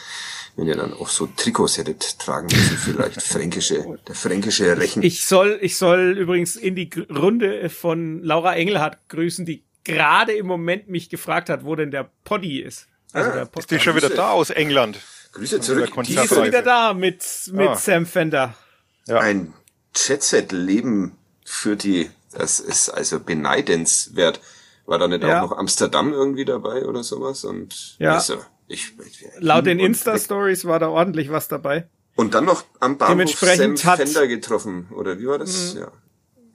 wenn 0.56 0.66
ihr 0.68 0.76
dann 0.76 0.92
auch 0.94 1.08
so 1.08 1.26
Trikots 1.26 1.78
hättet 1.78 2.18
tragen 2.20 2.46
müssen, 2.46 2.76
vielleicht 2.78 3.20
fränkische, 3.20 3.98
der 4.06 4.14
fränkische 4.14 4.76
Rechen. 4.78 5.02
Ich 5.02 5.26
soll, 5.26 5.58
ich 5.60 5.76
soll 5.76 6.16
übrigens 6.16 6.54
in 6.56 6.76
die 6.76 6.88
Runde 7.10 7.68
von 7.70 8.22
Laura 8.22 8.54
Engelhardt 8.54 8.98
grüßen, 9.08 9.44
die 9.44 9.64
gerade 9.82 10.32
im 10.32 10.46
Moment 10.46 10.88
mich 10.88 11.10
gefragt 11.10 11.48
hat, 11.50 11.64
wo 11.64 11.74
denn 11.74 11.90
der 11.90 12.08
Poddy 12.24 12.60
ist. 12.60 12.86
Also 13.12 13.30
Ah, 13.30 13.34
der 13.34 13.42
Ist 13.44 13.52
Pod 13.52 13.70
die 13.70 13.80
schon 13.80 13.96
wieder 13.96 14.10
da 14.10 14.30
aus 14.30 14.50
England? 14.50 14.98
Grüße 15.32 15.60
zurück. 15.60 15.92
Die 16.04 16.14
ist 16.14 16.30
wieder 16.44 16.62
da 16.62 16.94
mit, 16.94 17.24
mit 17.52 17.68
Ah. 17.68 17.76
Sam 17.76 18.06
Fender. 18.06 18.54
Ja. 19.06 19.18
Ein 19.18 19.52
Jet-Set-Leben 19.96 21.12
für 21.44 21.76
die, 21.76 22.10
das 22.32 22.60
ist 22.60 22.88
also 22.88 23.20
beneidenswert. 23.20 24.40
War 24.86 24.98
da 24.98 25.08
nicht 25.08 25.22
Ja. 25.22 25.42
auch 25.42 25.50
noch 25.50 25.58
Amsterdam 25.58 26.12
irgendwie 26.12 26.44
dabei 26.44 26.84
oder 26.84 27.02
sowas? 27.02 27.44
Und 27.44 27.96
Ja. 27.98 28.14
also, 28.14 28.36
ich, 28.68 28.92
Laut 29.38 29.66
den 29.66 29.78
Insta-Stories 29.78 30.64
war 30.66 30.78
da 30.78 30.88
ordentlich 30.88 31.30
was 31.30 31.48
dabei. 31.48 31.86
Und 32.16 32.34
dann 32.34 32.44
noch 32.44 32.64
am 32.80 32.96
Bahnhof 32.98 33.12
Dementsprechend 33.14 33.78
Sam 33.78 33.92
hat- 33.92 33.98
Mhm. 33.98 34.02
Fender 34.04 34.26
getroffen, 34.28 34.88
oder 34.94 35.18
wie 35.18 35.26
war 35.26 35.38
das? 35.38 35.74
Ja. 35.74 35.88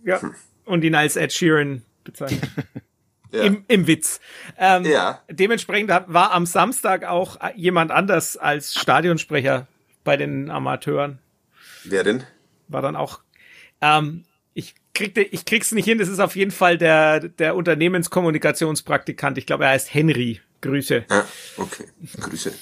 Ja. 0.04 0.22
Und 0.66 0.84
ihn 0.84 0.96
als 0.96 1.16
Ed 1.16 1.34
Sheeran 1.34 1.84
bezeichnet. 2.04 2.50
Ja. 3.32 3.44
Im, 3.44 3.64
Im 3.68 3.86
Witz. 3.86 4.20
Ähm, 4.58 4.86
Ja. 4.86 5.22
Dementsprechend 5.30 5.92
war 5.92 6.32
am 6.32 6.48
Samstag 6.48 7.04
auch 7.06 7.38
jemand 7.56 7.92
anders 7.92 8.38
als 8.38 8.74
Stadionsprecher 8.74 9.68
bei 10.04 10.18
den 10.18 10.50
Amateuren. 10.50 11.20
Wer 11.84 12.04
denn? 12.04 12.24
War 12.70 12.82
dann 12.82 12.96
auch. 12.96 13.20
Ähm, 13.82 14.24
ich, 15.00 15.14
kriegte, 15.14 15.22
ich 15.22 15.46
krieg's 15.46 15.72
nicht 15.72 15.86
hin, 15.86 15.98
das 15.98 16.10
ist 16.10 16.20
auf 16.20 16.36
jeden 16.36 16.52
Fall 16.52 16.78
der, 16.78 17.22
der 17.22 17.56
Unternehmenskommunikationspraktikant. 17.56 19.38
Ich 19.38 19.46
glaube, 19.46 19.66
er 19.66 19.72
heißt 19.72 19.94
Henry. 19.94 20.42
Grüße. 20.62 21.06
Ja, 21.10 21.26
okay. 21.58 21.86
Grüße. 22.20 22.54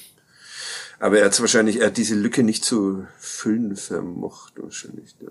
Aber 0.99 1.17
er 1.19 1.25
hat 1.25 1.39
wahrscheinlich, 1.39 1.79
er 1.79 1.87
hat 1.87 1.97
diese 1.97 2.15
Lücke 2.15 2.43
nicht 2.43 2.63
zu 2.63 3.07
füllen 3.17 3.75
vermocht, 3.75 4.53
wahrscheinlich. 4.57 5.15
Ja. 5.19 5.29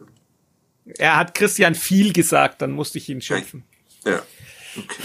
Er 0.98 1.16
hat 1.16 1.34
Christian 1.34 1.74
viel 1.76 2.12
gesagt, 2.12 2.62
dann 2.62 2.72
musste 2.72 2.98
ich 2.98 3.08
ihn 3.08 3.20
schimpfen. 3.20 3.64
Ja, 4.04 4.22
okay. 4.76 5.02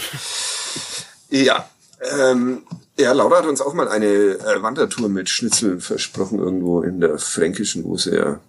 Ja, 1.30 1.70
ähm, 2.18 2.64
ja, 2.98 3.12
Laura 3.12 3.38
hat 3.38 3.46
uns 3.46 3.60
auch 3.60 3.74
mal 3.74 3.88
eine 3.88 4.06
äh, 4.06 4.62
Wandertour 4.62 5.08
mit 5.08 5.30
Schnitzel 5.30 5.80
versprochen, 5.80 6.38
irgendwo 6.38 6.82
in 6.82 7.00
der 7.00 7.18
Fränkischen, 7.18 7.84
wo 7.84 7.96
sie 7.96 8.16
ja 8.16 8.40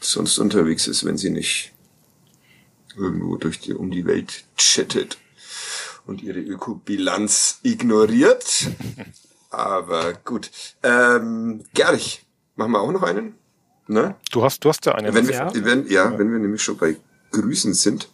sonst 0.00 0.38
unterwegs 0.38 0.86
ist, 0.88 1.04
wenn 1.04 1.16
sie 1.16 1.30
nicht 1.30 1.72
irgendwo 2.96 3.36
durch 3.36 3.60
die, 3.60 3.74
um 3.74 3.90
die 3.90 4.06
Welt 4.06 4.44
chattet 4.56 5.18
und 6.06 6.22
ihre 6.22 6.40
Ökobilanz 6.40 7.60
ignoriert. 7.62 8.68
Aber 9.50 10.14
gut. 10.24 10.50
Ähm, 10.82 11.64
Gerich, 11.74 12.26
machen 12.56 12.72
wir 12.72 12.80
auch 12.80 12.92
noch 12.92 13.02
einen? 13.02 13.34
Ne? 13.86 14.16
Du 14.32 14.42
hast, 14.42 14.64
du 14.64 14.68
hast 14.68 14.84
ja 14.86 14.94
einen. 14.94 15.14
Wenn 15.14 15.28
wir, 15.28 15.34
ja. 15.34 15.52
Wenn, 15.54 15.86
ja, 15.86 16.10
ja, 16.10 16.18
wenn 16.18 16.32
wir 16.32 16.38
nämlich 16.38 16.62
schon 16.62 16.76
bei 16.76 16.96
Grüßen 17.30 17.74
sind, 17.74 18.08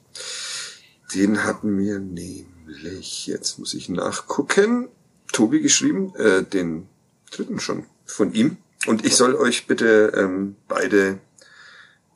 den 1.15 1.45
hatten 1.45 1.79
wir 1.79 1.99
nämlich, 1.99 3.27
jetzt 3.27 3.59
muss 3.59 3.75
ich 3.75 3.89
nachgucken, 3.89 4.89
Tobi 5.33 5.61
geschrieben, 5.61 6.15
äh, 6.17 6.43
den 6.43 6.89
dritten 7.31 7.59
schon 7.59 7.87
von 8.05 8.35
ihm. 8.35 8.59
Und 8.87 9.07
ich 9.07 9.17
soll 9.17 9.35
euch 9.35 9.67
bitte 9.67 10.13
ähm, 10.17 10.57
beide 10.69 11.21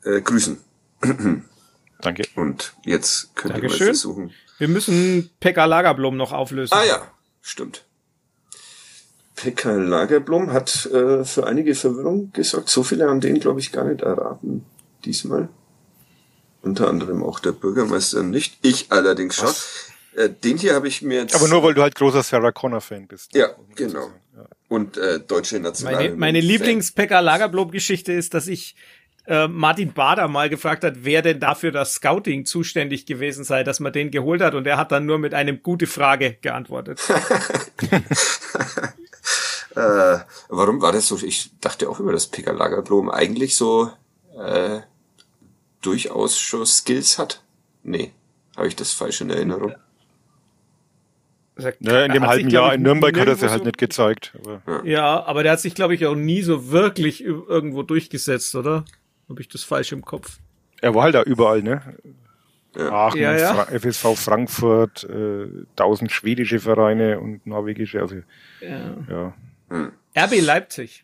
äh, 0.03 0.21
grüßen. 0.21 0.59
Danke. 2.01 2.23
Und 2.35 2.73
jetzt 2.83 3.35
könnt 3.35 3.55
Dankeschön. 3.55 3.77
ihr 3.77 3.79
mal 3.79 3.85
versuchen. 3.87 4.33
Wir 4.57 4.67
müssen 4.67 5.29
Pekka 5.39 5.65
Lagerblom 5.65 6.17
noch 6.17 6.31
auflösen. 6.31 6.73
Ah 6.73 6.83
ja, 6.83 7.11
stimmt. 7.41 7.85
Pekka 9.35 9.71
Lagerblom 9.71 10.51
hat 10.51 10.87
äh, 10.87 11.23
für 11.23 11.45
einige 11.45 11.75
Verwirrung 11.75 12.31
gesorgt. 12.33 12.69
So 12.69 12.83
viele 12.83 13.07
haben 13.07 13.21
den, 13.21 13.39
glaube 13.39 13.59
ich, 13.59 13.71
gar 13.71 13.83
nicht 13.85 14.01
erraten 14.01 14.65
diesmal. 15.05 15.49
Unter 16.63 16.89
anderem 16.89 17.23
auch 17.23 17.39
der 17.39 17.51
Bürgermeister 17.51 18.23
nicht. 18.23 18.57
Ich 18.63 18.91
allerdings 18.91 19.35
schon. 19.35 19.53
Äh, 20.15 20.29
den 20.29 20.57
hier 20.57 20.73
habe 20.73 20.87
ich 20.87 21.03
mir 21.03 21.21
jetzt. 21.21 21.35
Aber 21.35 21.47
nur 21.47 21.61
weil 21.61 21.75
du 21.75 21.83
halt 21.83 21.93
großer 21.93 22.23
Sarah 22.23 22.51
Connor 22.51 22.81
Fan 22.81 23.07
bist. 23.07 23.35
Ja, 23.35 23.49
genau. 23.75 24.09
Ja. 24.35 24.47
Und 24.67 24.97
äh, 24.97 25.19
deutsche 25.19 25.59
National. 25.59 25.95
Meine, 25.95 26.15
meine 26.15 26.41
Lieblings-Pekka 26.41 27.19
Lagerblom-Geschichte 27.19 28.11
ist, 28.13 28.33
dass 28.33 28.47
ich 28.47 28.75
äh, 29.27 29.47
Martin 29.47 29.93
Bader 29.93 30.27
mal 30.27 30.49
gefragt 30.49 30.83
hat, 30.83 31.03
wer 31.03 31.21
denn 31.21 31.39
dafür 31.39 31.71
das 31.71 31.93
Scouting 31.95 32.45
zuständig 32.45 33.05
gewesen 33.05 33.43
sei, 33.43 33.63
dass 33.63 33.79
man 33.79 33.91
den 33.91 34.09
geholt 34.09 34.41
hat. 34.41 34.55
Und 34.55 34.65
er 34.65 34.77
hat 34.77 34.91
dann 34.91 35.05
nur 35.05 35.19
mit 35.19 35.33
einem 35.33 35.61
gute 35.61 35.85
Frage 35.85 36.37
geantwortet. 36.41 37.01
äh, 39.75 40.19
warum 40.47 40.81
war 40.81 40.93
das 40.93 41.07
so? 41.07 41.17
Ich 41.17 41.51
dachte 41.59 41.89
auch 41.89 41.99
über 41.99 42.13
das 42.13 42.27
Pekka 42.27 42.51
Lagerblom 42.51 43.09
eigentlich 43.09 43.57
so 43.57 43.91
äh, 44.39 44.79
durchaus 45.81 46.39
schon 46.39 46.65
Skills 46.65 47.19
hat. 47.19 47.43
Nee, 47.83 48.13
habe 48.55 48.67
ich 48.69 48.75
das 48.77 48.93
falsch 48.93 49.21
in 49.21 49.29
Erinnerung? 49.29 49.75
Ja, 51.79 52.05
in 52.05 52.13
dem 52.13 52.27
halben 52.27 52.49
Jahr 52.49 52.75
in 52.75 52.83
Nürnberg 52.83 53.19
hat 53.19 53.27
er 53.27 53.35
sie 53.35 53.49
halt 53.49 53.65
nicht 53.65 53.79
gezeigt. 53.79 54.37
Aber. 54.39 54.61
Ja. 54.67 54.83
ja, 54.85 55.25
aber 55.25 55.41
der 55.41 55.53
hat 55.53 55.59
sich, 55.59 55.73
glaube 55.73 55.95
ich, 55.95 56.05
auch 56.05 56.15
nie 56.15 56.43
so 56.43 56.69
wirklich 56.69 57.23
irgendwo 57.23 57.81
durchgesetzt, 57.81 58.53
oder? 58.55 58.85
Habe 59.29 59.41
ich 59.41 59.47
das 59.49 59.63
falsch 59.63 59.91
im 59.91 60.03
Kopf? 60.05 60.37
Er 60.81 60.93
war 60.95 61.03
halt 61.03 61.15
da 61.15 61.23
überall, 61.23 61.61
ne? 61.63 61.81
Ja. 62.75 62.91
Aachen, 62.91 63.19
Ja, 63.21 63.35
ja. 63.37 63.53
Fra 63.53 63.63
FSV 63.79 64.15
Frankfurt, 64.15 65.03
äh, 65.05 65.47
tausend 65.75 66.11
schwedische 66.11 66.59
Vereine 66.59 67.19
und 67.19 67.45
norwegische, 67.47 67.99
also 68.01 68.15
Ja. 68.61 68.95
ja. 69.09 69.33
RB 70.15 70.39
Leipzig. 70.41 71.03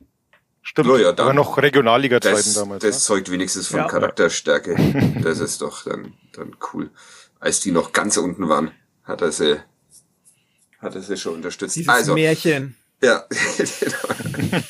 Stimmt, 0.62 0.90
Oh 0.90 0.98
ja, 0.98 1.12
dann- 1.12 1.26
aber 1.26 1.34
noch 1.34 1.58
Regionalliga-Zeiten 1.58 2.36
Das, 2.38 2.54
damals. 2.54 2.82
das 2.84 2.96
ne? 2.96 3.00
zeugt 3.02 3.32
wenigstens 3.32 3.68
von 3.68 3.80
Ja. 3.80 3.88
Charakterstärke. 3.88 4.76
Das 5.24 5.40
ist 5.40 5.62
doch 5.62 5.84
dann, 5.84 6.14
dann 6.34 6.56
cool. 6.74 6.90
Als 7.40 7.60
die 7.60 7.72
noch 7.72 7.92
ganz 7.92 8.16
unten 8.18 8.48
waren, 8.48 8.72
hat 9.04 9.22
er 9.22 9.32
sie, 9.34 9.58
hat 10.80 10.96
er 10.96 11.02
sie 11.02 11.18
schon 11.18 11.34
unterstützt. 11.36 11.76
Dieses 11.76 11.90
also, 11.90 12.14
Märchen. 12.14 12.78
ja, 13.02 13.26
genau. 13.58 14.64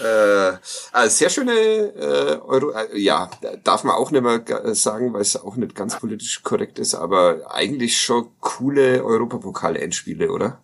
Äh, 0.00 0.56
also 0.92 1.16
sehr 1.16 1.30
schöne 1.30 1.52
äh, 1.52 2.38
Euro, 2.40 2.70
äh, 2.72 2.98
ja, 2.98 3.30
darf 3.64 3.84
man 3.84 3.96
auch 3.96 4.10
nicht 4.10 4.22
mehr 4.22 4.38
ga- 4.40 4.74
sagen, 4.74 5.12
weil 5.12 5.22
es 5.22 5.36
auch 5.36 5.56
nicht 5.56 5.74
ganz 5.74 5.98
politisch 5.98 6.42
korrekt 6.42 6.78
ist, 6.78 6.94
aber 6.94 7.52
eigentlich 7.54 8.00
schon 8.00 8.28
coole 8.40 9.04
Europapokal-Endspiele, 9.04 10.30
oder? 10.30 10.60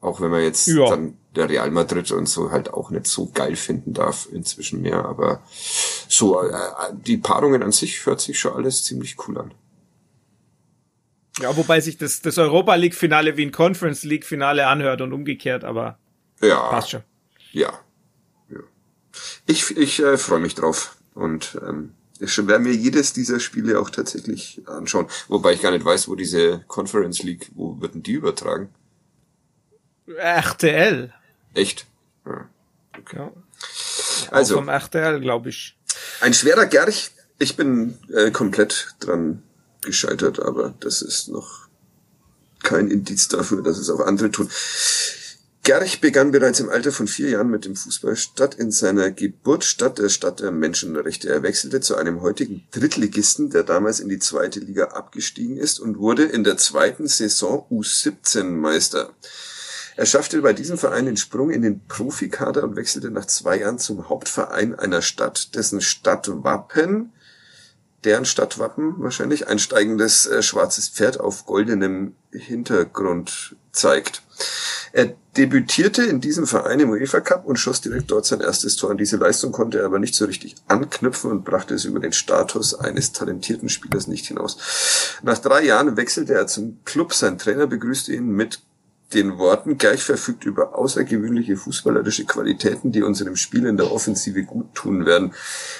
Auch 0.00 0.20
wenn 0.20 0.30
man 0.30 0.42
jetzt 0.42 0.66
Ja. 0.66 0.90
dann 0.90 1.16
der 1.34 1.48
Real 1.48 1.70
Madrid 1.70 2.12
und 2.12 2.28
so 2.28 2.50
halt 2.50 2.72
auch 2.72 2.90
nicht 2.90 3.06
so 3.06 3.30
geil 3.32 3.56
finden 3.56 3.94
darf 3.94 4.28
inzwischen 4.30 4.82
mehr, 4.82 5.04
aber 5.04 5.42
so 6.08 6.40
äh, 6.42 6.52
die 6.92 7.16
Paarungen 7.16 7.62
an 7.62 7.72
sich 7.72 8.04
hört 8.06 8.20
sich 8.20 8.38
schon 8.38 8.52
alles 8.54 8.84
ziemlich 8.84 9.16
cool 9.26 9.38
an. 9.38 9.54
Ja, 11.40 11.56
wobei 11.56 11.80
sich 11.80 11.98
das, 11.98 12.20
das 12.22 12.38
Europa 12.38 12.74
League 12.76 12.94
Finale 12.94 13.36
wie 13.36 13.44
ein 13.44 13.50
Conference 13.50 14.04
League 14.04 14.24
Finale 14.24 14.66
anhört 14.68 15.00
und 15.00 15.12
umgekehrt, 15.12 15.64
aber 15.64 15.98
Ja, 16.40 16.68
passt 16.68 16.90
schon. 16.90 17.02
ja. 17.52 17.72
Ich 19.46 19.76
ich 19.76 20.00
äh, 20.00 20.18
freue 20.18 20.40
mich 20.40 20.54
drauf 20.54 20.96
und 21.14 21.58
ähm, 21.66 21.94
ich 22.20 22.36
werde 22.46 22.64
mir 22.64 22.72
jedes 22.72 23.12
dieser 23.12 23.40
Spiele 23.40 23.80
auch 23.80 23.90
tatsächlich 23.90 24.62
anschauen, 24.66 25.08
wobei 25.28 25.52
ich 25.52 25.62
gar 25.62 25.72
nicht 25.72 25.84
weiß, 25.84 26.08
wo 26.08 26.14
diese 26.14 26.64
Conference 26.68 27.22
League, 27.22 27.50
wo 27.54 27.80
wird 27.80 27.94
denn 27.94 28.02
die 28.02 28.12
übertragen? 28.12 28.72
RTL. 30.06 31.12
Echt? 31.54 31.86
Ja. 32.26 32.48
Ja. 33.12 33.32
Also 34.30 34.54
Auch 34.54 34.58
vom 34.60 34.68
RTL, 34.68 35.20
glaube 35.20 35.48
ich. 35.48 35.76
Ein 36.20 36.34
schwerer 36.34 36.66
Gerch. 36.66 37.10
Ich 37.38 37.56
bin 37.56 37.98
äh, 38.12 38.30
komplett 38.30 38.94
dran 39.00 39.42
gescheitert, 39.82 40.40
aber 40.40 40.74
das 40.80 41.02
ist 41.02 41.28
noch 41.28 41.68
kein 42.62 42.90
Indiz 42.90 43.28
dafür, 43.28 43.62
dass 43.62 43.78
es 43.78 43.90
auch 43.90 44.00
andere 44.00 44.30
tun. 44.30 44.48
Gerch 45.64 46.02
begann 46.02 46.30
bereits 46.30 46.60
im 46.60 46.68
Alter 46.68 46.92
von 46.92 47.08
vier 47.08 47.30
Jahren 47.30 47.48
mit 47.48 47.64
dem 47.64 47.74
Fußball 47.74 48.16
statt 48.16 48.54
in 48.54 48.70
seiner 48.70 49.10
Geburtsstadt, 49.10 49.96
der 49.96 50.10
Stadt 50.10 50.40
der 50.40 50.50
Menschenrechte. 50.50 51.30
Er 51.30 51.42
wechselte 51.42 51.80
zu 51.80 51.96
einem 51.96 52.20
heutigen 52.20 52.66
Drittligisten, 52.70 53.48
der 53.48 53.62
damals 53.62 53.98
in 53.98 54.10
die 54.10 54.18
zweite 54.18 54.60
Liga 54.60 54.88
abgestiegen 54.88 55.56
ist 55.56 55.80
und 55.80 55.98
wurde 55.98 56.24
in 56.24 56.44
der 56.44 56.58
zweiten 56.58 57.08
Saison 57.08 57.66
U17 57.70 58.44
Meister. 58.44 59.14
Er 59.96 60.04
schaffte 60.04 60.42
bei 60.42 60.52
diesem 60.52 60.76
Verein 60.76 61.06
den 61.06 61.16
Sprung 61.16 61.48
in 61.48 61.62
den 61.62 61.80
Profikader 61.86 62.62
und 62.62 62.76
wechselte 62.76 63.10
nach 63.10 63.24
zwei 63.24 63.60
Jahren 63.60 63.78
zum 63.78 64.10
Hauptverein 64.10 64.78
einer 64.78 65.00
Stadt, 65.00 65.54
dessen 65.54 65.80
Stadtwappen, 65.80 67.10
deren 68.04 68.26
Stadtwappen 68.26 68.96
wahrscheinlich, 68.98 69.48
ein 69.48 69.58
steigendes 69.58 70.26
äh, 70.26 70.42
schwarzes 70.42 70.90
Pferd 70.90 71.20
auf 71.20 71.46
goldenem 71.46 72.16
Hintergrund 72.32 73.56
zeigt. 73.72 74.20
Er 74.94 75.12
debütierte 75.36 76.04
in 76.04 76.20
diesem 76.20 76.46
Verein 76.46 76.78
im 76.78 76.90
UEFA 76.90 77.18
Cup 77.18 77.46
und 77.46 77.56
schoss 77.56 77.80
direkt 77.80 78.12
dort 78.12 78.26
sein 78.26 78.40
erstes 78.40 78.76
Tor. 78.76 78.92
An 78.92 78.96
diese 78.96 79.16
Leistung 79.16 79.50
konnte 79.50 79.80
er 79.80 79.86
aber 79.86 79.98
nicht 79.98 80.14
so 80.14 80.24
richtig 80.24 80.54
anknüpfen 80.68 81.32
und 81.32 81.44
brachte 81.44 81.74
es 81.74 81.84
über 81.84 81.98
den 81.98 82.12
Status 82.12 82.78
eines 82.78 83.10
talentierten 83.10 83.68
Spielers 83.68 84.06
nicht 84.06 84.26
hinaus. 84.26 85.18
Nach 85.24 85.36
drei 85.38 85.64
Jahren 85.64 85.96
wechselte 85.96 86.34
er 86.34 86.46
zum 86.46 86.78
Club. 86.84 87.12
Sein 87.12 87.38
Trainer 87.38 87.66
begrüßte 87.66 88.14
ihn 88.14 88.28
mit 88.28 88.60
den 89.14 89.36
Worten, 89.36 89.78
gleich 89.78 90.04
verfügt 90.04 90.44
über 90.44 90.78
außergewöhnliche 90.78 91.56
fußballerische 91.56 92.24
Qualitäten, 92.24 92.92
die 92.92 93.02
unserem 93.02 93.34
Spiel 93.34 93.66
in 93.66 93.76
der 93.76 93.90
Offensive 93.90 94.44
gut 94.44 94.76
tun 94.76 95.06
werden. 95.06 95.34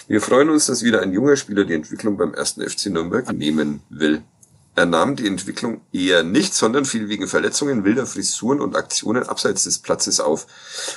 Wir 0.08 0.20
freuen 0.20 0.50
uns, 0.50 0.66
dass 0.66 0.82
wieder 0.82 1.02
ein 1.02 1.12
junger 1.12 1.36
Spieler 1.36 1.64
die 1.64 1.74
Entwicklung 1.74 2.16
beim 2.16 2.34
ersten 2.34 2.68
FC 2.68 2.86
Nürnberg 2.86 3.32
nehmen 3.32 3.80
will. 3.90 4.24
Er 4.76 4.86
nahm 4.86 5.14
die 5.14 5.26
Entwicklung 5.28 5.82
eher 5.92 6.24
nicht, 6.24 6.52
sondern 6.52 6.84
fiel 6.84 7.08
wegen 7.08 7.28
Verletzungen, 7.28 7.84
wilder 7.84 8.06
Frisuren 8.06 8.60
und 8.60 8.74
Aktionen 8.74 9.22
abseits 9.22 9.64
des 9.64 9.78
Platzes 9.78 10.18
auf. 10.18 10.46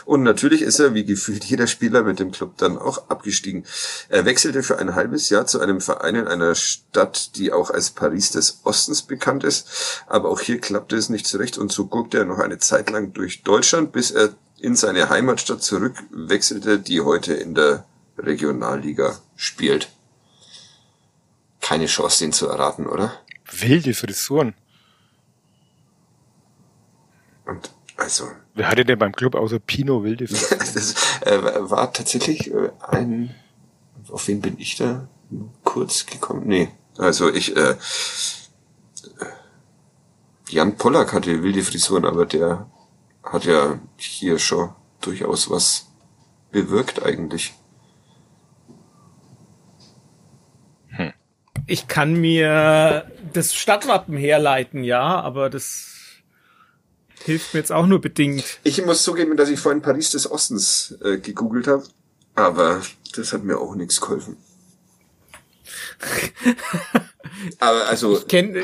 Und 0.06 0.24
natürlich 0.24 0.64
ist 0.64 0.80
er, 0.80 0.96
wie 0.96 1.06
gefühlt 1.06 1.44
jeder 1.44 1.68
Spieler 1.68 2.02
mit 2.02 2.18
dem 2.20 2.32
Club, 2.32 2.58
dann 2.58 2.78
auch 2.78 3.10
abgestiegen. 3.10 3.66
Er 4.10 4.26
wechselte 4.26 4.64
für 4.64 4.80
ein 4.80 4.96
halbes 4.96 5.30
Jahr 5.30 5.46
zu 5.46 5.60
einem 5.60 5.80
Verein 5.80 6.16
in 6.16 6.28
einer 6.28 6.56
Stadt, 6.56 7.36
die 7.36 7.52
auch 7.52 7.70
als 7.70 7.92
Paris 7.92 8.32
des 8.32 8.62
Ostens 8.64 9.04
bekannt 9.04 9.44
ist. 9.44 10.04
Aber 10.08 10.30
auch 10.30 10.40
hier 10.40 10.60
klappte 10.60 10.96
es 10.96 11.10
nicht 11.10 11.28
zurecht 11.28 11.60
und 11.60 11.72
so 11.72 11.86
guckte 11.86 12.18
er 12.18 12.26
noch 12.26 12.40
eine 12.40 12.58
Zeit 12.58 12.90
lang 12.90 13.14
durch 13.14 13.44
Deutschland, 13.44 13.92
bis 13.92 14.10
er 14.10 14.30
in 14.60 14.76
seine 14.76 15.10
Heimatstadt 15.10 15.62
zurückwechselte, 15.62 16.80
die 16.80 17.02
heute 17.02 17.36
in 17.36 17.54
der 17.54 17.86
Regionalliga 18.18 19.20
spielt. 19.36 19.90
Keine 21.62 21.86
Chance, 21.86 22.24
den 22.24 22.34
zu 22.34 22.48
erraten, 22.48 22.88
oder? 22.88 23.14
Wilde 23.52 23.94
Frisuren. 23.94 24.54
Und 27.46 27.72
also, 27.96 28.30
Wer 28.54 28.70
hatte 28.70 28.86
denn 28.86 29.00
beim 29.00 29.14
Club 29.14 29.36
außer 29.36 29.60
Pino 29.60 30.04
wilde 30.04 30.28
Frisuren? 30.28 30.60
das 30.74 31.22
äh, 31.22 31.70
war 31.70 31.92
tatsächlich 31.94 32.52
äh, 32.54 32.72
ein, 32.82 33.34
auf 34.10 34.28
wen 34.28 34.42
bin 34.42 34.60
ich 34.60 34.76
da 34.76 35.08
kurz 35.64 36.06
gekommen? 36.06 36.44
Nee, 36.46 36.70
also 36.98 37.32
ich, 37.32 37.56
äh, 37.56 37.76
Jan 40.50 40.78
Pollack 40.78 41.14
hatte 41.14 41.44
wilde 41.44 41.64
Frisuren, 41.64 42.06
aber 42.06 42.26
der 42.26 42.70
hat 43.24 43.46
ja 43.46 43.80
hier 43.98 44.40
schon 44.40 44.70
durchaus 45.02 45.50
was 45.50 45.88
bewirkt 46.52 47.04
eigentlich. 47.04 47.54
Ich 51.68 51.90
kann 51.90 52.14
mir 52.14 53.12
das 53.34 53.54
Stadtwappen 53.54 54.16
herleiten, 54.16 54.84
ja, 54.86 55.20
aber 55.20 55.50
das 55.50 55.88
hilft 57.26 57.54
mir 57.54 57.60
jetzt 57.60 57.74
auch 57.74 57.86
nur 57.86 58.00
bedingt. 58.00 58.60
Ich 58.64 58.84
muss 58.86 59.04
zugeben, 59.04 59.36
dass 59.36 59.50
ich 59.50 59.60
vorhin 59.60 59.82
Paris 59.82 60.12
des 60.12 60.32
Ostens 60.32 60.98
äh, 61.04 61.18
gegoogelt 61.18 61.68
habe, 61.68 61.84
aber 62.36 62.82
das 63.16 63.34
hat 63.34 63.44
mir 63.44 63.58
auch 63.58 63.76
nichts 63.76 64.00
geholfen. 64.00 64.38
aber 67.60 67.88
also 67.88 68.18
Ich 68.18 68.28
kenne 68.28 68.64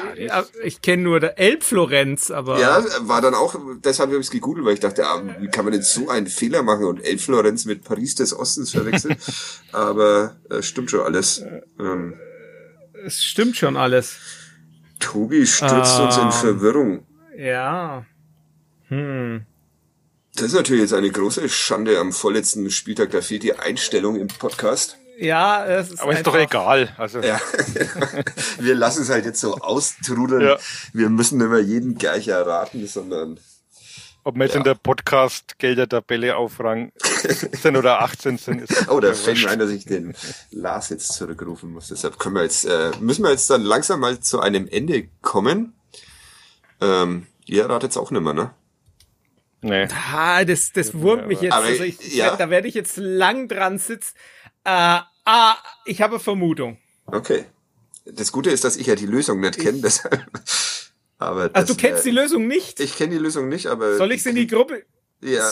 ich 0.64 0.82
kenn 0.82 1.04
nur 1.04 1.20
der 1.20 1.38
Elbflorenz, 1.38 2.32
aber 2.32 2.58
ja, 2.60 2.82
war 3.02 3.22
dann 3.22 3.34
auch, 3.34 3.56
deshalb 3.84 4.12
habe 4.12 4.20
ich 4.20 4.28
es 4.28 4.32
gegoogelt, 4.32 4.66
weil 4.66 4.76
ich 4.76 4.80
dachte, 4.80 5.06
ah, 5.08 5.22
wie 5.40 5.48
kann 5.50 5.66
man 5.66 5.74
denn 5.74 5.82
so 5.82 6.08
einen 6.08 6.28
Fehler 6.28 6.64
machen 6.64 6.86
und 6.86 7.04
Elbflorenz 7.04 7.66
mit 7.66 7.84
Paris 7.84 8.16
des 8.16 8.34
Ostens 8.34 8.72
verwechseln? 8.72 9.18
aber 9.74 10.38
äh, 10.50 10.62
stimmt 10.62 10.90
schon 10.90 11.02
alles. 11.02 11.44
Ähm, 11.80 12.14
es 13.06 13.24
stimmt 13.24 13.56
schon 13.56 13.78
alles. 13.78 14.18
Tobi 15.00 15.46
stürzt 15.46 16.00
uns 16.00 16.18
in 16.18 16.24
Ähm. 16.24 16.32
Verwirrung. 16.32 17.06
Ja. 17.38 18.06
Hm. 18.88 19.46
Das 20.36 20.48
ist 20.48 20.54
natürlich 20.54 20.82
jetzt 20.82 20.94
eine 20.94 21.12
große 21.12 21.48
Schande 21.50 22.00
am 22.00 22.12
vorletzten 22.12 22.70
Spieltag. 22.72 23.12
Da 23.12 23.22
fehlt 23.22 23.44
die 23.44 23.54
Einstellung 23.54 24.16
im 24.16 24.28
Podcast. 24.28 24.98
Ja, 25.20 25.64
es 25.66 25.92
ist 25.92 26.02
Aber 26.02 26.14
ist 26.14 26.26
doch 26.26 26.36
egal. 26.36 26.94
Also 26.98 27.20
Ja, 27.20 27.40
wir 28.60 28.76
lassen 28.76 29.04
es 29.04 29.10
halt 29.10 29.26
jetzt 29.26 29.40
so 29.40 29.56
austrudeln. 29.58 30.42
Ja. 30.42 30.58
Wir 30.92 31.10
müssen 31.10 31.38
nicht 31.38 31.50
mehr 31.50 31.62
jeden 31.62 31.98
gleich 31.98 32.28
erraten, 32.30 32.88
sondern 32.88 33.40
ob 34.24 34.36
wir 34.36 34.44
jetzt 34.46 34.54
Ja. 34.54 34.60
in 34.60 34.64
der 34.64 34.76
Podcast-Gelder-Tabelle 34.76 36.36
auf 36.38 36.60
Rang 36.60 36.92
17 36.98 37.76
oder 37.76 38.02
18 38.02 38.38
sind, 38.38 38.62
ist 38.62 38.88
Oh, 38.90 39.00
da 39.00 39.14
fällt 39.14 39.42
mir 39.44 39.50
ein, 39.50 39.60
dass 39.60 39.70
ich 39.72 39.86
den 39.86 40.14
Lars 40.52 40.90
jetzt 40.90 41.14
zurückrufen 41.14 41.72
muss. 41.72 41.88
Deshalb 41.90 42.20
können 42.20 42.36
wir 42.36 42.44
jetzt, 42.44 42.66
äh, 42.66 42.92
müssen 43.00 43.24
wir 43.24 43.32
jetzt 43.32 43.50
dann 43.50 43.64
langsam 43.64 44.00
mal 44.00 44.20
zu 44.20 44.40
einem 44.40 44.68
Ende 44.68 45.08
kommen. 45.22 45.74
Ähm, 46.82 47.28
ihr 47.46 47.70
ratet 47.70 47.96
auch 47.98 48.12
nicht 48.12 48.22
mehr, 48.22 48.34
ne? 48.34 48.52
Nee. 49.62 49.88
Ah, 50.14 50.44
das, 50.44 50.72
das 50.74 50.94
wurmt 50.94 51.28
mich 51.28 51.40
jetzt. 51.42 51.54
Aber, 51.54 51.66
Also 51.68 51.84
ich, 51.84 52.14
ja. 52.14 52.36
Da 52.36 52.50
werde 52.50 52.68
ich 52.68 52.74
jetzt 52.74 52.98
lang 52.98 53.48
dran 53.48 53.78
sitzen. 53.78 54.14
Äh, 54.66 55.00
ah, 55.26 55.56
ich 55.86 56.02
habe 56.02 56.20
Vermutung. 56.20 56.78
Okay. 57.06 57.46
Das 58.06 58.34
Gute 58.34 58.50
ist, 58.50 58.66
dass 58.66 58.76
ich 58.76 58.88
ja 58.88 58.96
die 58.96 59.06
Lösung 59.06 59.40
nicht 59.40 59.58
kenne, 59.58 59.80
deshalb. 59.82 60.26
Aber 61.24 61.50
das, 61.50 61.56
Also 61.56 61.74
du 61.74 61.80
kennst 61.80 62.02
äh, 62.06 62.10
die 62.10 62.16
Lösung 62.16 62.48
nicht? 62.48 62.80
Ich 62.80 62.96
kenne 62.96 63.12
die 63.14 63.18
Lösung 63.20 63.50
nicht, 63.50 63.68
aber. 63.68 63.98
Soll 63.98 64.12
ich 64.12 64.24
sie 64.24 64.30
in 64.30 64.36
die 64.36 64.48
Gruppe? 64.48 64.84
Ja. 65.22 65.50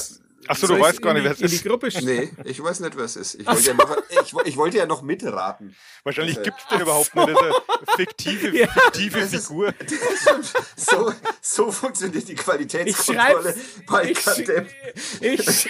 Ach 0.47 0.57
so, 0.57 0.65
soll 0.65 0.79
du 0.79 0.83
weißt 0.83 1.03
gar 1.03 1.13
nicht, 1.13 1.21
die, 1.21 1.25
wer 1.25 1.31
es 1.33 1.41
in 1.41 1.47
die 1.49 1.55
ist. 1.55 1.63
Gruppe 1.65 1.87
sch- 1.89 2.03
Nee, 2.03 2.31
ich 2.45 2.61
weiß 2.63 2.79
nicht, 2.79 2.97
was 2.97 3.15
es 3.15 3.35
ist. 3.35 3.41
Ich 3.41 3.45
wollte, 3.47 3.67
ja 3.67 3.73
noch, 3.75 3.97
ich, 4.09 4.33
ich 4.45 4.57
wollte 4.57 4.77
ja 4.77 4.85
noch 4.87 5.03
mitraten. 5.03 5.75
Wahrscheinlich 6.03 6.41
gibt's 6.41 6.67
den 6.67 6.81
überhaupt 6.81 7.13
nicht. 7.15 7.27
Das 7.29 7.35
ist 7.37 7.43
eine 7.43 7.95
fiktive, 7.95 8.57
Ja. 8.57 8.67
fiktive 8.67 9.21
Figur. 9.27 9.71
So, 10.75 11.13
so 11.41 11.71
funktioniert 11.71 12.27
die 12.27 12.33
Qualitätskontrolle 12.33 13.53
bei 13.87 14.09
Ich, 14.11 14.25
Kadem. 14.25 14.65
ich, 15.21 15.69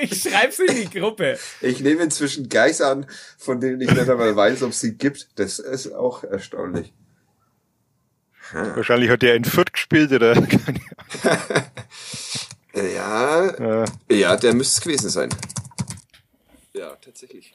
ich 0.00 0.20
schreib's 0.22 0.58
in 0.58 0.74
die 0.74 0.90
Gruppe. 0.98 1.38
Ich 1.60 1.80
nehme 1.80 2.02
inzwischen 2.02 2.48
Guys 2.48 2.80
an, 2.80 3.06
von 3.38 3.60
denen 3.60 3.80
ich 3.80 3.88
nicht 3.90 4.08
einmal 4.10 4.34
weiß, 4.34 4.64
ob 4.64 4.70
es 4.70 4.80
sie 4.80 4.94
gibt. 4.96 5.28
Das 5.36 5.60
ist 5.60 5.92
auch 5.94 6.24
erstaunlich. 6.24 6.92
Wahrscheinlich 8.52 9.10
hat 9.10 9.22
der 9.22 9.34
in 9.34 9.44
Fürth 9.44 9.72
gespielt 9.72 10.12
oder 10.12 10.36
Äh, 12.72 12.94
Ja, 12.94 13.40
Ahnung. 13.56 13.84
ja, 14.10 14.36
der 14.36 14.54
müsste 14.54 14.78
es 14.78 14.84
gewesen 14.84 15.10
sein. 15.10 15.28
Ja, 16.74 16.94
tatsächlich. 16.96 17.54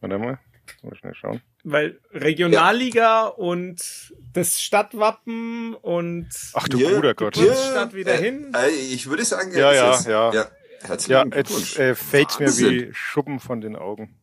Warte 0.00 0.18
mal. 0.18 0.38
Mal 0.82 0.96
schnell 0.96 1.14
schauen. 1.14 1.40
Weil 1.64 2.00
Regionalliga 2.12 3.26
und 3.26 4.14
das 4.32 4.60
Stadtwappen 4.60 5.74
und 5.74 6.28
Ach 6.54 6.68
du 6.68 6.78
Ja, 6.78 6.94
guter 6.94 7.14
Gott. 7.14 7.36
ja. 7.36 7.42
Geburtsstadt 7.44 7.94
wieder 7.94 8.14
hin. 8.16 8.52
Äh, 8.54 8.68
ich 8.70 9.08
würde 9.08 9.24
sagen, 9.24 9.52
Ja, 9.56 9.70
ist 9.72 9.76
ja, 9.78 9.94
es. 9.94 10.04
ja. 10.06 10.32
ja. 10.32 10.50
Herzlichen 10.82 11.12
Ja, 11.12 11.24
Glückwunsch. 11.24 11.70
jetzt 11.70 11.78
äh, 11.78 11.94
fällt's 11.94 12.38
mir 12.38 12.48
wie 12.58 12.90
Schuppen 12.94 13.40
von 13.40 13.60
den 13.60 13.76
Augen. 13.76 14.18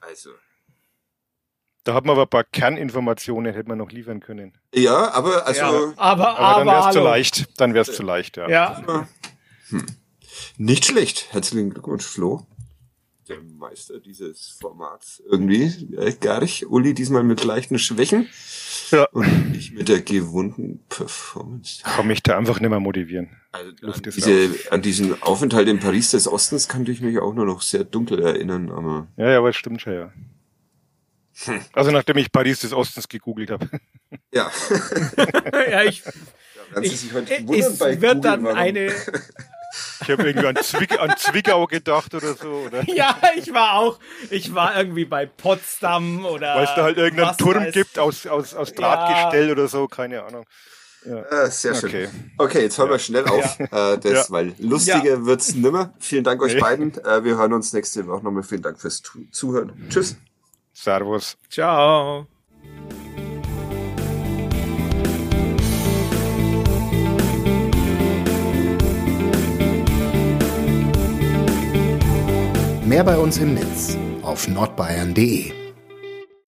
Also. 0.00 0.30
Da 1.86 1.94
hat 1.94 2.04
man 2.04 2.14
aber 2.14 2.22
ein 2.22 2.28
paar 2.28 2.42
Kerninformationen, 2.42 3.54
hätte 3.54 3.68
man 3.68 3.78
noch 3.78 3.92
liefern 3.92 4.18
können. 4.18 4.54
Ja, 4.74 5.12
aber 5.12 5.46
also 5.46 5.60
ja, 5.60 5.68
aber, 5.68 5.94
Aber, 5.96 6.24
dann 6.24 6.68
aber, 6.68 6.84
wär's 6.84 6.92
zu 6.92 7.00
leicht. 7.00 7.60
Dann 7.60 7.74
wär's 7.74 7.94
zu 7.94 8.02
leicht, 8.02 8.36
ja. 8.36 8.48
Ja, 8.48 9.06
nicht 10.58 10.84
schlecht. 10.84 11.32
Herzlichen 11.32 11.70
Glückwunsch, 11.70 12.04
Flo. 12.04 12.44
Der 13.28 13.36
Meister 13.40 14.00
dieses 14.00 14.48
Formats 14.60 15.22
irgendwie. 15.30 15.72
Ja, 15.90 16.10
gar 16.10 16.40
nicht. 16.40 16.66
Uli 16.66 16.92
diesmal 16.92 17.22
mit 17.22 17.44
leichten 17.44 17.78
Schwächen. 17.78 18.28
Ja. 18.90 19.04
Und 19.12 19.54
ich 19.54 19.72
mit 19.72 19.88
der 19.88 20.02
gewohnten 20.02 20.84
Performance. 20.88 21.84
Kann 21.84 22.08
mich 22.08 22.20
da 22.20 22.36
einfach 22.36 22.58
nicht 22.58 22.70
mehr 22.70 22.80
motivieren. 22.80 23.30
Also 23.52 23.70
an, 23.86 24.02
diese, 24.02 24.72
an 24.72 24.82
diesen 24.82 25.22
Aufenthalt 25.22 25.68
in 25.68 25.78
Paris 25.78 26.10
des 26.10 26.26
Ostens 26.26 26.66
kann 26.66 26.84
ich 26.86 27.00
mich 27.00 27.20
auch 27.20 27.32
nur 27.32 27.46
noch 27.46 27.62
sehr 27.62 27.84
dunkel 27.84 28.20
erinnern, 28.20 28.72
aber 28.72 29.06
Ja, 29.16 29.30
ja, 29.30 29.38
aber 29.38 29.50
es 29.50 29.56
stimmt 29.56 29.80
schon, 29.80 29.92
ja. 29.92 30.12
Hm. 31.44 31.60
Also 31.72 31.90
nachdem 31.90 32.16
ich 32.18 32.32
Paris 32.32 32.60
des 32.60 32.72
Ostens 32.72 33.08
gegoogelt 33.08 33.50
habe. 33.50 33.68
ja. 34.32 34.50
ja 35.70 35.82
ich, 35.84 36.02
Sie 36.02 36.82
ich, 36.82 37.00
sich 37.00 37.12
heute 37.12 37.46
wundern 37.46 37.72
es 37.72 37.78
bei 37.78 38.00
wird 38.00 38.14
Google, 38.16 38.20
dann 38.22 38.44
warum- 38.44 38.56
eine, 38.58 38.86
Ich 40.00 40.10
habe 40.10 40.22
irgendwie 40.24 40.46
an, 40.46 40.56
Zwick 40.56 40.98
an 40.98 41.14
Zwickau 41.18 41.66
gedacht 41.66 42.14
oder 42.14 42.34
so, 42.34 42.48
oder? 42.66 42.82
ja, 42.90 43.16
ich 43.36 43.52
war 43.52 43.74
auch, 43.74 43.98
ich 44.30 44.54
war 44.54 44.76
irgendwie 44.76 45.04
bei 45.04 45.26
Potsdam 45.26 46.24
oder. 46.24 46.56
Weil 46.56 46.64
es 46.64 46.74
da 46.74 46.82
halt 46.84 46.96
irgendeinen 46.96 47.36
Turm 47.36 47.58
weiß- 47.64 47.72
gibt 47.72 47.98
aus, 47.98 48.26
aus, 48.26 48.54
aus 48.54 48.72
Drahtgestell 48.72 49.50
oder 49.52 49.68
so, 49.68 49.86
keine 49.86 50.24
Ahnung. 50.24 50.44
Ah, 51.30 51.46
sehr 51.50 51.74
schön. 51.74 51.88
Okay. 51.88 52.08
Okay, 52.38 52.62
jetzt 52.62 52.78
hören 52.78 52.90
wir 52.90 52.98
schnell 52.98 53.24
auf, 53.26 53.60
äh, 53.60 53.68
das, 53.70 54.02
Ja. 54.04 54.24
weil 54.30 54.54
lustiger 54.58 55.24
wird's 55.24 55.54
nimmer. 55.54 55.94
Vielen 56.00 56.24
Dank 56.24 56.42
euch 56.42 56.54
Nee. 56.54 56.60
beiden. 56.60 56.92
Äh, 57.04 57.22
wir 57.22 57.36
hören 57.36 57.52
uns 57.52 57.72
nächste 57.72 58.06
Woche 58.08 58.24
nochmal. 58.24 58.42
Vielen 58.42 58.62
Dank 58.62 58.80
fürs 58.80 59.02
Zuhören. 59.30 59.72
Tschüss. 59.88 60.16
Servus. 60.76 61.36
Ciao. 61.48 62.26
Mehr 72.84 73.02
bei 73.02 73.16
uns 73.18 73.38
im 73.38 73.54
Netz 73.54 73.96
auf 74.22 74.46
nordbayern.de. 74.46 75.65